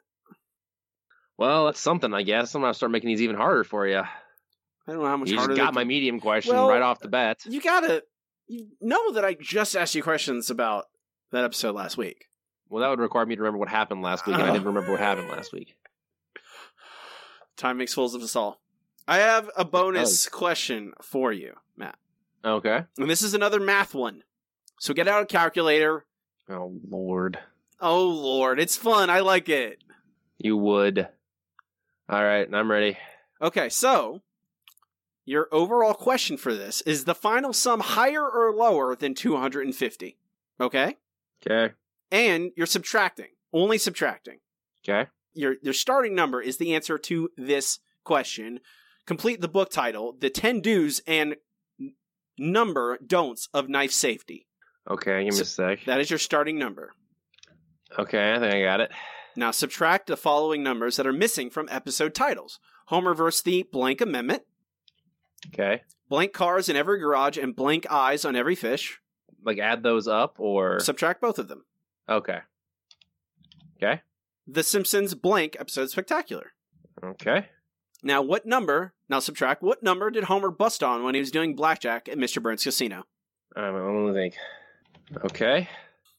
Well, 1.39 1.67
that's 1.67 1.81
something, 1.81 2.13
I 2.13 2.23
guess. 2.23 2.55
I'm 2.55 2.61
gonna 2.61 2.75
start 2.75 2.93
making 2.93 3.09
these 3.09 3.23
even 3.23 3.37
harder 3.37 3.65
for 3.65 3.87
you. 3.87 3.99
I 3.99 4.93
don't 4.93 4.99
know 5.03 5.07
how 5.07 5.17
much 5.17 5.31
You 5.31 5.37
harder 5.39 5.55
just 5.55 5.65
got 5.65 5.75
my 5.75 5.83
can- 5.83 5.89
medium 5.89 6.21
question 6.21 6.55
Well, 6.55 6.69
right 6.69 6.83
off 6.83 7.01
the 7.01 7.09
bat. 7.09 7.39
You 7.47 7.61
gotta 7.61 8.03
you 8.47 8.67
know 8.81 9.13
that 9.13 9.25
I 9.25 9.35
just 9.35 9.77
asked 9.77 9.95
you 9.95 10.03
questions 10.03 10.51
about 10.51 10.87
that 11.33 11.45
episode 11.45 11.75
last 11.75 11.97
week. 11.97 12.27
Well, 12.71 12.83
that 12.83 12.89
would 12.91 12.99
require 13.01 13.25
me 13.27 13.35
to 13.37 13.41
remember 13.43 13.59
what 13.59 13.69
happened 13.69 14.03
last 14.03 14.27
week, 14.27 14.35
and 14.37 14.45
I 14.45 14.53
didn't 14.53 14.67
remember 14.67 14.91
what 14.91 15.01
happened 15.01 15.29
last 15.29 15.53
week. 15.53 15.77
Time 17.57 17.79
makes 17.79 17.95
fools 17.95 18.15
of 18.15 18.23
us 18.23 18.37
all. 18.37 18.61
I 19.07 19.19
have 19.19 19.51
a 19.57 19.65
bonus 19.65 20.29
question 20.29 20.93
for 21.03 21.33
you, 21.33 21.55
Matt. 21.77 21.97
Okay. 22.45 22.85
And 22.99 23.11
this 23.11 23.23
is 23.23 23.35
another 23.35 23.59
math 23.59 23.95
one. 23.95 24.23
So 24.79 24.95
get 24.95 25.09
out 25.09 25.23
a 25.23 25.27
calculator. 25.27 26.05
Oh 26.49 26.73
Lord, 26.89 27.39
Oh 27.81 28.05
lord, 28.09 28.59
it's 28.61 28.77
fun. 28.77 29.11
I 29.11 29.21
like 29.21 29.49
it. 29.49 29.79
you 30.39 30.57
would. 30.57 31.09
All 32.09 32.25
right, 32.25 32.49
I'm 32.53 32.71
ready. 32.71 32.97
Okay, 33.43 33.69
so 33.69 34.23
your 35.25 35.47
overall 35.53 35.93
question 35.93 36.39
for 36.39 36.55
this 36.55 36.81
is 36.83 37.05
the 37.05 37.15
final 37.15 37.53
sum 37.53 37.81
higher 37.81 38.27
or 38.27 38.55
lower 38.55 38.97
than 38.97 39.15
250? 39.15 40.17
Okay? 40.59 40.97
Okay. 41.47 41.75
And 42.11 42.51
you're 42.57 42.67
subtracting. 42.67 43.29
Only 43.53 43.77
subtracting. 43.77 44.39
Okay. 44.83 45.11
Your 45.35 45.57
your 45.63 45.75
starting 45.75 46.15
number 46.15 46.41
is 46.41 46.57
the 46.57 46.75
answer 46.75 46.97
to 46.97 47.31
this 47.37 47.81
question. 48.05 48.61
Complete 49.07 49.41
the 49.43 49.49
book 49.49 49.71
title, 49.71 50.17
The 50.19 50.31
10 50.31 50.63
Do's 50.63 51.03
and 51.07 51.37
Number 52.39 52.99
Don'ts 53.07 53.49
of 53.53 53.69
Knife 53.69 53.93
Safety. 53.93 54.47
Okay. 54.91 55.25
Give 55.25 55.35
me 55.35 55.41
a 55.41 55.45
sec. 55.45 55.85
That 55.85 56.01
is 56.01 56.09
your 56.09 56.19
starting 56.19 56.59
number. 56.59 56.95
Okay, 57.99 58.33
I 58.33 58.39
think 58.39 58.55
I 58.55 58.63
got 58.63 58.81
it. 58.81 58.91
Now 59.39 59.53
subtract 59.53 60.09
the 60.09 60.17
following 60.17 60.65
numbers 60.65 60.97
that 60.97 61.07
are 61.07 61.13
missing 61.13 61.49
from 61.49 61.69
episode 61.71 62.13
titles 62.13 62.59
Homer 62.87 63.15
versus 63.15 63.41
the 63.43 63.63
blank 63.63 64.01
amendment, 64.01 64.43
Okay. 65.55 65.83
blank 66.09 66.33
cars 66.33 66.69
in 66.69 66.75
every 66.75 66.99
garage, 66.99 67.39
and 67.39 67.55
blank 67.55 67.87
eyes 67.89 68.25
on 68.25 68.35
every 68.35 68.57
fish. 68.57 69.01
Like 69.45 69.59
add 69.61 69.85
those 69.85 70.09
up 70.09 70.41
or 70.41 70.81
Subtract 70.81 71.21
both 71.21 71.39
of 71.39 71.47
them. 71.47 71.65
Okay. 72.09 72.41
Okay. 73.77 74.03
The 74.49 74.65
Simpsons 74.65 75.15
blank 75.15 75.57
episode 75.61 75.89
spectacular. 75.91 76.53
Okay. 77.05 77.47
Now, 78.03 78.23
what 78.23 78.45
number? 78.45 78.93
Now 79.09 79.21
subtract 79.21 79.63
what 79.63 79.85
number 79.85 80.11
did 80.11 80.25
Homer 80.25 80.51
bust 80.51 80.83
on 80.83 81.05
when 81.05 81.15
he 81.15 81.21
was 81.21 81.31
doing 81.31 81.55
blackjack 81.55 82.09
at 82.09 82.19
Mr. 82.19 82.43
Burns' 82.43 82.65
casino? 82.65 83.05
Um, 83.55 83.65
I'm 83.65 83.73
gonna 83.75 84.13
think. 84.15 84.35
Okay. 85.27 85.69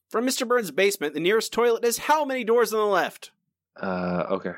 From 0.09 0.25
Mr. 0.25 0.47
Burns' 0.47 0.71
basement, 0.71 1.13
the 1.13 1.19
nearest 1.19 1.53
toilet 1.53 1.85
is 1.85 1.99
how 1.99 2.25
many 2.25 2.43
doors 2.43 2.73
on 2.73 2.79
the 2.79 2.85
left? 2.85 3.31
Uh 3.79 4.25
okay. 4.31 4.53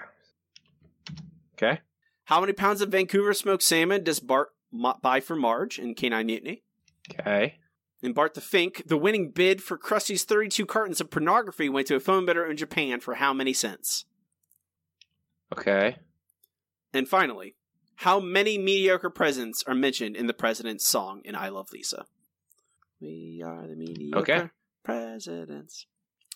Okay. 1.54 1.82
How 2.26 2.40
many 2.40 2.54
pounds 2.54 2.82
of 2.82 2.90
Vancouver 2.90 3.34
smoked 3.34 3.62
salmon 3.62 4.04
does 4.04 4.20
Bart 4.20 4.50
mo- 4.72 4.98
buy 5.02 5.20
for 5.20 5.36
Marge 5.36 5.78
in 5.78 5.94
Canine 5.94 6.26
Mutiny? 6.26 6.64
Okay. 7.12 7.56
In 8.02 8.14
Bart 8.14 8.34
the 8.34 8.42
Fink, 8.42 8.84
the 8.88 8.98
winning 8.98 9.30
bid 9.30 9.62
for 9.62 9.78
Krusty's 9.78 10.24
32 10.24 10.66
cartons 10.66 11.02
of 11.02 11.12
pornography 11.12 11.70
went 11.70 11.88
to 11.88 11.96
a 11.96 12.00
phone 12.00 12.26
bidder 12.26 12.50
in 12.50 12.58
Japan 12.58 13.00
for 13.00 13.16
how 13.16 13.34
many 13.34 13.54
cents? 13.54 14.06
Okay. 15.52 15.98
And 16.94 17.08
finally, 17.08 17.56
how 17.98 18.20
many 18.20 18.58
mediocre 18.58 19.10
presidents 19.12 19.64
are 19.68 19.76
mentioned 19.76 20.16
in 20.16 20.26
the 20.26 20.34
president's 20.34 20.88
song 20.88 21.22
in 21.26 21.36
I 21.36 21.50
Love 21.50 21.72
Lisa? 21.72 22.06
We 23.00 23.44
are 23.46 23.68
the 23.68 23.76
mediocre 23.76 24.20
Okay. 24.20 24.50
Presidents. 24.84 25.86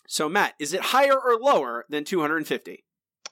So, 0.07 0.29
Matt, 0.29 0.53
is 0.59 0.73
it 0.73 0.81
higher 0.81 1.17
or 1.19 1.37
lower 1.39 1.85
than 1.89 2.03
250? 2.03 2.83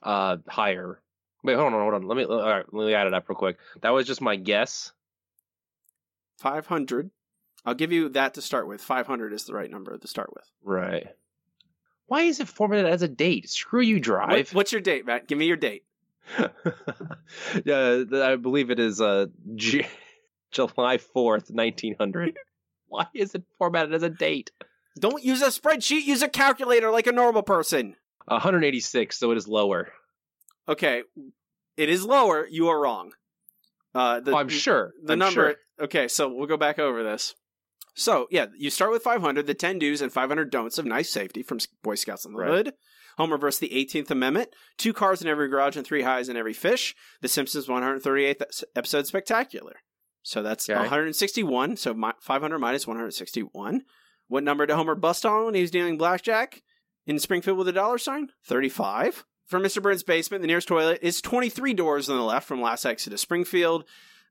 Uh 0.01 0.37
higher. 0.47 0.99
Wait, 1.43 1.55
hold 1.55 1.73
on, 1.73 1.79
hold 1.81 1.93
on. 1.93 2.03
Let 2.03 2.17
me 2.17 2.25
all 2.25 2.41
right, 2.41 2.65
let 2.73 2.85
me 2.87 2.93
add 2.93 3.07
it 3.07 3.13
up 3.13 3.27
real 3.29 3.35
quick. 3.37 3.57
That 3.81 3.91
was 3.91 4.07
just 4.07 4.21
my 4.21 4.35
guess. 4.35 4.91
500. 6.39 7.09
I'll 7.65 7.73
give 7.73 7.91
you 7.91 8.09
that 8.09 8.33
to 8.33 8.41
start 8.41 8.67
with. 8.67 8.81
500 8.81 9.31
is 9.33 9.45
the 9.45 9.53
right 9.53 9.69
number 9.71 9.97
to 9.97 10.07
start 10.07 10.33
with. 10.33 10.43
Right. 10.63 11.07
Why 12.07 12.23
is 12.23 12.39
it 12.41 12.49
formatted 12.49 12.85
as 12.87 13.01
a 13.01 13.07
date? 13.07 13.49
Screw 13.49 13.81
you, 13.81 13.95
What- 13.95 14.03
Drive. 14.03 14.53
what's 14.53 14.71
your 14.73 14.81
date, 14.81 15.05
Matt? 15.05 15.27
Give 15.27 15.37
me 15.37 15.45
your 15.45 15.55
date. 15.57 15.85
yeah, 17.65 18.03
I 18.13 18.35
believe 18.35 18.69
it 18.69 18.79
is 18.79 18.99
uh 19.01 19.27
J- 19.55 19.87
July 20.51 20.97
fourth, 20.97 21.51
nineteen 21.51 21.95
hundred. 21.99 22.37
Why 22.87 23.07
is 23.13 23.33
it 23.35 23.43
formatted 23.57 23.93
as 23.93 24.03
a 24.03 24.09
date? 24.09 24.51
Don't 24.99 25.23
use 25.23 25.41
a 25.41 25.47
spreadsheet, 25.47 26.03
use 26.05 26.21
a 26.21 26.29
calculator 26.29 26.91
like 26.91 27.07
a 27.07 27.11
normal 27.11 27.41
person. 27.43 27.95
186, 28.25 29.17
so 29.17 29.31
it 29.31 29.37
is 29.37 29.47
lower. 29.47 29.89
Okay, 30.67 31.03
it 31.77 31.89
is 31.89 32.05
lower. 32.05 32.47
You 32.47 32.69
are 32.69 32.79
wrong. 32.79 33.11
Uh, 33.95 34.19
the, 34.19 34.31
Oh, 34.31 34.37
I'm 34.37 34.49
sure. 34.49 34.93
The 35.03 35.13
I'm 35.13 35.19
number. 35.19 35.31
sure. 35.33 35.55
Okay, 35.81 36.07
so 36.07 36.29
we'll 36.33 36.47
go 36.47 36.57
back 36.57 36.79
over 36.79 37.03
this. 37.03 37.33
So 37.95 38.27
yeah, 38.31 38.47
you 38.57 38.69
start 38.69 38.91
with 38.91 39.03
500, 39.03 39.45
the 39.45 39.53
10 39.53 39.77
do's 39.79 40.01
and 40.01 40.11
500 40.11 40.49
don'ts 40.49 40.77
of 40.77 40.85
nice 40.85 41.09
safety 41.09 41.43
from 41.43 41.59
Boy 41.83 41.95
Scouts 41.95 42.25
in 42.25 42.33
the 42.33 42.39
Right. 42.39 42.49
Hood. 42.49 42.73
Homer 43.17 43.37
versus 43.37 43.59
the 43.59 43.69
18th 43.69 44.09
Amendment. 44.09 44.49
Two 44.77 44.93
cars 44.93 45.21
in 45.21 45.27
every 45.27 45.47
garage 45.47 45.75
and 45.77 45.85
three 45.85 46.01
highs 46.01 46.29
in 46.29 46.37
every 46.37 46.53
fish. 46.53 46.95
The 47.21 47.27
Simpsons 47.27 47.67
138th 47.67 48.63
episode 48.75 49.05
spectacular. 49.05 49.75
So 50.23 50.41
that's 50.41 50.67
Okay. 50.67 50.79
161. 50.79 51.77
So 51.77 51.93
500 52.21 52.57
minus 52.57 52.87
161. 52.87 53.83
What 54.33 54.43
number 54.43 54.65
did 54.65 54.73
Homer 54.75 54.95
bust 54.95 55.27
on 55.27 55.45
when 55.45 55.53
he 55.53 55.61
was 55.61 55.69
dealing 55.69 55.95
blackjack 55.95 56.63
in 57.05 57.19
Springfield 57.19 57.55
with 57.55 57.67
a 57.67 57.71
dollar 57.71 57.99
sign? 57.99 58.29
35. 58.45 59.25
From 59.45 59.61
Mr. 59.61 59.79
Burns' 59.79 60.01
basement, 60.01 60.41
the 60.41 60.47
nearest 60.47 60.67
toilet 60.67 60.97
is 61.03 61.21
23 61.21 61.75
doors 61.75 62.09
on 62.09 62.17
the 62.17 62.23
left 62.23 62.47
from 62.47 62.59
last 62.59 62.83
exit 62.83 63.11
to 63.11 63.17
Springfield. 63.19 63.83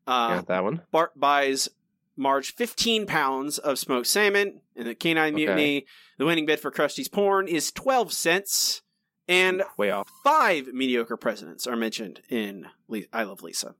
Uh, 0.05 0.35
Got 0.39 0.47
that 0.49 0.65
one. 0.65 0.81
Bart 0.91 1.13
buys 1.15 1.69
Marge 2.17 2.53
15 2.53 3.07
pounds 3.07 3.59
of 3.59 3.79
smoked 3.79 4.09
salmon 4.09 4.63
in 4.75 4.87
the 4.87 4.97
Canine 4.97 5.35
Okay. 5.35 5.45
Mutiny. 5.45 5.87
The 6.19 6.27
winning 6.27 6.47
bid 6.47 6.59
for 6.59 6.73
Krusty's 6.73 7.07
porn 7.09 7.47
is 7.47 7.71
12 7.71 8.13
cents. 8.13 8.83
And 9.29 9.63
Way 9.77 9.93
off. 9.93 10.11
five 10.25 10.67
mediocre 10.75 11.17
presidents 11.17 11.65
are 11.69 11.77
mentioned 11.77 12.23
in 12.29 12.67
Le- 12.89 13.03
I 13.13 13.23
Love 13.23 13.45
Lisa. 13.45 13.77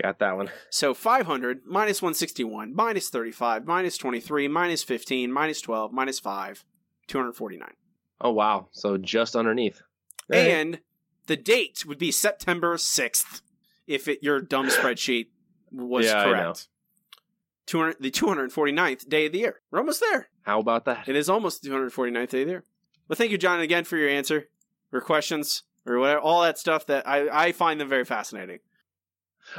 Got 0.00 0.18
that 0.20 0.36
one. 0.36 0.50
So 0.70 0.94
500 0.94 1.62
minus 1.66 2.00
161 2.00 2.74
minus 2.74 3.10
35 3.10 3.66
minus 3.66 3.98
23 3.98 4.48
minus 4.48 4.82
15 4.82 5.32
minus 5.32 5.60
12 5.60 5.92
minus 5.92 6.18
5, 6.18 6.64
249. 7.06 7.68
Oh 8.20 8.30
wow. 8.30 8.68
So 8.72 8.96
just 8.96 9.36
underneath. 9.36 9.82
Hey. 10.30 10.60
And 10.60 10.80
the 11.26 11.36
date 11.36 11.84
would 11.86 11.98
be 11.98 12.12
September 12.12 12.76
6th 12.76 13.42
if 13.86 14.08
it, 14.08 14.22
your 14.22 14.40
dumb 14.40 14.66
spreadsheet 14.70 15.28
was 15.72 16.06
Yeah, 16.06 16.24
correct. 16.24 16.68
200, 17.66 17.96
the 18.00 18.10
249th 18.10 19.08
day 19.08 19.26
of 19.26 19.32
the 19.32 19.38
year. 19.38 19.60
We're 19.70 19.78
almost 19.80 20.00
there. 20.00 20.28
How 20.42 20.60
about 20.60 20.84
that? 20.86 21.08
It 21.08 21.16
is 21.16 21.28
almost 21.28 21.62
the 21.62 21.70
249th 21.70 22.30
day 22.30 22.42
of 22.42 22.46
the 22.46 22.52
year. 22.52 22.64
Well, 23.08 23.16
thank 23.16 23.32
you, 23.32 23.38
John, 23.38 23.60
again 23.60 23.84
for 23.84 23.96
your 23.96 24.08
answer, 24.08 24.48
or 24.92 25.00
questions, 25.00 25.64
or 25.86 25.98
whatever, 25.98 26.20
all 26.20 26.42
that 26.42 26.58
stuff 26.58 26.86
that 26.86 27.06
I, 27.06 27.46
I 27.48 27.52
find 27.52 27.80
them 27.80 27.88
very 27.88 28.04
fascinating. 28.04 28.58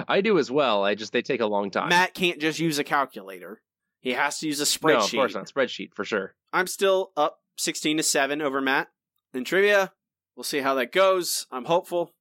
I 0.07 0.21
do 0.21 0.38
as 0.38 0.51
well. 0.51 0.84
I 0.84 0.95
just 0.95 1.13
they 1.13 1.21
take 1.21 1.41
a 1.41 1.45
long 1.45 1.71
time. 1.71 1.89
Matt 1.89 2.13
can't 2.13 2.39
just 2.39 2.59
use 2.59 2.79
a 2.79 2.84
calculator. 2.84 3.61
He 3.99 4.13
has 4.13 4.39
to 4.39 4.47
use 4.47 4.59
a 4.59 4.63
spreadsheet. 4.63 4.93
No, 4.93 4.99
of 4.99 5.11
course 5.11 5.34
not. 5.36 5.47
Spreadsheet 5.47 5.93
for 5.93 6.03
sure. 6.03 6.36
I'm 6.51 6.67
still 6.67 7.11
up 7.15 7.39
16 7.57 7.97
to 7.97 8.03
7 8.03 8.41
over 8.41 8.61
Matt 8.61 8.88
in 9.34 9.43
trivia. 9.43 9.91
We'll 10.36 10.43
see 10.43 10.59
how 10.59 10.73
that 10.75 10.91
goes. 10.91 11.45
I'm 11.51 11.65
hopeful. 11.65 12.13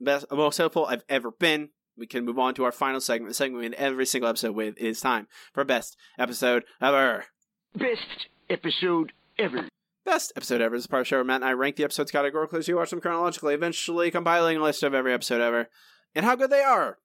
Best, 0.00 0.26
most 0.30 0.58
hopeful 0.58 0.86
I've 0.86 1.04
ever 1.08 1.30
been. 1.30 1.70
We 1.96 2.06
can 2.06 2.24
move 2.24 2.38
on 2.38 2.54
to 2.54 2.64
our 2.64 2.72
final 2.72 3.00
segment. 3.00 3.30
The 3.30 3.34
segment 3.34 3.60
we 3.60 3.66
end 3.66 3.74
every 3.74 4.06
single 4.06 4.28
episode 4.28 4.54
with 4.54 4.76
is 4.78 5.00
time 5.00 5.28
for 5.52 5.64
best 5.64 5.96
episode 6.18 6.64
ever. 6.80 7.26
Best 7.74 8.28
episode 8.50 9.12
ever. 9.38 9.68
Best 10.04 10.32
episode 10.36 10.60
ever 10.60 10.74
is 10.74 10.84
a 10.84 10.88
part 10.88 11.00
of 11.00 11.06
the 11.06 11.08
show 11.08 11.16
where 11.16 11.24
Matt 11.24 11.36
and 11.36 11.44
I 11.46 11.52
rank 11.52 11.76
the 11.76 11.84
episodes 11.84 12.10
categorically 12.10 12.58
as 12.58 12.68
we 12.68 12.74
watch 12.74 12.90
them 12.90 13.00
chronologically, 13.00 13.54
eventually 13.54 14.10
compiling 14.10 14.58
a 14.58 14.62
list 14.62 14.82
of 14.82 14.92
every 14.92 15.14
episode 15.14 15.40
ever 15.40 15.68
and 16.14 16.24
how 16.24 16.36
good 16.36 16.50
they 16.50 16.62
are. 16.62 16.98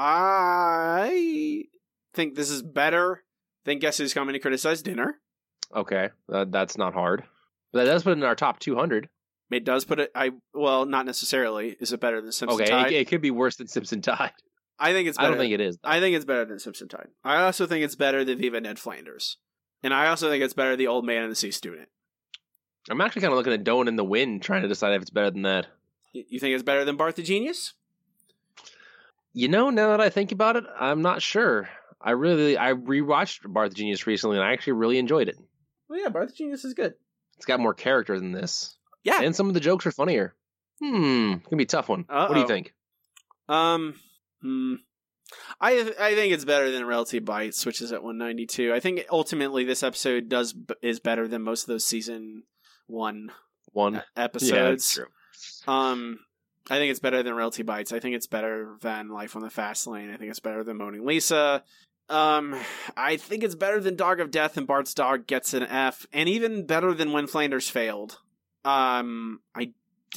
I 0.00 1.64
think 2.14 2.36
this 2.36 2.50
is 2.50 2.62
better 2.62 3.24
than 3.64 3.80
Guess 3.80 3.98
Who's 3.98 4.14
Coming 4.14 4.34
to 4.34 4.38
Criticize 4.38 4.80
Dinner. 4.80 5.18
Okay, 5.74 6.10
uh, 6.32 6.46
that's 6.48 6.78
not 6.78 6.94
hard. 6.94 7.24
But 7.72 7.84
that 7.84 7.90
does 7.90 8.04
put 8.04 8.10
it 8.10 8.18
in 8.18 8.22
our 8.22 8.36
top 8.36 8.60
200. 8.60 9.08
It 9.50 9.64
does 9.64 9.84
put 9.84 9.98
it. 9.98 10.10
I 10.14 10.30
well, 10.54 10.86
not 10.86 11.04
necessarily. 11.04 11.76
Is 11.80 11.92
it 11.92 12.00
better 12.00 12.20
than 12.20 12.32
Simpson 12.32 12.60
Okay, 12.60 12.70
Tide? 12.70 12.92
it, 12.92 12.96
it 12.96 13.08
could 13.08 13.20
be 13.20 13.30
worse 13.30 13.56
than 13.56 13.66
Simpson 13.66 14.00
Tide. 14.00 14.32
I 14.78 14.92
think 14.92 15.08
it's. 15.08 15.18
I 15.18 15.22
Better. 15.22 15.32
don't 15.34 15.40
think 15.40 15.52
it 15.54 15.60
is. 15.60 15.78
I 15.82 15.98
think 15.98 16.14
it's 16.14 16.24
better 16.24 16.44
than 16.44 16.58
Simpson 16.60 16.86
Tide. 16.88 17.08
I 17.24 17.42
also 17.42 17.66
think 17.66 17.84
it's 17.84 17.96
better 17.96 18.24
than 18.24 18.38
Viva 18.38 18.60
Ned 18.60 18.78
Flanders, 18.78 19.38
and 19.82 19.92
I 19.92 20.06
also 20.08 20.30
think 20.30 20.44
it's 20.44 20.54
better 20.54 20.70
than 20.70 20.78
the 20.78 20.86
Old 20.86 21.04
Man 21.04 21.22
and 21.24 21.32
the 21.32 21.36
C 21.36 21.50
Student. 21.50 21.88
I'm 22.88 23.00
actually 23.00 23.22
kind 23.22 23.32
of 23.32 23.38
looking 23.38 23.52
at 23.52 23.64
D'oh-in' 23.64 23.88
in 23.88 23.96
the 23.96 24.04
Wind, 24.04 24.42
trying 24.42 24.62
to 24.62 24.68
decide 24.68 24.94
if 24.94 25.02
it's 25.02 25.10
better 25.10 25.30
than 25.30 25.42
that. 25.42 25.66
You 26.12 26.38
think 26.38 26.54
it's 26.54 26.62
better 26.62 26.84
than 26.84 26.96
Bart 26.96 27.16
the 27.16 27.22
Genius? 27.22 27.74
You 29.32 29.48
know, 29.48 29.70
now 29.70 29.88
that 29.88 30.00
I 30.00 30.10
think 30.10 30.32
about 30.32 30.56
it, 30.56 30.64
I'm 30.78 31.02
not 31.02 31.22
sure. 31.22 31.68
I 32.00 32.12
really, 32.12 32.56
I 32.56 32.72
rewatched 32.72 33.40
Bart 33.52 33.70
the 33.70 33.76
Genius 33.76 34.06
recently, 34.06 34.36
and 34.36 34.44
I 34.44 34.52
actually 34.52 34.74
really 34.74 34.98
enjoyed 34.98 35.28
it. 35.28 35.36
Well, 35.88 36.00
yeah, 36.00 36.08
Bart 36.08 36.28
the 36.28 36.34
Genius 36.34 36.64
is 36.64 36.74
good. 36.74 36.94
It's 37.36 37.46
got 37.46 37.60
more 37.60 37.74
character 37.74 38.18
than 38.18 38.32
this. 38.32 38.76
Yeah. 39.04 39.22
And 39.22 39.34
some 39.34 39.48
of 39.48 39.54
the 39.54 39.60
jokes 39.60 39.86
are 39.86 39.92
funnier. 39.92 40.34
Hmm, 40.80 41.34
gonna 41.34 41.56
be 41.56 41.64
a 41.64 41.66
tough 41.66 41.88
one. 41.88 42.04
What 42.08 42.34
do 42.34 42.40
you 42.40 42.46
think? 42.46 42.72
Um, 43.48 43.94
hmm. 44.42 44.74
I 45.60 45.92
I 45.98 46.14
think 46.14 46.32
it's 46.32 46.44
better 46.44 46.70
than 46.70 46.84
Realty 46.84 47.18
Bites, 47.18 47.66
which 47.66 47.82
is 47.82 47.92
at 47.92 48.02
192. 48.02 48.72
I 48.72 48.80
think 48.80 49.04
ultimately 49.10 49.64
this 49.64 49.82
episode 49.82 50.28
does 50.28 50.54
is 50.82 51.00
better 51.00 51.26
than 51.26 51.42
most 51.42 51.62
of 51.62 51.68
those 51.68 51.84
season 51.84 52.44
one 52.86 53.32
One 53.72 54.02
episodes. 54.16 54.52
Yeah, 54.52 54.70
that's 54.70 54.94
true. 54.94 55.06
Um, 55.66 56.20
I 56.70 56.76
think 56.76 56.90
it's 56.90 57.00
better 57.00 57.22
than 57.22 57.34
Realty 57.34 57.62
Bites. 57.62 57.92
I 57.92 58.00
think 58.00 58.14
it's 58.14 58.26
better 58.26 58.76
than 58.80 59.08
Life 59.08 59.36
on 59.36 59.42
the 59.42 59.50
Fast 59.50 59.86
Lane. 59.86 60.10
I 60.12 60.16
think 60.16 60.30
it's 60.30 60.40
better 60.40 60.62
than 60.64 60.76
Moaning 60.76 61.04
Lisa. 61.06 61.62
Um, 62.10 62.54
I 62.96 63.16
think 63.16 63.42
it's 63.44 63.54
better 63.54 63.80
than 63.80 63.96
Dog 63.96 64.20
of 64.20 64.30
Death 64.30 64.56
and 64.56 64.66
Bart's 64.66 64.94
Dog 64.94 65.26
gets 65.26 65.52
an 65.54 65.62
F, 65.62 66.06
and 66.12 66.28
even 66.28 66.66
better 66.66 66.94
than 66.94 67.12
When 67.12 67.26
Flanders 67.26 67.68
Failed. 67.68 68.18
Um, 68.64 69.40
I 69.54 69.72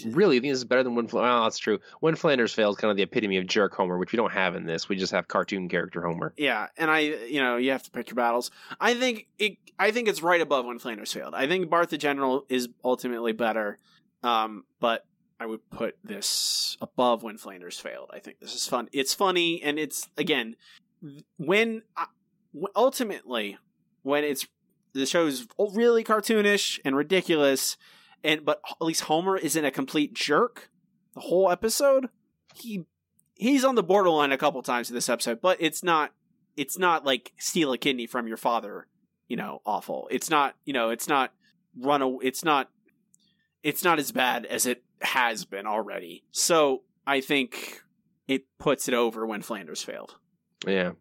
Really, 0.06 0.40
think 0.40 0.52
this 0.54 0.60
is 0.60 0.66
better 0.66 0.84
than 0.84 0.96
when? 0.96 1.08
Flanders. 1.10 1.30
Well, 1.30 1.44
that's 1.44 1.58
true. 1.60 1.80
When 2.00 2.16
Flanders 2.16 2.54
fails, 2.54 2.78
kind 2.78 2.90
of 2.92 2.96
the 2.98 3.04
epitome 3.04 3.38
of 3.38 3.46
jerk 3.46 3.76
Homer, 3.76 3.98
which 3.98 4.14
we 4.14 4.18
don't 4.18 4.32
have 4.32 4.56
in 4.56 4.66
this. 4.66 4.88
We 4.88 4.96
just 4.96 5.12
have 5.12 5.28
cartoon 5.28 5.68
character 5.68 6.02
Homer. 6.02 6.34
yeah, 6.38 6.68
and 6.78 6.90
I 6.90 7.00
you 7.00 7.42
know 7.42 7.58
you 7.58 7.72
have 7.72 7.84
to 7.84 7.92
pick 7.92 8.10
your 8.10 8.16
battles. 8.16 8.52
I 8.80 8.94
think 8.94 9.28
it. 9.38 9.58
I 9.78 9.92
think 9.92 10.08
it's 10.08 10.24
right 10.24 10.40
above 10.40 10.66
When 10.66 10.80
Flanders 10.80 11.12
Failed. 11.12 11.36
I 11.36 11.46
think 11.46 11.70
Bart 11.70 11.90
the 11.90 11.98
General 11.98 12.46
is 12.48 12.70
ultimately 12.86 13.34
better. 13.34 13.80
Um, 14.24 14.64
but 14.80 15.06
I 15.42 15.48
would 15.48 15.68
put 15.72 15.96
this 16.04 16.78
above 16.82 17.24
When 17.24 17.36
Flanders 17.36 17.80
Failed. 17.80 18.12
I 18.14 18.20
think 18.20 18.40
this 18.40 18.54
is 18.54 18.68
fun. 18.68 18.90
It's 18.94 19.16
funny, 19.16 19.60
and 19.64 19.80
it's 19.80 20.08
again 20.16 20.56
when 21.38 21.82
I- 21.98 22.06
ultimately 22.76 23.58
when 24.04 24.24
it's 24.24 24.46
the 24.94 25.08
show's 25.08 25.48
really 25.58 26.04
cartoonish 26.04 26.80
and 26.86 26.96
ridiculous 26.96 27.76
and 28.24 28.46
but 28.46 28.62
at 28.70 28.86
least 28.86 29.02
Homer 29.06 29.36
isn't 29.36 29.66
a 29.66 29.72
complete 29.72 30.14
jerk 30.14 30.70
the 31.16 31.22
whole 31.22 31.50
episode. 31.50 32.10
He 32.54 32.86
he's 33.34 33.66
on 33.66 33.74
the 33.74 33.82
borderline 33.82 34.32
a 34.32 34.38
couple 34.38 34.62
times 34.62 34.92
in 34.92 34.94
this 34.94 35.10
episode, 35.10 35.42
but 35.42 35.58
it's 35.60 35.82
not 35.82 36.12
it's 36.56 36.78
not 36.78 37.04
like 37.04 37.34
steal 37.40 37.74
a 37.74 37.80
kidney 37.80 38.06
from 38.06 38.28
your 38.28 38.38
father, 38.38 38.86
you 39.28 39.38
know, 39.38 39.64
awful. 39.66 40.08
It's 40.12 40.30
not, 40.30 40.56
you 40.66 40.74
know, 40.74 40.92
it's 40.92 41.08
not 41.08 41.34
run 41.76 42.04
a, 42.04 42.20
it's 42.20 42.44
not 42.46 42.70
it's 43.64 43.84
not 43.84 44.00
as 44.00 44.12
bad 44.12 44.46
as 44.46 44.66
it 44.66 44.84
has 45.02 45.46
been 45.46 45.68
already. 45.68 46.24
So, 46.32 46.84
I 47.06 47.22
think 47.22 47.82
it 48.28 48.46
puts 48.58 48.88
it 48.88 48.94
over 48.94 49.26
when 49.26 49.42
Flanders 49.42 49.84
failed. 49.84 50.16
Yeah. 50.66 50.92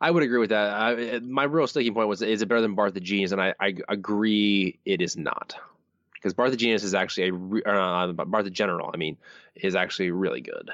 I 0.00 0.10
would 0.10 0.22
agree 0.22 0.38
with 0.38 0.50
that. 0.50 0.72
I, 0.72 1.18
my 1.20 1.44
real 1.44 1.66
sticking 1.66 1.92
point 1.94 2.08
was: 2.08 2.22
is 2.22 2.42
it 2.42 2.46
better 2.46 2.62
than 2.62 2.74
Bart 2.74 2.94
the 2.94 3.00
Genius? 3.00 3.32
And 3.32 3.40
I, 3.40 3.54
I 3.60 3.74
agree, 3.88 4.78
it 4.84 5.02
is 5.02 5.16
not, 5.16 5.54
because 6.14 6.32
Bart 6.32 6.50
the 6.50 6.56
Genius 6.56 6.84
is 6.84 6.94
actually 6.94 7.28
a 7.28 7.32
re- 7.32 7.62
uh, 7.64 8.12
Bart 8.12 8.44
the 8.44 8.50
General. 8.50 8.90
I 8.92 8.96
mean, 8.96 9.18
is 9.54 9.74
actually 9.74 10.10
really 10.10 10.40
good. 10.40 10.70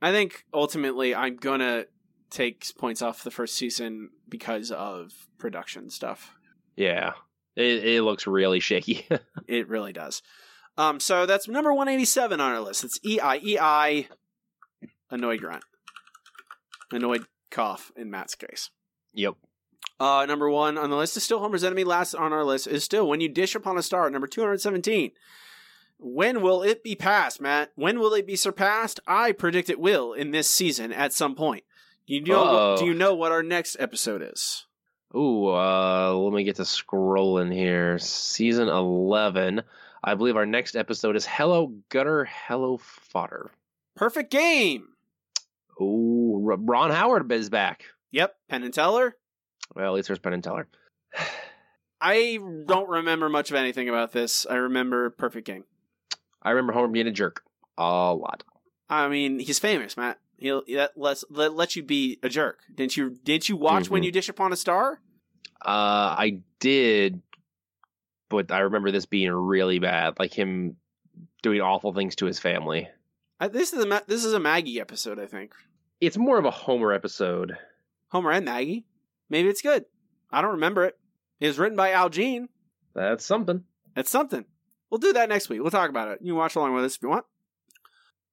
I 0.00 0.12
think 0.12 0.46
ultimately 0.54 1.14
I'm 1.14 1.36
gonna 1.36 1.86
take 2.30 2.64
points 2.78 3.02
off 3.02 3.22
the 3.22 3.30
first 3.30 3.54
season 3.54 4.10
because 4.28 4.70
of 4.70 5.12
production 5.36 5.90
stuff. 5.90 6.34
Yeah, 6.74 7.12
it, 7.54 7.84
it 7.84 8.02
looks 8.02 8.26
really 8.26 8.60
shaky. 8.60 9.06
it 9.46 9.68
really 9.68 9.92
does. 9.92 10.22
Um, 10.78 11.00
so 11.00 11.26
that's 11.26 11.48
number 11.48 11.74
187 11.74 12.40
on 12.40 12.52
our 12.52 12.60
list. 12.60 12.84
It's 12.84 13.00
E 13.04 13.18
I 13.20 13.36
E 13.38 13.58
I. 13.60 14.08
Annoyed 15.10 15.40
grunt. 15.40 15.64
Annoyed 16.92 17.26
cough 17.50 17.90
in 17.96 18.10
Matt's 18.10 18.36
case. 18.36 18.70
Yep. 19.12 19.34
Uh, 19.98 20.24
number 20.26 20.48
one 20.48 20.78
on 20.78 20.90
the 20.90 20.96
list 20.96 21.16
is 21.16 21.24
still 21.24 21.40
Homer's 21.40 21.64
Enemy. 21.64 21.82
Last 21.82 22.14
on 22.14 22.32
our 22.32 22.44
list 22.44 22.68
is 22.68 22.84
still 22.84 23.08
When 23.08 23.20
You 23.20 23.28
Dish 23.28 23.56
Upon 23.56 23.76
a 23.76 23.82
Star, 23.82 24.08
number 24.08 24.28
217. 24.28 25.10
When 25.98 26.40
will 26.40 26.62
it 26.62 26.84
be 26.84 26.94
passed, 26.94 27.40
Matt? 27.40 27.72
When 27.74 27.98
will 27.98 28.14
it 28.14 28.24
be 28.26 28.36
surpassed? 28.36 29.00
I 29.08 29.32
predict 29.32 29.68
it 29.68 29.80
will 29.80 30.12
in 30.12 30.30
this 30.30 30.48
season 30.48 30.92
at 30.92 31.12
some 31.12 31.34
point. 31.34 31.64
You 32.06 32.22
know, 32.22 32.76
do 32.78 32.86
you 32.86 32.94
know 32.94 33.14
what 33.14 33.32
our 33.32 33.42
next 33.42 33.76
episode 33.80 34.22
is? 34.22 34.66
Ooh, 35.14 35.48
uh, 35.48 36.12
let 36.14 36.32
me 36.32 36.44
get 36.44 36.56
to 36.56 36.62
scrolling 36.62 37.52
here. 37.52 37.98
Season 37.98 38.68
11. 38.68 39.62
I 40.02 40.14
believe 40.14 40.36
our 40.36 40.46
next 40.46 40.76
episode 40.76 41.16
is 41.16 41.26
Hello 41.26 41.74
Gutter, 41.88 42.24
Hello 42.24 42.78
Fodder. 42.78 43.50
Perfect 43.96 44.30
game. 44.30 44.88
Oh, 45.80 46.38
Ron 46.40 46.90
Howard 46.90 47.30
is 47.32 47.50
back. 47.50 47.84
Yep, 48.12 48.34
Penn 48.48 48.62
and 48.62 48.72
Teller. 48.72 49.16
Well, 49.74 49.86
at 49.86 49.94
least 49.94 50.08
there's 50.08 50.18
Penn 50.18 50.32
and 50.34 50.44
Teller. 50.44 50.68
I 52.00 52.38
don't 52.66 52.88
remember 52.88 53.28
much 53.28 53.50
of 53.50 53.56
anything 53.56 53.88
about 53.88 54.12
this. 54.12 54.46
I 54.48 54.54
remember 54.54 55.10
Perfect 55.10 55.46
Game. 55.46 55.64
I 56.40 56.50
remember 56.50 56.72
Homer 56.72 56.88
being 56.88 57.08
a 57.08 57.12
jerk 57.12 57.42
a 57.76 58.14
lot. 58.14 58.44
I 58.88 59.08
mean, 59.08 59.40
he's 59.40 59.58
famous, 59.58 59.96
Matt. 59.96 60.18
He'll 60.36 60.62
that 60.74 60.92
lets 60.96 61.24
let, 61.28 61.54
let 61.54 61.74
you 61.74 61.82
be 61.82 62.20
a 62.22 62.28
jerk. 62.28 62.60
Didn't 62.72 62.96
you? 62.96 63.18
Didn't 63.24 63.48
you 63.48 63.56
watch 63.56 63.84
mm-hmm. 63.84 63.94
when 63.94 64.02
you 64.04 64.12
dish 64.12 64.28
upon 64.28 64.52
a 64.52 64.56
star? 64.56 65.00
Uh, 65.60 66.14
I 66.16 66.40
did, 66.60 67.20
but 68.28 68.50
I 68.50 68.60
remember 68.60 68.90
this 68.90 69.06
being 69.06 69.32
really 69.32 69.78
bad, 69.78 70.18
like 70.18 70.32
him 70.32 70.76
doing 71.42 71.60
awful 71.60 71.92
things 71.92 72.16
to 72.16 72.26
his 72.26 72.38
family. 72.38 72.88
I, 73.40 73.48
this 73.48 73.72
is 73.72 73.84
a 73.84 74.02
this 74.06 74.24
is 74.24 74.32
a 74.32 74.40
Maggie 74.40 74.80
episode, 74.80 75.18
I 75.18 75.26
think. 75.26 75.52
It's 76.00 76.16
more 76.16 76.38
of 76.38 76.44
a 76.44 76.50
Homer 76.50 76.92
episode. 76.92 77.56
Homer 78.08 78.30
and 78.30 78.44
Maggie. 78.44 78.86
Maybe 79.30 79.48
it's 79.48 79.62
good. 79.62 79.84
I 80.30 80.40
don't 80.42 80.52
remember 80.52 80.84
it. 80.84 80.98
It 81.40 81.46
was 81.46 81.58
written 81.58 81.76
by 81.76 81.92
Al 81.92 82.08
Jean. 82.08 82.48
That's 82.94 83.24
something. 83.24 83.64
That's 83.94 84.10
something. 84.10 84.44
We'll 84.90 84.98
do 84.98 85.12
that 85.12 85.28
next 85.28 85.48
week. 85.48 85.60
We'll 85.60 85.70
talk 85.70 85.90
about 85.90 86.08
it. 86.08 86.20
You 86.22 86.32
can 86.32 86.38
watch 86.38 86.56
along 86.56 86.74
with 86.74 86.84
us 86.84 86.96
if 86.96 87.02
you 87.02 87.08
want. 87.08 87.26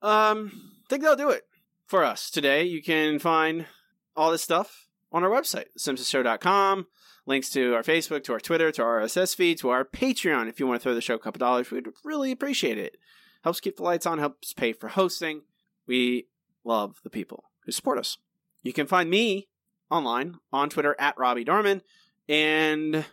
Um, 0.01 0.51
I 0.85 0.89
think 0.89 1.01
that'll 1.01 1.17
do 1.17 1.29
it 1.29 1.43
for 1.87 2.03
us 2.03 2.29
today. 2.29 2.63
You 2.63 2.81
can 2.81 3.19
find 3.19 3.65
all 4.15 4.31
this 4.31 4.41
stuff 4.41 4.87
on 5.11 5.23
our 5.23 5.29
website, 5.29 5.65
simpsonshow.com. 5.77 6.87
Links 7.27 7.49
to 7.51 7.73
our 7.73 7.81
Facebook, 7.81 8.23
to 8.25 8.33
our 8.33 8.39
Twitter, 8.39 8.71
to 8.71 8.83
our 8.83 9.01
RSS 9.01 9.35
feed, 9.35 9.57
to 9.59 9.69
our 9.69 9.83
Patreon. 9.83 10.47
If 10.47 10.59
you 10.59 10.67
want 10.67 10.79
to 10.79 10.83
throw 10.83 10.93
the 10.93 11.01
show 11.01 11.15
a 11.15 11.19
couple 11.19 11.39
dollars, 11.39 11.71
we'd 11.71 11.87
really 12.03 12.31
appreciate 12.31 12.77
it. 12.77 12.97
Helps 13.43 13.59
keep 13.59 13.77
the 13.77 13.83
lights 13.83 14.05
on, 14.05 14.19
helps 14.19 14.53
pay 14.53 14.73
for 14.73 14.89
hosting. 14.89 15.41
We 15.87 16.27
love 16.63 16.99
the 17.03 17.09
people 17.09 17.45
who 17.65 17.71
support 17.71 17.97
us. 17.97 18.17
You 18.61 18.73
can 18.73 18.87
find 18.87 19.09
me 19.09 19.47
online 19.89 20.35
on 20.51 20.69
Twitter 20.69 20.95
at 20.99 21.17
Robbie 21.17 21.43
Dorman 21.43 21.81
and 22.27 23.05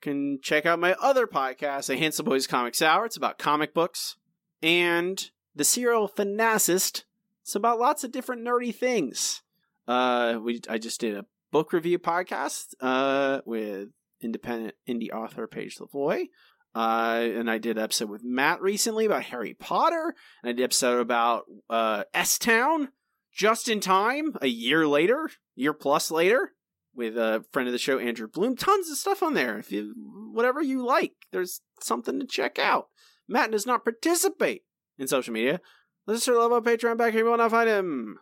can 0.00 0.40
check 0.40 0.66
out 0.66 0.78
my 0.78 0.94
other 1.00 1.26
podcast, 1.26 1.86
The 1.86 1.96
Handsome 1.96 2.24
Boys 2.24 2.46
Comics 2.46 2.82
Hour. 2.82 3.04
It's 3.04 3.16
about 3.16 3.38
comic 3.38 3.74
books 3.74 4.16
and 4.62 5.30
the 5.54 5.64
serial 5.64 6.08
Fanacist. 6.08 7.04
It's 7.42 7.54
about 7.54 7.78
lots 7.78 8.04
of 8.04 8.12
different 8.12 8.46
nerdy 8.46 8.74
things. 8.74 9.42
Uh, 9.86 10.38
we 10.42 10.60
I 10.68 10.78
just 10.78 11.00
did 11.00 11.16
a 11.16 11.26
book 11.50 11.72
review 11.72 11.98
podcast 11.98 12.74
uh, 12.80 13.40
with 13.44 13.88
independent 14.20 14.74
indie 14.88 15.10
author 15.10 15.46
Paige 15.46 15.78
Lavoie. 15.78 16.26
Uh, 16.74 17.26
and 17.34 17.50
I 17.50 17.58
did 17.58 17.78
an 17.78 17.82
episode 17.82 18.10
with 18.10 18.22
Matt 18.22 18.62
recently 18.62 19.04
about 19.04 19.24
Harry 19.24 19.54
Potter, 19.54 20.14
and 20.42 20.50
I 20.50 20.52
did 20.52 20.60
an 20.60 20.64
episode 20.64 21.00
about 21.00 21.44
uh, 21.68 22.04
S 22.14 22.38
Town 22.38 22.90
just 23.32 23.68
in 23.68 23.80
time, 23.80 24.36
a 24.40 24.46
year 24.46 24.86
later, 24.86 25.30
year 25.56 25.72
plus 25.72 26.10
later, 26.10 26.52
with 26.94 27.16
a 27.16 27.44
friend 27.52 27.68
of 27.68 27.72
the 27.72 27.78
show, 27.78 27.98
Andrew 27.98 28.28
Bloom. 28.28 28.56
Tons 28.56 28.88
of 28.88 28.98
stuff 28.98 29.22
on 29.22 29.34
there. 29.34 29.58
If 29.58 29.72
you 29.72 29.94
whatever 30.32 30.62
you 30.62 30.84
like, 30.84 31.14
there's 31.32 31.60
something 31.80 32.20
to 32.20 32.26
check 32.26 32.58
out. 32.58 32.86
Matt 33.28 33.50
does 33.50 33.66
not 33.66 33.84
participate 33.84 34.62
in 34.98 35.08
social 35.08 35.32
media. 35.32 35.60
Let's 36.06 36.26
love 36.28 36.52
on 36.52 36.64
Patreon 36.64 36.98
back 36.98 37.12
here. 37.12 37.24
You 37.24 37.30
will 37.30 37.36
not 37.36 37.50
find 37.50 37.68
him. 37.68 38.18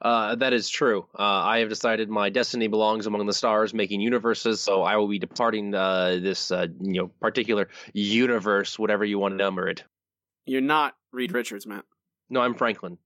Uh, 0.00 0.34
that 0.36 0.52
is 0.52 0.68
true. 0.68 1.06
Uh, 1.18 1.22
I 1.22 1.58
have 1.58 1.68
decided 1.68 2.08
my 2.08 2.30
destiny 2.30 2.68
belongs 2.68 3.06
among 3.06 3.26
the 3.26 3.32
stars, 3.32 3.74
making 3.74 4.00
universes. 4.00 4.60
So 4.60 4.82
I 4.82 4.96
will 4.96 5.08
be 5.08 5.18
departing 5.18 5.74
uh, 5.74 6.18
this, 6.20 6.50
uh, 6.50 6.66
you 6.80 7.00
know, 7.02 7.08
particular 7.20 7.68
universe, 7.92 8.78
whatever 8.78 9.04
you 9.04 9.18
want 9.18 9.32
to 9.32 9.38
number 9.38 9.68
it. 9.68 9.84
You're 10.46 10.60
not 10.60 10.94
Reed 11.12 11.32
Richards, 11.32 11.66
Matt. 11.66 11.84
No, 12.30 12.40
I'm 12.40 12.54
Franklin. 12.54 12.98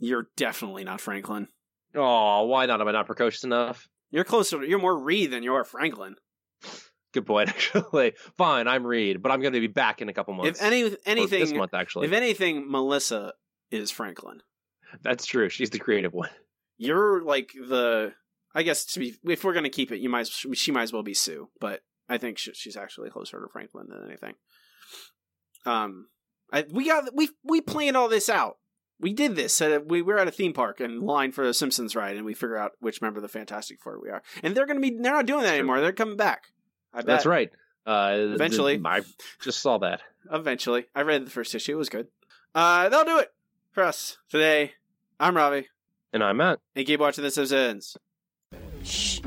You're 0.00 0.28
definitely 0.36 0.84
not 0.84 1.00
Franklin. 1.00 1.48
Oh, 1.94 2.44
why 2.46 2.66
not? 2.66 2.80
Am 2.80 2.88
I 2.88 2.92
not 2.92 3.06
precocious 3.06 3.44
enough? 3.44 3.88
You're 4.10 4.24
closer. 4.24 4.64
You're 4.64 4.78
more 4.78 4.98
Reed 4.98 5.30
than 5.30 5.42
you 5.42 5.54
are 5.54 5.64
Franklin. 5.64 6.16
Good 7.12 7.26
point, 7.26 7.48
actually. 7.48 8.12
Fine, 8.36 8.68
I'm 8.68 8.86
Reed, 8.86 9.22
but 9.22 9.32
I'm 9.32 9.40
going 9.40 9.54
to 9.54 9.60
be 9.60 9.66
back 9.66 10.00
in 10.00 10.08
a 10.08 10.12
couple 10.12 10.34
months. 10.34 10.60
If 10.60 10.64
any 10.64 10.96
anything, 11.06 11.40
this 11.40 11.52
month 11.52 11.74
actually. 11.74 12.06
If 12.06 12.12
anything, 12.12 12.70
Melissa 12.70 13.32
is 13.70 13.90
Franklin. 13.90 14.42
That's 15.02 15.26
true. 15.26 15.48
She's 15.48 15.70
the 15.70 15.78
creative 15.78 16.12
one. 16.12 16.30
You're 16.76 17.22
like 17.22 17.52
the. 17.52 18.12
I 18.54 18.62
guess 18.62 18.86
to 18.86 19.00
be, 19.00 19.14
if 19.24 19.44
we're 19.44 19.52
gonna 19.52 19.68
keep 19.68 19.92
it, 19.92 20.00
you 20.00 20.08
might 20.08 20.26
she 20.26 20.72
might 20.72 20.82
as 20.82 20.92
well 20.92 21.02
be 21.02 21.14
Sue, 21.14 21.48
but 21.60 21.82
I 22.08 22.18
think 22.18 22.38
she's 22.38 22.76
actually 22.76 23.10
closer 23.10 23.38
to 23.40 23.48
Franklin 23.52 23.88
than 23.88 24.06
anything. 24.06 24.34
Um, 25.66 26.08
I, 26.52 26.64
we 26.70 26.86
got 26.86 27.14
we 27.14 27.28
we 27.44 27.60
planned 27.60 27.96
all 27.96 28.08
this 28.08 28.28
out. 28.28 28.56
We 29.00 29.12
did 29.12 29.36
this. 29.36 29.60
Uh, 29.60 29.80
we 29.86 30.02
were 30.02 30.18
at 30.18 30.26
a 30.28 30.32
theme 30.32 30.54
park 30.54 30.80
and 30.80 31.02
line 31.02 31.30
for 31.30 31.46
the 31.46 31.54
Simpsons 31.54 31.94
ride, 31.94 32.16
and 32.16 32.24
we 32.24 32.34
figure 32.34 32.56
out 32.56 32.72
which 32.80 33.02
member 33.02 33.18
of 33.18 33.22
the 33.22 33.28
Fantastic 33.28 33.80
Four 33.80 34.00
we 34.02 34.08
are. 34.08 34.22
And 34.42 34.56
they're 34.56 34.66
gonna 34.66 34.80
be 34.80 34.90
they're 34.90 35.12
not 35.12 35.26
doing 35.26 35.42
that 35.42 35.54
anymore. 35.54 35.80
They're 35.80 35.92
coming 35.92 36.16
back. 36.16 36.46
I 36.92 36.98
bet. 36.98 37.06
That's 37.06 37.26
right. 37.26 37.50
Uh, 37.86 38.16
Eventually, 38.16 38.80
I 38.84 39.02
just 39.40 39.60
saw 39.60 39.78
that. 39.78 40.00
Eventually, 40.32 40.86
I 40.94 41.02
read 41.02 41.26
the 41.26 41.30
first 41.30 41.54
issue. 41.54 41.72
It 41.72 41.78
was 41.78 41.88
good. 41.88 42.08
Uh, 42.54 42.88
that'll 42.88 43.04
do 43.04 43.18
it 43.18 43.30
for 43.70 43.82
us 43.82 44.18
today. 44.28 44.72
I'm 45.20 45.36
Robbie. 45.36 45.68
And 46.12 46.22
I'm 46.22 46.38
Matt. 46.38 46.60
And 46.74 46.86
keep 46.86 47.00
watching 47.00 47.24
The 47.24 47.30
Simpsons. 47.30 47.96
Shh. 48.82 49.20